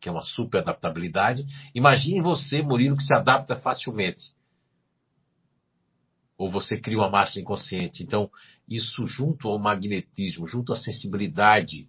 que 0.01 0.09
é 0.09 0.11
uma 0.11 0.23
super 0.23 0.59
adaptabilidade. 0.59 1.45
Imagine 1.73 2.21
você, 2.21 2.61
Murilo, 2.61 2.97
que 2.97 3.03
se 3.03 3.13
adapta 3.13 3.55
facilmente 3.57 4.33
ou 6.39 6.49
você 6.49 6.79
cria 6.79 6.97
uma 6.97 7.09
máscara 7.09 7.41
inconsciente. 7.41 8.01
Então, 8.01 8.31
isso 8.67 9.05
junto 9.05 9.49
ao 9.49 9.59
magnetismo, 9.59 10.47
junto 10.47 10.71
à 10.71 10.77
sensibilidade 10.77 11.85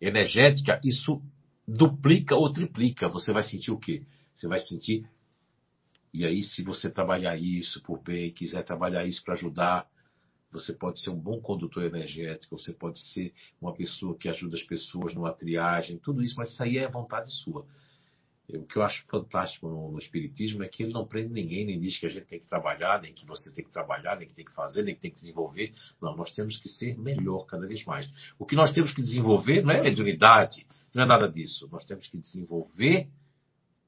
energética, 0.00 0.80
isso 0.82 1.22
duplica 1.68 2.34
ou 2.34 2.50
triplica. 2.50 3.08
Você 3.08 3.30
vai 3.30 3.42
sentir 3.42 3.70
o 3.70 3.78
quê? 3.78 4.02
Você 4.34 4.48
vai 4.48 4.58
sentir. 4.58 5.06
E 6.14 6.24
aí, 6.24 6.42
se 6.42 6.62
você 6.62 6.90
trabalhar 6.90 7.36
isso 7.36 7.82
por 7.82 8.02
bem, 8.02 8.32
quiser 8.32 8.64
trabalhar 8.64 9.04
isso 9.04 9.22
para 9.22 9.34
ajudar, 9.34 9.86
você 10.50 10.72
pode 10.72 11.00
ser 11.00 11.10
um 11.10 11.20
bom 11.20 11.38
condutor 11.40 11.84
energético, 11.84 12.58
você 12.58 12.72
pode 12.72 12.98
ser 13.12 13.34
uma 13.60 13.74
pessoa 13.74 14.16
que 14.16 14.30
ajuda 14.30 14.56
as 14.56 14.62
pessoas 14.62 15.14
numa 15.14 15.32
triagem, 15.32 15.98
tudo 15.98 16.22
isso, 16.22 16.34
mas 16.38 16.50
isso 16.50 16.62
aí 16.62 16.78
é 16.78 16.88
vontade 16.88 17.30
sua. 17.30 17.66
O 18.48 18.64
que 18.64 18.78
eu 18.78 18.82
acho 18.82 19.04
fantástico 19.08 19.68
no, 19.68 19.92
no, 19.92 19.98
Espiritismo 19.98 20.62
é 20.62 20.68
que 20.68 20.82
ele 20.82 20.94
não 20.94 21.06
prende 21.06 21.30
ninguém, 21.30 21.66
nem 21.66 21.78
diz 21.78 21.98
que 21.98 22.06
a 22.06 22.08
gente 22.08 22.24
tem 22.24 22.40
que 22.40 22.48
trabalhar, 22.48 23.02
nem 23.02 23.12
que 23.12 23.26
você 23.26 23.52
tem 23.52 23.62
que 23.62 23.70
trabalhar, 23.70 24.16
nem 24.16 24.26
que 24.26 24.32
tem 24.32 24.46
que 24.46 24.54
fazer, 24.54 24.82
nem 24.82 24.94
que 24.94 25.02
tem 25.02 25.10
que 25.10 25.18
desenvolver. 25.18 25.74
Não, 26.00 26.16
nós 26.16 26.30
temos 26.30 26.56
que 26.56 26.66
ser 26.66 26.98
melhor 26.98 27.44
cada 27.44 27.66
vez 27.66 27.84
mais. 27.84 28.08
O 28.38 28.46
que 28.46 28.56
nós 28.56 28.72
temos 28.72 28.94
que 28.94 29.02
desenvolver 29.02 29.62
não 29.62 29.74
é 29.74 29.82
mediunidade, 29.82 30.66
não 30.98 31.04
é 31.04 31.06
nada 31.06 31.28
disso. 31.28 31.68
Nós 31.70 31.84
temos 31.84 32.08
que 32.08 32.18
desenvolver 32.18 33.08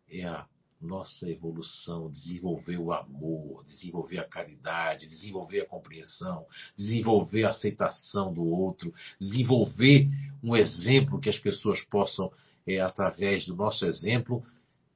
é 0.08 0.24
a 0.24 0.46
nossa 0.80 1.28
evolução, 1.28 2.08
desenvolver 2.08 2.78
o 2.78 2.92
amor, 2.92 3.64
desenvolver 3.64 4.18
a 4.18 4.28
caridade, 4.28 5.08
desenvolver 5.08 5.60
a 5.60 5.66
compreensão, 5.66 6.46
desenvolver 6.76 7.44
a 7.44 7.50
aceitação 7.50 8.32
do 8.32 8.44
outro, 8.44 8.94
desenvolver 9.20 10.08
um 10.42 10.56
exemplo 10.56 11.20
que 11.20 11.28
as 11.28 11.38
pessoas 11.38 11.80
possam 11.82 12.32
é, 12.66 12.80
através 12.80 13.44
do 13.44 13.56
nosso 13.56 13.84
exemplo, 13.84 14.44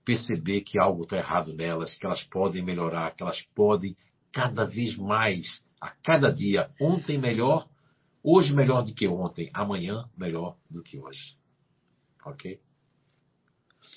perceber 0.04 0.60
que 0.60 0.78
algo 0.78 1.02
está 1.02 1.16
errado 1.16 1.52
nelas, 1.52 1.96
que 1.96 2.06
elas 2.06 2.22
podem 2.22 2.62
melhorar, 2.62 3.14
que 3.14 3.24
elas 3.24 3.42
podem 3.54 3.96
cada 4.32 4.64
vez 4.64 4.96
mais, 4.96 5.64
a 5.80 5.90
cada 5.90 6.30
dia, 6.30 6.70
ontem 6.80 7.18
melhor, 7.18 7.68
hoje 8.22 8.54
melhor 8.54 8.82
do 8.82 8.94
que 8.94 9.06
ontem, 9.06 9.50
amanhã 9.52 10.08
melhor 10.16 10.56
do 10.70 10.82
que 10.82 10.98
hoje. 10.98 11.36
Ok? 12.24 12.60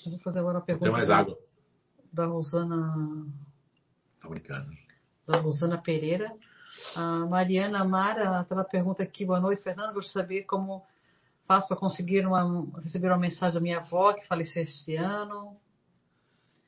Eu 0.06 0.12
vou 0.12 0.20
fazer 0.20 0.40
agora 0.40 0.58
a 0.60 0.62
pergunta. 0.62 0.86
Tem 0.86 0.92
mais 0.92 1.10
água. 1.10 1.38
Da 2.12 2.26
Rosana. 2.26 3.26
Tá 4.22 4.30
brincando. 4.30 4.70
Da 5.26 5.40
Rosana 5.40 5.78
Pereira. 5.82 6.34
A 6.96 7.26
Mariana 7.26 7.82
Amara, 7.82 8.46
ela 8.50 8.64
pergunta 8.64 9.02
aqui, 9.02 9.26
boa 9.26 9.40
noite, 9.40 9.64
Fernando. 9.64 9.94
Gostaria 9.94 10.28
de 10.28 10.28
saber 10.28 10.44
como 10.44 10.86
faço 11.48 11.68
para 11.68 11.78
conseguir 11.78 12.26
uma, 12.26 12.66
receber 12.82 13.08
uma 13.08 13.18
mensagem 13.18 13.54
da 13.54 13.62
minha 13.62 13.80
avó 13.80 14.14
que 14.14 14.28
faleceu 14.28 14.64
esse 14.64 14.96
ano? 14.96 15.58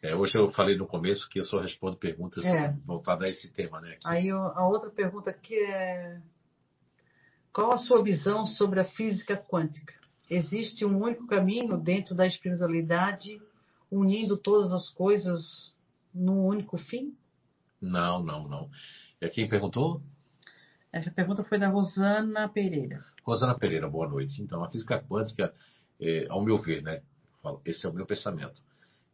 É, 0.02 0.16
hoje 0.16 0.40
eu 0.40 0.50
falei 0.52 0.78
no 0.78 0.88
começo 0.88 1.28
que 1.30 1.40
eu 1.40 1.44
só 1.44 1.60
respondo 1.60 1.98
perguntas 1.98 2.44
é. 2.46 2.74
voltadas 2.86 3.28
a 3.28 3.30
esse 3.30 3.52
tema, 3.52 3.82
né? 3.82 3.92
Aqui. 3.92 4.02
Aí 4.06 4.30
a 4.30 4.66
outra 4.66 4.90
pergunta 4.90 5.30
aqui 5.30 5.60
é 5.60 6.22
qual 7.52 7.74
a 7.74 7.78
sua 7.78 8.02
visão 8.02 8.46
sobre 8.46 8.80
a 8.80 8.86
física 8.86 9.36
quântica? 9.36 9.99
Existe 10.30 10.86
um 10.86 11.02
único 11.02 11.26
caminho 11.28 11.78
dentro 11.78 12.14
da 12.14 12.28
espiritualidade 12.28 13.42
unindo 13.92 14.38
todas 14.38 14.72
as 14.72 14.90
coisas 14.90 15.76
num 16.14 16.46
único 16.46 16.78
fim? 16.78 17.16
Não, 17.82 18.22
não, 18.22 18.48
não. 18.48 18.70
É 19.20 19.28
quem 19.30 19.50
perguntou? 19.50 20.02
Essa 20.92 21.12
pergunta 21.12 21.44
foi 21.44 21.58
da 21.58 21.70
Rosana 21.70 22.48
Pereira. 22.50 23.04
Rosana 23.24 23.58
Pereira, 23.58 23.90
boa 23.90 24.08
noite. 24.08 24.42
Então, 24.42 24.64
a 24.64 24.70
física 24.70 25.00
quântica, 25.02 25.54
é, 26.00 26.28
ao 26.30 26.44
meu 26.44 26.58
ver, 26.58 26.82
né? 26.82 27.02
Esse 27.66 27.86
é 27.86 27.90
o 27.90 27.94
meu 27.94 28.06
pensamento. 28.06 28.62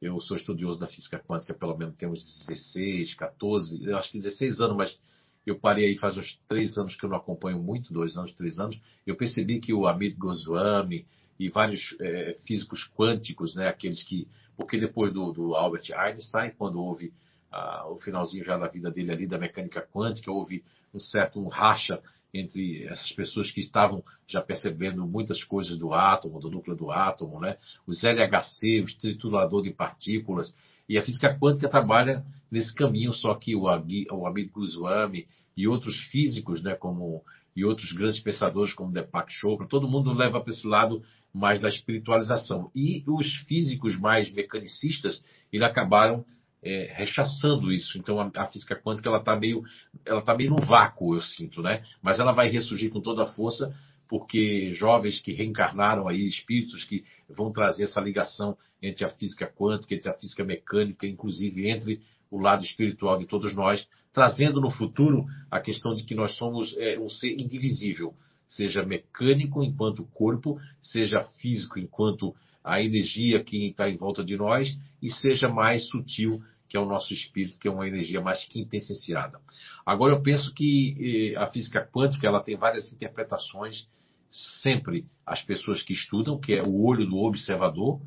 Eu 0.02 0.20
sou 0.20 0.36
estudioso 0.36 0.80
da 0.80 0.88
física 0.88 1.20
quântica, 1.20 1.54
pelo 1.54 1.78
menos 1.78 1.96
tem 1.96 2.08
uns 2.10 2.46
16, 2.48 3.16
14, 3.16 3.84
eu 3.86 3.98
acho 3.98 4.12
que 4.12 4.20
16 4.20 4.60
anos, 4.60 4.76
mas 4.76 5.00
eu 5.46 5.60
parei 5.60 5.88
aí 5.88 5.98
faz 5.98 6.18
uns 6.18 6.40
três 6.48 6.78
anos 6.78 6.96
que 6.96 7.06
eu 7.06 7.10
não 7.10 7.18
acompanho 7.18 7.60
muito, 7.60 7.94
dois 7.94 8.18
anos, 8.18 8.34
três 8.34 8.60
anos. 8.60 8.80
Eu 9.06 9.16
percebi 9.16 9.60
que 9.60 9.74
o 9.74 9.86
Amit 9.86 10.16
Goswami 10.16 11.06
e 11.40 11.50
vários 11.50 11.96
é, 12.00 12.36
físicos 12.46 12.90
quânticos, 12.96 13.54
né, 13.56 13.68
aqueles 13.68 14.02
que. 14.04 14.28
Porque 14.58 14.80
depois 14.80 15.12
do, 15.12 15.32
do 15.32 15.54
Albert 15.54 15.92
Einstein, 15.94 16.52
quando 16.58 16.82
houve 16.82 17.14
ah, 17.52 17.88
o 17.90 18.00
finalzinho 18.00 18.44
já 18.44 18.58
da 18.58 18.68
vida 18.68 18.90
dele 18.90 19.12
ali 19.12 19.28
da 19.28 19.38
mecânica 19.38 19.82
quântica, 19.82 20.32
houve 20.32 20.64
um 20.94 21.00
certo 21.00 21.40
um 21.40 21.48
racha 21.48 22.02
entre 22.40 22.84
essas 22.84 23.12
pessoas 23.14 23.52
que 23.52 23.60
estavam 23.60 24.04
já 24.28 24.42
percebendo 24.42 25.06
muitas 25.06 25.44
coisas 25.44 25.78
do 25.78 25.94
átomo, 25.94 26.40
do 26.40 26.52
núcleo 26.52 26.76
do 26.76 26.92
átomo, 26.92 27.40
né? 27.40 27.58
Os 27.88 28.04
LHC, 28.04 28.82
o 28.82 29.00
triturador 29.00 29.62
de 29.62 29.72
partículas, 29.72 30.54
e 30.88 30.98
a 30.98 31.02
física 31.02 31.38
quântica 31.40 31.70
trabalha 31.70 32.26
nesse 32.52 32.74
caminho, 32.74 33.14
só 33.14 33.34
que 33.36 33.56
o, 33.56 33.64
o 33.64 34.28
Amit 34.28 34.50
Goswami 34.52 35.28
e 35.58 35.68
outros 35.68 35.96
físicos, 36.12 36.62
né, 36.62 36.76
como 36.76 37.24
e 37.56 37.64
outros 37.64 37.94
grandes 37.94 38.20
pensadores 38.20 38.74
como 38.74 38.92
Deepak 38.92 39.32
Chopra, 39.32 39.66
todo 39.66 39.88
mundo 39.88 40.12
leva 40.14 40.42
para 40.42 40.52
esse 40.52 40.68
lado 40.68 41.02
mais 41.34 41.62
da 41.62 41.70
espiritualização. 41.70 42.70
E 42.76 43.04
os 43.08 43.32
físicos 43.48 43.98
mais 43.98 44.30
mecanicistas, 44.32 45.24
eles 45.54 45.66
acabaram 45.66 46.26
é, 46.66 46.92
rechaçando 46.96 47.72
isso. 47.72 47.98
Então 47.98 48.20
a, 48.20 48.32
a 48.36 48.48
física 48.48 48.76
quântica 48.76 49.08
ela 49.08 49.20
está 49.20 49.36
meio, 49.36 49.64
ela 50.04 50.22
tá 50.22 50.36
meio 50.36 50.50
no 50.50 50.66
vácuo, 50.66 51.16
eu 51.16 51.22
sinto, 51.22 51.62
né? 51.62 51.82
Mas 52.02 52.20
ela 52.20 52.32
vai 52.32 52.50
ressurgir 52.50 52.90
com 52.90 53.00
toda 53.00 53.24
a 53.24 53.28
força 53.28 53.74
porque 54.08 54.74
jovens 54.74 55.20
que 55.20 55.34
reencarnaram 55.34 56.08
aí, 56.08 56.28
espíritos 56.28 56.84
que 56.84 57.04
vão 57.30 57.52
trazer 57.52 57.84
essa 57.84 58.02
ligação 58.02 58.58
entre 58.82 59.06
a 59.06 59.10
física 59.10 59.48
quântica, 59.48 59.96
entre 59.96 60.10
a 60.10 60.14
física 60.14 60.44
mecânica, 60.44 61.08
inclusive 61.08 61.70
entre 61.70 62.02
o 62.30 62.40
lado 62.40 62.64
espiritual 62.64 63.18
de 63.18 63.26
todos 63.26 63.56
nós, 63.56 63.88
trazendo 64.12 64.60
no 64.60 64.70
futuro 64.70 65.26
a 65.50 65.60
questão 65.60 65.96
de 65.96 66.04
que 66.04 66.14
nós 66.14 66.36
somos 66.36 66.76
é, 66.78 67.00
um 67.00 67.10
ser 67.10 67.34
indivisível, 67.34 68.14
seja 68.48 68.84
mecânico 68.84 69.64
enquanto 69.64 70.06
corpo, 70.14 70.60
seja 70.82 71.24
físico 71.42 71.80
enquanto 71.80 72.36
a 72.64 72.82
energia 72.82 73.44
que 73.44 73.68
está 73.68 73.90
em 73.90 73.96
volta 73.96 74.24
de 74.24 74.36
nós, 74.36 74.76
e 75.02 75.12
seja 75.12 75.48
mais 75.48 75.88
sutil, 75.88 76.42
que 76.76 76.78
é 76.78 76.82
o 76.82 76.86
nosso 76.86 77.14
espírito, 77.14 77.58
que 77.58 77.70
é 77.70 77.72
uma 77.72 77.88
energia 77.88 78.20
mais 78.20 78.44
quintessenciada. 78.44 79.40
Agora, 79.86 80.14
eu 80.14 80.22
penso 80.22 80.54
que 80.54 81.32
eh, 81.34 81.38
a 81.38 81.48
física 81.48 81.90
quântica 81.90 82.28
ela 82.28 82.44
tem 82.44 82.58
várias 82.58 82.92
interpretações, 82.92 83.88
sempre 84.30 85.06
as 85.26 85.42
pessoas 85.42 85.82
que 85.82 85.94
estudam, 85.94 86.38
que 86.38 86.54
é 86.54 86.62
o 86.62 86.84
olho 86.84 87.06
do 87.06 87.16
observador, 87.16 88.02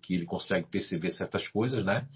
que 0.00 0.14
ele 0.14 0.24
consegue 0.24 0.66
perceber 0.70 1.10
certas 1.10 1.46
coisas, 1.48 1.84
né? 1.84 2.08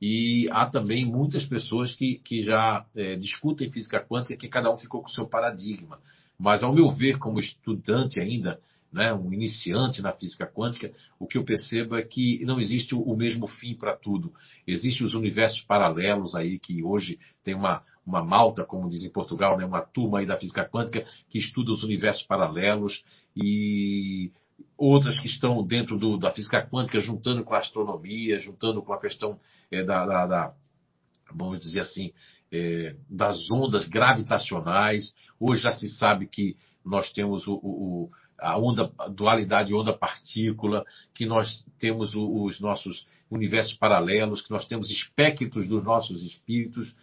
E 0.00 0.48
há 0.50 0.64
também 0.64 1.04
muitas 1.04 1.44
pessoas 1.44 1.94
que, 1.94 2.22
que 2.24 2.40
já 2.40 2.86
é, 2.96 3.16
discutem 3.16 3.70
física 3.70 4.00
quântica, 4.00 4.38
que 4.38 4.48
cada 4.48 4.72
um 4.72 4.78
ficou 4.78 5.02
com 5.02 5.08
o 5.08 5.12
seu 5.12 5.28
paradigma. 5.28 6.00
Mas, 6.38 6.62
ao 6.62 6.72
meu 6.72 6.88
ver, 6.88 7.18
como 7.18 7.38
estudante 7.38 8.18
ainda, 8.18 8.58
né, 8.92 9.12
um 9.12 9.32
iniciante 9.32 10.02
na 10.02 10.12
física 10.12 10.46
quântica, 10.46 10.92
o 11.18 11.26
que 11.26 11.38
eu 11.38 11.44
percebo 11.44 11.96
é 11.96 12.02
que 12.02 12.44
não 12.44 12.58
existe 12.58 12.94
o 12.94 13.16
mesmo 13.16 13.46
fim 13.46 13.74
para 13.74 13.96
tudo. 13.96 14.32
Existem 14.66 15.06
os 15.06 15.14
universos 15.14 15.60
paralelos 15.62 16.34
aí, 16.34 16.58
que 16.58 16.82
hoje 16.82 17.18
tem 17.44 17.54
uma, 17.54 17.82
uma 18.04 18.24
malta, 18.24 18.64
como 18.64 18.88
diz 18.88 19.04
em 19.04 19.12
Portugal, 19.12 19.56
né, 19.56 19.64
uma 19.64 19.82
turma 19.82 20.18
aí 20.18 20.26
da 20.26 20.36
física 20.36 20.68
quântica 20.68 21.04
que 21.28 21.38
estuda 21.38 21.70
os 21.70 21.82
universos 21.82 22.24
paralelos 22.24 23.04
e 23.36 24.32
outras 24.76 25.18
que 25.20 25.26
estão 25.26 25.64
dentro 25.64 25.98
do, 25.98 26.16
da 26.16 26.32
física 26.32 26.66
quântica, 26.66 26.98
juntando 26.98 27.44
com 27.44 27.54
a 27.54 27.58
astronomia, 27.58 28.38
juntando 28.38 28.82
com 28.82 28.92
a 28.92 29.00
questão 29.00 29.38
é, 29.70 29.84
da, 29.84 30.04
da, 30.04 30.26
da, 30.26 30.54
vamos 31.32 31.60
dizer 31.60 31.80
assim, 31.80 32.12
é, 32.50 32.96
das 33.08 33.50
ondas 33.50 33.88
gravitacionais. 33.88 35.14
Hoje 35.38 35.62
já 35.62 35.70
se 35.70 35.88
sabe 35.90 36.26
que 36.26 36.56
nós 36.84 37.12
temos 37.12 37.46
o, 37.46 37.54
o, 37.54 38.10
a 38.40 38.58
onda, 38.58 38.90
a 38.98 39.08
dualidade 39.08 39.74
onda-partícula, 39.74 40.84
que 41.14 41.26
nós 41.26 41.64
temos 41.78 42.14
os 42.14 42.60
nossos 42.60 43.06
universos 43.30 43.74
paralelos, 43.74 44.42
que 44.42 44.50
nós 44.50 44.64
temos 44.64 44.90
espectros 44.90 45.68
dos 45.68 45.84
nossos 45.84 46.22
espíritos, 46.24 46.94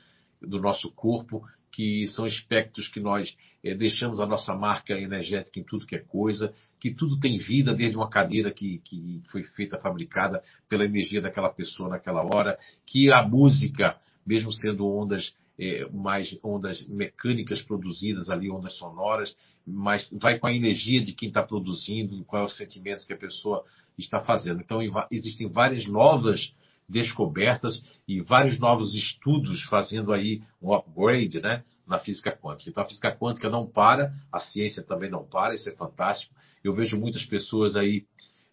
do 0.42 0.60
nosso 0.60 0.92
corpo, 0.92 1.44
que 1.72 2.08
são 2.08 2.26
espectros 2.26 2.88
que 2.88 3.00
nós 3.00 3.38
é, 3.64 3.76
deixamos 3.76 4.20
a 4.20 4.26
nossa 4.26 4.56
marca 4.56 4.94
energética 4.94 5.60
em 5.60 5.64
tudo 5.64 5.86
que 5.86 5.96
é 5.96 6.00
coisa, 6.00 6.54
que 6.80 6.92
tudo 6.92 7.20
tem 7.20 7.38
vida, 7.38 7.74
desde 7.74 7.96
uma 7.96 8.10
cadeira 8.10 8.52
que, 8.52 8.80
que 8.80 9.22
foi 9.32 9.44
feita, 9.44 9.78
fabricada 9.78 10.44
pela 10.68 10.86
energia 10.86 11.22
daquela 11.22 11.50
pessoa 11.50 11.90
naquela 11.90 12.24
hora, 12.24 12.58
que 12.86 13.12
a 13.12 13.22
música, 13.22 13.96
mesmo 14.26 14.52
sendo 14.52 14.88
ondas 14.88 15.34
é, 15.60 15.88
mais 15.92 16.38
ondas 16.44 16.86
mecânicas 16.88 17.62
produzidas 17.62 18.30
ali, 18.30 18.50
ondas 18.50 18.78
sonoras, 18.78 19.36
mas 19.66 20.10
vai 20.22 20.38
com 20.38 20.48
a 20.48 20.54
energia 20.54 21.04
de 21.04 21.14
quem 21.14 21.30
está 21.30 21.42
produzindo, 21.44 22.24
qual 22.26 22.44
é 22.44 22.46
o 22.46 22.50
sentimento 22.50 23.06
que 23.06 23.14
a 23.14 23.18
pessoa 23.18 23.64
está 23.98 24.20
fazendo. 24.20 24.62
Então, 24.62 24.80
existem 25.12 25.50
várias 25.50 25.86
novas 25.88 26.54
descobertas 26.88 27.82
e 28.08 28.22
vários 28.22 28.60
novos 28.60 28.96
estudos 28.96 29.64
fazendo 29.64 30.14
aí 30.14 30.42
um 30.62 30.74
upgrade 30.74 31.42
né, 31.42 31.64
na 31.86 32.00
física 32.00 32.32
quântica. 32.32 32.70
Então 32.70 32.84
a 32.84 32.88
física 32.88 33.16
quântica 33.16 33.50
não 33.50 33.68
para, 33.68 34.14
a 34.32 34.40
ciência 34.40 34.84
também 34.84 35.10
não 35.10 35.26
para, 35.26 35.54
isso 35.54 35.70
é 35.70 35.74
fantástico. 35.74 36.34
Eu 36.64 36.74
vejo 36.74 36.98
muitas 36.98 37.26
pessoas 37.26 37.76
aí 37.76 38.06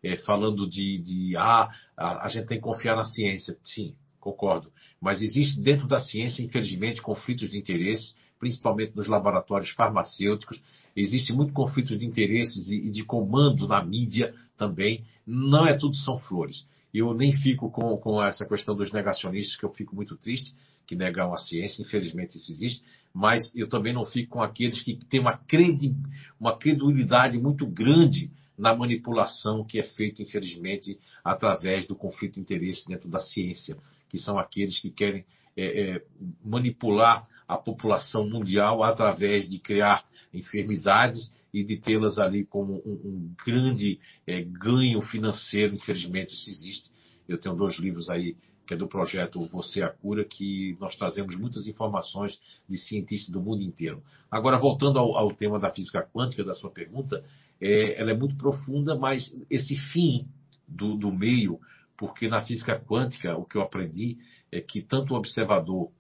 é, 0.02 0.16
falando 0.18 0.68
de, 0.68 0.98
de 0.98 1.36
ah, 1.36 1.70
a, 1.96 2.26
a 2.26 2.28
gente 2.28 2.46
tem 2.46 2.58
que 2.58 2.64
confiar 2.64 2.96
na 2.96 3.04
ciência. 3.04 3.56
Sim, 3.62 3.94
concordo. 4.24 4.72
Mas 5.00 5.20
existe 5.20 5.60
dentro 5.60 5.86
da 5.86 5.98
ciência, 5.98 6.42
infelizmente, 6.42 7.02
conflitos 7.02 7.50
de 7.50 7.58
interesse, 7.58 8.14
principalmente 8.40 8.96
nos 8.96 9.06
laboratórios 9.06 9.70
farmacêuticos. 9.70 10.60
Existe 10.96 11.32
muito 11.32 11.52
conflito 11.52 11.96
de 11.96 12.06
interesses 12.06 12.70
e, 12.70 12.90
de 12.90 13.04
comando 13.04 13.68
na 13.68 13.84
mídia 13.84 14.34
também. 14.56 15.04
Não 15.26 15.66
é 15.66 15.76
tudo 15.76 15.94
são 15.96 16.18
flores. 16.18 16.66
Eu 16.92 17.12
nem 17.12 17.32
fico 17.32 17.70
com, 17.70 17.96
com 17.98 18.22
essa 18.22 18.46
questão 18.46 18.74
dos 18.74 18.92
negacionistas, 18.92 19.56
que 19.56 19.64
eu 19.64 19.74
fico 19.74 19.94
muito 19.94 20.16
triste, 20.16 20.54
que 20.86 20.94
negam 20.94 21.34
a 21.34 21.38
ciência, 21.38 21.82
infelizmente 21.82 22.36
isso 22.36 22.52
existe, 22.52 22.82
mas 23.12 23.50
eu 23.54 23.68
também 23.68 23.92
não 23.92 24.04
fico 24.04 24.34
com 24.34 24.42
aqueles 24.42 24.80
que 24.82 24.96
têm 25.06 25.18
uma, 25.18 25.36
credi, 25.36 25.94
uma 26.38 26.56
credulidade 26.56 27.36
muito 27.38 27.66
grande 27.66 28.30
na 28.56 28.74
manipulação 28.74 29.64
que 29.64 29.80
é 29.80 29.82
feita, 29.82 30.22
infelizmente, 30.22 30.98
através 31.24 31.86
do 31.86 31.96
conflito 31.96 32.34
de 32.34 32.40
interesse 32.40 32.86
dentro 32.86 33.08
da 33.08 33.18
ciência, 33.18 33.76
que 34.14 34.20
são 34.20 34.38
aqueles 34.38 34.78
que 34.78 34.92
querem 34.92 35.24
é, 35.56 35.96
é, 35.96 36.04
manipular 36.44 37.26
a 37.48 37.56
população 37.56 38.30
mundial 38.30 38.84
através 38.84 39.48
de 39.48 39.58
criar 39.58 40.04
enfermidades 40.32 41.34
e 41.52 41.64
de 41.64 41.76
tê-las 41.78 42.16
ali 42.16 42.44
como 42.44 42.74
um, 42.86 42.92
um 42.92 43.34
grande 43.44 43.98
é, 44.24 44.40
ganho 44.40 45.00
financeiro. 45.00 45.74
Infelizmente, 45.74 46.32
isso 46.32 46.48
existe. 46.48 46.90
Eu 47.28 47.38
tenho 47.38 47.56
dois 47.56 47.76
livros 47.76 48.08
aí, 48.08 48.36
que 48.64 48.74
é 48.74 48.76
do 48.76 48.86
projeto 48.86 49.44
Você 49.48 49.82
a 49.82 49.88
Cura, 49.88 50.24
que 50.24 50.76
nós 50.78 50.94
trazemos 50.94 51.34
muitas 51.34 51.66
informações 51.66 52.38
de 52.68 52.78
cientistas 52.78 53.32
do 53.32 53.42
mundo 53.42 53.64
inteiro. 53.64 54.00
Agora, 54.30 54.60
voltando 54.60 55.00
ao, 55.00 55.16
ao 55.16 55.34
tema 55.34 55.58
da 55.58 55.72
física 55.72 56.08
quântica, 56.14 56.44
da 56.44 56.54
sua 56.54 56.70
pergunta, 56.70 57.24
é, 57.60 58.00
ela 58.00 58.12
é 58.12 58.16
muito 58.16 58.36
profunda, 58.36 58.96
mas 58.96 59.36
esse 59.50 59.76
fim 59.92 60.28
do, 60.68 60.96
do 60.96 61.10
meio, 61.10 61.58
porque 61.96 62.28
na 62.28 62.40
física 62.40 62.78
quântica, 62.78 63.36
o 63.36 63.44
que 63.44 63.56
eu 63.56 63.62
aprendi 63.62 64.18
é 64.50 64.60
que 64.60 64.82
tanto 64.82 65.14
o 65.14 65.16
observador 65.16 65.90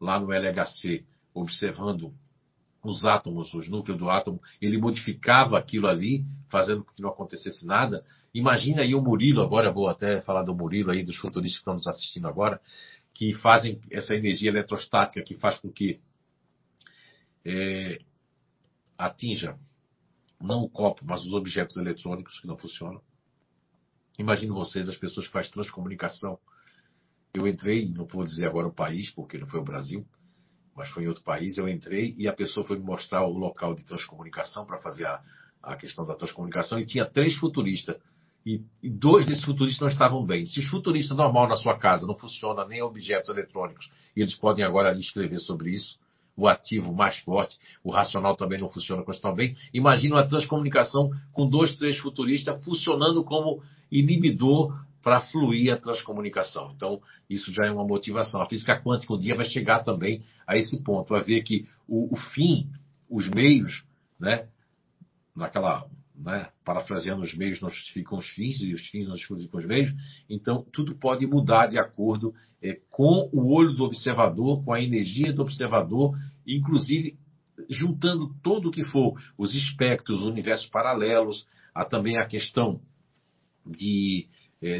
lá 0.00 0.18
no 0.18 0.32
LHC, 0.32 1.04
observando 1.32 2.12
os 2.82 3.04
átomos, 3.04 3.52
os 3.54 3.68
núcleos 3.68 3.98
do 3.98 4.10
átomo, 4.10 4.40
ele 4.60 4.76
modificava 4.76 5.58
aquilo 5.58 5.86
ali, 5.86 6.24
fazendo 6.50 6.84
com 6.84 6.92
que 6.92 7.02
não 7.02 7.08
acontecesse 7.08 7.66
nada. 7.66 8.04
Imagina 8.32 8.82
aí 8.82 8.94
o 8.94 9.00
Murilo, 9.00 9.42
agora 9.42 9.72
vou 9.72 9.88
até 9.88 10.20
falar 10.20 10.42
do 10.42 10.54
Murilo 10.54 10.90
aí, 10.90 11.02
dos 11.02 11.16
futuristas 11.16 11.56
que 11.56 11.62
estão 11.62 11.74
nos 11.74 11.86
assistindo 11.86 12.28
agora, 12.28 12.60
que 13.14 13.32
fazem 13.32 13.80
essa 13.90 14.14
energia 14.14 14.50
eletrostática 14.50 15.22
que 15.22 15.34
faz 15.34 15.58
com 15.58 15.70
que 15.70 15.98
é, 17.44 18.00
atinja 18.98 19.54
não 20.40 20.62
o 20.62 20.68
copo, 20.68 21.02
mas 21.04 21.24
os 21.24 21.32
objetos 21.32 21.76
eletrônicos 21.76 22.38
que 22.40 22.46
não 22.46 22.58
funcionam. 22.58 23.00
Imagine 24.18 24.52
vocês, 24.52 24.88
as 24.88 24.96
pessoas 24.96 25.26
que 25.26 25.32
fazem 25.32 25.50
transcomunicação. 25.50 26.38
Eu 27.32 27.48
entrei, 27.48 27.88
não 27.88 28.06
vou 28.06 28.24
dizer 28.24 28.46
agora 28.46 28.68
o 28.68 28.72
país, 28.72 29.10
porque 29.10 29.36
não 29.36 29.46
foi 29.46 29.60
o 29.60 29.64
Brasil, 29.64 30.06
mas 30.74 30.88
foi 30.90 31.04
em 31.04 31.08
outro 31.08 31.24
país. 31.24 31.58
Eu 31.58 31.68
entrei 31.68 32.14
e 32.16 32.28
a 32.28 32.32
pessoa 32.32 32.66
foi 32.66 32.78
me 32.78 32.84
mostrar 32.84 33.24
o 33.24 33.32
local 33.32 33.74
de 33.74 33.84
transcomunicação 33.84 34.64
para 34.64 34.80
fazer 34.80 35.06
a, 35.06 35.20
a 35.62 35.76
questão 35.76 36.06
da 36.06 36.14
transcomunicação 36.14 36.78
e 36.78 36.86
tinha 36.86 37.04
três 37.04 37.34
futuristas. 37.34 37.96
E, 38.46 38.62
e, 38.82 38.90
dois 38.90 39.24
desses 39.24 39.44
futuristas 39.44 39.80
não 39.80 39.88
estavam 39.88 40.24
bem. 40.24 40.44
Se 40.44 40.60
os 40.60 40.66
futuristas 40.66 41.16
normal 41.16 41.48
na 41.48 41.56
sua 41.56 41.78
casa 41.78 42.06
não 42.06 42.14
funciona 42.14 42.64
nem 42.66 42.82
objetos 42.82 43.30
eletrônicos, 43.30 43.90
e 44.14 44.20
eles 44.20 44.34
podem 44.34 44.62
agora 44.62 44.96
escrever 44.98 45.38
sobre 45.38 45.70
isso, 45.70 45.98
o 46.36 46.48
ativo 46.48 46.92
mais 46.92 47.18
forte, 47.18 47.56
o 47.82 47.90
racional 47.90 48.36
também 48.36 48.60
não 48.60 48.68
funciona 48.68 49.02
quando 49.02 49.16
estão 49.16 49.34
bem. 49.34 49.56
Imagina 49.72 50.16
uma 50.16 50.28
transcomunicação 50.28 51.10
com 51.32 51.48
dois, 51.48 51.76
três 51.76 51.98
futuristas 51.98 52.62
funcionando 52.64 53.22
como 53.22 53.62
inibidor 53.90 54.76
para 55.02 55.20
fluir 55.20 55.72
a 55.72 55.76
transcomunicação. 55.76 56.72
Então, 56.74 57.00
isso 57.28 57.52
já 57.52 57.66
é 57.66 57.70
uma 57.70 57.86
motivação. 57.86 58.40
A 58.40 58.48
física 58.48 58.80
quântica 58.80 59.12
um 59.12 59.18
dia 59.18 59.34
vai 59.34 59.44
chegar 59.44 59.80
também 59.80 60.22
a 60.46 60.56
esse 60.56 60.82
ponto, 60.82 61.10
vai 61.10 61.22
ver 61.22 61.42
que 61.42 61.68
o, 61.86 62.12
o 62.12 62.16
fim, 62.16 62.68
os 63.08 63.28
meios, 63.28 63.84
né, 64.18 64.48
naquela, 65.36 65.86
né, 66.14 66.48
parafraseando 66.64 67.22
os 67.22 67.34
meios 67.36 67.60
não 67.60 67.68
justificam 67.68 68.18
os 68.18 68.28
fins 68.30 68.60
e 68.60 68.72
os 68.72 68.88
fins 68.88 69.06
não 69.06 69.16
justificam 69.16 69.60
os 69.60 69.66
meios. 69.66 69.92
Então, 70.28 70.64
tudo 70.72 70.94
pode 70.94 71.26
mudar 71.26 71.66
de 71.66 71.78
acordo 71.78 72.32
é, 72.62 72.78
com 72.90 73.28
o 73.32 73.52
olho 73.52 73.72
do 73.72 73.84
observador, 73.84 74.64
com 74.64 74.72
a 74.72 74.80
energia 74.80 75.32
do 75.32 75.42
observador, 75.42 76.14
inclusive 76.46 77.18
juntando 77.68 78.34
todo 78.42 78.68
o 78.68 78.70
que 78.70 78.84
for 78.84 79.14
os 79.38 79.54
espectros, 79.54 80.22
os 80.22 80.28
universos 80.28 80.68
paralelos, 80.68 81.46
há 81.74 81.84
também 81.84 82.18
a 82.18 82.26
questão 82.26 82.80
de 83.66 84.26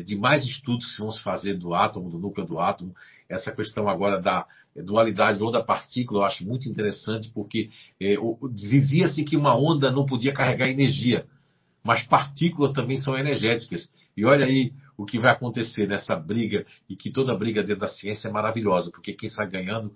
de 0.05 0.17
mais 0.17 0.45
estudos 0.45 0.95
que 0.95 1.03
vão 1.03 1.13
se 1.13 1.23
fazer 1.23 1.59
do 1.59 1.75
átomo, 1.75 2.11
do 2.11 2.19
núcleo 2.19 2.47
do 2.47 2.59
átomo. 2.59 2.95
Essa 3.29 3.55
questão 3.55 3.89
agora 3.89 4.21
da 4.21 4.47
dualidade 4.75 5.43
onda-partícula 5.43 6.21
eu 6.21 6.25
acho 6.25 6.47
muito 6.47 6.69
interessante, 6.69 7.31
porque 7.31 7.69
é, 8.01 8.15
dizia-se 8.53 9.25
que 9.25 9.37
uma 9.37 9.55
onda 9.55 9.91
não 9.91 10.07
podia 10.07 10.33
carregar 10.33 10.69
energia, 10.69 11.27
mas 11.83 12.03
partículas 12.03 12.73
também 12.73 12.97
são 12.97 13.17
energéticas. 13.19 13.93
E 14.17 14.25
olha 14.25 14.47
aí 14.47 14.73
o 14.97 15.05
que 15.05 15.19
vai 15.19 15.33
acontecer 15.33 15.87
nessa 15.89 16.17
briga, 16.17 16.65
e 16.89 16.97
que 16.97 17.11
toda 17.11 17.37
briga 17.37 17.63
dentro 17.63 17.81
da 17.81 17.89
ciência 17.89 18.29
é 18.29 18.33
maravilhosa, 18.33 18.91
porque 18.91 19.13
quem 19.13 19.29
sai 19.29 19.51
ganhando 19.51 19.93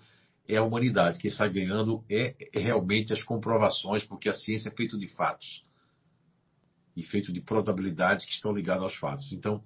é 0.46 0.56
a 0.56 0.62
humanidade, 0.62 1.18
quem 1.18 1.30
sai 1.30 1.50
ganhando 1.50 2.02
é, 2.10 2.34
é 2.52 2.58
realmente 2.58 3.12
as 3.12 3.22
comprovações, 3.22 4.02
porque 4.04 4.28
a 4.28 4.32
ciência 4.32 4.70
é 4.70 4.72
feita 4.72 4.98
de 4.98 5.06
fatos 5.08 5.67
e 6.98 7.02
feito 7.04 7.32
de 7.32 7.40
probabilidades 7.40 8.24
que 8.24 8.32
estão 8.32 8.52
ligadas 8.52 8.82
aos 8.82 8.96
fatos. 8.96 9.32
Então, 9.32 9.62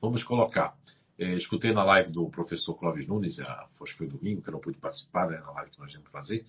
vamos 0.00 0.22
colocar. 0.22 0.72
É, 1.18 1.34
escutei 1.34 1.72
na 1.72 1.82
live 1.82 2.12
do 2.12 2.30
professor 2.30 2.74
Clóvis 2.74 3.08
Nunes, 3.08 3.40
a, 3.40 3.66
acho 3.82 3.96
foi 3.96 4.06
domingo, 4.06 4.40
que 4.40 4.48
eu 4.48 4.52
não 4.52 4.60
pude 4.60 4.78
participar, 4.78 5.28
né, 5.28 5.38
na 5.38 5.50
live 5.50 5.72
que 5.72 5.80
nós 5.80 5.92
íamos 5.92 6.10
fazer, 6.10 6.46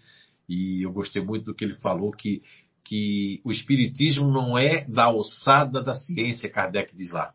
e 0.48 0.84
eu 0.84 0.92
gostei 0.92 1.24
muito 1.24 1.46
do 1.46 1.56
que 1.56 1.66
ele 1.66 1.74
falou, 1.76 2.12
que, 2.12 2.44
que 2.86 3.42
o 3.44 3.52
espiritismo 3.52 4.30
não 4.32 4.58
é 4.58 4.86
da 4.86 5.06
alçada 5.06 5.82
da 5.82 5.96
ciência, 5.96 6.50
Kardec 6.50 6.96
diz 6.96 7.12
lá. 7.12 7.34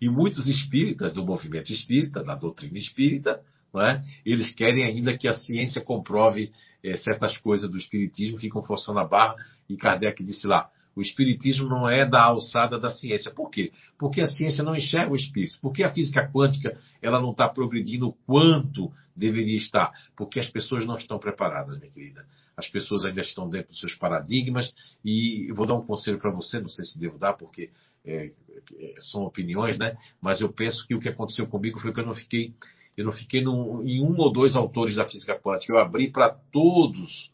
E 0.00 0.08
muitos 0.08 0.48
espíritas 0.48 1.12
do 1.12 1.24
movimento 1.24 1.72
espírita, 1.72 2.24
da 2.24 2.34
doutrina 2.34 2.76
espírita, 2.76 3.40
é? 3.76 4.02
eles 4.26 4.52
querem 4.52 4.82
ainda 4.82 5.16
que 5.16 5.28
a 5.28 5.34
ciência 5.34 5.80
comprove 5.80 6.50
é, 6.82 6.96
certas 6.96 7.36
coisas 7.36 7.70
do 7.70 7.76
espiritismo, 7.76 8.40
ficam 8.40 8.62
forçando 8.64 8.98
a 8.98 9.06
barra, 9.06 9.36
e 9.68 9.76
Kardec 9.76 10.24
disse 10.24 10.46
lá, 10.48 10.70
o 11.00 11.02
espiritismo 11.02 11.66
não 11.66 11.88
é 11.88 12.04
da 12.04 12.22
alçada 12.22 12.78
da 12.78 12.90
ciência. 12.90 13.32
Por 13.32 13.50
quê? 13.50 13.72
Porque 13.98 14.20
a 14.20 14.26
ciência 14.26 14.62
não 14.62 14.76
enxerga 14.76 15.10
o 15.10 15.16
espírito. 15.16 15.58
Porque 15.62 15.82
a 15.82 15.90
física 15.90 16.30
quântica 16.30 16.78
ela 17.00 17.18
não 17.18 17.30
está 17.30 17.48
progredindo 17.48 18.08
o 18.08 18.12
quanto 18.26 18.92
deveria 19.16 19.56
estar. 19.56 19.90
Porque 20.14 20.38
as 20.38 20.50
pessoas 20.50 20.84
não 20.84 20.98
estão 20.98 21.18
preparadas, 21.18 21.78
minha 21.78 21.90
querida. 21.90 22.26
As 22.54 22.68
pessoas 22.68 23.06
ainda 23.06 23.22
estão 23.22 23.48
dentro 23.48 23.68
dos 23.68 23.80
seus 23.80 23.94
paradigmas. 23.94 24.74
E 25.02 25.50
vou 25.52 25.64
dar 25.64 25.74
um 25.74 25.86
conselho 25.86 26.18
para 26.18 26.30
você, 26.30 26.60
não 26.60 26.68
sei 26.68 26.84
se 26.84 27.00
devo 27.00 27.18
dar, 27.18 27.32
porque 27.32 27.70
é, 28.04 28.30
é, 28.78 28.94
são 29.10 29.22
opiniões, 29.22 29.78
né? 29.78 29.96
Mas 30.20 30.42
eu 30.42 30.52
penso 30.52 30.86
que 30.86 30.94
o 30.94 31.00
que 31.00 31.08
aconteceu 31.08 31.46
comigo 31.46 31.80
foi 31.80 31.94
que 31.94 32.00
eu 32.00 32.06
não 32.06 32.14
fiquei, 32.14 32.52
eu 32.94 33.06
não 33.06 33.12
fiquei 33.12 33.40
em 33.40 34.02
um 34.02 34.18
ou 34.18 34.30
dois 34.30 34.54
autores 34.54 34.96
da 34.96 35.06
física 35.06 35.34
quântica. 35.40 35.72
Eu 35.72 35.78
abri 35.78 36.10
para 36.10 36.28
todos 36.52 37.30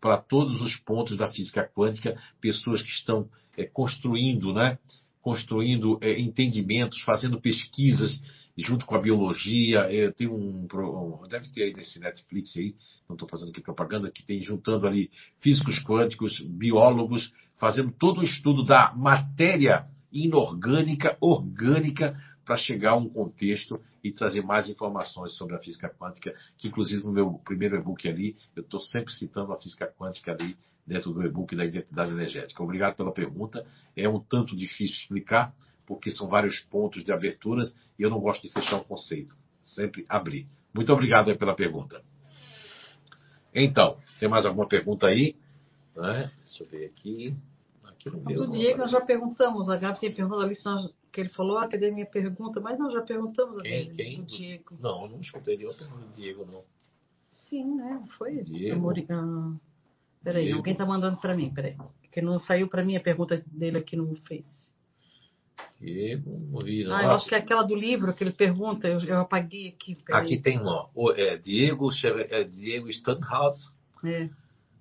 para 0.00 0.16
todos 0.16 0.60
os 0.60 0.76
pontos 0.76 1.16
da 1.16 1.28
física 1.28 1.68
quântica, 1.74 2.18
pessoas 2.40 2.82
que 2.82 2.88
estão 2.88 3.28
é, 3.56 3.64
construindo, 3.64 4.52
né? 4.52 4.78
construindo 5.20 5.98
é, 6.00 6.18
entendimentos, 6.18 7.02
fazendo 7.02 7.40
pesquisas 7.40 8.22
junto 8.56 8.86
com 8.86 8.94
a 8.94 9.00
biologia. 9.00 9.90
Eu 9.92 10.12
tenho 10.12 10.34
um, 10.34 10.66
um 10.72 11.22
deve 11.28 11.48
ter 11.50 11.64
aí 11.64 11.72
nesse 11.74 12.00
Netflix 12.00 12.56
aí, 12.56 12.74
não 13.08 13.14
estou 13.14 13.28
fazendo 13.28 13.50
aqui 13.50 13.60
propaganda, 13.60 14.10
que 14.10 14.24
tem 14.24 14.42
juntando 14.42 14.86
ali 14.86 15.10
físicos 15.40 15.78
quânticos, 15.82 16.40
biólogos, 16.40 17.32
fazendo 17.58 17.92
todo 17.92 18.20
o 18.20 18.24
estudo 18.24 18.64
da 18.64 18.94
matéria 18.94 19.86
inorgânica, 20.12 21.16
orgânica, 21.20 22.16
para 22.50 22.56
chegar 22.56 22.90
a 22.90 22.96
um 22.96 23.08
contexto 23.08 23.80
e 24.02 24.10
trazer 24.10 24.42
mais 24.42 24.68
informações 24.68 25.36
sobre 25.36 25.54
a 25.54 25.60
física 25.60 25.88
quântica, 25.88 26.34
que 26.58 26.66
inclusive 26.66 27.04
no 27.04 27.12
meu 27.12 27.34
primeiro 27.44 27.76
e-book 27.76 28.08
ali, 28.08 28.36
eu 28.56 28.64
estou 28.64 28.80
sempre 28.80 29.12
citando 29.12 29.52
a 29.52 29.60
física 29.60 29.86
quântica 29.86 30.32
ali 30.32 30.58
dentro 30.84 31.12
do 31.12 31.24
e-book 31.24 31.54
da 31.54 31.64
identidade 31.64 32.10
energética. 32.10 32.60
Obrigado 32.60 32.96
pela 32.96 33.12
pergunta. 33.12 33.64
É 33.96 34.08
um 34.08 34.18
tanto 34.18 34.56
difícil 34.56 34.96
explicar, 34.96 35.54
porque 35.86 36.10
são 36.10 36.26
vários 36.26 36.58
pontos 36.58 37.04
de 37.04 37.12
abertura 37.12 37.70
e 37.96 38.02
eu 38.02 38.10
não 38.10 38.18
gosto 38.18 38.42
de 38.42 38.52
fechar 38.52 38.78
um 38.78 38.84
conceito. 38.84 39.36
Sempre 39.62 40.04
abrir. 40.08 40.48
Muito 40.74 40.92
obrigado 40.92 41.32
pela 41.36 41.54
pergunta. 41.54 42.02
Então, 43.54 43.96
tem 44.18 44.28
mais 44.28 44.44
alguma 44.44 44.66
pergunta 44.66 45.06
aí? 45.06 45.36
Né? 45.94 46.32
Deixa 46.44 46.64
eu 46.64 46.68
ver 46.68 46.86
aqui. 46.86 47.32
aqui 47.84 48.10
no 48.10 48.20
meu, 48.24 48.44
do 48.44 48.50
Diego, 48.50 48.78
nós 48.78 48.90
já 48.90 49.00
perguntamos. 49.02 49.68
A 49.68 49.76
Gabi 49.76 50.00
tem 50.00 50.12
perguntado 50.12 50.42
ali 50.42 50.56
que 51.10 51.20
ele 51.20 51.30
falou, 51.30 51.58
ah, 51.58 51.68
cadê 51.68 51.90
minha 51.90 52.06
pergunta? 52.06 52.60
Mas 52.60 52.78
não, 52.78 52.90
já 52.90 53.02
perguntamos 53.02 53.58
a 53.58 53.62
quem, 53.62 53.92
quem? 53.92 54.24
Diego. 54.24 54.76
Não, 54.80 55.08
não 55.08 55.20
escutei 55.20 55.56
nenhuma 55.56 55.76
pergunta 55.76 56.06
do 56.06 56.14
Diego, 56.14 56.46
não. 56.50 56.64
Sim, 57.28 57.74
né? 57.76 58.02
Foi. 58.16 58.42
Diego. 58.42 58.90
Ah, 59.10 59.56
peraí, 60.22 60.44
Diego. 60.44 60.58
alguém 60.58 60.74
tá 60.74 60.86
mandando 60.86 61.20
para 61.20 61.34
mim, 61.34 61.52
peraí. 61.52 61.76
Que 62.12 62.20
não 62.20 62.38
saiu 62.38 62.68
para 62.68 62.84
mim 62.84 62.96
a 62.96 63.00
pergunta 63.00 63.42
dele 63.46 63.78
aqui 63.78 63.96
no 63.96 64.14
Face. 64.16 64.72
Diego, 65.80 66.38
não 66.50 66.60
vi, 66.60 66.84
não. 66.84 66.94
Ah, 66.94 67.04
eu 67.04 67.10
acho 67.12 67.28
que 67.28 67.34
é 67.34 67.38
aquela 67.38 67.62
do 67.62 67.74
livro 67.74 68.12
que 68.14 68.22
ele 68.22 68.32
pergunta, 68.32 68.88
eu, 68.88 69.00
eu 69.00 69.20
apaguei 69.20 69.68
aqui. 69.68 69.96
Peraí. 70.04 70.22
Aqui 70.22 70.40
tem 70.40 70.60
uma. 70.60 70.90
É 71.16 71.36
Diego, 71.36 71.88
é 72.04 72.44
Diego 72.44 72.88
Stanhouse. 72.88 73.70
É. 74.04 74.28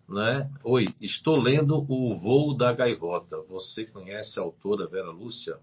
Né? 0.07 0.49
Oi, 0.64 0.88
estou 0.99 1.35
lendo 1.35 1.85
O 1.88 2.18
Voo 2.18 2.57
da 2.57 2.73
Gaivota. 2.73 3.38
Você 3.43 3.85
conhece 3.85 4.39
a 4.39 4.43
autora 4.43 4.88
Vera 4.88 5.11
Lúcia? 5.11 5.57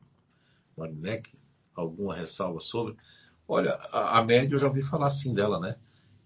Marineck, 0.76 1.30
alguma 1.74 2.14
ressalva 2.14 2.60
sobre? 2.60 2.94
Olha, 3.48 3.72
a, 3.92 4.18
a 4.18 4.24
média 4.24 4.54
eu 4.54 4.58
já 4.58 4.66
ouvi 4.66 4.82
falar 4.82 5.08
assim 5.08 5.32
dela, 5.32 5.58
né? 5.58 5.76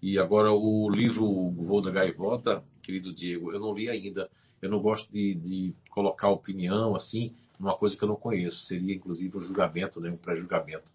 E 0.01 0.17
agora 0.17 0.51
o 0.51 0.89
livro 0.89 1.23
O 1.23 1.51
Voo 1.51 1.81
da 1.81 1.91
Gaivota, 1.91 2.63
querido 2.81 3.13
Diego, 3.13 3.51
eu 3.51 3.59
não 3.59 3.73
li 3.73 3.87
ainda. 3.87 4.29
Eu 4.61 4.69
não 4.69 4.79
gosto 4.79 5.11
de, 5.11 5.35
de 5.35 5.75
colocar 5.91 6.29
opinião 6.29 6.95
assim 6.95 7.33
numa 7.59 7.75
coisa 7.75 7.95
que 7.95 8.03
eu 8.03 8.07
não 8.07 8.15
conheço. 8.15 8.65
Seria 8.65 8.95
inclusive 8.95 9.37
um 9.37 9.41
julgamento, 9.41 9.99
né? 9.99 10.09
um 10.09 10.17
pré-julgamento. 10.17 10.91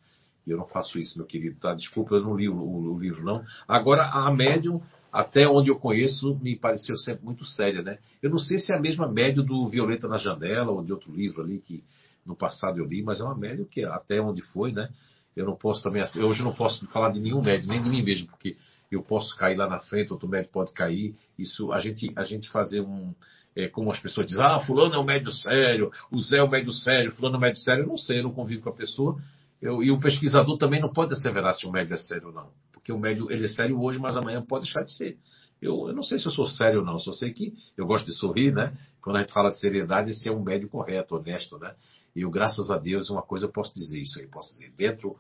E 0.46 0.50
eu 0.50 0.56
não 0.56 0.66
faço 0.66 0.98
isso, 0.98 1.16
meu 1.18 1.26
querido. 1.26 1.58
Tá? 1.60 1.74
Desculpa, 1.74 2.16
eu 2.16 2.22
não 2.22 2.36
li 2.36 2.48
o, 2.48 2.56
o, 2.56 2.94
o 2.94 2.98
livro, 2.98 3.24
não. 3.24 3.44
Agora, 3.66 4.04
a 4.04 4.30
médium, 4.30 4.80
até 5.12 5.48
onde 5.48 5.70
eu 5.70 5.76
conheço, 5.76 6.36
me 6.40 6.56
pareceu 6.56 6.96
sempre 6.96 7.24
muito 7.24 7.44
séria, 7.44 7.82
né? 7.82 7.98
Eu 8.22 8.30
não 8.30 8.38
sei 8.38 8.58
se 8.58 8.72
é 8.72 8.76
a 8.76 8.80
mesma 8.80 9.08
média 9.08 9.42
do 9.42 9.68
Violeta 9.68 10.06
na 10.06 10.18
Janela 10.18 10.70
ou 10.70 10.84
de 10.84 10.92
outro 10.92 11.12
livro 11.12 11.42
ali 11.42 11.58
que 11.58 11.82
no 12.26 12.36
passado 12.36 12.78
eu 12.78 12.84
li, 12.84 13.02
mas 13.02 13.20
é 13.20 13.24
uma 13.24 13.36
média 13.36 13.64
que 13.70 13.84
até 13.84 14.20
onde 14.20 14.42
foi, 14.42 14.72
né? 14.72 14.88
Eu 15.34 15.44
não 15.44 15.56
posso 15.56 15.82
também, 15.82 16.02
hoje 16.02 16.42
não 16.42 16.54
posso 16.54 16.86
falar 16.86 17.10
de 17.10 17.20
nenhum 17.20 17.42
médio, 17.42 17.68
nem 17.68 17.82
de 17.82 17.88
mim 17.88 18.02
mesmo, 18.02 18.26
porque 18.28 18.56
eu 18.90 19.02
posso 19.02 19.36
cair 19.36 19.56
lá 19.56 19.68
na 19.68 19.80
frente, 19.80 20.12
outro 20.12 20.28
médio 20.28 20.50
pode 20.50 20.72
cair. 20.72 21.14
Isso, 21.38 21.72
a 21.72 21.78
gente, 21.78 22.12
a 22.16 22.22
gente 22.22 22.48
fazer 22.50 22.80
um, 22.80 23.14
é, 23.54 23.68
como 23.68 23.90
as 23.90 23.98
pessoas 23.98 24.26
dizem, 24.26 24.42
ah, 24.42 24.60
fulano 24.60 24.94
é 24.94 24.98
um 24.98 25.04
médio 25.04 25.30
sério, 25.30 25.90
o 26.10 26.20
Zé 26.20 26.38
é 26.38 26.44
um 26.44 26.48
médio 26.48 26.72
sério, 26.72 27.10
fulano 27.12 27.36
é 27.36 27.38
um 27.38 27.40
médio 27.40 27.60
sério. 27.60 27.84
Eu 27.84 27.88
não 27.88 27.96
sei, 27.96 28.20
eu 28.20 28.24
não 28.24 28.32
convivo 28.32 28.62
com 28.62 28.70
a 28.70 28.74
pessoa. 28.74 29.18
Eu, 29.60 29.82
e 29.82 29.90
o 29.90 29.98
pesquisador 29.98 30.56
também 30.58 30.80
não 30.80 30.92
pode 30.92 31.14
asseverar 31.14 31.54
se 31.54 31.66
o 31.66 31.72
médio 31.72 31.94
é 31.94 31.96
sério 31.96 32.28
ou 32.28 32.32
não. 32.32 32.50
Porque 32.72 32.92
o 32.92 32.98
médio, 32.98 33.30
ele 33.30 33.44
é 33.44 33.48
sério 33.48 33.80
hoje, 33.80 33.98
mas 33.98 34.16
amanhã 34.16 34.42
pode 34.42 34.64
deixar 34.64 34.82
de 34.82 34.94
ser. 34.94 35.16
Eu, 35.60 35.88
eu 35.88 35.94
não 35.94 36.02
sei 36.02 36.18
se 36.18 36.26
eu 36.26 36.32
sou 36.32 36.46
sério 36.46 36.80
ou 36.80 36.84
não, 36.86 36.98
só 36.98 37.12
sei 37.12 37.32
que 37.32 37.54
eu 37.76 37.86
gosto 37.86 38.04
de 38.04 38.12
sorrir, 38.12 38.52
né? 38.52 38.76
Quando 39.06 39.18
a 39.18 39.20
gente 39.20 39.32
fala 39.32 39.50
de 39.50 39.60
seriedade, 39.60 40.10
esse 40.10 40.28
é 40.28 40.32
um 40.32 40.42
médio 40.42 40.68
correto, 40.68 41.14
honesto, 41.14 41.56
né? 41.60 41.76
E 42.12 42.22
eu, 42.22 42.28
graças 42.28 42.72
a 42.72 42.76
Deus, 42.76 43.08
uma 43.08 43.22
coisa 43.22 43.46
eu 43.46 43.52
posso 43.52 43.72
dizer 43.72 44.00
isso 44.00 44.18
aí, 44.18 44.26
posso 44.26 44.52
dizer, 44.54 44.72
dentro 44.76 45.16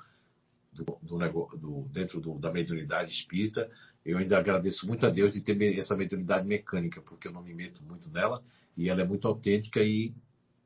do, 0.72 0.84
do, 1.00 1.56
do 1.56 1.88
dentro 1.92 2.20
do, 2.20 2.36
da 2.36 2.50
mediunidade 2.50 3.12
espírita, 3.12 3.70
eu 4.04 4.18
ainda 4.18 4.38
agradeço 4.38 4.88
muito 4.88 5.06
a 5.06 5.08
Deus 5.08 5.30
de 5.30 5.40
ter 5.40 5.78
essa 5.78 5.94
mediunidade 5.94 6.44
mecânica, 6.48 7.00
porque 7.00 7.28
eu 7.28 7.32
não 7.32 7.44
me 7.44 7.54
meto 7.54 7.80
muito 7.84 8.10
nela 8.10 8.42
e 8.76 8.88
ela 8.88 9.02
é 9.02 9.04
muito 9.04 9.28
autêntica 9.28 9.78
e 9.78 10.12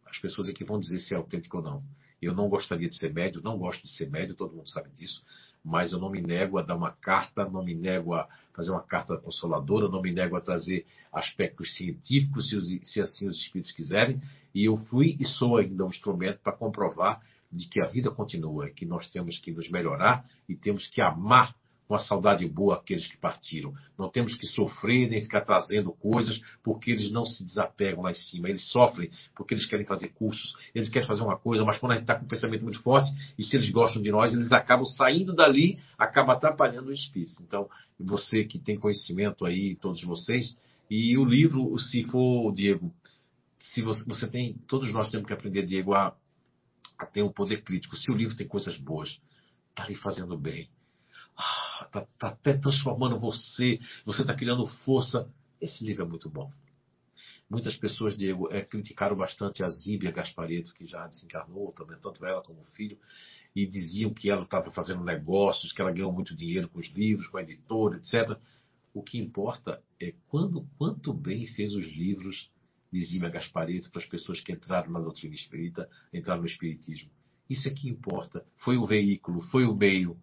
as 0.07 0.19
pessoas 0.19 0.49
aqui 0.49 0.65
vão 0.65 0.79
dizer 0.79 0.99
se 1.01 1.13
é 1.13 1.19
autêntica 1.19 1.59
ou 1.59 1.63
não. 1.63 1.83
Eu 2.23 2.33
não 2.33 2.49
gostaria 2.49 2.89
de 2.89 2.97
ser 2.97 3.13
médio, 3.13 3.43
não 3.43 3.59
gosto 3.59 3.83
de 3.83 3.91
ser 3.91 4.09
médio, 4.09 4.35
todo 4.35 4.57
mundo 4.57 4.71
sabe 4.71 4.89
disso, 4.93 5.23
mas 5.65 5.93
eu 5.93 5.99
não 5.99 6.11
me 6.11 6.21
nego 6.21 6.59
a 6.59 6.63
dar 6.63 6.77
uma 6.77 6.93
carta, 6.93 7.49
não 7.49 7.63
me 7.63 7.75
nego 7.75 8.15
a 8.15 8.29
fazer 8.55 8.71
uma 8.71 8.83
carta 8.83 9.17
consoladora, 9.17 9.89
não 9.89 10.01
me 10.01 10.13
nego 10.13 10.37
a 10.37 10.41
trazer 10.41 10.87
aspectos 11.13 11.77
científicos, 11.77 12.49
se, 12.49 12.81
se 12.85 13.01
assim 13.01 13.29
os 13.29 13.37
espíritos 13.37 13.73
quiserem, 13.73 14.21
e 14.55 14.65
eu 14.65 14.77
fui 14.77 15.17
e 15.21 15.25
sou 15.25 15.57
ainda 15.57 15.85
um 15.85 15.89
instrumento 15.89 16.41
para 16.43 16.57
comprovar 16.57 17.21
de 17.53 17.69
que 17.69 17.81
a 17.81 17.87
vida 17.87 18.11
continua, 18.11 18.71
que 18.71 18.87
nós 18.87 19.09
temos 19.09 19.39
que 19.39 19.53
nos 19.53 19.69
melhorar 19.71 20.25
e 20.49 20.55
temos 20.55 20.87
que 20.87 21.01
amar 21.01 21.55
com 21.91 21.97
a 21.97 21.99
saudade 21.99 22.47
boa 22.47 22.77
aqueles 22.77 23.09
que 23.09 23.17
partiram. 23.17 23.75
Não 23.99 24.09
temos 24.09 24.37
que 24.37 24.47
sofrer 24.47 25.11
nem 25.11 25.23
ficar 25.23 25.41
trazendo 25.41 25.91
coisas 25.91 26.41
porque 26.63 26.93
eles 26.93 27.11
não 27.11 27.27
se 27.27 27.45
desapegam 27.45 28.05
lá 28.05 28.13
em 28.13 28.15
cima. 28.15 28.49
Eles 28.49 28.71
sofrem 28.71 29.11
porque 29.35 29.55
eles 29.55 29.67
querem 29.67 29.85
fazer 29.85 30.11
cursos, 30.11 30.55
eles 30.73 30.89
querem 30.89 31.09
fazer 31.09 31.25
uma 31.25 31.37
coisa, 31.37 31.65
mas 31.65 31.79
quando 31.79 31.91
a 31.91 31.95
gente 31.97 32.05
está 32.05 32.15
com 32.15 32.27
um 32.27 32.29
pensamento 32.29 32.63
muito 32.63 32.81
forte 32.81 33.11
e 33.37 33.43
se 33.43 33.57
eles 33.57 33.71
gostam 33.71 34.01
de 34.01 34.13
nós, 34.13 34.33
eles 34.33 34.53
acabam 34.53 34.87
saindo 34.87 35.35
dali, 35.35 35.81
acaba 35.99 36.35
atrapalhando 36.35 36.91
o 36.91 36.93
espírito. 36.93 37.43
Então, 37.43 37.69
você 37.99 38.45
que 38.45 38.61
tem 38.61 38.79
conhecimento 38.79 39.45
aí, 39.45 39.75
todos 39.75 40.01
vocês, 40.05 40.57
e 40.89 41.19
o 41.19 41.25
livro, 41.25 41.77
se 41.77 42.05
for, 42.05 42.53
Diego, 42.53 42.95
se 43.59 43.83
você, 43.83 44.05
você 44.05 44.31
tem, 44.31 44.55
todos 44.69 44.93
nós 44.93 45.09
temos 45.09 45.27
que 45.27 45.33
aprender, 45.33 45.67
Diego, 45.67 45.93
a, 45.93 46.15
a 46.97 47.07
ter 47.07 47.25
um 47.25 47.33
poder 47.33 47.65
crítico. 47.65 47.97
Se 47.97 48.13
o 48.13 48.15
livro 48.15 48.37
tem 48.37 48.47
coisas 48.47 48.77
boas, 48.77 49.21
está 49.73 49.89
lhe 49.89 49.97
fazendo 49.97 50.39
bem 50.39 50.69
ah, 51.41 52.07
tá 52.19 52.29
até 52.29 52.55
transformando 52.55 53.19
você, 53.19 53.79
você 54.05 54.23
está 54.23 54.35
criando 54.35 54.67
força. 54.67 55.29
Esse 55.61 55.85
livro 55.85 56.05
é 56.05 56.09
muito 56.09 56.29
bom. 56.29 56.51
Muitas 57.49 57.77
pessoas, 57.77 58.17
Diego, 58.17 58.49
é, 58.53 58.63
criticaram 58.63 59.17
bastante 59.17 59.65
a 59.65 59.69
Zíbia 59.69 60.13
Gaspareto, 60.13 60.73
que 60.73 60.87
já 60.87 61.07
desencarnou, 61.09 61.73
também, 61.73 61.99
tanto 62.01 62.25
ela 62.25 62.41
como 62.43 62.61
o 62.61 62.65
filho, 62.77 62.97
e 63.57 63.67
diziam 63.67 64.15
que 64.15 64.31
ela 64.31 64.43
estava 64.43 64.71
fazendo 64.71 65.03
negócios, 65.03 65.73
que 65.73 65.81
ela 65.81 65.91
ganhou 65.91 66.13
muito 66.13 66.37
dinheiro 66.37 66.69
com 66.69 66.79
os 66.79 66.87
livros, 66.91 67.27
com 67.27 67.39
a 67.39 67.43
editora, 67.43 67.97
etc. 67.97 68.39
O 68.95 69.03
que 69.03 69.19
importa 69.19 69.83
é 70.01 70.15
quando, 70.29 70.65
quanto 70.79 71.13
bem 71.13 71.45
fez 71.47 71.75
os 71.75 71.85
livros 71.85 72.51
de 72.93 73.01
Zíbia 73.05 73.29
Gaspareto 73.29 73.91
para 73.91 74.01
as 74.01 74.09
pessoas 74.09 74.41
que 74.41 74.53
entraram 74.53 74.91
na 74.93 75.01
doutrina 75.01 75.35
espírita, 75.35 75.89
entraram 76.13 76.43
no 76.43 76.47
espiritismo. 76.47 77.11
Isso 77.49 77.69
é 77.69 77.73
que 77.73 77.89
importa. 77.89 78.45
Foi 78.59 78.77
o 78.77 78.87
veículo, 78.87 79.41
foi 79.41 79.65
o 79.65 79.75
meio. 79.75 80.17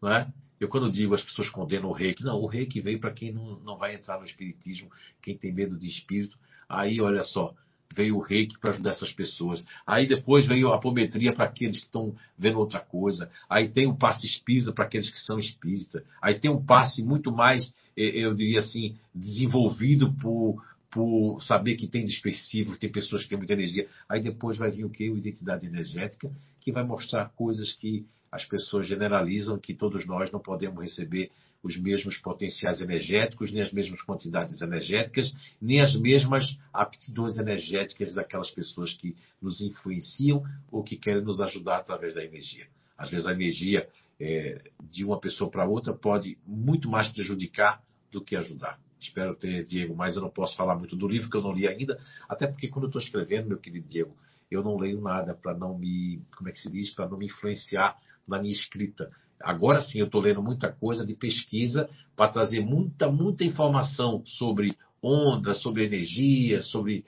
Não 0.00 0.12
é? 0.12 0.32
Eu, 0.60 0.68
quando 0.68 0.92
digo 0.92 1.14
as 1.14 1.22
pessoas 1.22 1.48
condenam 1.48 1.88
o 1.88 1.92
reiki, 1.92 2.22
não, 2.22 2.38
o 2.38 2.46
reiki 2.46 2.80
veio 2.80 3.00
para 3.00 3.12
quem 3.12 3.32
não, 3.32 3.58
não 3.60 3.78
vai 3.78 3.94
entrar 3.94 4.18
no 4.18 4.24
espiritismo, 4.26 4.90
quem 5.22 5.36
tem 5.36 5.52
medo 5.52 5.78
de 5.78 5.88
espírito. 5.88 6.36
Aí, 6.68 7.00
olha 7.00 7.22
só, 7.22 7.54
veio 7.94 8.16
o 8.16 8.20
reiki 8.20 8.58
para 8.58 8.70
ajudar 8.70 8.90
essas 8.90 9.12
pessoas. 9.12 9.64
Aí 9.86 10.06
depois 10.06 10.46
veio 10.46 10.70
a 10.70 10.76
apometria 10.76 11.32
para 11.32 11.46
aqueles 11.46 11.78
que 11.78 11.86
estão 11.86 12.14
vendo 12.38 12.58
outra 12.58 12.80
coisa. 12.80 13.30
Aí 13.48 13.68
tem 13.68 13.86
o 13.86 13.96
passe 13.96 14.26
espírita 14.26 14.72
para 14.72 14.84
aqueles 14.84 15.10
que 15.10 15.18
são 15.20 15.38
espíritas. 15.38 16.02
Aí 16.22 16.38
tem 16.38 16.50
um 16.50 16.64
passe 16.64 17.02
muito 17.02 17.32
mais, 17.32 17.72
eh, 17.96 18.24
eu 18.24 18.34
diria 18.34 18.60
assim, 18.60 18.96
desenvolvido 19.14 20.12
por, 20.14 20.62
por 20.90 21.40
saber 21.40 21.76
que 21.76 21.86
tem 21.86 22.04
dispersivo, 22.04 22.76
tem 22.76 22.90
pessoas 22.90 23.22
que 23.22 23.28
têm 23.28 23.38
muita 23.38 23.52
energia. 23.52 23.88
Aí 24.08 24.20
depois 24.20 24.58
vai 24.58 24.70
vir 24.70 24.84
o 24.84 24.90
quê? 24.90 25.08
O 25.08 25.16
identidade 25.16 25.66
energética, 25.66 26.30
que 26.60 26.72
vai 26.72 26.82
mostrar 26.82 27.30
coisas 27.30 27.72
que 27.72 28.06
as 28.30 28.44
pessoas 28.44 28.86
generalizam, 28.86 29.58
que 29.58 29.74
todos 29.74 30.06
nós 30.06 30.30
não 30.30 30.40
podemos 30.40 30.82
receber 30.82 31.30
os 31.62 31.76
mesmos 31.76 32.16
potenciais 32.16 32.80
energéticos, 32.80 33.52
nem 33.52 33.62
as 33.62 33.72
mesmas 33.72 34.00
quantidades 34.02 34.60
energéticas, 34.62 35.32
nem 35.60 35.80
as 35.80 35.94
mesmas 35.94 36.56
aptidões 36.72 37.38
energéticas 37.38 38.14
daquelas 38.14 38.50
pessoas 38.50 38.92
que 38.94 39.14
nos 39.40 39.60
influenciam 39.60 40.42
ou 40.70 40.82
que 40.82 40.96
querem 40.96 41.22
nos 41.22 41.40
ajudar 41.40 41.78
através 41.78 42.14
da 42.14 42.24
energia. 42.24 42.66
Às 42.96 43.10
vezes 43.10 43.26
a 43.26 43.32
energia 43.32 43.88
é, 44.18 44.70
de 44.90 45.04
uma 45.04 45.20
pessoa 45.20 45.50
para 45.50 45.66
outra 45.66 45.92
pode 45.92 46.38
muito 46.46 46.88
mais 46.88 47.08
prejudicar 47.08 47.82
do 48.10 48.22
que 48.22 48.36
ajudar. 48.36 48.78
Espero 49.00 49.34
ter, 49.34 49.64
Diego, 49.64 49.94
mas 49.94 50.14
eu 50.14 50.22
não 50.22 50.30
posso 50.30 50.56
falar 50.56 50.76
muito 50.76 50.94
do 50.94 51.08
livro 51.08 51.30
que 51.30 51.36
eu 51.36 51.42
não 51.42 51.52
li 51.52 51.66
ainda, 51.66 51.98
até 52.28 52.46
porque 52.46 52.68
quando 52.68 52.84
eu 52.84 52.88
estou 52.88 53.00
escrevendo, 53.00 53.48
meu 53.48 53.58
querido 53.58 53.88
Diego, 53.88 54.14
eu 54.50 54.62
não 54.62 54.76
leio 54.76 55.00
nada 55.00 55.34
para 55.34 55.56
não 55.56 55.78
me, 55.78 56.20
como 56.36 56.48
é 56.48 56.52
que 56.52 56.58
se 56.58 56.70
diz, 56.70 56.90
para 56.90 57.08
não 57.08 57.16
me 57.16 57.26
influenciar 57.26 57.96
na 58.26 58.38
minha 58.40 58.52
escrita. 58.52 59.10
Agora 59.40 59.80
sim, 59.80 60.00
eu 60.00 60.06
estou 60.06 60.20
lendo 60.20 60.42
muita 60.42 60.70
coisa 60.70 61.06
de 61.06 61.14
pesquisa 61.14 61.88
para 62.14 62.30
trazer 62.30 62.60
muita, 62.60 63.10
muita 63.10 63.44
informação 63.44 64.22
sobre 64.26 64.76
ondas, 65.02 65.62
sobre 65.62 65.84
energia, 65.84 66.60
sobre, 66.60 67.04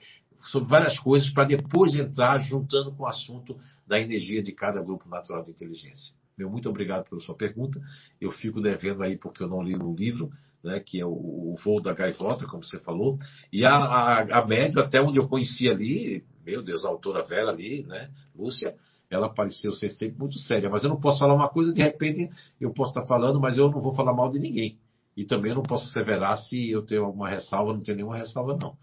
sobre 0.51 0.69
várias 0.69 0.97
coisas, 0.99 1.29
para 1.29 1.45
depois 1.45 1.93
entrar 1.93 2.39
juntando 2.39 2.91
com 2.93 3.03
o 3.03 3.07
assunto 3.07 3.59
da 3.85 3.99
energia 3.99 4.41
de 4.41 4.51
cada 4.51 4.81
grupo 4.81 5.07
natural 5.07 5.43
de 5.43 5.51
inteligência. 5.51 6.13
Meu 6.35 6.49
muito 6.49 6.67
obrigado 6.67 7.07
pela 7.07 7.21
sua 7.21 7.35
pergunta. 7.35 7.79
Eu 8.19 8.31
fico 8.31 8.59
devendo 8.59 9.03
aí 9.03 9.17
porque 9.17 9.43
eu 9.43 9.47
não 9.47 9.61
li 9.61 9.75
o 9.75 9.93
livro, 9.93 10.31
né, 10.63 10.79
que 10.79 10.99
é 10.99 11.05
o, 11.05 11.11
o 11.11 11.55
voo 11.63 11.81
da 11.81 11.93
gaivota, 11.93 12.47
como 12.47 12.63
você 12.63 12.79
falou. 12.79 13.17
E 13.51 13.65
a, 13.65 13.75
a, 13.75 14.39
a 14.39 14.47
média, 14.47 14.81
até 14.81 15.01
onde 15.01 15.19
eu 15.19 15.27
conheci 15.27 15.67
ali, 15.67 16.23
meu 16.45 16.61
Deus, 16.61 16.85
a 16.85 16.89
autora 16.89 17.23
Vera 17.23 17.49
ali, 17.49 17.83
né, 17.83 18.09
Lúcia, 18.35 18.75
ela 19.09 19.29
pareceu 19.29 19.73
ser 19.73 19.89
sempre 19.91 20.17
muito 20.17 20.39
séria. 20.39 20.69
Mas 20.69 20.83
eu 20.83 20.89
não 20.89 20.99
posso 20.99 21.19
falar 21.19 21.33
uma 21.33 21.49
coisa, 21.49 21.73
de 21.73 21.81
repente 21.81 22.29
eu 22.59 22.73
posso 22.73 22.91
estar 22.91 23.05
falando, 23.05 23.39
mas 23.39 23.57
eu 23.57 23.69
não 23.69 23.81
vou 23.81 23.93
falar 23.93 24.13
mal 24.13 24.29
de 24.29 24.39
ninguém. 24.39 24.77
E 25.15 25.25
também 25.25 25.51
eu 25.51 25.55
não 25.55 25.63
posso 25.63 25.89
asseverar 25.89 26.37
se 26.37 26.69
eu 26.71 26.81
tenho 26.81 27.05
alguma 27.05 27.29
ressalva, 27.29 27.73
não 27.73 27.81
tenho 27.81 27.97
nenhuma 27.97 28.17
ressalva, 28.17 28.57
não. 28.59 28.75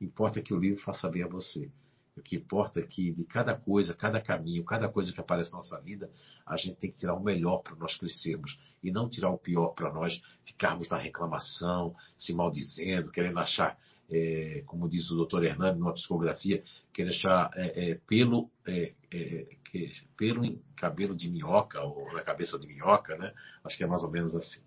Importa 0.00 0.40
que 0.40 0.54
o 0.54 0.58
livro 0.58 0.80
faça 0.82 1.08
bem 1.08 1.22
a 1.22 1.28
você. 1.28 1.70
O 2.14 2.20
que 2.20 2.36
importa 2.36 2.80
é 2.80 2.82
que 2.82 3.10
de 3.10 3.24
cada 3.24 3.54
coisa, 3.56 3.94
cada 3.94 4.20
caminho, 4.20 4.64
cada 4.64 4.88
coisa 4.88 5.12
que 5.12 5.20
aparece 5.20 5.50
na 5.50 5.58
nossa 5.58 5.80
vida, 5.80 6.10
a 6.46 6.56
gente 6.58 6.76
tem 6.76 6.90
que 6.90 6.98
tirar 6.98 7.14
o 7.14 7.22
melhor 7.22 7.58
para 7.58 7.74
nós 7.74 7.96
crescermos 7.96 8.58
e 8.82 8.90
não 8.90 9.08
tirar 9.08 9.30
o 9.30 9.38
pior 9.38 9.68
para 9.68 9.90
nós 9.90 10.20
ficarmos 10.44 10.88
na 10.90 10.98
reclamação, 10.98 11.96
se 12.16 12.34
maldizendo, 12.34 13.10
querendo 13.10 13.38
achar, 13.38 13.78
é, 14.10 14.62
como 14.66 14.90
diz 14.90 15.10
o 15.10 15.16
doutor 15.16 15.42
Hernani 15.42 15.78
numa 15.78 15.94
psicografia, 15.94 16.62
querendo 16.92 17.14
achar 17.14 17.50
é, 17.54 17.92
é, 17.92 17.94
pelo 18.06 18.50
é, 18.66 18.92
é, 19.10 19.56
que, 19.64 19.90
pelo 20.14 20.58
cabelo 20.76 21.16
de 21.16 21.30
minhoca, 21.30 21.80
ou 21.80 22.12
na 22.12 22.20
cabeça 22.20 22.58
de 22.58 22.66
minhoca, 22.66 23.16
né? 23.16 23.32
Acho 23.64 23.78
que 23.78 23.84
é 23.84 23.86
mais 23.86 24.02
ou 24.02 24.10
menos 24.10 24.34
assim. 24.34 24.60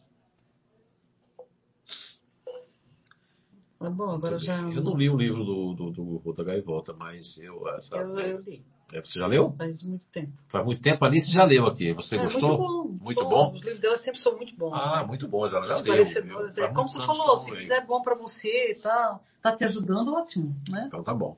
Tá 3.80 3.90
bom, 3.90 4.10
agora 4.12 4.40
já. 4.40 4.62
Eu 4.62 4.82
não 4.82 4.96
li 4.96 5.10
o 5.10 5.18
livro 5.18 5.44
do, 5.44 5.74
do, 5.74 5.92
do 5.92 6.18
Rota 6.18 6.44
Gaivota, 6.44 6.94
mas 6.94 7.38
eu. 7.38 7.68
Essa, 7.70 7.96
eu, 7.98 8.20
eu 8.20 8.42
li. 8.42 8.64
É, 8.94 9.02
você 9.02 9.20
já 9.20 9.28
leu? 9.28 9.52
Faz 9.58 9.82
muito 9.84 10.08
tempo. 10.08 10.32
Faz 10.48 10.64
muito 10.64 10.82
tempo. 10.82 11.04
A 11.04 11.08
Alice 11.08 11.32
já 11.32 11.44
leu 11.44 11.66
aqui. 11.66 11.92
Você 11.94 12.16
é, 12.16 12.24
gostou? 12.24 12.50
Muito 12.50 12.58
bom. 12.58 13.04
Muito 13.04 13.26
bom? 13.26 13.54
Os 13.54 13.62
livros 13.64 13.82
dela 13.82 13.98
sempre 13.98 14.20
são 14.20 14.38
muito 14.38 14.56
bons. 14.56 14.74
Ah, 14.74 15.02
né? 15.02 15.08
muito 15.08 15.28
bons. 15.28 15.52
Ela 15.52 15.66
já 15.66 15.78
leu. 15.78 15.96
Eu- 15.96 16.64
É 16.64 16.68
como 16.74 16.90
você 16.90 17.06
falou, 17.06 17.38
se 17.38 17.50
eu 17.50 17.54
leio. 17.56 17.64
fizer 17.64 17.86
bom 17.86 18.02
pra 18.02 18.16
você 18.16 18.72
e 18.72 18.76
tal, 18.76 19.24
tá 19.42 19.56
te 19.56 19.64
ajudando, 19.64 20.14
ótimo, 20.14 20.56
né? 20.70 20.86
Então 20.88 21.04
tá 21.04 21.14
bom. 21.14 21.38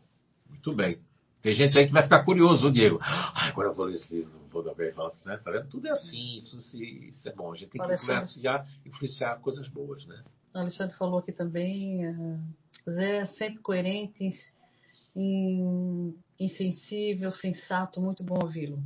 Muito 0.50 0.74
bem. 0.74 1.00
Tem 1.42 1.54
gente 1.54 1.78
aí 1.80 1.88
que 1.88 1.94
vai 1.94 2.04
ficar 2.04 2.26
curioso, 2.26 2.62
viu, 2.62 2.72
Diego? 2.72 3.00
Ah, 3.02 3.48
agora 3.48 3.70
eu 3.70 3.74
vou 3.74 3.86
ler 3.86 3.94
esse 3.94 4.14
livro 4.14 4.38
do 4.52 4.76
Gaivota. 4.76 5.16
Né? 5.26 5.38
Tá 5.44 5.52
vendo? 5.52 5.70
Tudo 5.70 5.88
é 5.88 5.92
assim. 5.92 6.36
Isso, 6.36 6.58
isso 6.84 7.30
é 7.30 7.34
bom. 7.34 7.52
A 7.52 7.56
gente 7.56 7.70
tem 7.70 7.80
que 7.82 7.88
Alexandre. 7.88 8.16
influenciar, 8.16 8.66
influenciar 8.86 9.36
coisas 9.40 9.70
boas, 9.70 10.06
né? 10.06 10.22
O 10.58 10.62
Alexandre 10.62 10.96
falou 10.98 11.20
aqui 11.20 11.32
também, 11.32 12.04
eh, 12.04 12.40
Zé 12.90 13.26
sempre 13.28 13.60
coerente, 13.60 14.28
in- 15.16 16.16
insensível, 16.40 17.32
sensato, 17.32 18.02
muito 18.02 18.24
bom 18.24 18.40
ouvi-lo. 18.42 18.82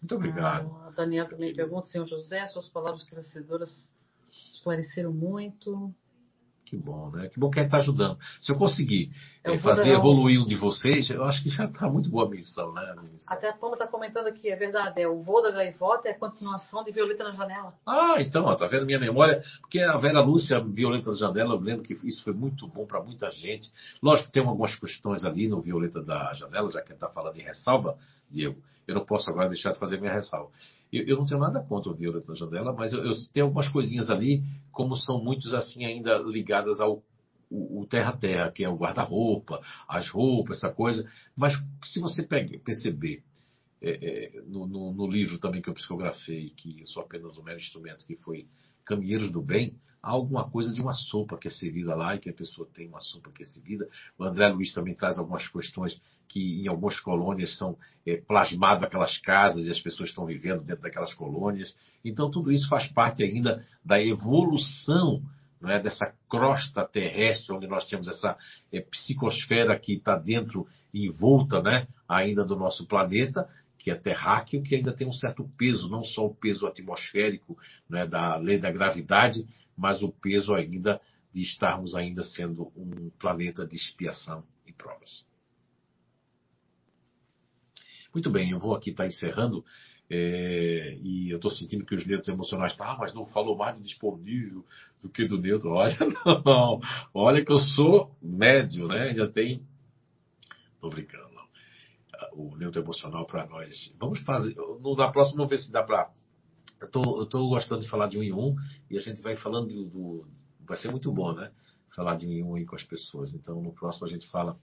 Muito 0.00 0.14
obrigado. 0.14 0.70
Ah, 0.82 0.86
a 0.86 0.90
Daniela 0.90 1.28
também 1.28 1.52
pergunta, 1.52 1.88
senhor 1.88 2.06
José, 2.06 2.46
suas 2.46 2.68
palavras 2.68 3.02
esclarecedoras 3.02 3.90
esclareceram 4.30 5.12
muito. 5.12 5.92
Que 6.70 6.76
bom, 6.76 7.10
né? 7.10 7.28
Que 7.28 7.40
bom 7.40 7.50
que 7.50 7.58
a 7.58 7.62
gente 7.64 7.70
está 7.70 7.78
ajudando. 7.78 8.16
Se 8.40 8.52
eu 8.52 8.56
conseguir 8.56 9.10
Eu 9.42 9.54
eh, 9.54 9.58
vou 9.58 9.74
fazer 9.74 9.90
dar 9.90 9.98
evoluir 9.98 10.40
um 10.40 10.46
de 10.46 10.54
vocês, 10.54 11.10
eu 11.10 11.24
acho 11.24 11.42
que 11.42 11.50
já 11.50 11.64
está 11.64 11.90
muito 11.90 12.08
boa 12.08 12.26
a 12.26 12.30
missão, 12.30 12.72
né? 12.72 12.94
a 12.96 13.02
missão. 13.02 13.36
Até 13.36 13.48
a 13.48 13.52
Pama 13.52 13.72
está 13.72 13.88
comentando 13.88 14.28
aqui, 14.28 14.48
é 14.48 14.54
verdade, 14.54 15.02
é 15.02 15.08
o 15.08 15.20
voo 15.20 15.42
da 15.42 15.50
gaivota 15.50 16.06
é 16.06 16.12
a 16.12 16.18
continuação 16.18 16.84
de 16.84 16.92
Violeta 16.92 17.24
na 17.24 17.32
Janela. 17.32 17.74
Ah, 17.84 18.14
então, 18.20 18.44
ó, 18.44 18.54
tá 18.54 18.68
vendo 18.68 18.86
minha 18.86 19.00
memória? 19.00 19.40
Porque 19.60 19.80
a 19.80 19.96
Vera 19.96 20.20
Lúcia, 20.20 20.60
Violeta 20.60 21.10
da 21.10 21.16
Janela, 21.16 21.54
eu 21.54 21.60
lembro 21.60 21.82
que 21.82 21.94
isso 21.94 22.22
foi 22.22 22.34
muito 22.34 22.68
bom 22.68 22.86
para 22.86 23.02
muita 23.02 23.28
gente. 23.32 23.68
Lógico 24.00 24.28
que 24.28 24.34
tem 24.34 24.46
algumas 24.46 24.76
questões 24.76 25.24
ali 25.24 25.48
no 25.48 25.60
Violeta 25.60 26.00
da 26.00 26.32
Janela, 26.34 26.70
já 26.70 26.80
que 26.82 26.92
está 26.92 27.08
falando 27.08 27.36
em 27.36 27.42
ressalva, 27.42 27.98
Diego. 28.30 28.62
Eu 28.86 28.94
não 28.94 29.04
posso 29.04 29.28
agora 29.28 29.48
deixar 29.48 29.72
de 29.72 29.78
fazer 29.80 30.00
minha 30.00 30.12
ressalva. 30.12 30.50
Eu, 30.92 31.04
eu 31.06 31.16
não 31.16 31.26
tenho 31.26 31.40
nada 31.40 31.60
contra 31.62 31.90
o 31.90 31.94
Violeta 31.94 32.28
da 32.32 32.34
Janela, 32.34 32.72
mas 32.72 32.92
eu, 32.92 33.04
eu 33.04 33.12
tenho 33.32 33.46
algumas 33.46 33.68
coisinhas 33.68 34.10
ali, 34.10 34.42
como 34.72 34.96
são 34.96 35.22
muitos 35.22 35.54
assim 35.54 35.84
ainda 35.84 36.18
ligadas 36.18 36.80
ao 36.80 37.02
o 37.52 37.84
terra-terra, 37.84 38.52
que 38.52 38.62
é 38.62 38.68
o 38.68 38.76
guarda-roupa, 38.76 39.60
as 39.88 40.08
roupas, 40.08 40.58
essa 40.58 40.70
coisa. 40.72 41.04
Mas 41.36 41.52
se 41.84 41.98
você 42.00 42.22
pega, 42.22 42.56
perceber 42.60 43.24
é, 43.82 44.36
é, 44.36 44.42
no, 44.46 44.66
no- 44.68 44.92
no 44.92 45.06
livro 45.08 45.36
também 45.38 45.60
que 45.60 45.68
eu 45.68 45.74
psicografei, 45.74 46.50
que 46.50 46.80
eu 46.80 46.86
sou 46.86 47.02
apenas 47.02 47.36
um 47.38 47.42
mero 47.42 47.58
instrumento, 47.58 48.06
que 48.06 48.14
foi 48.14 48.46
Caminheiros 48.90 49.30
do 49.30 49.40
Bem, 49.40 49.76
há 50.02 50.10
alguma 50.10 50.50
coisa 50.50 50.72
de 50.72 50.82
uma 50.82 50.94
sopa 50.94 51.38
que 51.38 51.46
é 51.46 51.50
servida 51.50 51.94
lá 51.94 52.16
e 52.16 52.18
que 52.18 52.28
a 52.28 52.34
pessoa 52.34 52.68
tem 52.74 52.88
uma 52.88 52.98
sopa 52.98 53.30
que 53.30 53.44
é 53.44 53.46
servida. 53.46 53.88
O 54.18 54.24
André 54.24 54.48
Luiz 54.48 54.72
também 54.72 54.96
traz 54.96 55.16
algumas 55.16 55.46
questões 55.46 56.00
que 56.28 56.62
em 56.62 56.66
algumas 56.66 56.98
colônias 56.98 57.56
são 57.56 57.78
é, 58.04 58.16
plasmado 58.16 58.84
aquelas 58.84 59.16
casas 59.18 59.64
e 59.64 59.70
as 59.70 59.78
pessoas 59.78 60.08
estão 60.08 60.26
vivendo 60.26 60.64
dentro 60.64 60.82
daquelas 60.82 61.14
colônias. 61.14 61.72
Então 62.04 62.28
tudo 62.28 62.50
isso 62.50 62.68
faz 62.68 62.88
parte 62.88 63.22
ainda 63.22 63.64
da 63.84 64.02
evolução 64.02 65.22
não 65.60 65.70
é, 65.70 65.78
dessa 65.78 66.12
crosta 66.28 66.84
terrestre, 66.84 67.54
onde 67.54 67.66
nós 67.66 67.84
temos 67.84 68.08
essa 68.08 68.36
é, 68.72 68.80
psicosfera 68.80 69.78
que 69.78 69.92
está 69.92 70.16
dentro, 70.16 70.66
envolta 70.92 71.62
né, 71.62 71.86
ainda 72.08 72.44
do 72.44 72.56
nosso 72.56 72.86
planeta, 72.86 73.46
que 73.80 73.90
é 73.90 73.94
terráqueo, 73.94 74.62
que 74.62 74.74
ainda 74.74 74.92
tem 74.92 75.08
um 75.08 75.12
certo 75.12 75.48
peso, 75.56 75.88
não 75.88 76.04
só 76.04 76.26
o 76.26 76.34
peso 76.34 76.66
atmosférico 76.66 77.56
né, 77.88 78.06
da 78.06 78.36
lei 78.36 78.58
da 78.58 78.70
gravidade, 78.70 79.46
mas 79.74 80.02
o 80.02 80.12
peso 80.12 80.52
ainda 80.54 81.00
de 81.32 81.42
estarmos 81.42 81.94
ainda 81.94 82.22
sendo 82.22 82.70
um 82.76 83.08
planeta 83.18 83.66
de 83.66 83.76
expiação 83.76 84.44
e 84.66 84.72
provas. 84.72 85.24
Muito 88.12 88.28
bem, 88.30 88.50
eu 88.50 88.58
vou 88.58 88.74
aqui 88.74 88.90
estar 88.90 89.06
encerrando. 89.06 89.64
é, 90.10 90.98
e 91.00 91.30
eu 91.30 91.36
estou 91.36 91.50
sentindo 91.50 91.86
que 91.86 91.94
os 91.94 92.04
neutros 92.04 92.28
emocionais 92.28 92.72
estão, 92.72 92.84
ah, 92.86 92.96
mas 92.98 93.14
não 93.14 93.24
falou 93.24 93.56
mais 93.56 93.76
do 93.76 93.82
disponível 93.82 94.62
do 95.00 95.08
que 95.08 95.24
do 95.24 95.40
neutro. 95.40 95.70
Olha, 95.72 95.96
não. 96.44 96.80
Olha 97.14 97.42
que 97.42 97.52
eu 97.52 97.60
sou 97.60 98.14
médio, 98.20 98.88
né? 98.88 99.08
Ainda 99.08 99.26
tem. 99.30 99.62
Estou 100.74 100.90
brincando. 100.90 101.29
O 102.32 102.56
neutro 102.56 102.80
emocional 102.82 103.26
para 103.26 103.46
nós. 103.46 103.92
Vamos 103.98 104.20
fazer. 104.20 104.54
no- 104.54 104.96
Na 104.96 105.10
próxima, 105.10 105.36
vamos 105.38 105.50
ver 105.50 105.58
se 105.58 105.72
dá 105.72 105.82
para. 105.82 106.10
Eu 106.80 106.90
tô, 106.90 107.22
estou 107.22 107.48
gostando 107.48 107.82
de 107.82 107.88
falar 107.90 108.08
de 108.08 108.18
um 108.18 108.22
em 108.22 108.32
um 108.32 108.54
e 108.90 108.96
a 108.98 109.00
gente 109.00 109.20
vai 109.22 109.36
falando 109.36 109.68
do, 109.68 109.84
do- 109.86 110.26
Vai 110.66 110.76
ser 110.76 110.90
muito 110.90 111.10
bom, 111.12 111.32
né? 111.32 111.50
Falar 111.96 112.16
de 112.16 112.26
um 112.26 112.30
em 112.30 112.42
um 112.44 112.54
aí 112.54 112.64
com 112.64 112.76
as 112.76 112.84
pessoas. 112.84 113.34
Então, 113.34 113.60
no 113.60 113.72
próximo, 113.72 114.06
a 114.06 114.10
gente 114.10 114.26
fala 114.28 114.56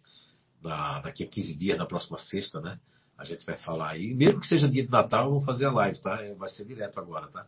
na- 0.61 1.01
daqui 1.01 1.23
a 1.23 1.27
15 1.27 1.55
dias, 1.57 1.77
na 1.77 1.85
próxima 1.85 2.17
sexta, 2.17 2.61
né? 2.61 2.79
A 3.17 3.25
gente 3.25 3.45
vai 3.45 3.57
falar 3.57 3.89
aí. 3.89 4.13
Mesmo 4.13 4.39
que 4.39 4.47
seja 4.47 4.69
dia 4.69 4.85
de 4.85 4.91
Natal, 4.91 5.25
eu 5.25 5.31
vou 5.31 5.41
fazer 5.41 5.65
a 5.65 5.71
live, 5.71 5.99
tá? 5.99 6.21
É, 6.23 6.33
Vai 6.35 6.49
ser 6.49 6.65
direto 6.65 6.99
agora, 6.99 7.27
tá? 7.27 7.45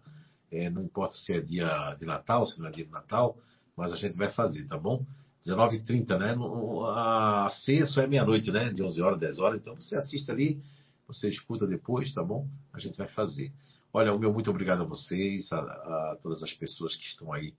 É, 0.51 0.69
não 0.69 0.83
importa 0.83 1.13
se 1.15 1.31
é 1.33 1.39
dia 1.41 1.95
de 1.99 2.05
Natal, 2.05 2.45
se 2.47 2.59
não 2.59 2.67
é 2.67 2.71
dia 2.71 2.85
de 2.85 2.91
Natal, 2.91 3.37
mas 3.77 3.91
a 3.93 3.95
gente 3.95 4.17
vai 4.17 4.29
fazer, 4.29 4.65
tá 4.67 4.77
bom? 4.77 5.05
19h30, 5.45 6.17
né? 6.17 6.35
No- 6.35 6.85
A 6.85 7.49
só 7.85 8.01
é 8.01 8.07
meia-noite, 8.07 8.51
né? 8.51 8.71
De 8.71 8.83
11 8.83 9.01
horas, 9.01 9.19
10 9.19 9.39
horas. 9.39 9.59
Então 9.61 9.75
você 9.75 9.95
assiste 9.95 10.29
ali, 10.31 10.59
Você 11.07 11.27
escuta 11.27 11.65
depois, 11.65 12.13
tá 12.13 12.23
bom? 12.23 12.47
A 12.71 12.77
gente 12.77 12.95
vai 12.97 13.07
fazer. 13.07 13.51
Olha, 13.91 14.13
o 14.13 14.19
meu 14.19 14.31
muito 14.31 14.49
obrigado 14.51 14.81
a 14.83 14.85
vocês, 14.85 15.51
a, 15.51 15.57
a 15.59 16.17
todas 16.21 16.43
as 16.43 16.53
pessoas 16.53 16.95
que 16.95 17.03
estão 17.03 17.33
aí 17.33 17.51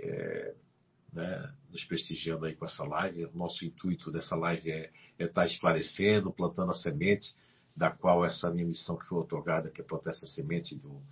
é, 0.00 0.54
né, 1.12 1.52
nos 1.70 1.84
prestigiando 1.84 2.46
aí 2.46 2.54
com 2.54 2.64
essa 2.64 2.82
live. 2.82 3.26
O 3.26 3.36
nosso 3.36 3.62
intuito 3.62 4.10
dessa 4.10 4.34
live 4.34 4.70
é, 4.70 4.90
é 5.18 5.24
estar 5.24 5.44
esclarecendo, 5.44 6.32
plantando 6.32 6.70
a 6.70 6.74
semente, 6.74 7.34
da 7.76 7.90
qual 7.90 8.24
essa 8.24 8.50
minha 8.50 8.66
missão 8.66 8.96
que 8.96 9.04
foi 9.06 9.18
otorgada, 9.18 9.68
que 9.70 9.82
é 9.82 9.84
plantar 9.84 10.10
essa 10.12 10.26
semente 10.26 10.74
do, 10.74 11.02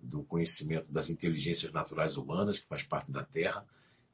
do 0.00 0.22
conhecimento 0.22 0.92
das 0.92 1.10
inteligências 1.10 1.72
naturais 1.72 2.16
humanas, 2.16 2.58
que 2.60 2.68
faz 2.68 2.84
parte 2.84 3.10
da 3.10 3.24
Terra. 3.24 3.64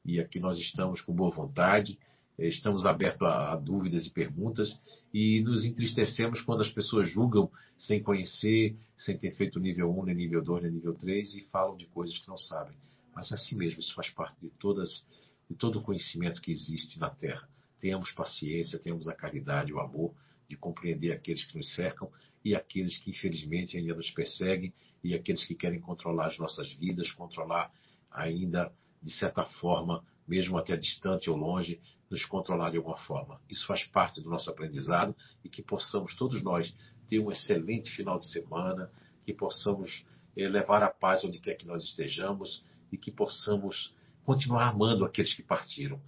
E 0.05 0.19
aqui 0.19 0.39
nós 0.39 0.57
estamos 0.57 1.01
com 1.01 1.13
boa 1.13 1.29
vontade, 1.29 1.97
eh, 2.37 2.47
estamos 2.47 2.85
abertos 2.85 3.27
a, 3.27 3.53
a 3.53 3.55
dúvidas 3.55 4.05
e 4.05 4.11
perguntas 4.11 4.79
e 5.13 5.41
nos 5.41 5.65
entristecemos 5.65 6.41
quando 6.41 6.61
as 6.61 6.71
pessoas 6.71 7.09
julgam 7.09 7.51
sem 7.77 8.01
conhecer, 8.01 8.77
sem 8.97 9.17
ter 9.17 9.31
feito 9.31 9.59
nível 9.59 9.91
1, 9.99 10.05
nem 10.05 10.15
nível 10.15 10.43
2, 10.43 10.63
nem 10.63 10.71
nível 10.71 10.95
3 10.95 11.35
e 11.35 11.41
falam 11.51 11.75
de 11.75 11.85
coisas 11.87 12.17
que 12.17 12.27
não 12.27 12.37
sabem. 12.37 12.75
Mas 13.13 13.31
é 13.31 13.35
assim 13.35 13.55
mesmo, 13.55 13.79
isso 13.79 13.93
faz 13.93 14.09
parte 14.09 14.39
de, 14.41 14.49
todas, 14.51 15.05
de 15.49 15.55
todo 15.55 15.79
o 15.79 15.81
conhecimento 15.81 16.41
que 16.41 16.51
existe 16.51 16.97
na 16.99 17.09
Terra. 17.09 17.47
Tenhamos 17.79 18.11
paciência, 18.11 18.79
tenhamos 18.79 19.07
a 19.07 19.13
caridade, 19.13 19.73
o 19.73 19.79
amor 19.79 20.13
de 20.47 20.55
compreender 20.55 21.11
aqueles 21.11 21.43
que 21.43 21.57
nos 21.57 21.75
cercam 21.75 22.09
e 22.43 22.55
aqueles 22.55 22.97
que 22.97 23.11
infelizmente 23.11 23.77
ainda 23.77 23.93
nos 23.93 24.09
perseguem 24.11 24.73
e 25.03 25.13
aqueles 25.13 25.45
que 25.45 25.55
querem 25.55 25.79
controlar 25.79 26.27
as 26.27 26.37
nossas 26.37 26.71
vidas, 26.73 27.11
controlar 27.11 27.71
ainda 28.09 28.73
de 29.01 29.11
certa 29.11 29.43
forma, 29.45 30.03
mesmo 30.27 30.57
até 30.57 30.75
distante 30.77 31.29
ou 31.29 31.37
longe, 31.37 31.79
nos 32.09 32.25
controlar 32.25 32.71
de 32.71 32.77
alguma 32.77 32.97
forma. 32.97 33.39
Isso 33.49 33.65
faz 33.65 33.85
parte 33.87 34.21
do 34.21 34.29
nosso 34.29 34.49
aprendizado 34.49 35.15
e 35.43 35.49
que 35.49 35.61
possamos 35.61 36.15
todos 36.15 36.43
nós 36.43 36.73
ter 37.07 37.19
um 37.19 37.31
excelente 37.31 37.89
final 37.91 38.19
de 38.19 38.27
semana, 38.31 38.91
que 39.25 39.33
possamos 39.33 40.05
eh, 40.35 40.47
levar 40.47 40.83
a 40.83 40.89
paz 40.89 41.23
onde 41.23 41.39
quer 41.39 41.55
que 41.55 41.65
nós 41.65 41.83
estejamos 41.83 42.63
e 42.91 42.97
que 42.97 43.11
possamos 43.11 43.93
continuar 44.23 44.69
amando 44.69 45.05
aqueles 45.05 45.33
que 45.33 45.43
partiram 45.43 45.99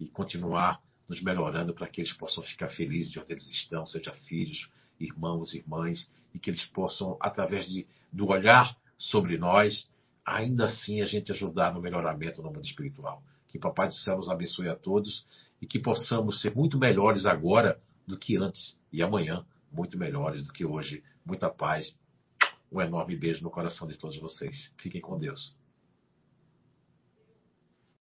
e 0.00 0.06
continuar 0.06 0.80
nos 1.08 1.20
melhorando 1.22 1.74
para 1.74 1.86
que 1.86 2.00
eles 2.00 2.12
possam 2.12 2.42
ficar 2.42 2.68
felizes 2.68 3.12
de 3.12 3.20
onde 3.20 3.32
eles 3.32 3.46
estão, 3.50 3.86
seja 3.86 4.12
filhos, 4.12 4.68
irmãos, 4.98 5.54
irmãs, 5.54 6.10
e 6.34 6.38
que 6.38 6.50
eles 6.50 6.64
possam, 6.66 7.16
através 7.20 7.66
de, 7.66 7.86
do 8.12 8.28
olhar 8.28 8.76
sobre 8.98 9.38
nós, 9.38 9.88
ainda 10.26 10.64
assim 10.64 11.00
a 11.00 11.06
gente 11.06 11.30
ajudar 11.30 11.72
no 11.72 11.80
melhoramento 11.80 12.42
no 12.42 12.50
mundo 12.50 12.64
espiritual. 12.64 13.22
Que 13.46 13.60
Papai 13.60 13.86
do 13.86 13.94
Céu 13.94 14.16
nos 14.16 14.28
abençoe 14.28 14.68
a 14.68 14.74
todos 14.74 15.24
e 15.62 15.66
que 15.66 15.78
possamos 15.78 16.42
ser 16.42 16.54
muito 16.54 16.76
melhores 16.76 17.24
agora 17.24 17.80
do 18.06 18.18
que 18.18 18.36
antes 18.36 18.76
e 18.92 19.02
amanhã 19.02 19.46
muito 19.70 19.96
melhores 19.96 20.42
do 20.42 20.52
que 20.52 20.64
hoje. 20.64 21.02
Muita 21.24 21.48
paz. 21.48 21.94
Um 22.70 22.80
enorme 22.80 23.16
beijo 23.16 23.44
no 23.44 23.50
coração 23.50 23.86
de 23.86 23.96
todos 23.96 24.18
vocês. 24.18 24.72
Fiquem 24.76 25.00
com 25.00 25.16
Deus. 25.16 25.54